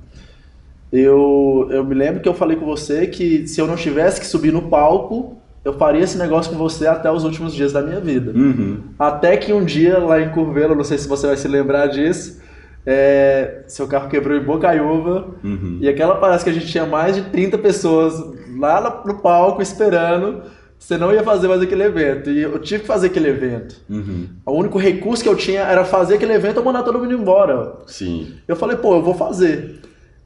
Eu, 0.91 1.67
eu 1.71 1.83
me 1.85 1.95
lembro 1.95 2.19
que 2.21 2.27
eu 2.27 2.33
falei 2.33 2.57
com 2.57 2.65
você 2.65 3.07
que 3.07 3.47
se 3.47 3.61
eu 3.61 3.67
não 3.67 3.75
tivesse 3.75 4.19
que 4.19 4.25
subir 4.27 4.51
no 4.51 4.63
palco, 4.63 5.37
eu 5.63 5.73
faria 5.73 6.03
esse 6.03 6.17
negócio 6.17 6.51
com 6.51 6.57
você 6.57 6.87
até 6.87 7.09
os 7.11 7.23
últimos 7.23 7.53
dias 7.53 7.71
da 7.71 7.81
minha 7.81 7.99
vida. 7.99 8.31
Uhum. 8.31 8.79
Até 8.99 9.37
que 9.37 9.53
um 9.53 9.63
dia 9.63 9.97
lá 9.99 10.19
em 10.19 10.29
Curvelo, 10.29 10.75
não 10.75 10.83
sei 10.83 10.97
se 10.97 11.07
você 11.07 11.27
vai 11.27 11.37
se 11.37 11.47
lembrar 11.47 11.87
disso, 11.87 12.41
é, 12.85 13.61
seu 13.67 13.87
carro 13.87 14.09
quebrou 14.09 14.35
em 14.35 14.43
Bocaiúva 14.43 15.27
Uhum. 15.43 15.77
e 15.81 15.87
aquela 15.87 16.15
parece 16.15 16.43
que 16.43 16.49
a 16.49 16.53
gente 16.53 16.67
tinha 16.67 16.85
mais 16.85 17.15
de 17.15 17.21
30 17.23 17.57
pessoas 17.57 18.13
lá 18.57 19.03
no- 19.05 19.19
palco 19.19 19.61
esperando. 19.61 20.41
Você 20.79 20.97
não 20.97 21.13
ia 21.13 21.21
fazer 21.21 21.47
mais 21.47 21.61
aquele 21.61 21.83
evento. 21.83 22.31
E 22.31 22.41
eu 22.41 22.57
tive 22.57 22.81
que 22.81 22.87
fazer 22.87 23.05
aquele 23.07 23.29
evento. 23.29 23.75
Uhum. 23.87 24.25
O 24.43 24.53
único 24.53 24.79
recurso 24.79 25.21
que 25.21 25.29
eu 25.29 25.35
tinha 25.35 25.61
era 25.61 25.85
fazer 25.85 26.15
aquele 26.15 26.33
evento 26.33 26.57
ou 26.57 26.63
mandar 26.65 26.81
todo 26.81 26.97
mundo 26.97 27.13
embora. 27.13 27.73
Sim. 27.85 28.33
Eu 28.47 28.55
falei, 28.55 28.75
pô, 28.77 28.95
eu 28.95 29.03
vou 29.03 29.13
fazer. 29.13 29.79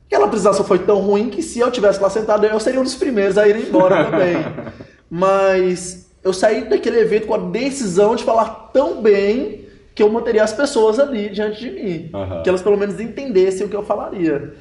Aquela 0.07 0.25
apresentação 0.25 0.65
foi 0.65 0.79
tão 0.79 0.99
ruim 0.99 1.29
que 1.29 1.41
se 1.41 1.59
eu 1.59 1.71
tivesse 1.71 2.01
lá 2.01 2.09
sentado, 2.09 2.45
eu 2.45 2.59
seria 2.59 2.79
um 2.79 2.83
dos 2.83 2.95
primeiros 2.95 3.37
a 3.37 3.47
ir 3.47 3.55
embora 3.55 4.05
também. 4.05 4.37
Mas 5.09 6.09
eu 6.23 6.33
saí 6.33 6.67
daquele 6.67 6.99
evento 6.99 7.27
com 7.27 7.35
a 7.35 7.39
decisão 7.39 8.15
de 8.15 8.23
falar 8.23 8.69
tão 8.73 9.01
bem 9.01 9.65
que 9.93 10.03
eu 10.03 10.09
manteria 10.09 10.43
as 10.43 10.53
pessoas 10.53 10.99
ali 10.99 11.29
diante 11.29 11.59
de 11.59 11.71
mim. 11.71 12.09
Aham. 12.13 12.43
Que 12.43 12.49
elas 12.49 12.61
pelo 12.61 12.77
menos 12.77 12.99
entendessem 12.99 13.65
o 13.65 13.69
que 13.69 13.75
eu 13.75 13.83
falaria. 13.83 14.53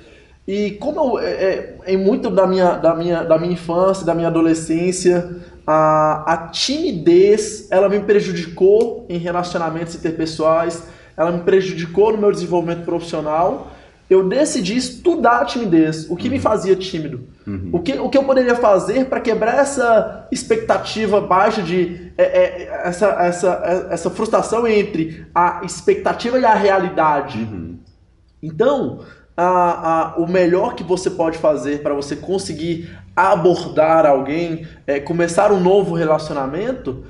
E 0.47 0.73
como 0.73 1.01
eu, 1.01 1.19
é, 1.19 1.31
é, 1.31 1.77
em 1.87 1.97
muito 1.97 2.31
da 2.31 2.47
minha, 2.47 2.73
da, 2.73 2.95
minha, 2.95 3.23
da 3.23 3.39
minha 3.39 3.55
infância, 3.55 4.05
da 4.05 4.15
minha 4.15 4.29
adolescência, 4.29 5.37
a, 5.67 6.33
a 6.33 6.37
timidez, 6.49 7.69
ela 7.71 7.89
me 7.89 8.01
prejudicou 8.01 9.07
em 9.09 9.17
relacionamentos 9.17 9.95
interpessoais, 9.95 10.87
ela 11.17 11.33
me 11.33 11.41
prejudicou 11.43 12.13
no 12.13 12.19
meu 12.19 12.31
desenvolvimento 12.31 12.85
profissional. 12.85 13.73
Eu 14.09 14.29
decidi 14.29 14.77
estudar 14.77 15.41
a 15.41 15.45
timidez, 15.45 16.09
o 16.11 16.17
que 16.17 16.29
me 16.29 16.39
fazia 16.39 16.77
tímido. 16.77 17.27
O, 17.73 17.81
que, 17.81 17.93
o 17.99 18.09
que 18.09 18.17
eu 18.17 18.25
poderia 18.25 18.55
fazer 18.55 19.07
para 19.07 19.21
quebrar 19.21 19.59
essa 19.59 20.27
expectativa 20.33 21.21
baixa 21.21 21.63
de 21.63 22.13
é, 22.17 22.23
é, 22.23 22.81
essa, 22.85 23.07
essa, 23.23 23.87
essa 23.91 24.11
frustração 24.11 24.67
entre 24.67 25.27
a 25.35 25.61
expectativa 25.65 26.39
e 26.39 26.45
a 26.45 26.55
realidade. 26.55 27.39
Uhum. 27.39 27.77
Então, 28.43 29.01
a- 29.37 30.15
a- 30.15 30.15
o 30.17 30.27
melhor 30.27 30.75
que 30.75 30.83
você 30.85 31.11
pode 31.11 31.39
fazer 31.39 31.83
para 31.83 31.93
você 31.95 32.15
conseguir 32.17 32.91
abordar 33.17 34.07
alguém, 34.07 34.67
é, 34.87 35.01
começar 35.01 35.51
um 35.53 35.61
novo 35.61 35.95
relacionamento, 35.95 37.05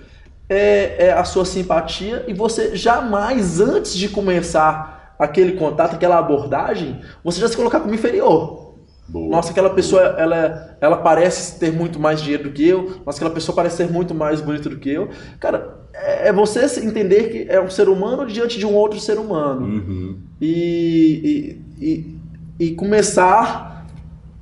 é, 0.49 1.07
é 1.09 1.13
a 1.13 1.25
sua 1.25 1.45
simpatia 1.45 2.25
e 2.29 2.35
você 2.35 2.77
jamais, 2.77 3.61
antes 3.61 3.95
de 3.95 4.09
começar 4.09 4.94
aquele 5.19 5.53
contato, 5.53 5.95
aquela 5.95 6.19
abordagem, 6.19 7.01
você 7.23 7.41
já 7.41 7.49
se 7.49 7.57
colocar 7.57 7.81
como 7.81 7.95
inferior. 7.95 8.65
Boa. 9.07 9.29
Nossa, 9.29 9.51
aquela 9.51 9.71
pessoa, 9.71 10.01
ela, 10.03 10.77
ela 10.81 10.97
parece 10.97 11.59
ter 11.59 11.71
muito 11.71 12.01
mais 12.01 12.23
dinheiro 12.23 12.45
do 12.45 12.51
que 12.53 12.67
eu. 12.67 13.03
Nossa, 13.05 13.19
aquela 13.19 13.35
pessoa 13.35 13.55
parece 13.55 13.77
ser 13.77 13.91
muito 13.91 14.15
mais 14.15 14.41
bonita 14.41 14.69
do 14.71 14.79
que 14.79 14.91
eu. 14.91 15.11
Cara, 15.39 15.77
é 15.93 16.29
é 16.29 16.33
você 16.33 16.65
entender 16.81 17.25
que 17.31 17.47
é 17.51 17.61
um 17.61 17.69
ser 17.69 17.89
humano 17.89 18.27
diante 18.27 18.59
de 18.59 18.65
um 18.65 18.75
outro 18.75 18.99
ser 18.99 19.19
humano 19.19 19.67
Uhum. 19.67 20.19
e, 20.41 21.61
e, 21.79 22.19
e, 22.59 22.67
e 22.67 22.71
começar 22.75 23.87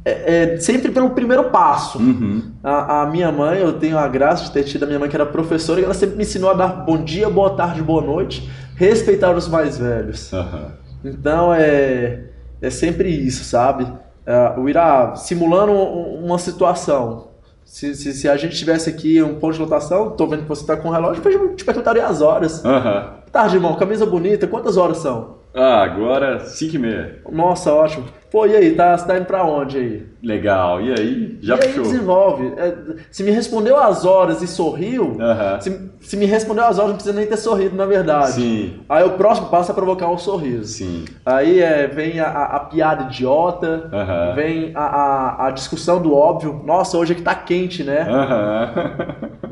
é, 0.05 0.55
é, 0.55 0.57
sempre 0.59 0.91
pelo 0.91 1.11
primeiro 1.11 1.45
passo. 1.51 1.99
Uhum. 1.99 2.43
A, 2.63 3.03
a 3.03 3.07
minha 3.07 3.31
mãe, 3.31 3.61
eu 3.61 3.73
tenho 3.75 3.99
a 3.99 4.07
graça 4.09 4.45
de 4.45 4.53
ter 4.53 4.65
tido 4.65 4.85
a 4.85 4.87
minha 4.87 4.99
mãe 4.99 5.09
que 5.09 5.17
era 5.17 5.27
professora 5.27 5.81
e 5.81 5.85
ela 5.85 5.95
sempre 5.95 6.17
me 6.17 6.23
ensinou 6.23 6.51
a 6.51 6.55
dar 6.55 6.69
bom 6.69 7.03
dia, 7.03 7.29
boa 7.29 7.51
tarde, 7.51 7.83
boa 7.83 8.03
noite, 8.03 8.49
respeitar 8.77 9.33
os 9.35 9.49
mais 9.49 9.79
velhos. 9.79 10.33
Aham. 10.33 10.73
Então 11.05 11.53
é, 11.53 12.25
é 12.61 12.71
sempre 12.71 13.09
isso, 13.11 13.45
sabe? 13.45 13.87
É, 14.25 14.55
o 14.59 14.69
Irá 14.69 15.17
simulando 15.17 15.73
um- 15.73 16.25
uma 16.25 16.39
situação. 16.39 17.29
Se, 17.65 17.95
se, 17.95 18.13
se 18.13 18.29
a 18.29 18.37
gente 18.37 18.57
tivesse 18.57 18.91
aqui 18.91 19.23
um 19.23 19.37
ponto 19.39 19.55
de 19.55 19.61
lotação, 19.61 20.11
tô 20.11 20.27
vendo 20.27 20.43
que 20.43 20.49
você 20.49 20.65
tá 20.67 20.77
com 20.77 20.89
o 20.89 20.93
relógio, 20.93 21.23
eu 21.29 21.55
te 21.57 21.65
perguntaria 21.65 22.07
as 22.07 22.21
horas. 22.21 22.65
Aham. 22.65 23.15
Tarde, 23.33 23.57
irmão, 23.57 23.75
camisa 23.77 24.05
bonita, 24.05 24.47
quantas 24.47 24.77
horas 24.77 24.99
são? 24.99 25.39
Ah, 25.55 25.83
agora 25.83 26.41
5 26.41 26.77
e 26.77 26.79
meia. 26.79 27.19
Nossa, 27.31 27.73
ótimo. 27.73 28.05
Pô, 28.33 28.47
e 28.47 28.57
aí, 28.57 28.75
tá, 28.75 28.97
você 28.97 29.07
tá 29.07 29.19
indo 29.19 29.27
pra 29.27 29.45
onde 29.45 29.77
aí? 29.77 30.07
Legal. 30.23 30.81
E 30.81 30.91
aí? 30.91 31.39
Já 31.43 31.57
e 31.57 31.61
aí 31.61 31.67
puxou? 31.69 31.83
desenvolve. 31.83 32.53
É, 32.57 32.75
se 33.11 33.23
me 33.23 33.31
respondeu 33.31 33.77
as 33.77 34.07
horas 34.07 34.41
e 34.41 34.47
sorriu, 34.47 35.19
Aham. 35.21 35.61
se, 35.61 35.91
se 36.01 36.17
me 36.17 36.25
respondeu 36.25 36.65
as 36.65 36.79
horas, 36.79 36.91
não 36.93 36.95
precisa 36.97 37.15
nem 37.15 37.27
ter 37.27 37.37
sorrido, 37.37 37.77
na 37.77 37.85
verdade. 37.85 38.33
Sim. 38.33 38.81
Aí 38.89 39.05
o 39.05 39.11
próximo 39.19 39.49
passo 39.49 39.71
é 39.71 39.75
provocar 39.75 40.09
um 40.09 40.17
sorriso. 40.17 40.65
Sim. 40.65 41.05
Aí 41.27 41.61
é, 41.61 41.87
vem 41.87 42.21
a, 42.21 42.27
a- 42.29 42.57
a 42.57 42.61
piada 42.61 43.05
idiota, 43.05 43.91
Aham. 43.93 44.33
vem 44.35 44.73
a, 44.75 45.49
a, 45.49 45.51
discussão 45.51 46.01
do 46.01 46.15
óbvio. 46.15 46.63
Nossa, 46.65 46.97
hoje 46.97 47.13
é 47.13 47.17
que 47.17 47.23
tá 47.23 47.35
quente, 47.35 47.85
né? 47.85 48.07
Aham. 48.09 48.71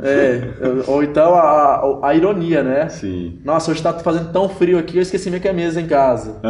É, 0.03 0.41
ou 0.87 1.03
então 1.03 1.35
a, 1.35 2.15
ironia, 2.15 2.63
né? 2.63 2.89
Sim. 2.89 3.39
Nossa, 3.45 3.71
hoje 3.71 3.83
tá 3.83 3.93
fazendo 3.93 4.33
tão 4.33 4.49
frio 4.49 4.79
aqui, 4.79 4.97
eu 4.97 5.03
esqueci 5.03 5.29
minha 5.29 5.43
camisa 5.43 5.79
em 5.79 5.87
casa. 5.87 6.41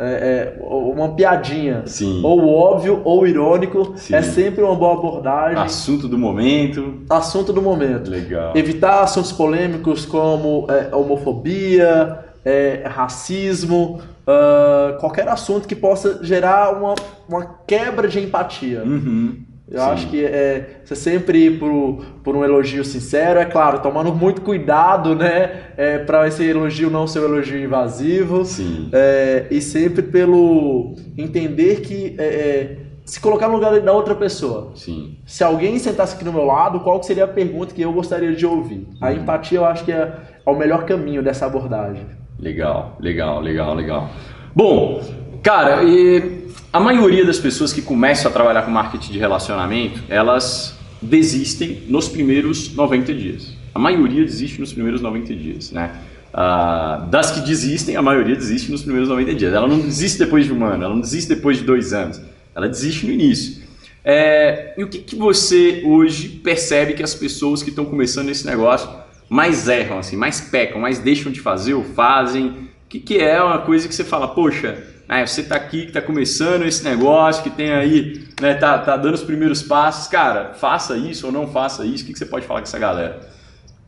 É, 0.00 0.56
é, 0.58 0.58
uma 0.60 1.14
piadinha. 1.14 1.59
Sim. 1.86 2.20
Ou 2.22 2.48
óbvio 2.48 3.00
ou 3.04 3.26
irônico. 3.26 3.94
Sim. 3.96 4.14
É 4.14 4.22
sempre 4.22 4.62
uma 4.62 4.74
boa 4.74 4.94
abordagem. 4.94 5.58
Assunto 5.58 6.08
do 6.08 6.18
momento. 6.18 7.00
Assunto 7.08 7.52
do 7.52 7.60
momento. 7.60 8.10
Legal. 8.10 8.52
Evitar 8.56 9.02
assuntos 9.02 9.32
polêmicos 9.32 10.06
como 10.06 10.66
é, 10.68 10.94
homofobia, 10.94 12.18
é, 12.44 12.84
racismo, 12.86 14.00
ah, 14.30 14.96
qualquer 15.00 15.28
assunto 15.28 15.66
que 15.66 15.74
possa 15.74 16.20
gerar 16.22 16.76
uma, 16.76 16.94
uma 17.28 17.58
quebra 17.66 18.06
de 18.06 18.20
empatia. 18.20 18.82
Uhum. 18.84 19.40
Eu 19.70 19.80
Sim. 19.80 19.90
acho 19.90 20.08
que 20.08 20.24
é, 20.24 20.80
você 20.84 20.96
sempre 20.96 21.46
ir 21.46 21.58
por, 21.60 22.04
por 22.24 22.34
um 22.34 22.44
elogio 22.44 22.84
sincero, 22.84 23.38
é 23.38 23.44
claro, 23.44 23.78
tomando 23.78 24.12
muito 24.12 24.40
cuidado, 24.40 25.14
né? 25.14 25.62
É, 25.76 25.98
para 25.98 26.26
esse 26.26 26.44
elogio 26.44 26.90
não 26.90 27.06
ser 27.06 27.20
um 27.20 27.26
elogio 27.26 27.62
invasivo. 27.62 28.44
Sim. 28.44 28.88
É, 28.92 29.46
e 29.48 29.60
sempre 29.60 30.02
pelo 30.02 30.96
entender 31.16 31.82
que. 31.82 32.16
É, 32.18 32.24
é, 32.24 32.76
se 33.04 33.18
colocar 33.18 33.48
no 33.48 33.54
lugar 33.54 33.80
da 33.80 33.92
outra 33.92 34.14
pessoa. 34.14 34.70
Sim. 34.76 35.18
Se 35.26 35.42
alguém 35.42 35.76
sentasse 35.80 36.14
aqui 36.14 36.24
no 36.24 36.32
meu 36.32 36.44
lado, 36.44 36.78
qual 36.78 37.02
seria 37.02 37.24
a 37.24 37.28
pergunta 37.28 37.74
que 37.74 37.82
eu 37.82 37.92
gostaria 37.92 38.32
de 38.32 38.46
ouvir? 38.46 38.86
A 39.00 39.08
uhum. 39.08 39.16
empatia 39.16 39.58
eu 39.58 39.64
acho 39.64 39.84
que 39.84 39.90
é, 39.90 40.12
é 40.46 40.50
o 40.50 40.56
melhor 40.56 40.84
caminho 40.84 41.20
dessa 41.20 41.46
abordagem. 41.46 42.06
Legal, 42.38 42.96
legal, 43.00 43.40
legal, 43.40 43.74
legal. 43.74 44.10
Bom, 44.54 45.02
cara, 45.42 45.82
e 45.82 46.39
a 46.72 46.80
maioria 46.80 47.24
das 47.24 47.38
pessoas 47.38 47.72
que 47.72 47.82
começam 47.82 48.30
a 48.30 48.34
trabalhar 48.34 48.62
com 48.62 48.70
marketing 48.70 49.12
de 49.12 49.18
relacionamento, 49.18 50.00
elas 50.08 50.78
desistem 51.00 51.82
nos 51.88 52.08
primeiros 52.08 52.74
90 52.74 53.14
dias. 53.14 53.54
A 53.74 53.78
maioria 53.78 54.24
desiste 54.24 54.60
nos 54.60 54.72
primeiros 54.72 55.00
90 55.00 55.34
dias, 55.34 55.70
né? 55.70 55.92
Ah, 56.32 57.08
das 57.10 57.32
que 57.32 57.40
desistem, 57.40 57.96
a 57.96 58.02
maioria 58.02 58.36
desiste 58.36 58.70
nos 58.70 58.82
primeiros 58.82 59.08
90 59.08 59.34
dias. 59.34 59.52
Ela 59.52 59.66
não 59.66 59.80
desiste 59.80 60.18
depois 60.18 60.44
de 60.44 60.52
um 60.52 60.64
ano, 60.64 60.84
ela 60.84 60.94
não 60.94 61.00
desiste 61.00 61.28
depois 61.28 61.58
de 61.58 61.64
dois 61.64 61.92
anos, 61.92 62.20
ela 62.54 62.68
desiste 62.68 63.06
no 63.06 63.12
início. 63.12 63.62
É, 64.04 64.74
e 64.78 64.84
o 64.84 64.88
que, 64.88 64.98
que 64.98 65.16
você 65.16 65.82
hoje 65.84 66.28
percebe 66.28 66.94
que 66.94 67.02
as 67.02 67.14
pessoas 67.14 67.62
que 67.62 67.70
estão 67.70 67.84
começando 67.84 68.28
esse 68.30 68.46
negócio 68.46 68.88
mais 69.28 69.68
erram, 69.68 69.98
assim, 69.98 70.16
mais 70.16 70.40
pecam, 70.40 70.80
mais 70.80 70.98
deixam 70.98 71.30
de 71.30 71.40
fazer 71.40 71.74
ou 71.74 71.84
fazem? 71.84 72.46
O 72.46 72.88
que, 72.88 73.00
que 73.00 73.18
é 73.18 73.42
uma 73.42 73.58
coisa 73.58 73.86
que 73.86 73.94
você 73.94 74.04
fala, 74.04 74.28
poxa, 74.28 74.82
né, 75.10 75.26
você 75.26 75.40
está 75.40 75.56
aqui, 75.56 75.82
que 75.82 75.88
está 75.88 76.00
começando 76.00 76.62
esse 76.64 76.84
negócio, 76.84 77.42
que 77.42 77.50
tem 77.50 77.72
aí, 77.72 78.24
né, 78.40 78.54
tá, 78.54 78.78
tá 78.78 78.96
dando 78.96 79.14
os 79.14 79.24
primeiros 79.24 79.60
passos, 79.60 80.06
cara, 80.06 80.52
faça 80.54 80.96
isso 80.96 81.26
ou 81.26 81.32
não 81.32 81.48
faça 81.48 81.84
isso, 81.84 82.04
o 82.04 82.06
que, 82.06 82.12
que 82.12 82.18
você 82.18 82.26
pode 82.26 82.46
falar 82.46 82.60
com 82.60 82.66
essa 82.66 82.78
galera? 82.78 83.18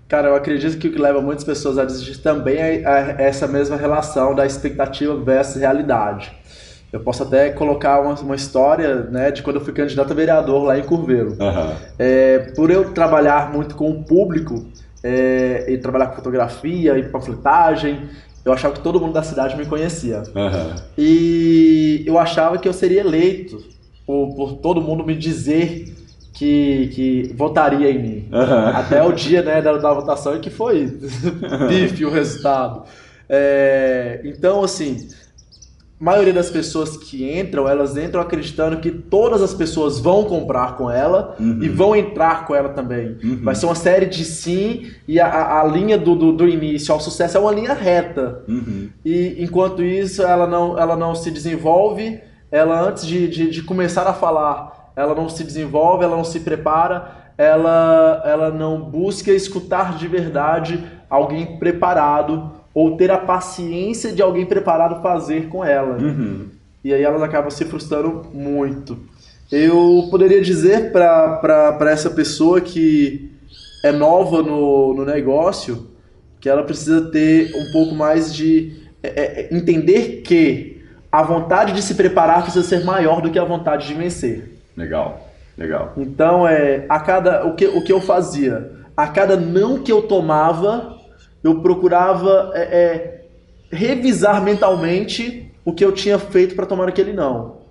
Cara, 0.09 0.29
eu 0.29 0.37
acredito 0.37 0.77
que 0.79 0.89
o 0.89 0.93
que 0.93 0.99
leva 0.99 1.23
muitas 1.23 1.45
pessoas 1.45 1.79
a 1.79 1.85
desistir 1.85 2.19
também 2.19 2.59
é, 2.59 2.83
é 2.83 3.17
essa 3.19 3.47
mesma 3.47 3.77
relação 3.77 4.35
da 4.35 4.45
expectativa 4.45 5.17
versus 5.17 5.57
realidade. 5.57 6.33
Eu 6.93 7.01
posso 7.01 7.23
até 7.23 7.51
colocar 7.51 8.01
uma, 8.01 8.15
uma, 8.17 8.35
história 8.35 8.97
né, 9.05 9.31
de 9.31 9.43
quando 9.43 9.57
eu 9.57 9.65
fui 9.65 9.73
candidato 9.73 10.13
a 10.13 10.15
vereador 10.15 10.65
lá 10.65 10.79
em 10.79 10.83
Curveiro. 10.83 11.31
Uhum. 11.41 11.75
É, 11.99 12.39
por 12.55 12.71
eu 12.71 12.93
trabalhar 12.93 13.51
muito 13.51 13.75
com 13.75 13.91
o 13.91 14.05
público, 14.05 14.67
é, 15.03 15.65
e 15.69 15.79
trabalhar 15.79 16.09
com 16.09 16.17
fotografia 16.17 16.97
e 16.97 17.03
panfletagem, 17.03 18.09
eu 18.45 18.53
achava 18.53 18.75
que 18.75 18.81
todo 18.81 19.01
mundo 19.01 19.13
da 19.13 19.23
cidade 19.23 19.57
me 19.57 19.67
conhecia. 19.67 20.23
Uhum. 20.35 20.75
E 20.99 22.03
eu 22.07 22.19
achava 22.19 22.59
que 22.59 22.69
eu 22.69 22.73
seria 22.73 23.01
eleito 23.01 23.63
por, 24.07 24.35
por 24.35 24.53
todo 24.55 24.81
mundo 24.81 25.05
me 25.05 25.15
dizer 25.15 25.95
que, 26.33 26.89
que 26.89 27.35
votaria 27.37 27.91
em 27.91 27.99
mim. 27.99 28.29
Uhum. 28.33 28.69
Até 28.69 29.03
o 29.03 29.13
dia 29.13 29.43
né, 29.43 29.63
da, 29.63 29.77
da 29.77 29.93
votação 29.93 30.37
e 30.37 30.41
que 30.41 30.51
foi 30.51 30.87
bife 31.69 32.05
o 32.05 32.11
resultado. 32.11 32.85
É, 33.29 34.21
então, 34.25 34.65
assim, 34.65 35.09
maioria 36.03 36.33
das 36.33 36.51
pessoas 36.51 36.97
que 36.97 37.33
entram, 37.39 37.69
elas 37.69 37.97
entram 37.97 38.21
acreditando 38.21 38.79
que 38.79 38.91
todas 38.91 39.41
as 39.41 39.55
pessoas 39.55 40.01
vão 40.01 40.25
comprar 40.25 40.77
com 40.77 40.91
ela 40.91 41.37
uhum. 41.39 41.63
e 41.63 41.69
vão 41.69 41.95
entrar 41.95 42.45
com 42.45 42.57
ela 42.57 42.71
também. 42.71 43.17
Uhum. 43.23 43.39
Vai 43.45 43.55
ser 43.55 43.67
uma 43.67 43.77
série 43.77 44.07
de 44.07 44.25
sim 44.25 44.91
e 45.07 45.21
a, 45.21 45.61
a 45.61 45.65
linha 45.65 45.97
do, 45.97 46.17
do, 46.17 46.33
do, 46.33 46.49
início 46.49 46.93
ao 46.93 46.99
sucesso 46.99 47.37
é 47.37 47.41
uma 47.41 47.53
linha 47.53 47.73
reta. 47.73 48.43
Uhum. 48.49 48.89
E 49.05 49.37
enquanto 49.39 49.81
isso, 49.81 50.25
ela 50.25 50.45
não, 50.45 50.77
ela 50.77 50.97
não 50.97 51.15
se 51.15 51.31
desenvolve, 51.31 52.19
ela 52.51 52.81
antes 52.81 53.07
de, 53.07 53.29
de, 53.29 53.49
de 53.49 53.63
começar 53.63 54.05
a 54.09 54.13
falar, 54.13 54.93
ela 54.97 55.15
não 55.15 55.29
se 55.29 55.45
desenvolve, 55.45 56.03
ela 56.03 56.17
não 56.17 56.25
se 56.25 56.41
prepara, 56.41 57.33
ela, 57.39 58.25
ela 58.27 58.51
não 58.51 58.81
busca 58.81 59.31
escutar 59.31 59.97
de 59.97 60.09
verdade 60.09 60.83
alguém 61.09 61.61
preparado 61.61 62.61
ou 62.75 62.97
ter 62.97 63.11
a 63.11 63.19
paciência 63.19 64.13
de 64.13 64.23
alguém 64.23 64.47
preparado 64.47 65.03
fazer 65.03 65.49
com 65.49 65.65
ela. 65.65 65.97
Uhum. 65.99 66.47
E 66.85 66.93
aí 66.93 67.03
elas 67.03 67.23
acabam 67.23 67.51
se 67.51 67.65
frustrando 67.65 68.27
muito. 68.33 68.99
Eu 69.51 70.09
poderia 70.11 70.41
dizer 70.41 70.91
para 70.93 71.91
essa 71.91 72.11
pessoa 72.11 72.61
que 72.61 73.31
é 73.85 73.93
nova 73.93 74.43
no, 74.43 74.95
no 74.95 75.05
negócio 75.05 75.93
que 76.41 76.49
ela 76.49 76.65
precisa 76.65 77.03
ter 77.11 77.55
um 77.55 77.73
pouco 77.73 77.95
mais 77.95 78.35
de 78.35 78.83
é, 79.01 79.09
é, 79.09 79.55
entender 79.55 80.23
que 80.23 80.83
a 81.11 81.23
vontade 81.23 81.73
de 81.73 81.81
se 81.81 81.95
preparar 81.95 82.43
precisa 82.43 82.67
ser 82.67 82.85
maior 82.85 83.21
do 83.21 83.31
que 83.31 83.39
a 83.39 83.45
vontade 83.45 83.87
de 83.87 83.95
vencer. 83.95 84.51
Legal, 84.77 85.29
legal. 85.57 85.93
Então 85.97 86.49
é 86.49 86.85
a 86.89 86.99
cada 86.99 87.45
o 87.47 87.55
que, 87.55 87.67
o 87.67 87.85
que 87.85 87.93
eu 87.93 88.01
fazia, 88.01 88.73
a 88.97 89.07
cada 89.07 89.37
não 89.37 89.79
que 89.79 89.93
eu 89.93 90.03
tomava, 90.03 90.99
eu 91.43 91.61
procurava 91.61 92.53
é, 92.55 92.63
é, 92.63 93.25
revisar 93.71 94.43
mentalmente 94.43 95.51
o 95.65 95.73
que 95.73 95.85
eu 95.85 95.93
tinha 95.93 96.19
feito 96.19 96.55
para 96.55 96.67
tomar 96.67 96.89
aquele 96.89 97.13
não. 97.13 97.63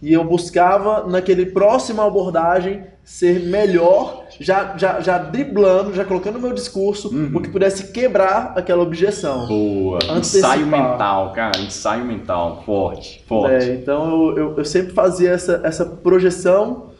E 0.00 0.12
eu 0.12 0.24
buscava, 0.24 1.06
naquele 1.06 1.46
próxima 1.46 2.04
abordagem, 2.04 2.84
ser 3.04 3.40
melhor, 3.40 4.24
já, 4.40 4.76
já, 4.76 5.00
já 5.00 5.18
driblando, 5.18 5.94
já 5.94 6.04
colocando 6.04 6.34
no 6.34 6.40
meu 6.40 6.52
discurso, 6.52 7.08
uhum. 7.08 7.30
o 7.34 7.40
que 7.40 7.48
pudesse 7.48 7.92
quebrar 7.92 8.52
aquela 8.56 8.82
objeção. 8.82 9.46
Boa. 9.46 9.98
Antecipar. 10.10 10.58
Ensaio 10.58 10.66
mental, 10.66 11.32
cara. 11.32 11.60
Ensaio 11.60 12.04
mental. 12.04 12.62
Forte, 12.66 13.22
forte. 13.28 13.54
É, 13.54 13.74
então 13.74 14.10
eu, 14.10 14.38
eu, 14.38 14.58
eu, 14.58 14.64
sempre 14.64 14.92
fazia 14.92 15.30
essa, 15.30 15.60
essa 15.64 15.84
projeção 15.86 16.90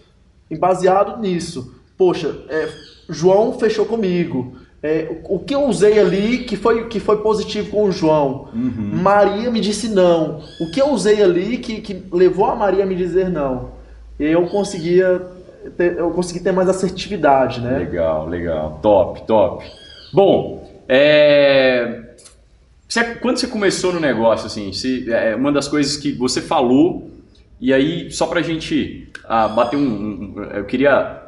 baseado 0.59 1.21
nisso. 1.21 1.75
Poxa, 1.97 2.37
é, 2.49 2.69
João 3.09 3.59
fechou 3.59 3.87
comigo. 3.87 4.57
É, 4.83 5.21
o 5.25 5.39
que 5.39 5.55
eu 5.55 5.65
usei 5.67 6.01
ali 6.01 6.39
que 6.39 6.57
foi, 6.57 6.89
que 6.89 6.99
foi 6.99 7.19
positivo 7.19 7.71
com 7.71 7.85
o 7.85 7.93
João? 7.93 8.49
Uhum. 8.53 8.91
Maria 9.01 9.49
me 9.49 9.61
disse 9.61 9.89
não. 9.89 10.43
O 10.61 10.71
que 10.73 10.81
eu 10.81 10.91
usei 10.91 11.23
ali 11.23 11.59
que, 11.59 11.81
que 11.81 12.03
levou 12.13 12.47
a 12.47 12.57
Maria 12.57 12.83
a 12.83 12.87
me 12.87 12.97
dizer 12.97 13.31
não? 13.31 13.71
Eu 14.19 14.47
conseguia 14.49 15.23
ter, 15.77 15.97
eu 15.97 16.11
consegui 16.11 16.41
ter 16.41 16.53
mais 16.53 16.69
assertividade, 16.69 17.61
né? 17.61 17.79
Legal, 17.79 18.27
legal. 18.27 18.81
Top, 18.83 19.23
top. 19.25 19.65
Bom, 20.13 20.69
é... 20.89 22.01
Você, 22.89 23.05
quando 23.15 23.39
você 23.39 23.47
começou 23.47 23.93
no 23.93 24.01
negócio, 24.01 24.47
assim, 24.47 24.73
se, 24.73 25.11
é, 25.11 25.35
uma 25.35 25.51
das 25.51 25.67
coisas 25.67 25.97
que 25.97 26.13
você 26.13 26.43
falou, 26.43 27.09
e 27.61 27.73
aí, 27.73 28.11
só 28.11 28.27
pra 28.27 28.43
gente 28.43 29.09
ah, 29.25 29.49
bater 29.49 29.77
um, 29.77 29.81
um, 29.81 30.45
Eu 30.53 30.65
queria 30.65 31.22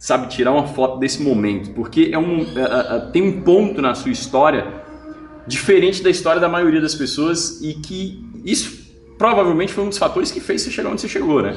sabe, 0.00 0.28
tirar 0.28 0.52
uma 0.52 0.66
foto 0.66 0.98
desse 0.98 1.22
momento, 1.22 1.72
porque 1.72 2.08
é 2.10 2.18
um, 2.18 2.40
é, 2.40 2.60
é, 2.60 2.96
é, 2.96 3.00
tem 3.12 3.22
um 3.22 3.42
ponto 3.42 3.82
na 3.82 3.94
sua 3.94 4.10
história 4.10 4.66
diferente 5.46 6.02
da 6.02 6.08
história 6.08 6.40
da 6.40 6.48
maioria 6.48 6.80
das 6.80 6.94
pessoas 6.94 7.60
e 7.60 7.74
que 7.74 8.24
isso 8.42 8.80
provavelmente 9.18 9.74
foi 9.74 9.84
um 9.84 9.90
dos 9.90 9.98
fatores 9.98 10.30
que 10.30 10.40
fez 10.40 10.62
você 10.62 10.70
chegar 10.70 10.88
onde 10.88 11.02
você 11.02 11.08
chegou, 11.08 11.42
né? 11.42 11.54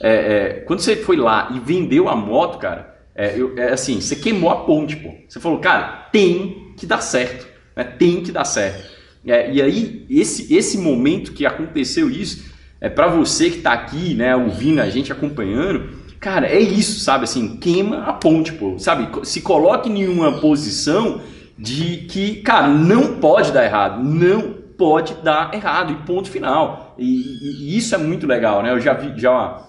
É, 0.00 0.10
é, 0.10 0.48
quando 0.66 0.80
você 0.80 0.96
foi 0.96 1.16
lá 1.16 1.52
e 1.54 1.60
vendeu 1.60 2.08
a 2.08 2.16
moto, 2.16 2.58
cara, 2.58 2.96
eu, 3.14 3.56
é, 3.56 3.72
assim, 3.72 4.00
você 4.00 4.16
queimou 4.16 4.50
a 4.50 4.64
ponte, 4.64 4.96
pô. 4.96 5.14
Você 5.28 5.38
falou, 5.38 5.60
cara, 5.60 6.08
tem 6.10 6.72
que 6.76 6.86
dar 6.86 7.00
certo, 7.00 7.46
né? 7.76 7.84
Tem 7.84 8.20
que 8.24 8.32
dar 8.32 8.44
certo. 8.44 8.90
e 9.24 9.30
aí, 9.32 10.04
esse, 10.10 10.52
esse 10.52 10.78
momento 10.78 11.32
que 11.32 11.46
aconteceu 11.46 12.10
isso, 12.10 12.52
é 12.80 12.88
para 12.88 13.06
você 13.06 13.50
que 13.50 13.58
está 13.58 13.72
aqui, 13.72 14.14
né, 14.14 14.34
ouvindo 14.34 14.80
a 14.80 14.90
gente, 14.90 15.12
acompanhando, 15.12 16.03
Cara, 16.24 16.46
é 16.46 16.58
isso, 16.58 17.00
sabe? 17.00 17.24
Assim, 17.24 17.58
queima 17.58 17.98
a 17.98 18.12
ponte, 18.14 18.50
pô. 18.54 18.78
Sabe? 18.78 19.06
Se 19.26 19.42
coloque 19.42 19.90
em 19.90 20.08
uma 20.08 20.40
posição 20.40 21.20
de 21.58 21.98
que, 22.08 22.36
cara, 22.36 22.66
não 22.66 23.16
pode 23.16 23.52
dar 23.52 23.62
errado. 23.62 24.02
Não 24.02 24.54
pode 24.78 25.12
dar 25.22 25.52
errado. 25.52 25.92
E 25.92 25.96
ponto 26.06 26.30
final. 26.30 26.94
E, 26.96 27.04
e, 27.04 27.74
e 27.74 27.76
isso 27.76 27.94
é 27.94 27.98
muito 27.98 28.26
legal, 28.26 28.62
né? 28.62 28.70
Eu 28.70 28.80
já 28.80 28.94
vi, 28.94 29.12
já, 29.20 29.68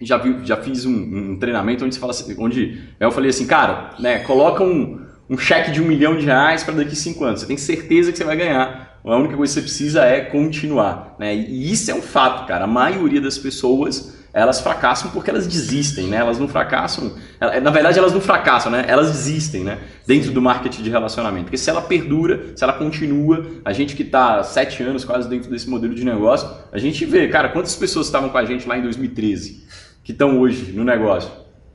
já, 0.00 0.16
vi, 0.16 0.38
já 0.46 0.56
fiz 0.56 0.86
um, 0.86 1.32
um 1.32 1.38
treinamento 1.38 1.84
onde, 1.84 1.98
fala 1.98 2.12
assim, 2.12 2.34
onde 2.38 2.80
eu 2.98 3.10
falei 3.10 3.28
assim, 3.28 3.46
cara, 3.46 3.90
né, 3.98 4.20
coloca 4.20 4.64
um, 4.64 5.02
um 5.28 5.36
cheque 5.36 5.70
de 5.70 5.82
um 5.82 5.84
milhão 5.84 6.16
de 6.16 6.24
reais 6.24 6.64
para 6.64 6.76
daqui 6.76 6.96
cinco 6.96 7.24
anos. 7.24 7.40
Você 7.40 7.46
tem 7.46 7.58
certeza 7.58 8.10
que 8.10 8.16
você 8.16 8.24
vai 8.24 8.38
ganhar. 8.38 9.00
A 9.04 9.16
única 9.18 9.36
coisa 9.36 9.52
que 9.52 9.60
você 9.60 9.62
precisa 9.62 10.02
é 10.06 10.22
continuar. 10.22 11.14
Né? 11.18 11.34
E 11.34 11.70
isso 11.70 11.90
é 11.90 11.94
um 11.94 12.00
fato, 12.00 12.46
cara. 12.46 12.64
A 12.64 12.66
maioria 12.66 13.20
das 13.20 13.36
pessoas 13.36 14.23
elas 14.34 14.60
fracassam 14.60 15.12
porque 15.12 15.30
elas 15.30 15.46
desistem, 15.46 16.08
né? 16.08 16.16
Elas 16.16 16.40
não 16.40 16.48
fracassam. 16.48 17.12
Na 17.40 17.70
verdade, 17.70 17.98
elas 17.98 18.12
não 18.12 18.20
fracassam, 18.20 18.72
né? 18.72 18.84
Elas 18.88 19.12
desistem, 19.12 19.62
né? 19.62 19.78
Dentro 20.04 20.32
do 20.32 20.42
marketing 20.42 20.82
de 20.82 20.90
relacionamento. 20.90 21.44
Porque 21.44 21.56
se 21.56 21.70
ela 21.70 21.80
perdura, 21.80 22.48
se 22.56 22.64
ela 22.64 22.72
continua, 22.72 23.46
a 23.64 23.72
gente 23.72 23.94
que 23.94 24.02
está 24.02 24.42
sete 24.42 24.82
anos 24.82 25.04
quase 25.04 25.28
dentro 25.28 25.48
desse 25.48 25.70
modelo 25.70 25.94
de 25.94 26.04
negócio, 26.04 26.48
a 26.72 26.78
gente 26.78 27.04
vê, 27.04 27.28
cara, 27.28 27.48
quantas 27.50 27.76
pessoas 27.76 28.06
estavam 28.06 28.28
com 28.28 28.36
a 28.36 28.44
gente 28.44 28.66
lá 28.66 28.76
em 28.76 28.82
2013 28.82 29.64
que 30.02 30.10
estão 30.10 30.40
hoje 30.40 30.72
no 30.72 30.82
negócio? 30.82 31.30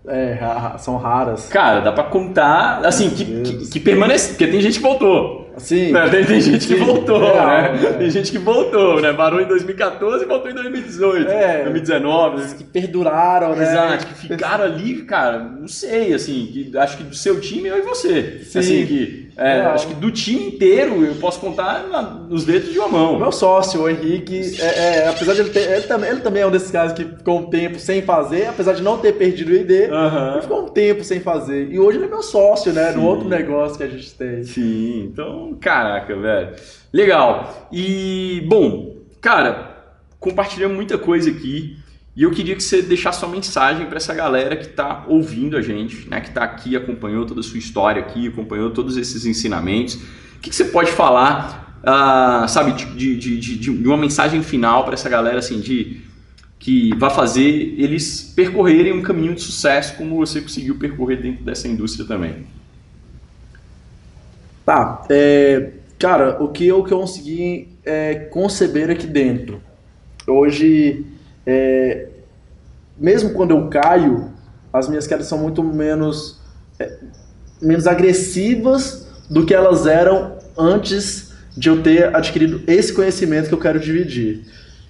É, 0.08 0.38
são 0.80 0.98
raras. 0.98 1.48
Cara, 1.48 1.80
dá 1.82 1.92
para 1.92 2.06
contar, 2.06 2.86
assim, 2.86 3.10
que, 3.10 3.26
que, 3.42 3.70
que, 3.70 3.80
permanece, 3.80 4.30
porque 4.30 4.48
tem 4.48 4.60
gente 4.60 4.78
que 4.78 4.84
voltou. 4.84 5.49
Sim. 5.60 5.92
Né? 5.92 6.10
Tem, 6.10 6.26
tem, 6.26 6.42
gente 6.42 6.68
que 6.68 6.76
Sim. 6.76 6.84
voltou, 6.84 7.20
Real, 7.20 7.48
né? 7.48 7.80
é. 7.84 7.94
Tem 7.94 8.10
gente 8.10 8.32
que 8.32 8.38
voltou, 8.38 9.00
né? 9.02 9.14
Parou 9.14 9.40
em 9.42 9.46
2014 9.46 10.24
e 10.24 10.28
voltou 10.28 10.50
em 10.52 10.54
2018, 10.56 11.30
É. 11.30 11.64
2019. 11.64 12.56
Que 12.56 12.64
perduraram, 12.64 13.56
né? 13.56 13.64
Exato, 13.72 14.08
que 14.08 14.14
ficaram 14.28 14.64
ali, 14.66 15.04
cara, 15.04 15.40
não 15.40 15.68
sei, 15.68 16.14
assim, 16.14 16.48
que, 16.52 16.78
acho 16.78 16.98
que 16.98 17.04
do 17.04 17.16
seu 17.16 17.40
time 17.40 17.68
eu 17.70 17.78
e 17.78 17.82
você. 17.82 18.42
Sim. 18.44 18.60
Assim, 18.60 18.86
que, 18.86 19.30
é, 19.38 19.62
acho 19.62 19.88
que 19.88 19.94
do 19.96 20.12
time 20.12 20.48
inteiro 20.48 21.06
eu 21.06 21.16
posso 21.16 21.40
contar 21.40 21.88
na- 21.90 22.02
nos 22.02 22.44
dedos 22.46 22.72
de 22.74 22.78
uma 22.80 22.88
O 22.88 22.92
mão. 22.92 23.20
meu 23.20 23.32
sócio, 23.32 23.82
o 23.84 23.90
Henrique, 23.90 24.42
é, 24.62 24.66
é, 25.04 25.08
apesar 25.08 25.34
de 25.34 25.42
ele 25.42 25.50
ter. 25.50 25.70
Ele 25.72 25.84
também, 25.84 26.10
ele 26.10 26.20
também 26.22 26.42
é 26.44 26.48
um 26.48 26.52
desses 26.52 26.72
caras 26.72 26.94
que 26.94 27.04
ficou 27.06 27.40
um 27.40 27.46
tempo 27.50 27.80
sem 27.80 28.02
fazer, 28.02 28.48
apesar 28.48 28.74
de 28.74 28.82
não 28.82 28.98
ter 28.98 29.14
perdido 29.14 29.52
o 29.52 29.56
ID, 29.56 29.70
ele 29.72 30.42
ficou 30.42 30.64
um 30.64 30.68
tempo 30.70 31.04
sem 31.04 31.20
fazer. 31.20 31.70
E 31.72 31.80
hoje 31.80 31.98
ele 31.98 32.06
é 32.06 32.10
meu 32.10 32.22
sócio, 32.22 32.74
né? 32.74 32.92
Sim. 32.92 32.98
No 33.00 33.06
outro 33.06 33.28
negócio 33.28 33.78
que 33.78 33.84
a 33.84 33.88
gente 33.88 34.14
tem. 34.14 34.44
Sim, 34.44 35.10
então, 35.12 35.49
caraca, 35.56 36.16
velho. 36.16 36.56
Legal. 36.92 37.70
E, 37.72 38.44
bom, 38.48 38.98
cara, 39.22 39.94
compartilhamos 40.20 40.76
muita 40.76 40.98
coisa 40.98 41.30
aqui. 41.30 41.78
E 42.16 42.24
eu 42.24 42.32
queria 42.32 42.56
que 42.56 42.64
você 42.64 42.82
deixasse 42.82 43.20
sua 43.20 43.30
mensagem 43.30 43.86
para 43.86 43.98
essa 43.98 44.14
galera 44.14 44.56
que 44.58 44.66
está 44.66 45.06
ouvindo 45.08 45.56
a 45.56 45.62
gente, 45.62 46.10
né? 46.10 46.20
Que 46.20 46.30
está 46.30 46.44
aqui, 46.44 46.76
acompanhou 46.76 47.26
toda 47.26 47.40
a 47.40 47.44
sua 47.44 47.58
história 47.58 48.02
aqui, 48.02 48.28
acompanhou 48.28 48.72
todos 48.72 48.98
esses 48.98 49.26
ensinamentos. 49.26 49.96
O 49.96 50.40
que, 50.42 50.50
que 50.50 50.56
você 50.56 50.66
pode 50.66 50.92
falar, 50.92 51.80
ah, 51.84 52.46
sabe, 52.50 52.74
de, 52.74 53.16
de, 53.18 53.38
de- 53.40 53.58
de 53.58 53.88
uma 53.88 53.96
mensagem 53.98 54.44
final 54.44 54.84
para 54.84 54.96
essa 54.96 55.08
galera, 55.10 55.40
assim, 55.40 55.60
de 55.62 56.02
que 56.58 56.94
vai 56.98 57.10
fazer 57.10 57.76
eles 57.78 58.34
percorrerem 58.36 58.92
um 58.92 59.02
caminho 59.02 59.34
de 59.34 59.42
sucesso 59.42 59.96
como 59.96 60.18
você 60.18 60.42
conseguiu 60.42 60.76
percorrer 60.76 61.22
dentro 61.22 61.46
dessa 61.46 61.70
indústria 61.70 62.06
também? 62.06 62.48
Tá, 64.70 65.02
é, 65.10 65.72
cara, 65.98 66.44
o 66.44 66.50
que 66.50 66.68
eu, 66.68 66.84
que 66.84 66.94
eu 66.94 67.00
consegui 67.00 67.70
é, 67.84 68.14
conceber 68.14 68.92
aqui 68.92 69.08
dentro. 69.08 69.60
Hoje, 70.28 71.08
é, 71.44 72.06
mesmo 72.96 73.34
quando 73.34 73.50
eu 73.50 73.68
caio, 73.68 74.32
as 74.72 74.88
minhas 74.88 75.08
quedas 75.08 75.26
são 75.26 75.40
muito 75.40 75.64
menos, 75.64 76.40
é, 76.78 77.00
menos 77.60 77.88
agressivas 77.88 79.08
do 79.28 79.44
que 79.44 79.56
elas 79.56 79.88
eram 79.88 80.38
antes 80.56 81.34
de 81.58 81.68
eu 81.68 81.82
ter 81.82 82.16
adquirido 82.16 82.62
esse 82.68 82.94
conhecimento 82.94 83.48
que 83.48 83.56
eu 83.56 83.60
quero 83.60 83.80
dividir. 83.80 84.46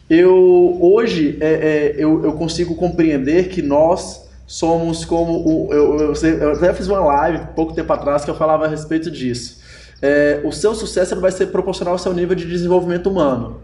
Eu 0.10 0.78
hoje 0.82 1.38
é, 1.40 1.54
é, 1.54 1.96
eu, 1.98 2.22
eu 2.26 2.34
consigo 2.34 2.76
compreender 2.76 3.48
que 3.48 3.62
nós 3.62 4.28
somos 4.46 5.06
como 5.06 5.32
o, 5.32 5.74
eu, 5.74 5.98
eu, 6.00 6.14
eu 6.14 6.52
até 6.52 6.74
fiz 6.74 6.90
uma 6.90 7.00
live 7.00 7.48
pouco 7.56 7.74
tempo 7.74 7.94
atrás 7.94 8.26
que 8.26 8.30
eu 8.30 8.36
falava 8.36 8.66
a 8.66 8.68
respeito 8.68 9.10
disso. 9.10 9.59
É, 10.02 10.42
o 10.44 10.52
seu 10.52 10.74
sucesso 10.74 11.20
vai 11.20 11.32
ser 11.32 11.48
proporcional 11.48 11.94
ao 11.94 12.00
seu 12.00 12.14
nível 12.14 12.36
de 12.36 12.46
desenvolvimento 12.46 13.10
humano. 13.10 13.62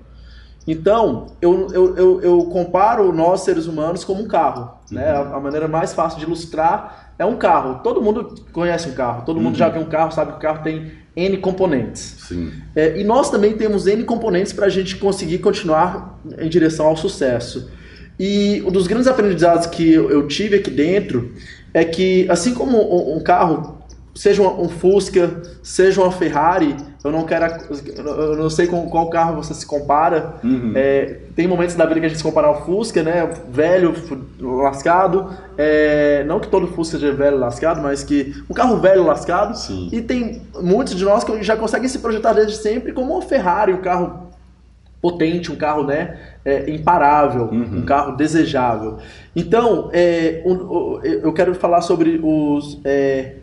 Então, 0.67 1.27
eu, 1.41 1.67
eu, 1.71 1.95
eu, 1.95 2.21
eu 2.21 2.43
comparo 2.45 3.13
nós, 3.13 3.41
seres 3.41 3.67
humanos, 3.67 4.03
como 4.03 4.23
um 4.23 4.27
carro. 4.27 4.79
Né? 4.91 5.07
A, 5.07 5.35
a 5.35 5.39
maneira 5.39 5.67
mais 5.67 5.93
fácil 5.93 6.17
de 6.17 6.25
ilustrar 6.25 7.13
é 7.19 7.25
um 7.25 7.35
carro. 7.37 7.81
Todo 7.83 8.01
mundo 8.01 8.33
conhece 8.51 8.89
um 8.89 8.93
carro, 8.93 9.23
todo 9.25 9.37
mundo 9.37 9.53
Uhum. 9.53 9.59
já 9.59 9.69
viu 9.69 9.81
um 9.81 9.85
carro, 9.85 10.11
sabe 10.11 10.31
que 10.31 10.37
o 10.37 10.41
carro 10.41 10.63
tem 10.63 10.91
N 11.15 11.37
componentes. 11.37 12.17
É, 12.75 12.99
e 12.99 13.03
nós 13.03 13.29
também 13.29 13.53
temos 13.55 13.85
N 13.85 14.03
componentes 14.03 14.51
para 14.53 14.65
a 14.65 14.69
gente 14.69 14.95
conseguir 14.97 15.37
continuar 15.37 16.19
em 16.39 16.49
direção 16.49 16.87
ao 16.87 16.97
sucesso. 16.97 17.69
E 18.19 18.63
um 18.65 18.71
dos 18.71 18.87
grandes 18.87 19.07
aprendizados 19.07 19.67
que 19.67 19.93
eu, 19.93 20.27
tive 20.27 20.55
aqui 20.57 20.71
dentro 20.71 21.31
é 21.73 21.83
que, 21.85 22.25
assim 22.29 22.53
como 22.53 23.15
um 23.15 23.19
carro, 23.19 23.74
seja 24.15 24.41
um, 24.41 24.63
um 24.63 24.69
Fusca, 24.69 25.41
seja 25.61 26.01
uma 26.01 26.11
Ferrari, 26.11 26.75
eu 27.03 27.11
não 27.11 27.23
quero, 27.23 27.45
eu 28.07 28.35
não 28.37 28.49
sei 28.49 28.65
com 28.65 28.89
qual 28.89 29.09
carro 29.11 29.35
você 29.35 29.53
se 29.53 29.65
compara. 29.65 30.35
Uhum. 30.43 30.71
É, 30.75 31.17
tem 31.35 31.47
momentos 31.47 31.75
da 31.75 31.85
vida 31.85 31.99
que 31.99 32.05
a 32.07 32.09
gente 32.09 32.17
se 32.17 32.23
compara 32.23 32.47
ao 32.47 32.65
Fusca, 32.65 33.03
né? 33.03 33.29
Velho, 33.49 33.93
lascado. 34.39 35.29
É, 35.57 36.23
não 36.25 36.39
que 36.39 36.47
todo 36.47 36.65
Fusca 36.67 36.97
seja 36.97 37.13
velho, 37.13 37.37
lascado, 37.37 37.81
mas 37.81 38.03
que 38.03 38.33
um 38.49 38.53
carro 38.53 38.77
velho, 38.77 39.03
lascado. 39.03 39.55
Sim. 39.55 39.89
E 39.91 40.01
tem 40.01 40.41
muitos 40.59 40.95
de 40.95 41.03
nós 41.05 41.23
que 41.23 41.43
já 41.43 41.55
conseguem 41.55 41.87
se 41.87 41.99
projetar 41.99 42.33
desde 42.33 42.55
sempre 42.55 42.91
como 42.93 43.13
uma 43.13 43.21
Ferrari, 43.21 43.73
um 43.73 43.81
carro 43.81 44.25
potente, 45.01 45.51
um 45.51 45.55
carro 45.55 45.83
né, 45.83 46.17
é, 46.43 46.67
imparável, 46.71 47.43
Uhum. 47.51 47.79
um 47.79 47.85
carro 47.85 48.15
desejável. 48.17 48.97
Então, 49.35 49.91
é, 49.93 50.41
o- 50.43 50.99
eu 51.03 51.31
quero 51.33 51.53
falar 51.53 51.81
sobre 51.81 52.19
os, 52.23 52.79
é, 52.83 53.33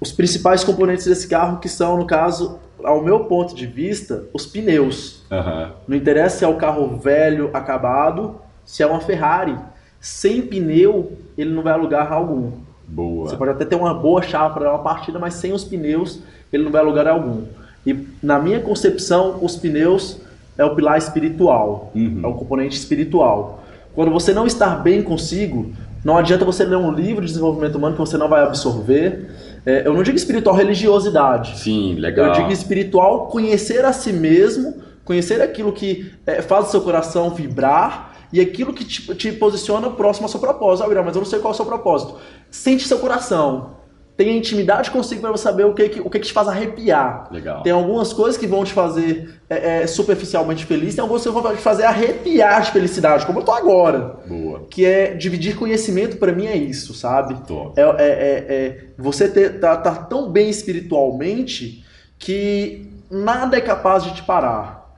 os 0.00 0.10
principais 0.12 0.64
componentes 0.64 1.04
desse 1.06 1.28
carro, 1.28 1.58
que 1.58 1.68
são, 1.68 1.96
no 1.96 2.06
caso, 2.06 2.58
ao 2.82 3.02
meu 3.02 3.20
ponto 3.24 3.54
de 3.54 3.66
vista, 3.66 4.24
os 4.32 4.46
pneus. 4.46 5.22
Aham. 5.30 5.72
Não 5.86 5.96
interessa 5.96 6.38
se 6.38 6.44
é 6.44 6.48
o 6.48 6.56
carro 6.56 6.96
velho, 6.96 7.50
acabado, 7.52 8.36
se 8.64 8.82
é 8.82 8.86
uma 8.86 9.00
Ferrari. 9.00 9.56
Sem 10.00 10.40
pneu, 10.42 11.12
ele 11.36 11.50
não 11.50 11.62
vai 11.62 11.74
a 11.74 11.76
lugar 11.76 12.10
algum. 12.12 12.52
Boa. 12.88 13.28
Você 13.28 13.36
pode 13.36 13.50
até 13.50 13.64
ter 13.64 13.76
uma 13.76 13.92
boa 13.94 14.22
chave 14.22 14.54
para 14.54 14.64
dar 14.64 14.70
uma 14.72 14.82
partida, 14.82 15.18
mas 15.18 15.34
sem 15.34 15.52
os 15.52 15.62
pneus 15.64 16.20
ele 16.52 16.64
não 16.64 16.72
vai 16.72 16.80
a 16.80 16.84
lugar 16.84 17.06
algum. 17.06 17.42
E 17.86 18.06
na 18.22 18.38
minha 18.38 18.60
concepção, 18.60 19.38
os 19.42 19.56
pneus 19.56 20.18
é 20.58 20.64
o 20.64 20.74
pilar 20.74 20.98
espiritual, 20.98 21.90
Uhum. 21.94 22.20
é 22.22 22.26
o 22.26 22.34
componente 22.34 22.76
espiritual. 22.76 23.62
Quando 23.94 24.10
você 24.10 24.32
não 24.32 24.46
está 24.46 24.70
bem 24.70 25.02
consigo, 25.02 25.72
não 26.04 26.16
adianta 26.16 26.44
você 26.44 26.64
ler 26.64 26.76
um 26.76 26.90
livro 26.90 27.20
de 27.24 27.28
desenvolvimento 27.28 27.76
humano 27.76 27.94
que 27.94 28.00
você 28.00 28.16
não 28.16 28.28
vai 28.28 28.42
absorver. 28.42 29.30
É, 29.64 29.86
eu 29.86 29.92
não 29.92 30.02
digo 30.02 30.16
espiritual 30.16 30.54
religiosidade. 30.54 31.58
Sim, 31.58 31.94
legal. 31.94 32.26
Eu 32.28 32.32
digo 32.32 32.52
espiritual 32.52 33.26
conhecer 33.28 33.84
a 33.84 33.92
si 33.92 34.12
mesmo, 34.12 34.82
conhecer 35.04 35.40
aquilo 35.40 35.72
que 35.72 36.12
é, 36.26 36.40
faz 36.40 36.68
o 36.68 36.70
seu 36.70 36.80
coração 36.80 37.30
vibrar 37.30 38.14
e 38.32 38.40
aquilo 38.40 38.72
que 38.72 38.84
te, 38.84 39.14
te 39.14 39.32
posiciona 39.32 39.90
próximo 39.90 40.26
ao 40.26 40.30
seu 40.30 40.40
propósito. 40.40 40.90
Ah, 40.90 41.02
mas 41.02 41.14
eu 41.14 41.20
não 41.20 41.28
sei 41.28 41.40
qual 41.40 41.52
é 41.52 41.54
o 41.54 41.56
seu 41.56 41.66
propósito. 41.66 42.16
Sente 42.50 42.86
seu 42.86 42.98
coração. 42.98 43.79
Tenha 44.20 44.36
intimidade 44.36 44.90
consigo 44.90 45.22
para 45.22 45.30
você 45.30 45.44
saber 45.44 45.64
o 45.64 45.72
que, 45.72 45.88
que- 45.88 46.00
o 46.02 46.10
que, 46.10 46.18
que 46.18 46.26
te 46.26 46.32
faz 46.34 46.46
arrepiar. 46.46 47.26
Legal. 47.32 47.62
Tem 47.62 47.72
algumas 47.72 48.12
coisas 48.12 48.36
que 48.36 48.46
vão 48.46 48.62
te 48.64 48.72
fazer 48.74 49.40
é, 49.48 49.80
é, 49.82 49.86
superficialmente 49.86 50.66
feliz, 50.66 50.94
tem 50.94 51.00
algumas 51.00 51.22
que 51.22 51.30
vão 51.30 51.56
te 51.56 51.62
fazer 51.62 51.84
arrepiar 51.84 52.60
de 52.60 52.70
felicidade, 52.70 53.24
como 53.24 53.38
eu 53.38 53.44
tô 53.44 53.52
agora. 53.52 54.16
Boa. 54.28 54.66
Que 54.68 54.84
é 54.84 55.14
dividir 55.14 55.56
conhecimento, 55.56 56.18
para 56.18 56.32
mim 56.32 56.44
é 56.44 56.54
isso, 56.54 56.92
sabe? 56.92 57.34
Top. 57.46 57.72
É, 57.80 57.82
é- 57.82 57.86
é- 57.96 58.54
é 58.66 58.84
você 58.98 59.26
ter, 59.26 59.58
tá, 59.58 59.74
tá 59.78 59.94
tão 59.94 60.30
bem 60.30 60.50
espiritualmente 60.50 61.82
que 62.18 62.86
nada 63.10 63.56
é 63.56 63.60
capaz 63.62 64.04
de 64.04 64.12
te 64.14 64.22
parar. 64.22 64.94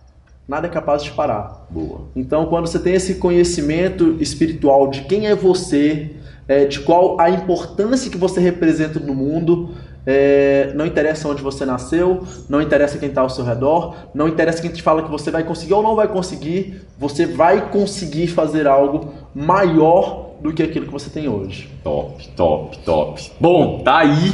Nada 0.48 0.66
é 0.66 0.70
capaz 0.70 1.02
de 1.04 1.10
te 1.10 1.14
parar. 1.14 1.64
Boa. 1.70 2.08
Então, 2.16 2.46
quando 2.46 2.66
você 2.66 2.80
tem 2.80 2.94
esse 2.94 3.14
conhecimento 3.14 4.16
espiritual 4.20 4.88
de 4.88 5.02
quem 5.02 5.28
é 5.28 5.34
você, 5.36 6.10
é, 6.48 6.64
de 6.64 6.80
qual 6.80 7.20
a 7.20 7.30
importância 7.30 8.10
que 8.10 8.18
você 8.18 8.40
representa 8.40 8.98
no 8.98 9.14
mundo, 9.14 9.70
é, 10.06 10.72
não 10.74 10.84
interessa 10.84 11.28
onde 11.28 11.42
você 11.42 11.64
nasceu, 11.64 12.26
não 12.48 12.60
interessa 12.60 12.98
quem 12.98 13.08
está 13.08 13.20
ao 13.20 13.30
seu 13.30 13.44
redor, 13.44 13.94
não 14.14 14.28
interessa 14.28 14.60
quem 14.60 14.70
te 14.70 14.82
fala 14.82 15.02
que 15.02 15.10
você 15.10 15.30
vai 15.30 15.44
conseguir 15.44 15.74
ou 15.74 15.82
não 15.82 15.94
vai 15.94 16.08
conseguir, 16.08 16.82
você 16.98 17.26
vai 17.26 17.70
conseguir 17.70 18.26
fazer 18.28 18.66
algo 18.66 19.12
maior 19.34 20.32
do 20.40 20.52
que 20.52 20.62
aquilo 20.62 20.86
que 20.86 20.92
você 20.92 21.08
tem 21.08 21.28
hoje. 21.28 21.70
Top, 21.84 22.28
top, 22.30 22.78
top. 22.78 23.32
Bom, 23.40 23.78
tá 23.84 23.98
aí. 23.98 24.32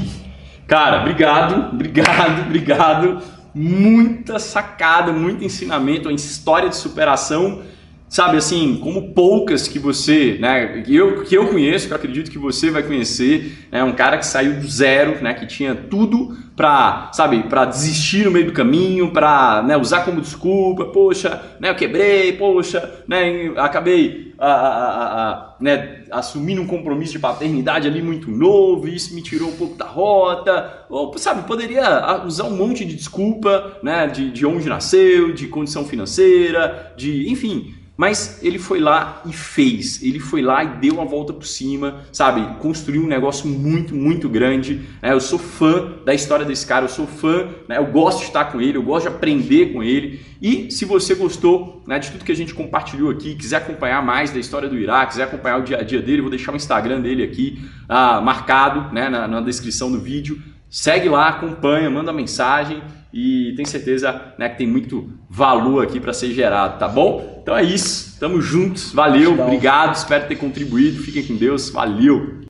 Cara, 0.67 1.01
obrigado, 1.03 1.75
obrigado, 1.75 2.47
obrigado. 2.47 3.23
Muita 3.55 4.39
sacada, 4.39 5.13
muito 5.13 5.45
ensinamento, 5.45 6.09
uma 6.09 6.15
história 6.15 6.69
de 6.69 6.77
superação, 6.77 7.63
sabe 8.09 8.37
assim, 8.39 8.77
como 8.83 9.13
poucas 9.13 9.69
que 9.69 9.79
você, 9.79 10.39
né, 10.41 10.83
eu, 10.89 11.23
que 11.25 11.35
eu 11.35 11.49
conheço, 11.49 11.87
que 11.87 11.93
eu 11.93 11.97
acredito 11.97 12.31
que 12.31 12.39
você 12.39 12.71
vai 12.71 12.83
conhecer, 12.83 13.59
né, 13.71 13.85
um 13.85 13.93
cara 13.93 14.17
que 14.19 14.27
saiu 14.27 14.55
do 14.61 14.67
zero, 14.69 15.23
né, 15.23 15.35
que 15.35 15.47
tinha 15.47 15.75
tudo 15.75 16.35
pra, 16.57 17.11
sabe, 17.13 17.43
pra 17.45 17.65
desistir 17.67 18.25
no 18.25 18.31
meio 18.31 18.47
do 18.47 18.53
caminho, 18.53 19.13
pra, 19.13 19.63
né, 19.63 19.77
usar 19.77 20.05
como 20.05 20.21
desculpa, 20.21 20.87
poxa, 20.87 21.41
né, 21.61 21.71
eu 21.71 21.75
quebrei, 21.75 22.33
poxa, 22.33 23.03
né, 23.07 23.53
acabei 23.57 24.33
a, 24.39 24.53
a, 24.53 25.31
a- 25.33 25.57
né, 25.61 26.05
assumindo 26.11 26.63
um 26.63 26.67
compromisso 26.67 27.13
de 27.13 27.19
paternidade 27.19 27.89
ali 27.89 28.01
muito 28.01 28.31
novo, 28.31 28.89
isso 28.89 29.15
me 29.15 29.21
tirou 29.23 29.49
um 29.49 29.57
pouco 29.57 29.77
da 29.77 29.85
rota, 29.87 30.85
ou, 30.89 31.17
sabe, 31.19 31.47
poderia 31.47 32.23
usar 32.25 32.45
um 32.45 32.57
monte 32.57 32.85
de 32.85 32.95
desculpa, 32.95 33.77
né, 33.83 34.07
de, 34.07 34.31
de 34.31 34.47
onde 34.47 34.69
nasceu, 34.69 35.33
de 35.33 35.49
condição 35.49 35.85
financeira, 35.85 36.93
de, 36.97 37.29
enfim, 37.31 37.75
mas 37.99 38.39
ele 38.45 38.61
foi 38.61 38.79
lá 38.79 39.21
e 39.27 39.33
fez. 39.33 40.01
Ele 40.05 40.21
foi 40.21 40.41
lá 40.41 40.63
e 40.63 40.69
deu 40.77 40.95
uma 40.95 41.05
volta 41.05 41.33
por 41.33 41.45
cima, 41.45 42.05
sabe? 42.13 42.61
Construiu 42.61 43.03
um 43.03 43.09
negócio 43.09 43.49
muito, 43.49 43.93
muito 43.93 44.29
grande. 44.29 44.83
né? 45.03 45.13
Eu 45.13 45.21
sou 45.21 45.37
fã 45.37 45.95
da 46.07 46.15
história 46.15 46.47
desse 46.47 46.65
cara, 46.65 46.85
eu 46.85 46.89
sou 46.89 47.09
fã, 47.09 47.49
né? 47.67 47.77
eu 47.77 47.87
gosto 47.87 48.21
de 48.21 48.27
estar 48.27 48.45
com 48.45 48.61
ele, 48.61 48.79
eu 48.79 48.85
gosto 48.85 49.09
de 49.09 49.17
aprender 49.17 49.73
com 49.73 49.83
ele. 49.83 50.21
E 50.41 50.71
se 50.71 50.85
você 50.85 51.17
gostou 51.17 51.83
né, 51.89 51.99
de 51.99 52.13
tudo 52.13 52.25
que 52.25 52.31
a 52.31 52.37
gente 52.37 52.55
compartilhou 52.55 53.11
aqui, 53.11 53.35
quiser 53.35 53.57
acompanhar 53.57 54.01
mais 54.01 54.31
da 54.31 54.39
história 54.39 54.69
do 54.69 54.79
Irá, 54.79 55.05
quiser 55.05 55.25
acompanhar 55.25 55.59
o 55.59 55.65
dia 55.65 55.79
a 55.79 55.83
dia 55.83 56.01
dele, 56.01 56.21
vou 56.23 56.31
deixar 56.31 56.53
o 56.53 56.57
Instagram 56.57 57.01
dele 57.01 57.25
aqui 57.25 57.69
ah, 57.89 58.21
marcado 58.21 58.95
né, 58.95 59.09
na, 59.09 59.27
na 59.27 59.41
descrição 59.41 59.91
do 59.91 59.99
vídeo. 59.99 60.41
Segue 60.71 61.09
lá, 61.09 61.31
acompanha, 61.31 61.91
manda 61.91 62.13
mensagem 62.13 62.81
e 63.13 63.53
tenho 63.57 63.69
certeza 63.69 64.35
né, 64.39 64.49
que 64.49 64.59
tem 64.59 64.67
muito 64.67 65.13
valor 65.29 65.83
aqui 65.83 65.99
para 66.01 66.13
ser 66.13 66.33
gerado, 66.33 66.79
tá 66.79 66.89
bom? 66.89 67.41
Então 67.43 67.57
é 67.57 67.63
isso, 67.63 68.19
tamo 68.19 68.41
juntos, 68.41 68.93
valeu, 68.93 69.41
obrigado, 69.41 69.95
espero 69.95 70.27
ter 70.27 70.37
contribuído, 70.37 71.03
fiquem 71.03 71.25
com 71.25 71.37
Deus, 71.37 71.71
valeu! 71.71 72.48